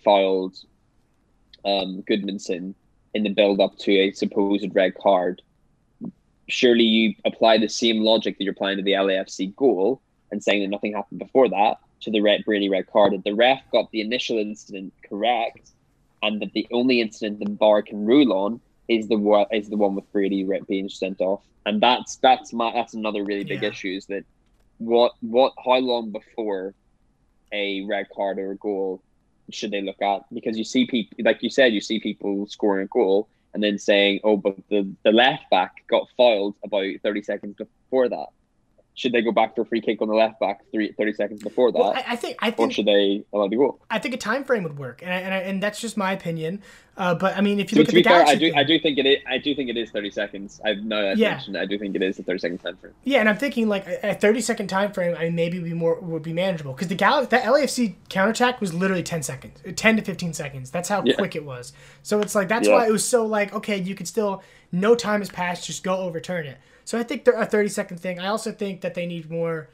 fouled 0.04 0.56
um, 1.66 2.02
Gudmundsson 2.10 2.74
in 3.14 3.24
the 3.24 3.30
build 3.30 3.60
up 3.60 3.78
to 3.80 3.92
a 3.92 4.12
supposed 4.12 4.74
red 4.74 4.96
card, 4.96 5.42
surely 6.48 6.84
you 6.84 7.16
apply 7.26 7.58
the 7.58 7.68
same 7.70 8.02
logic 8.02 8.38
that 8.38 8.44
you're 8.44 8.54
applying 8.54 8.78
to 8.78 8.84
the 8.84 8.92
LAFC 8.94 9.56
goal 9.56 10.02
and 10.32 10.44
saying 10.44 10.62
that 10.62 10.70
nothing 10.70 10.94
happened 10.94 11.20
before 11.20 11.50
that 11.50 11.78
to 12.02 12.12
the 12.12 12.22
red 12.22 12.44
Brady 12.46 12.70
red 12.70 12.88
card, 12.88 13.14
that 13.14 13.24
the 13.24 13.34
ref 13.34 13.62
got 13.72 13.90
the 13.92 14.02
initial 14.02 14.38
incident 14.38 14.94
correct, 15.08 15.72
and 16.24 16.42
that 16.42 16.52
the 16.54 16.68
only 16.72 17.02
incident 17.02 17.40
the 17.40 17.52
VAR 17.52 17.82
can 17.82 18.06
rule 18.06 18.34
on 18.34 18.62
is 18.88 19.08
the 19.08 19.18
one 19.18 19.46
is 19.52 19.70
the 19.70 19.78
one 19.78 19.96
with 19.96 20.12
Brady 20.12 20.48
being 20.68 20.90
sent 20.90 21.22
off, 21.22 21.44
and 21.66 21.82
that's 21.82 22.18
that's 22.18 22.54
my 22.54 22.72
that's 22.74 22.94
another 22.94 23.24
really 23.24 23.44
big 23.44 23.62
Yeah. 23.62 23.70
issue 23.70 23.96
is 23.96 24.06
that 24.08 24.26
what 24.80 25.14
what 25.22 25.54
how 25.64 25.78
long 25.78 26.12
before 26.12 26.74
a 27.54 27.86
red 27.86 28.08
card 28.16 28.40
or 28.40 28.52
a 28.52 28.58
goal 28.58 29.04
should 29.52 29.72
they 29.72 29.82
look 29.82 30.02
at? 30.02 30.22
Because 30.34 30.58
you 30.58 30.64
see 30.64 30.86
people 30.86 31.18
like 31.24 31.44
you 31.44 31.50
said, 31.50 31.74
you 31.74 31.82
see 31.82 32.00
people 32.00 32.48
scoring 32.48 32.86
a 32.86 32.88
goal 32.88 33.28
and 33.54 33.62
then 33.64 33.78
saying, 33.78 34.22
"Oh, 34.24 34.38
but 34.38 34.56
the 34.70 34.90
the 35.04 35.12
left 35.12 35.50
back 35.50 35.88
got 35.88 36.10
fouled 36.18 36.56
about 36.64 36.88
thirty 37.04 37.22
seconds 37.22 37.56
before 37.58 38.10
that." 38.10 38.28
Should 38.94 39.14
they 39.14 39.22
go 39.22 39.32
back 39.32 39.56
for 39.56 39.62
a 39.62 39.66
free 39.66 39.80
kick 39.80 40.02
on 40.02 40.10
the 40.10 40.14
left 40.14 40.40
back 40.42 40.60
three, 40.72 40.92
30 40.92 41.14
seconds 41.14 41.42
before 41.42 41.72
that, 41.72 41.80
Well, 41.80 41.94
I, 41.94 42.04
I 42.10 42.16
think 42.18 42.36
I 42.42 42.54
or 42.58 42.70
should 42.70 42.86
they 42.86 43.24
allow 43.32 43.48
the 43.48 43.56
goal? 43.56 43.80
I 43.90 44.00
think 44.00 44.14
a 44.14 44.18
time 44.18 44.44
frame 44.44 44.64
would 44.64 44.78
work, 44.78 45.02
and 45.02 45.12
I, 45.14 45.18
and, 45.18 45.34
I, 45.34 45.38
and 45.38 45.64
that's 45.64 45.80
just 45.80 45.96
my 45.96 46.12
opinion. 46.12 46.62
Uh, 46.98 47.16
but 47.16 47.38
I 47.38 47.42
mean, 47.42 47.62
if 47.62 47.72
you 47.72 47.78
So 47.78 47.80
look 47.80 47.90
to 47.90 47.98
at 47.98 48.04
the 48.04 48.10
fair, 48.10 48.26
I 48.26 48.36
do 48.36 48.50
thing- 48.50 48.60
I 48.60 48.64
do 48.64 48.78
think 48.80 48.98
it 48.98 49.06
is 49.06 49.18
I 49.26 49.38
do 49.38 49.56
think 49.56 49.70
it 49.70 49.78
is 49.78 49.90
thirty 49.92 50.12
seconds. 50.12 50.60
I've 50.66 50.84
now 50.84 51.10
I've 51.12 51.18
Yeah. 51.18 51.32
mentioned 51.32 51.58
I 51.58 51.66
do 51.66 51.78
think 51.80 51.96
it 51.96 52.02
is 52.04 52.20
a 52.20 52.24
thirty 52.24 52.40
second 52.40 52.58
time 52.58 52.76
frame. 52.76 52.94
yeah, 53.06 53.22
and 53.22 53.30
I'm 53.30 53.38
thinking 53.38 53.70
like 53.70 53.88
a 53.88 54.14
30 54.14 54.42
second 54.42 54.68
time 54.68 54.92
frame. 54.92 55.16
I 55.18 55.24
mean, 55.24 55.36
maybe 55.36 55.60
would 55.60 55.70
be 55.70 55.74
more 55.74 55.98
would 56.02 56.22
be 56.22 56.34
manageable 56.34 56.74
because 56.74 56.90
the 56.90 56.96
Gal 56.96 57.26
the 57.26 57.38
LAFC 57.38 57.96
counterattack 58.10 58.60
was 58.60 58.74
literally 58.74 59.04
10 59.04 59.24
seconds, 59.24 59.62
10 59.78 59.96
to 59.96 60.02
15 60.02 60.34
seconds. 60.34 60.70
That's 60.70 60.90
how 60.90 61.02
Yeah. 61.06 61.16
quick 61.16 61.36
it 61.38 61.46
was. 61.46 61.72
So 62.04 62.20
it's 62.20 62.36
like 62.36 62.50
that's 62.50 62.68
Yeah. 62.68 62.76
why 62.76 62.88
it 62.88 62.92
was 62.92 63.06
so 63.06 63.26
like 63.26 63.54
okay, 63.56 63.78
you 63.78 63.96
could 63.96 64.08
still 64.08 64.44
no 64.74 64.94
time 64.94 65.22
has 65.22 65.30
passed, 65.30 65.66
just 65.66 65.84
go 65.84 65.96
overturn 65.98 66.46
it. 66.46 66.58
So 66.86 67.00
I 67.00 67.04
think 67.04 67.26
they're 67.26 67.40
a 67.40 67.46
30 67.46 67.70
second 67.70 68.00
thing. 68.00 68.20
I 68.20 68.28
also 68.28 68.52
think 68.52 68.82
that 68.82 68.94
they 68.94 69.06
need 69.06 69.30
more 69.30 69.70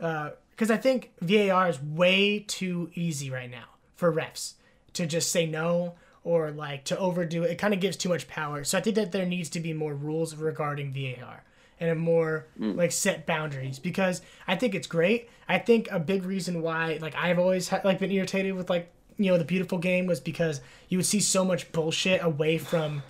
uh, 0.00 0.30
because 0.50 0.70
I 0.70 0.76
think 0.76 1.12
VAR 1.20 1.68
is 1.68 1.80
way 1.80 2.40
too 2.40 2.90
easy 2.94 3.30
right 3.30 3.50
now 3.50 3.66
for 3.94 4.12
refs 4.12 4.54
to 4.94 5.06
just 5.06 5.30
say 5.30 5.46
no 5.46 5.94
or 6.24 6.50
like 6.50 6.84
to 6.84 6.98
overdo 6.98 7.44
it. 7.44 7.52
It 7.52 7.58
kind 7.58 7.72
of 7.72 7.80
gives 7.80 7.96
too 7.96 8.08
much 8.08 8.28
power. 8.28 8.64
So 8.64 8.76
I 8.76 8.80
think 8.80 8.96
that 8.96 9.12
there 9.12 9.24
needs 9.24 9.48
to 9.50 9.60
be 9.60 9.72
more 9.72 9.94
rules 9.94 10.34
regarding 10.34 10.92
VAR 10.92 11.44
and 11.80 11.90
a 11.90 11.94
more 11.94 12.46
mm. 12.58 12.76
like 12.76 12.92
set 12.92 13.26
boundaries 13.26 13.78
because 13.78 14.20
I 14.46 14.56
think 14.56 14.74
it's 14.74 14.86
great. 14.86 15.30
I 15.48 15.58
think 15.58 15.88
a 15.90 16.00
big 16.00 16.24
reason 16.24 16.62
why 16.62 16.98
like 17.00 17.14
I've 17.14 17.38
always 17.38 17.68
ha- 17.68 17.80
like 17.84 17.98
been 17.98 18.10
irritated 18.10 18.54
with 18.54 18.68
like 18.68 18.90
you 19.16 19.30
know 19.30 19.38
the 19.38 19.44
beautiful 19.44 19.78
game 19.78 20.06
was 20.06 20.20
because 20.20 20.60
you 20.88 20.98
would 20.98 21.06
see 21.06 21.20
so 21.20 21.44
much 21.44 21.70
bullshit 21.72 22.22
away 22.22 22.58
from 22.58 23.02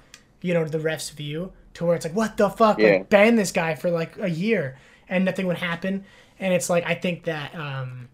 you 0.42 0.55
know 0.55 0.64
the 0.64 0.80
ref's 0.80 1.11
view 1.11 1.53
to 1.79 1.85
where 1.87 1.95
it's 1.97 2.05
like 2.05 2.14
what 2.14 2.37
the 2.37 2.51
fuck 2.51 2.79
Yeah. 2.79 2.91
like 2.91 3.09
ban 3.09 3.37
this 3.37 3.53
guy 3.53 3.74
for 3.76 3.89
like 3.91 4.18
a 4.18 4.29
year 4.29 4.76
and 5.09 5.24
nothing 5.24 5.47
would 5.47 5.59
happen 5.59 6.05
and 6.41 6.53
it's 6.53 6.68
like 6.68 6.85
I 6.87 6.95
think 6.95 7.24
that 7.24 7.55
um 7.55 8.09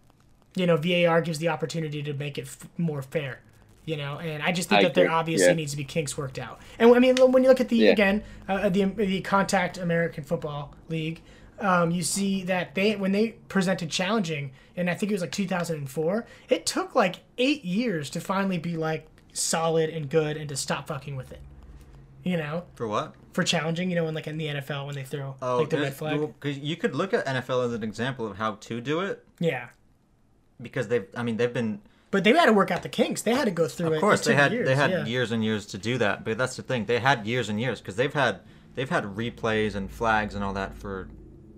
you 0.54 0.66
know 0.66 0.76
VAR 0.76 1.20
gives 1.22 1.38
the 1.38 1.48
opportunity 1.48 2.02
to 2.02 2.12
make 2.12 2.36
it 2.38 2.42
f- 2.42 2.68
more 2.78 3.00
fair 3.02 3.40
you 3.86 3.96
know 3.96 4.18
and 4.18 4.42
I 4.42 4.52
just 4.52 4.68
think 4.68 4.80
I 4.80 4.82
that 4.84 4.94
there 4.94 5.10
obviously 5.10 5.48
yeah. 5.48 5.54
needs 5.54 5.72
to 5.72 5.76
be 5.78 5.84
kinks 5.84 6.16
worked 6.18 6.38
out 6.38 6.60
and 6.78 6.94
I 6.94 6.98
mean 6.98 7.16
when 7.16 7.42
you 7.42 7.48
look 7.48 7.60
at 7.60 7.68
the 7.70 7.76
Yeah. 7.76 7.90
again 7.92 8.22
uh, 8.48 8.68
the 8.68 8.84
the 8.84 9.20
contact 9.22 9.78
American 9.78 10.24
Football 10.24 10.74
League 10.88 11.22
um, 11.58 11.90
you 11.90 12.02
see 12.02 12.42
that 12.44 12.74
they 12.74 12.96
when 12.96 13.12
they 13.12 13.28
presented 13.48 13.88
challenging 13.90 14.50
and 14.76 14.90
I 14.90 14.94
think 14.94 15.10
it 15.10 15.14
was 15.14 15.22
like 15.22 15.32
2004 15.32 16.26
it 16.50 16.66
took 16.66 16.94
like 16.94 17.16
eight 17.38 17.64
years 17.64 18.10
to 18.10 18.20
finally 18.20 18.58
be 18.58 18.76
like 18.76 19.06
solid 19.32 19.88
and 19.90 20.10
good 20.10 20.36
and 20.36 20.48
to 20.50 20.56
stop 20.56 20.86
fucking 20.88 21.16
with 21.16 21.32
it 21.32 21.40
you 22.24 22.36
know 22.36 22.64
For 22.74 22.86
what? 22.88 23.14
for 23.32 23.42
challenging 23.44 23.90
you 23.90 23.96
know 23.96 24.04
when 24.04 24.14
like 24.14 24.26
in 24.26 24.38
the 24.38 24.46
NFL 24.46 24.86
when 24.86 24.94
they 24.94 25.04
throw 25.04 25.34
Oh, 25.42 25.58
like 25.58 25.70
the 25.70 25.78
red 25.78 25.94
flag 25.94 26.18
well, 26.18 26.34
'cause 26.40 26.56
you 26.58 26.76
could 26.76 26.94
look 26.94 27.12
at 27.14 27.24
NFL 27.26 27.62
as 27.66 27.72
an 27.74 27.82
example 27.82 28.26
of 28.26 28.36
how 28.38 28.54
to 28.56 28.80
do 28.80 29.00
it 29.00 29.24
yeah 29.40 29.68
because 30.60 30.88
they've. 30.88 31.06
I 31.16 31.22
mean, 31.22 31.36
they've 31.36 31.52
been. 31.52 31.80
but 32.10 32.22
they 32.24 32.32
had 32.32 32.46
to 32.46 32.52
work 32.52 32.70
out 32.70 32.82
the 32.82 32.88
kinks 32.88 33.22
they 33.22 33.34
had 33.34 33.44
to 33.46 33.50
go 33.50 33.66
through 33.66 33.92
it 33.92 33.96
Of 33.96 34.00
course, 34.00 34.20
It 34.22 34.26
they 34.30 34.34
had 34.36 34.52
years, 34.52 34.68
they 34.68 34.74
had 34.76 34.90
yeah. 34.90 35.04
years 35.04 35.32
and 35.32 35.44
years 35.44 35.66
to 35.66 35.78
do 35.78 35.98
that. 35.98 36.24
But 36.24 36.38
that's 36.38 36.56
the 36.56 36.62
thing; 36.62 36.84
they 36.86 37.00
had 37.00 37.26
years 37.26 37.48
and 37.48 37.60
years 37.60 37.80
because 37.80 37.96
they've 37.96 38.14
had 38.14 38.40
they've 38.76 38.88
had 38.88 39.04
replays 39.04 39.74
and 39.74 39.90
flags 39.90 40.34
and 40.34 40.44
all 40.44 40.52
that 40.54 40.76
for 40.76 41.08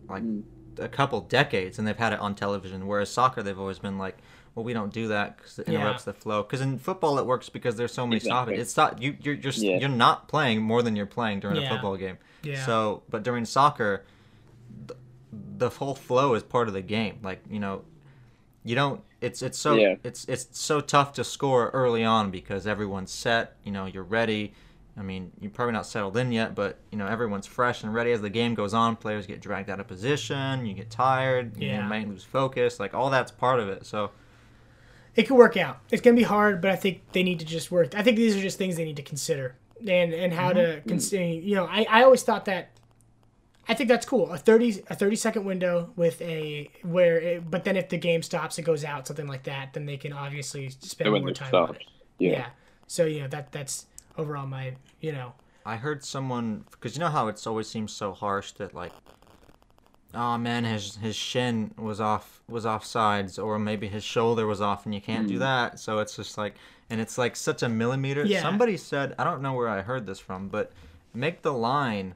like 0.08 0.22
Mm. 0.22 0.42
a 0.78 0.88
couple 0.88 1.20
decades, 1.20 1.78
and 1.78 1.86
they've 1.86 1.96
had 1.96 2.12
it 2.14 2.20
on 2.20 2.34
television. 2.34 2.86
Whereas 2.86 3.10
soccer, 3.10 3.42
they've 3.42 3.58
always 3.60 3.78
been 3.78 3.98
like, 3.98 4.16
well, 4.56 4.64
we 4.64 4.72
don't 4.72 4.92
do 4.92 5.08
that 5.08 5.36
because 5.36 5.58
it 5.60 5.68
Yeah. 5.68 5.74
interrupts 5.80 6.02
the 6.04 6.14
flow. 6.14 6.42
Because 6.42 6.60
in 6.62 6.78
football, 6.78 7.18
it 7.20 7.26
works 7.26 7.48
because 7.50 7.76
there's 7.76 7.92
so 7.92 8.06
many 8.06 8.16
Exactly. 8.16 8.30
stoppages. 8.56 8.62
It's 8.68 8.76
not 8.76 9.00
you. 9.02 9.16
You're 9.22 9.34
you're, 9.34 9.52
Yeah. 9.52 9.78
you're 9.78 9.88
not 9.88 10.26
playing 10.28 10.62
more 10.62 10.82
than 10.82 10.96
you're 10.96 11.06
playing 11.06 11.40
during 11.40 11.58
Yeah. 11.58 11.66
a 11.66 11.68
football 11.68 11.96
game. 11.96 12.16
Yeah. 12.42 12.64
So, 12.64 13.02
but 13.10 13.22
during 13.22 13.44
soccer, 13.44 14.04
the, 14.86 14.96
the 15.58 15.68
whole 15.68 15.94
flow 15.94 16.34
is 16.34 16.42
part 16.42 16.68
of 16.68 16.74
the 16.74 16.80
game. 16.82 17.18
Like 17.22 17.40
you 17.50 17.60
know, 17.60 17.84
you 18.64 18.74
don't. 18.74 19.02
It's 19.20 19.42
it's 19.42 19.58
so 19.58 19.74
Yeah. 19.74 19.96
it's 20.02 20.24
it's 20.24 20.58
so 20.58 20.80
tough 20.80 21.12
to 21.14 21.24
score 21.24 21.68
early 21.70 22.02
on 22.04 22.30
because 22.30 22.66
everyone's 22.66 23.10
set. 23.12 23.56
You 23.62 23.72
know, 23.72 23.86
you're 23.86 24.02
ready. 24.02 24.54
I 24.98 25.02
mean, 25.02 25.32
you're 25.38 25.50
probably 25.50 25.74
not 25.74 25.84
settled 25.84 26.16
in 26.16 26.32
yet, 26.32 26.54
but 26.54 26.78
you 26.90 26.96
know 26.96 27.06
everyone's 27.06 27.46
fresh 27.46 27.82
and 27.82 27.92
ready 27.92 28.12
as 28.12 28.22
the 28.22 28.30
game 28.30 28.54
goes 28.54 28.72
on. 28.72 28.96
Players 28.96 29.26
get 29.26 29.42
dragged 29.42 29.68
out 29.68 29.80
of 29.80 29.86
position. 29.86 30.64
You 30.64 30.72
get 30.72 30.88
tired. 30.90 31.58
You 31.58 31.68
Yeah. 31.68 31.86
might 31.86 32.08
lose 32.08 32.24
focus. 32.24 32.80
Like 32.80 32.94
all 32.94 33.10
that's 33.10 33.30
part 33.30 33.60
of 33.60 33.68
it. 33.68 33.84
So 33.84 34.10
it 35.16 35.26
could 35.26 35.36
work 35.36 35.56
out. 35.56 35.80
It's 35.90 36.02
gonna 36.02 36.16
be 36.16 36.22
hard, 36.22 36.60
but 36.60 36.70
I 36.70 36.76
think 36.76 37.00
they 37.12 37.22
need 37.22 37.40
to 37.40 37.46
just 37.46 37.70
work. 37.70 37.94
I 37.94 38.02
think 38.02 38.16
these 38.16 38.36
are 38.36 38.40
just 38.40 38.58
things 38.58 38.76
they 38.76 38.84
need 38.84 38.96
to 38.96 39.02
consider 39.02 39.56
and 39.80 40.12
and 40.12 40.32
how 40.32 40.52
to 40.52 40.60
mm-hmm. 40.60 40.88
consider. 40.88 41.24
You 41.24 41.56
know, 41.56 41.66
I, 41.66 41.86
I 41.88 42.02
always 42.02 42.22
thought 42.22 42.44
that. 42.46 42.70
I 43.68 43.74
think 43.74 43.88
that's 43.88 44.06
cool. 44.06 44.30
A 44.32 44.38
thirty 44.38 44.82
a 44.88 44.94
thirty 44.94 45.16
second 45.16 45.44
window 45.44 45.90
with 45.96 46.22
a 46.22 46.70
where, 46.82 47.18
it, 47.18 47.50
but 47.50 47.64
then 47.64 47.76
if 47.76 47.88
the 47.88 47.98
game 47.98 48.22
stops, 48.22 48.60
it 48.60 48.62
goes 48.62 48.84
out, 48.84 49.08
something 49.08 49.26
like 49.26 49.42
that. 49.44 49.72
Then 49.72 49.86
they 49.86 49.96
can 49.96 50.12
obviously 50.12 50.70
spend 50.70 51.10
more 51.10 51.28
it 51.28 51.34
time 51.34 51.52
on 51.52 51.66
stops. 51.66 51.80
it. 51.80 51.86
Yeah. 52.18 52.30
Yeah. 52.30 52.46
So 52.86 53.06
you 53.06 53.22
know 53.22 53.28
that 53.28 53.50
that's 53.50 53.86
overall 54.16 54.46
my 54.46 54.74
you 55.00 55.10
know 55.10 55.32
I 55.66 55.76
heard 55.76 56.04
someone 56.04 56.64
because 56.70 56.94
you 56.94 57.00
know 57.00 57.08
how 57.08 57.26
it's 57.26 57.44
always 57.44 57.68
seems 57.68 57.92
so 57.92 58.12
harsh 58.12 58.52
that 58.52 58.72
like, 58.72 58.92
oh 60.16 60.38
man, 60.38 60.64
his 60.64 60.96
his 60.96 61.14
shin 61.14 61.72
was 61.76 62.00
off 62.00 62.42
was 62.48 62.66
off 62.66 62.84
sides, 62.84 63.38
or 63.38 63.58
maybe 63.58 63.86
his 63.86 64.02
shoulder 64.02 64.46
was 64.46 64.60
off, 64.60 64.86
and 64.86 64.94
you 64.94 65.00
can't 65.00 65.28
do 65.28 65.34
hmm. 65.34 65.40
that. 65.40 65.78
So 65.78 65.98
it's 65.98 66.16
just 66.16 66.38
like, 66.38 66.54
and 66.90 67.00
it's 67.00 67.18
like 67.18 67.36
such 67.36 67.62
a 67.62 67.68
millimeter. 67.68 68.24
Yeah. 68.24 68.42
Somebody 68.42 68.76
said 68.76 69.14
I 69.18 69.24
don't 69.24 69.42
know 69.42 69.52
where 69.52 69.68
I 69.68 69.82
heard 69.82 70.06
this 70.06 70.18
from, 70.18 70.48
but 70.48 70.72
make 71.14 71.42
the 71.42 71.52
line 71.52 72.14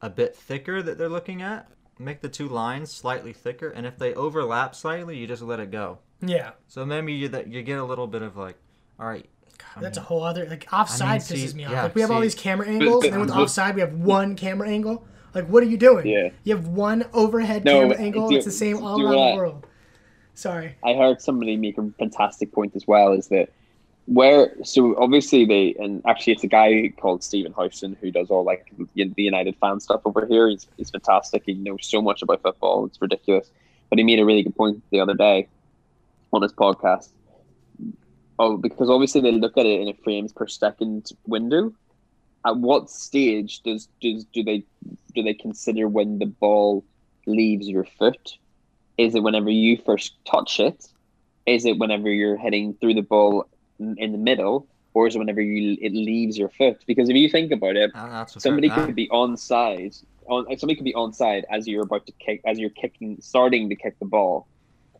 a 0.00 0.10
bit 0.10 0.36
thicker 0.36 0.82
that 0.82 0.98
they're 0.98 1.08
looking 1.08 1.42
at. 1.42 1.68
Make 1.98 2.20
the 2.20 2.28
two 2.28 2.48
lines 2.48 2.92
slightly 2.92 3.32
thicker, 3.32 3.70
and 3.70 3.84
if 3.86 3.98
they 3.98 4.14
overlap 4.14 4.74
slightly, 4.76 5.16
you 5.16 5.26
just 5.26 5.42
let 5.42 5.58
it 5.58 5.72
go. 5.72 5.98
yeah. 6.20 6.52
So 6.68 6.86
maybe 6.86 7.12
you 7.12 7.28
that 7.28 7.48
you 7.48 7.62
get 7.62 7.78
a 7.78 7.84
little 7.84 8.06
bit 8.06 8.22
of 8.22 8.36
like, 8.36 8.56
all 9.00 9.06
right. 9.06 9.28
I 9.74 9.80
That's 9.80 9.98
a 9.98 10.02
whole 10.02 10.22
other 10.22 10.46
like 10.46 10.68
offside 10.72 11.22
see- 11.22 11.34
pisses 11.34 11.54
me 11.54 11.64
off. 11.64 11.72
yeah, 11.72 11.82
like 11.84 11.94
we 11.96 12.00
have 12.02 12.12
all 12.12 12.20
these 12.20 12.36
camera 12.36 12.68
angles, 12.68 13.04
and 13.04 13.12
then 13.12 13.20
with 13.20 13.30
but- 13.30 13.38
offside 13.38 13.74
we 13.74 13.80
have 13.80 13.94
one 13.94 14.36
camera 14.36 14.68
angle. 14.68 15.04
Like 15.34 15.46
what 15.48 15.62
are 15.62 15.66
you 15.66 15.76
doing? 15.76 16.06
Yeah. 16.06 16.30
You 16.44 16.56
have 16.56 16.68
one 16.68 17.04
overhead 17.12 17.64
No, 17.64 17.80
camera 17.80 17.98
angle. 17.98 18.28
do- 18.28 18.36
it's 18.36 18.44
the 18.44 18.50
same 18.50 18.82
all 18.82 19.00
around 19.02 19.30
the 19.32 19.36
world. 19.36 19.66
Sorry. 20.34 20.76
I 20.84 20.94
heard 20.94 21.20
somebody 21.20 21.56
make 21.56 21.78
a 21.78 21.90
fantastic 21.98 22.52
point 22.52 22.76
as 22.76 22.86
well. 22.86 23.12
Is 23.12 23.28
that 23.28 23.50
where? 24.06 24.54
So 24.64 24.96
obviously 24.96 25.44
they, 25.44 25.74
and 25.78 26.00
actually 26.06 26.34
it's 26.34 26.44
a 26.44 26.48
guy 26.48 26.92
called 26.96 27.22
Stephen 27.24 27.52
Houston 27.58 27.96
who 28.00 28.10
does 28.10 28.30
all 28.30 28.44
like 28.44 28.72
the 28.94 29.12
United 29.16 29.56
fan 29.56 29.80
stuff 29.80 30.00
over 30.04 30.26
here. 30.26 30.48
He's 30.48 30.66
he's 30.76 30.90
fantastic. 30.90 31.42
He 31.44 31.54
knows 31.54 31.84
so 31.86 32.00
much 32.00 32.22
about 32.22 32.42
football. 32.42 32.86
It's 32.86 33.00
ridiculous. 33.02 33.50
But 33.90 33.98
he 33.98 34.04
made 34.04 34.20
a 34.20 34.24
really 34.24 34.42
good 34.42 34.54
point 34.56 34.82
the 34.90 35.00
other 35.00 35.14
day 35.14 35.48
on 36.32 36.42
his 36.42 36.52
podcast. 36.52 37.08
Oh, 38.38 38.56
because 38.56 38.88
obviously 38.88 39.20
they 39.20 39.32
look 39.32 39.56
at 39.58 39.66
it 39.66 39.80
in 39.80 39.88
a 39.88 39.94
frames 39.94 40.32
per 40.32 40.46
second 40.46 41.10
window. 41.26 41.72
At 42.48 42.56
what 42.56 42.88
stage 42.88 43.60
does 43.60 43.88
does 44.00 44.24
do 44.32 44.42
they 44.42 44.64
do 45.14 45.22
they 45.22 45.34
consider 45.34 45.86
when 45.86 46.18
the 46.18 46.26
ball 46.26 46.82
leaves 47.26 47.68
your 47.68 47.84
foot? 47.84 48.38
Is 48.96 49.14
it 49.14 49.22
whenever 49.22 49.50
you 49.50 49.76
first 49.84 50.14
touch 50.24 50.58
it? 50.58 50.86
Is 51.44 51.66
it 51.66 51.76
whenever 51.78 52.08
you're 52.10 52.38
heading 52.38 52.72
through 52.80 52.94
the 52.94 53.02
ball 53.02 53.44
in 53.78 54.12
the 54.12 54.18
middle, 54.18 54.66
or 54.94 55.06
is 55.06 55.14
it 55.14 55.18
whenever 55.18 55.42
you 55.42 55.76
it 55.82 55.92
leaves 55.92 56.38
your 56.38 56.48
foot? 56.48 56.82
Because 56.86 57.10
if 57.10 57.16
you 57.16 57.28
think 57.28 57.52
about 57.52 57.76
it, 57.76 57.90
fair- 57.92 58.40
somebody 58.40 58.68
could 58.86 58.94
be 58.94 59.08
onside. 59.08 60.02
On 60.26 60.46
somebody 60.58 60.74
could 60.76 60.84
be 60.84 60.94
onside 60.94 61.42
as 61.50 61.68
you're 61.68 61.82
about 61.82 62.06
to 62.06 62.12
kick, 62.12 62.40
as 62.46 62.58
you're 62.58 62.70
kicking, 62.70 63.18
starting 63.20 63.68
to 63.68 63.76
kick 63.76 63.98
the 63.98 64.06
ball, 64.06 64.48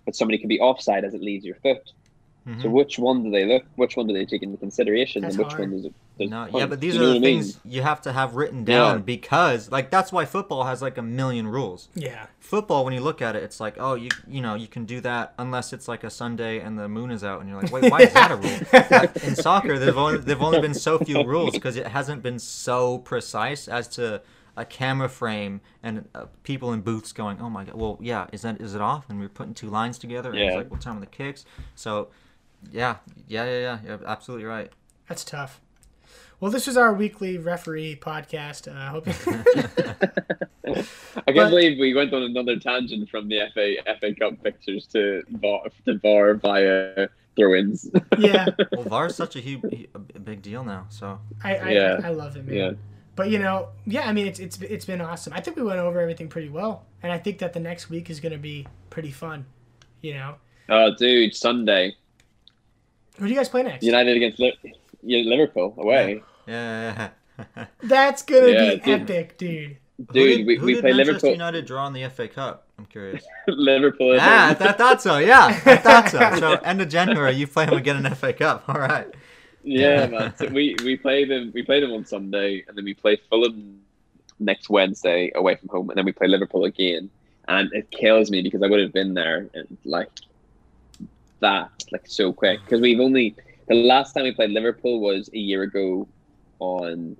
but 0.04 0.14
somebody 0.14 0.36
could 0.38 0.48
be 0.50 0.60
offside 0.60 1.04
as 1.04 1.14
it 1.14 1.22
leaves 1.22 1.46
your 1.46 1.56
foot. 1.56 1.80
So 2.62 2.68
which 2.70 2.98
one 2.98 3.22
do 3.24 3.30
they 3.30 3.44
look? 3.44 3.64
Which 3.76 3.96
one 3.96 4.06
do 4.06 4.14
they 4.14 4.24
take 4.24 4.42
into 4.42 4.56
consideration? 4.56 5.22
That's 5.22 5.34
and 5.36 5.44
which 5.44 5.52
hard. 5.54 5.60
one 5.60 5.70
does 5.76 5.84
it? 5.84 5.94
does 6.18 6.30
No, 6.30 6.44
it 6.44 6.54
yeah, 6.54 6.66
but 6.66 6.80
these 6.80 6.94
you 6.94 7.02
are 7.02 7.04
the 7.04 7.10
what 7.12 7.16
I 7.16 7.20
mean? 7.20 7.42
things 7.42 7.60
you 7.64 7.82
have 7.82 8.00
to 8.02 8.12
have 8.12 8.34
written 8.36 8.64
down 8.64 8.96
Yeah. 8.96 9.02
because, 9.02 9.70
like, 9.70 9.90
that's 9.90 10.10
why 10.12 10.24
football 10.24 10.64
has 10.64 10.80
like 10.80 10.96
a 10.98 11.02
million 11.02 11.46
rules. 11.46 11.88
Yeah. 11.94 12.26
Football, 12.40 12.84
when 12.84 12.94
you 12.94 13.00
look 13.00 13.20
at 13.20 13.36
it, 13.36 13.42
it's 13.42 13.60
like, 13.60 13.76
oh, 13.78 13.94
you 13.94 14.08
you 14.26 14.40
know, 14.40 14.54
you 14.54 14.66
can 14.66 14.84
do 14.86 15.00
that 15.02 15.34
unless 15.38 15.72
it's 15.74 15.88
like 15.88 16.04
a 16.04 16.10
Sunday 16.10 16.60
and 16.60 16.78
the 16.78 16.88
moon 16.88 17.10
is 17.10 17.22
out, 17.22 17.40
and 17.40 17.48
you're 17.50 17.60
like, 17.60 17.70
wait, 17.70 17.90
why 17.90 18.00
is 18.00 18.12
that 18.14 18.30
a 18.30 18.36
rule? 18.36 18.58
But 18.90 19.22
in 19.24 19.36
soccer, 19.36 19.78
there've 19.78 19.98
only 19.98 20.18
there've 20.18 20.42
only 20.42 20.60
been 20.60 20.74
so 20.74 20.98
few 20.98 21.22
rules 21.24 21.52
because 21.52 21.76
it 21.76 21.88
hasn't 21.88 22.22
been 22.22 22.38
so 22.38 22.98
precise 22.98 23.68
as 23.68 23.86
to 23.88 24.22
a 24.56 24.64
camera 24.64 25.08
frame 25.08 25.60
and 25.84 26.08
uh, 26.16 26.24
people 26.42 26.72
in 26.72 26.80
booths 26.80 27.12
going, 27.12 27.40
oh 27.40 27.48
my 27.50 27.64
god, 27.64 27.74
well, 27.76 27.96
yeah, 28.00 28.26
is 28.32 28.42
that 28.42 28.60
is 28.60 28.74
it 28.74 28.80
off? 28.80 29.08
And 29.10 29.20
we're 29.20 29.28
putting 29.28 29.54
two 29.54 29.68
lines 29.68 29.98
together, 29.98 30.30
and 30.30 30.38
it's 30.38 30.52
Yeah. 30.52 30.58
like, 30.58 30.70
what 30.70 30.80
time 30.80 30.96
are 30.96 31.00
the 31.00 31.06
kicks? 31.06 31.44
So, 31.76 32.08
yeah, 32.72 32.96
yeah, 33.28 33.44
yeah, 33.44 33.58
yeah, 33.60 33.78
you're 33.86 34.06
absolutely 34.06 34.46
right. 34.46 34.70
That's 35.08 35.24
tough. 35.24 35.60
Well, 36.40 36.50
this 36.52 36.66
was 36.66 36.76
our 36.76 36.92
weekly 36.92 37.36
referee 37.38 37.96
podcast. 38.00 38.68
Uh, 38.68 38.78
I 38.78 38.86
hope. 38.88 39.08
I 41.26 41.32
can't 41.32 41.50
believe 41.50 41.78
we 41.78 41.94
went 41.94 42.12
on 42.12 42.22
another 42.22 42.58
tangent 42.58 43.08
from 43.08 43.28
the 43.28 43.40
FA 43.54 43.74
FA 44.00 44.14
Cup 44.14 44.42
pictures 44.42 44.86
to 44.88 45.22
VAR, 45.30 45.62
to 45.86 45.98
VAR 45.98 46.34
via 46.34 47.08
throw-ins. 47.36 47.90
yeah, 48.18 48.48
Well, 48.72 48.82
VAR 48.84 49.06
is 49.06 49.16
such 49.16 49.36
a 49.36 49.40
huge, 49.40 49.88
a 49.94 50.18
big 50.18 50.42
deal 50.42 50.62
now. 50.64 50.86
So 50.90 51.18
I 51.42 51.56
I, 51.56 51.70
Yeah. 51.70 52.00
I 52.04 52.10
love 52.10 52.36
it, 52.36 52.44
man. 52.46 52.56
yeah. 52.56 52.70
But 53.16 53.30
you 53.30 53.38
know, 53.40 53.70
yeah, 53.84 54.08
I 54.08 54.12
mean, 54.12 54.28
it's 54.28 54.38
it's 54.38 54.60
it's 54.60 54.84
been 54.84 55.00
awesome. 55.00 55.32
I 55.32 55.40
think 55.40 55.56
we 55.56 55.62
went 55.64 55.80
over 55.80 56.00
everything 56.00 56.28
pretty 56.28 56.50
well, 56.50 56.84
and 57.02 57.10
I 57.10 57.18
think 57.18 57.38
that 57.38 57.52
the 57.52 57.58
next 57.60 57.90
week 57.90 58.10
is 58.10 58.20
going 58.20 58.32
to 58.32 58.38
be 58.38 58.66
pretty 58.90 59.10
fun. 59.10 59.46
You 60.02 60.14
know, 60.14 60.34
Oh, 60.68 60.94
dude, 60.96 61.34
Sunday, 61.34 61.96
who 63.18 63.26
do 63.26 63.30
you 63.32 63.36
guys 63.36 63.48
play 63.48 63.62
next? 63.62 63.84
United 63.84 64.16
against 64.16 64.38
Li- 64.38 64.58
Liverpool 65.02 65.74
away. 65.78 66.22
yeah. 66.46 67.10
That's 67.82 68.22
gonna 68.22 68.48
Yeah, 68.48 68.70
be 68.74 68.80
dude. 68.80 68.88
epic, 69.02 69.38
dude. 69.38 69.76
Who 69.98 70.04
Dude, 70.12 70.38
did, 70.38 70.46
we, 70.46 70.56
who 70.56 70.66
we 70.66 70.74
did 70.74 70.80
play 70.82 70.90
Manchester 70.92 71.12
Liverpool. 71.12 71.30
United 71.32 71.66
draw 71.66 71.86
in 71.88 71.92
the 71.92 72.08
FA 72.08 72.28
Cup? 72.28 72.66
I'm 72.78 72.86
curious. 72.86 73.24
Liverpool. 73.48 74.14
at 74.14 74.20
ah, 74.22 74.50
I, 74.50 74.54
th- 74.54 74.70
I 74.70 74.72
thought 74.74 75.02
so. 75.02 75.18
Yeah, 75.18 75.46
I 75.66 75.76
thought 75.76 76.08
so. 76.08 76.18
So 76.38 76.52
end 76.64 76.80
of 76.80 76.88
January, 76.88 77.32
you 77.32 77.46
play 77.48 77.66
them 77.66 77.74
again 77.76 78.04
in 78.06 78.14
FA 78.14 78.32
Cup. 78.32 78.64
All 78.68 78.78
right. 78.78 79.08
Yeah, 79.64 80.06
man. 80.06 80.34
So 80.36 80.46
we 80.46 80.76
we 80.84 80.96
play 80.96 81.24
them. 81.24 81.50
We 81.52 81.62
play 81.64 81.80
them 81.80 81.92
on 81.92 82.04
Sunday, 82.06 82.64
and 82.68 82.76
then 82.78 82.84
we 82.84 82.94
play 82.94 83.18
Fulham 83.28 83.80
next 84.38 84.70
Wednesday 84.70 85.32
away 85.34 85.56
from 85.56 85.68
home, 85.68 85.90
and 85.90 85.98
then 85.98 86.04
we 86.04 86.12
play 86.12 86.28
Liverpool 86.28 86.64
again. 86.64 87.10
And 87.48 87.72
it 87.72 87.90
kills 87.90 88.30
me 88.30 88.40
because 88.42 88.62
I 88.62 88.68
would 88.68 88.80
have 88.80 88.92
been 88.92 89.14
there 89.14 89.48
and 89.54 89.76
like 89.84 90.10
that, 91.40 91.70
like 91.92 92.06
so 92.06 92.32
quick. 92.32 92.60
Because 92.64 92.80
we've 92.80 93.00
only 93.00 93.34
the 93.68 93.74
last 93.74 94.12
time 94.12 94.24
we 94.24 94.32
played 94.32 94.50
Liverpool 94.50 95.00
was 95.00 95.28
a 95.34 95.38
year 95.38 95.62
ago 95.62 96.08
on 96.58 97.16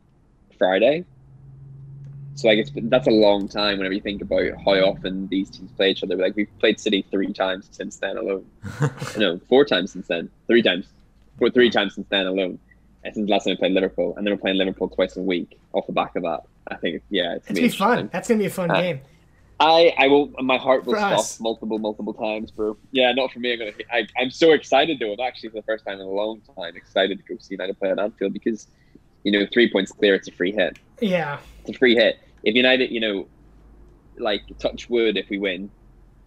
Friday. 0.58 1.04
So 2.34 2.46
like 2.46 2.58
it's 2.58 2.70
that's 2.74 3.08
a 3.08 3.10
long 3.10 3.48
time 3.48 3.78
whenever 3.78 3.94
you 3.94 4.00
think 4.00 4.22
about 4.22 4.44
how 4.64 4.74
often 4.74 5.26
these 5.28 5.50
teams 5.50 5.72
play 5.72 5.90
each 5.90 6.02
other. 6.04 6.16
Like 6.16 6.36
we've 6.36 6.48
played 6.60 6.78
City 6.78 7.04
three 7.10 7.32
times 7.32 7.68
since 7.72 7.96
then 7.96 8.16
alone. 8.16 8.46
no, 9.18 9.40
four 9.48 9.64
times 9.64 9.92
since 9.92 10.06
then. 10.06 10.30
Three 10.46 10.62
times. 10.62 10.86
Four, 11.38 11.50
three 11.50 11.70
times 11.70 11.94
since 11.96 12.06
then 12.08 12.26
alone. 12.26 12.58
And 13.04 13.14
since 13.14 13.26
the 13.26 13.32
last 13.32 13.44
time 13.44 13.52
we 13.52 13.56
played 13.56 13.72
Liverpool, 13.72 14.16
and 14.16 14.26
then 14.26 14.34
we're 14.34 14.40
playing 14.40 14.56
Liverpool 14.56 14.88
twice 14.88 15.16
a 15.16 15.22
week 15.22 15.58
off 15.72 15.86
the 15.86 15.92
back 15.92 16.16
of 16.16 16.22
that. 16.24 16.42
I 16.68 16.76
think, 16.76 17.02
yeah, 17.10 17.36
it's 17.36 17.48
It's 17.48 17.48
gonna 17.48 17.60
gonna 17.60 17.70
be 17.70 17.76
fun. 18.02 18.10
That's 18.12 18.28
gonna 18.28 18.38
be 18.38 18.46
a 18.46 18.50
fun 18.50 18.70
Uh, 18.70 18.80
game. 18.80 19.00
I, 19.60 19.92
I 19.98 20.06
will. 20.06 20.30
My 20.40 20.56
heart 20.56 20.84
will 20.84 20.94
stop 20.94 21.24
multiple, 21.40 21.78
multiple 21.78 22.14
times, 22.14 22.52
for 22.54 22.76
Yeah, 22.92 23.12
not 23.12 23.32
for 23.32 23.40
me. 23.40 23.52
I'm 23.52 23.58
gonna. 23.58 23.72
I, 23.92 24.06
I'm 24.16 24.30
so 24.30 24.52
excited 24.52 24.98
though. 25.00 25.12
I'm 25.12 25.20
actually 25.20 25.48
for 25.48 25.56
the 25.56 25.62
first 25.62 25.84
time 25.84 25.94
in 25.94 26.06
a 26.06 26.10
long 26.10 26.40
time 26.56 26.76
excited 26.76 27.18
to 27.18 27.24
go 27.24 27.40
see 27.40 27.54
United 27.54 27.78
play 27.78 27.90
at 27.90 27.98
Anfield 27.98 28.32
because, 28.32 28.68
you 29.24 29.32
know, 29.32 29.46
three 29.52 29.70
points 29.70 29.90
clear. 29.90 30.14
It's 30.14 30.28
a 30.28 30.32
free 30.32 30.52
hit. 30.52 30.78
Yeah, 31.00 31.40
It's 31.60 31.70
a 31.70 31.78
free 31.78 31.96
hit. 31.96 32.20
If 32.44 32.54
United, 32.54 32.92
you 32.92 33.00
know, 33.00 33.26
like 34.18 34.42
touch 34.60 34.88
wood, 34.88 35.16
if 35.16 35.28
we 35.28 35.38
win, 35.38 35.70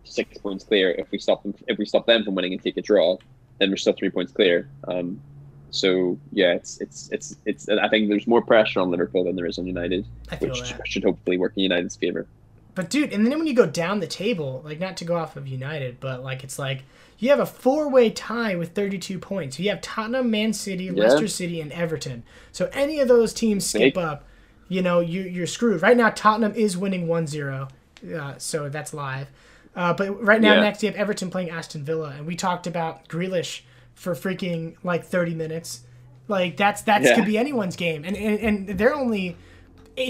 six 0.03 0.37
points 0.37 0.65
clear. 0.65 0.91
If 0.91 1.09
we 1.11 1.17
stop 1.17 1.43
them, 1.43 1.55
if 1.67 1.77
we 1.77 1.85
stop 1.85 2.05
them 2.05 2.25
from 2.25 2.35
winning 2.35 2.51
and 2.51 2.61
take 2.61 2.75
a 2.75 2.81
draw, 2.81 3.17
then 3.59 3.69
we're 3.69 3.77
still 3.77 3.93
three 3.93 4.09
points 4.09 4.33
clear. 4.33 4.69
Um, 4.89 5.21
so 5.69 6.19
yeah, 6.33 6.51
it's 6.51 6.81
it's 6.81 7.09
it's 7.13 7.37
it's. 7.45 7.69
I 7.69 7.87
think 7.87 8.09
there's 8.09 8.27
more 8.27 8.41
pressure 8.41 8.81
on 8.81 8.91
Liverpool 8.91 9.23
than 9.23 9.37
there 9.37 9.45
is 9.45 9.57
on 9.57 9.65
United, 9.65 10.05
which 10.39 10.73
that. 10.73 10.85
should 10.85 11.05
hopefully 11.05 11.37
work 11.37 11.53
in 11.55 11.63
United's 11.63 11.95
favor. 11.95 12.27
But 12.73 12.89
dude, 12.89 13.11
and 13.11 13.25
then 13.25 13.37
when 13.37 13.47
you 13.47 13.53
go 13.53 13.65
down 13.65 13.99
the 13.99 14.07
table, 14.07 14.61
like 14.63 14.79
not 14.79 14.95
to 14.97 15.05
go 15.05 15.17
off 15.17 15.35
of 15.35 15.47
United, 15.47 15.99
but 15.99 16.23
like 16.23 16.43
it's 16.43 16.57
like 16.57 16.83
you 17.17 17.29
have 17.29 17.39
a 17.39 17.45
four-way 17.45 18.09
tie 18.09 18.55
with 18.55 18.73
32 18.73 19.19
points. 19.19 19.59
You 19.59 19.69
have 19.69 19.81
Tottenham, 19.81 20.31
Man 20.31 20.53
City, 20.53 20.89
Leicester 20.89 21.27
City, 21.27 21.59
and 21.61 21.71
Everton. 21.73 22.23
So 22.51 22.69
any 22.73 22.99
of 22.99 23.07
those 23.07 23.33
teams 23.33 23.65
skip 23.65 23.93
Big. 23.95 23.97
up, 23.97 24.25
you 24.69 24.81
know, 24.81 25.01
you 25.01 25.21
you're 25.23 25.47
screwed. 25.47 25.81
Right 25.81 25.97
now, 25.97 26.09
Tottenham 26.09 26.53
is 26.55 26.77
winning 26.77 27.07
1-0, 27.07 27.69
uh, 28.15 28.37
so 28.37 28.69
that's 28.69 28.93
live. 28.93 29.27
Uh, 29.75 29.93
but 29.93 30.23
right 30.23 30.41
now, 30.41 30.55
Yeah. 30.55 30.61
next 30.61 30.81
you 30.83 30.89
have 30.89 30.95
Everton 30.97 31.29
playing 31.29 31.49
Aston 31.49 31.83
Villa, 31.83 32.13
and 32.17 32.25
we 32.25 32.35
talked 32.35 32.67
about 32.67 33.07
Grealish 33.09 33.61
for 33.95 34.15
freaking 34.15 34.75
like 34.83 35.03
30 35.05 35.35
minutes. 35.35 35.81
Like 36.27 36.55
that's 36.57 36.81
that's 36.83 37.05
Yeah. 37.05 37.15
could 37.15 37.25
be 37.25 37.37
anyone's 37.37 37.75
game, 37.75 38.03
and 38.05 38.15
and, 38.15 38.39
and 38.69 38.77
they're 38.79 38.95
only 38.95 39.35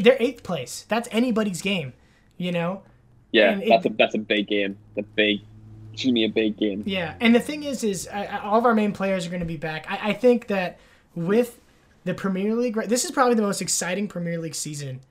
they're 0.02 0.18
eighth 0.20 0.44
place. 0.44 0.86
That's 0.88 1.10
anybody's 1.12 1.62
game, 1.62 1.94
you 2.42 2.52
know. 2.52 2.84
Yeah, 3.32 3.52
And 3.52 3.64
it- 3.64 3.70
that's 3.70 3.86
a 3.86 3.90
that's 3.90 4.16
a 4.16 4.20
big 4.20 4.48
game. 4.48 4.78
A 4.98 5.04
big, 5.04 5.42
excuse 5.94 6.12
me, 6.14 6.26
a 6.26 6.30
big 6.30 6.58
game. 6.58 6.84
Yeah, 6.86 7.16
and 7.20 7.34
the 7.34 7.40
thing 7.40 7.64
is, 7.64 7.84
is 7.84 8.08
I, 8.08 8.26
I- 8.26 8.40
all 8.40 8.58
of 8.58 8.66
our 8.66 8.76
main 8.76 8.92
players 8.92 9.26
are 9.26 9.30
going 9.30 9.42
to 9.42 9.46
be 9.46 9.58
back. 9.58 9.86
I, 9.90 10.10
I 10.10 10.14
think 10.14 10.48
that 10.48 10.80
with 11.16 11.60
the 12.04 12.14
Premier 12.14 12.56
League, 12.56 12.76
this 12.88 13.06
is 13.06 13.12
probably 13.12 13.36
the 13.36 13.42
most 13.42 13.62
exciting 13.62 14.08
Premier 14.08 14.40
League 14.40 14.56
season 14.56 15.02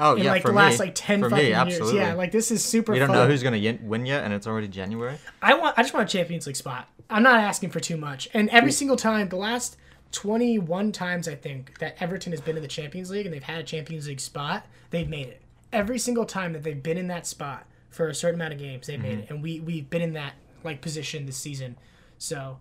Oh 0.00 0.14
in 0.14 0.22
yeah, 0.24 0.30
like 0.30 0.42
for 0.42 0.48
the 0.48 0.54
last 0.54 0.78
me. 0.78 0.86
like 0.86 0.94
ten 0.94 1.20
for 1.20 1.30
fucking 1.30 1.44
me, 1.44 1.48
years. 1.50 1.58
absolutely. 1.58 2.00
Yeah, 2.00 2.14
like 2.14 2.30
this 2.30 2.52
is 2.52 2.64
super. 2.64 2.92
we 2.92 3.00
don't 3.00 3.08
fun. 3.08 3.16
know 3.16 3.26
who's 3.26 3.42
gonna 3.42 3.78
win 3.82 4.06
yet, 4.06 4.24
and 4.24 4.32
it's 4.32 4.46
already 4.46 4.68
January. 4.68 5.18
I 5.42 5.54
want. 5.54 5.76
I 5.76 5.82
just 5.82 5.92
want 5.92 6.08
a 6.08 6.12
Champions 6.12 6.46
League 6.46 6.56
spot. 6.56 6.88
I'm 7.10 7.24
not 7.24 7.40
asking 7.40 7.70
for 7.70 7.80
too 7.80 7.96
much. 7.96 8.28
And 8.32 8.48
every 8.50 8.70
mm. 8.70 8.74
single 8.74 8.96
time, 8.96 9.28
the 9.28 9.36
last 9.36 9.76
21 10.12 10.92
times 10.92 11.26
I 11.26 11.34
think 11.34 11.78
that 11.78 11.96
Everton 12.00 12.32
has 12.32 12.40
been 12.40 12.56
in 12.56 12.62
the 12.62 12.68
Champions 12.68 13.10
League 13.10 13.26
and 13.26 13.34
they've 13.34 13.42
had 13.42 13.58
a 13.58 13.62
Champions 13.62 14.06
League 14.06 14.20
spot, 14.20 14.66
they've 14.90 15.08
made 15.08 15.26
it. 15.26 15.40
Every 15.72 15.98
single 15.98 16.24
time 16.24 16.52
that 16.54 16.62
they've 16.62 16.82
been 16.82 16.96
in 16.98 17.08
that 17.08 17.26
spot 17.26 17.66
for 17.90 18.08
a 18.08 18.14
certain 18.14 18.40
amount 18.40 18.54
of 18.54 18.58
games, 18.58 18.86
they've 18.86 19.00
made 19.00 19.18
it. 19.20 19.30
And 19.30 19.42
we 19.42 19.60
we've 19.60 19.88
been 19.90 20.02
in 20.02 20.14
that 20.14 20.34
like 20.64 20.80
position 20.80 21.26
this 21.26 21.36
season. 21.36 21.76
So, 22.18 22.58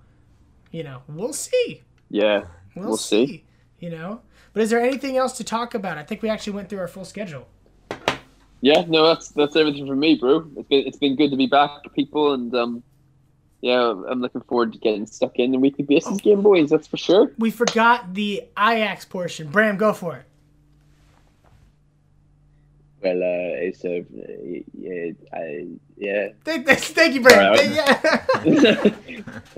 you 0.71 0.83
know, 0.83 1.01
we'll 1.07 1.33
see. 1.33 1.83
Yeah, 2.09 2.45
We'll, 2.75 2.89
We'll 2.89 2.97
see. 2.97 3.25
see. 3.27 3.43
You 3.79 3.89
know. 3.91 4.21
But 4.53 4.63
is 4.63 4.69
there 4.69 4.81
anything 4.81 5.17
else 5.17 5.33
to 5.37 5.43
talk 5.43 5.73
about? 5.73 5.97
I 5.97 6.03
think 6.03 6.21
we 6.21 6.29
actually 6.29 6.53
went 6.53 6.69
through 6.69 6.79
our 6.79 6.87
full 6.87 7.05
schedule. 7.05 7.47
yeah. 8.61 8.83
No, 8.87 9.05
that's 9.07 9.29
that's 9.29 9.55
everything 9.55 9.87
from 9.87 9.99
me, 9.99 10.15
bro. 10.15 10.45
It's 10.57 10.67
been 10.67 10.87
it's 10.87 10.97
been 10.97 11.15
good 11.15 11.31
to 11.31 11.37
be 11.37 11.47
back, 11.47 11.69
people, 11.95 12.33
and 12.33 12.53
um, 12.55 12.83
yeah, 13.61 13.89
I'm 14.09 14.21
looking 14.21 14.41
forward 14.41 14.73
to 14.73 14.79
getting 14.79 15.05
stuck 15.05 15.37
in 15.37 15.51
the 15.51 15.59
weekly 15.59 15.83
basis 15.85 16.19
game, 16.21 16.41
boys. 16.41 16.69
That's 16.69 16.87
for 16.87 16.97
sure. 16.97 17.31
We 17.39 17.51
forgot 17.51 18.13
the 18.13 18.43
Ajax 18.57 19.05
portion. 19.05 19.47
Bram, 19.49 19.77
go 19.77 19.93
for 19.93 20.17
it. 20.17 20.25
Well, 23.01 23.17
uh, 23.17 23.61
it's 23.61 23.85
a 23.85 24.03
yeah, 24.73 25.11
I, 25.31 25.67
yeah. 25.97 26.29
Thank, 26.43 26.67
thank 26.69 27.13
you, 27.13 27.21
Bram. 27.21 27.45
All 27.45 27.51
right. 27.51 27.71
Yeah. 27.71 28.93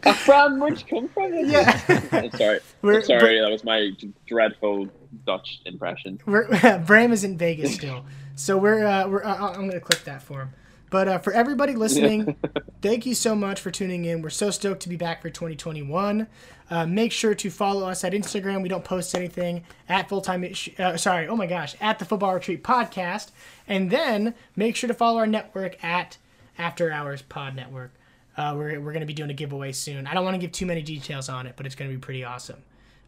Uh, 0.04 0.14
Fran, 0.14 0.60
where'd 0.60 0.80
you 0.80 0.86
come 0.86 1.08
from? 1.10 1.34
Yeah. 1.50 1.80
I'm 2.12 2.32
sorry. 2.32 2.60
We're- 2.82 2.98
I'm 2.98 3.04
sorry, 3.06 3.40
that 3.40 3.50
was 3.50 3.64
my 3.64 3.92
dreadful 4.28 4.90
Dutch 5.26 5.62
impression. 5.66 6.20
We're, 6.26 6.48
Bram 6.86 7.14
is 7.14 7.24
in 7.24 7.38
Vegas 7.38 7.76
still, 7.76 8.06
so 8.36 8.58
we're 8.58 8.86
uh, 8.86 9.08
we're. 9.08 9.24
Uh, 9.24 9.54
I'm 9.54 9.68
gonna 9.68 9.80
clip 9.80 10.04
that 10.04 10.22
for 10.22 10.42
him. 10.42 10.50
But 10.92 11.08
uh, 11.08 11.20
for 11.20 11.32
everybody 11.32 11.76
listening, 11.76 12.36
thank 12.82 13.06
you 13.06 13.14
so 13.14 13.36
much 13.36 13.62
for 13.62 13.70
tuning 13.70 14.06
in. 14.06 14.22
We're 14.24 14.32
so 14.32 14.50
stoked 14.50 14.82
to 14.82 14.90
be 14.90 14.96
back 14.96 15.22
for 15.22 15.30
2021. 15.30 16.26
Uh, 16.70 16.86
make 16.86 17.12
sure 17.12 17.34
to 17.34 17.50
follow 17.50 17.88
us 17.88 18.04
at 18.04 18.14
Instagram. 18.14 18.62
We 18.62 18.70
don't 18.70 18.84
post 18.84 19.16
anything 19.16 19.64
at 19.88 20.08
full 20.08 20.22
time. 20.22 20.46
Uh, 20.78 20.98
sorry, 20.98 21.28
oh 21.28 21.36
my 21.36 21.48
gosh, 21.48 21.76
at 21.82 21.98
the 22.00 22.06
Football 22.06 22.36
Retreat 22.36 22.64
Podcast, 22.64 23.32
and 23.68 23.90
then 23.90 24.36
make 24.56 24.76
sure 24.76 24.88
to 24.88 24.94
follow 24.94 25.18
our 25.18 25.28
network 25.28 25.84
at 25.84 26.18
After 26.58 26.92
Hours 26.92 27.22
Pod 27.24 27.56
Network. 27.56 27.92
Uh, 28.38 28.54
we're 28.56 28.80
we're 28.80 28.94
gonna 28.94 29.06
be 29.06 29.14
doing 29.14 29.32
a 29.32 29.34
giveaway 29.34 29.72
soon. 29.72 30.06
I 30.08 30.14
don't 30.14 30.24
want 30.24 30.36
to 30.36 30.40
give 30.40 30.52
too 30.52 30.66
many 30.66 30.82
details 30.82 31.28
on 31.28 31.48
it, 31.48 31.56
but 31.58 31.66
it's 31.66 31.76
gonna 31.76 31.92
be 31.92 31.98
pretty 31.98 32.24
awesome. 32.24 32.62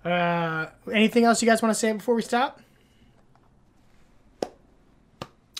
Uh, 0.03 0.67
anything 0.91 1.25
else 1.25 1.41
you 1.41 1.47
guys 1.47 1.61
want 1.61 1.73
to 1.73 1.79
say 1.79 1.91
before 1.93 2.15
we 2.15 2.21
stop? 2.23 2.59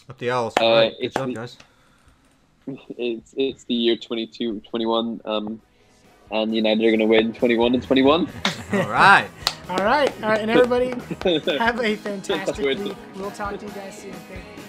Up 0.10 0.18
the 0.18 0.32
Owls. 0.32 0.54
Uh, 0.60 0.66
All 0.66 0.74
right, 0.74 0.94
it's 1.00 1.16
up, 1.16 1.34
guys. 1.34 1.58
It's 2.98 3.34
it's 3.36 3.64
the 3.64 3.74
year 3.74 3.96
22, 3.98 4.62
21, 4.70 5.22
um, 5.26 5.62
and 6.32 6.56
United 6.56 6.84
are 6.84 6.90
going 6.90 7.00
to 7.00 7.06
win 7.06 7.34
21 7.34 7.74
and 7.76 7.84
21. 7.84 8.28
All 8.74 8.90
right. 8.90 9.28
All 9.70 9.78
right, 9.78 10.12
all 10.22 10.30
right, 10.30 10.42
and 10.42 10.52
everybody 10.52 10.90
have 11.58 11.80
a 11.80 11.96
fantastic 11.96 12.66
week. 12.66 12.96
We'll 13.16 13.32
talk 13.32 13.58
to 13.58 13.66
you 13.66 13.72
guys 13.72 14.00
soon. 14.00 14.12
Thank 14.14 14.44
you. 14.58 14.61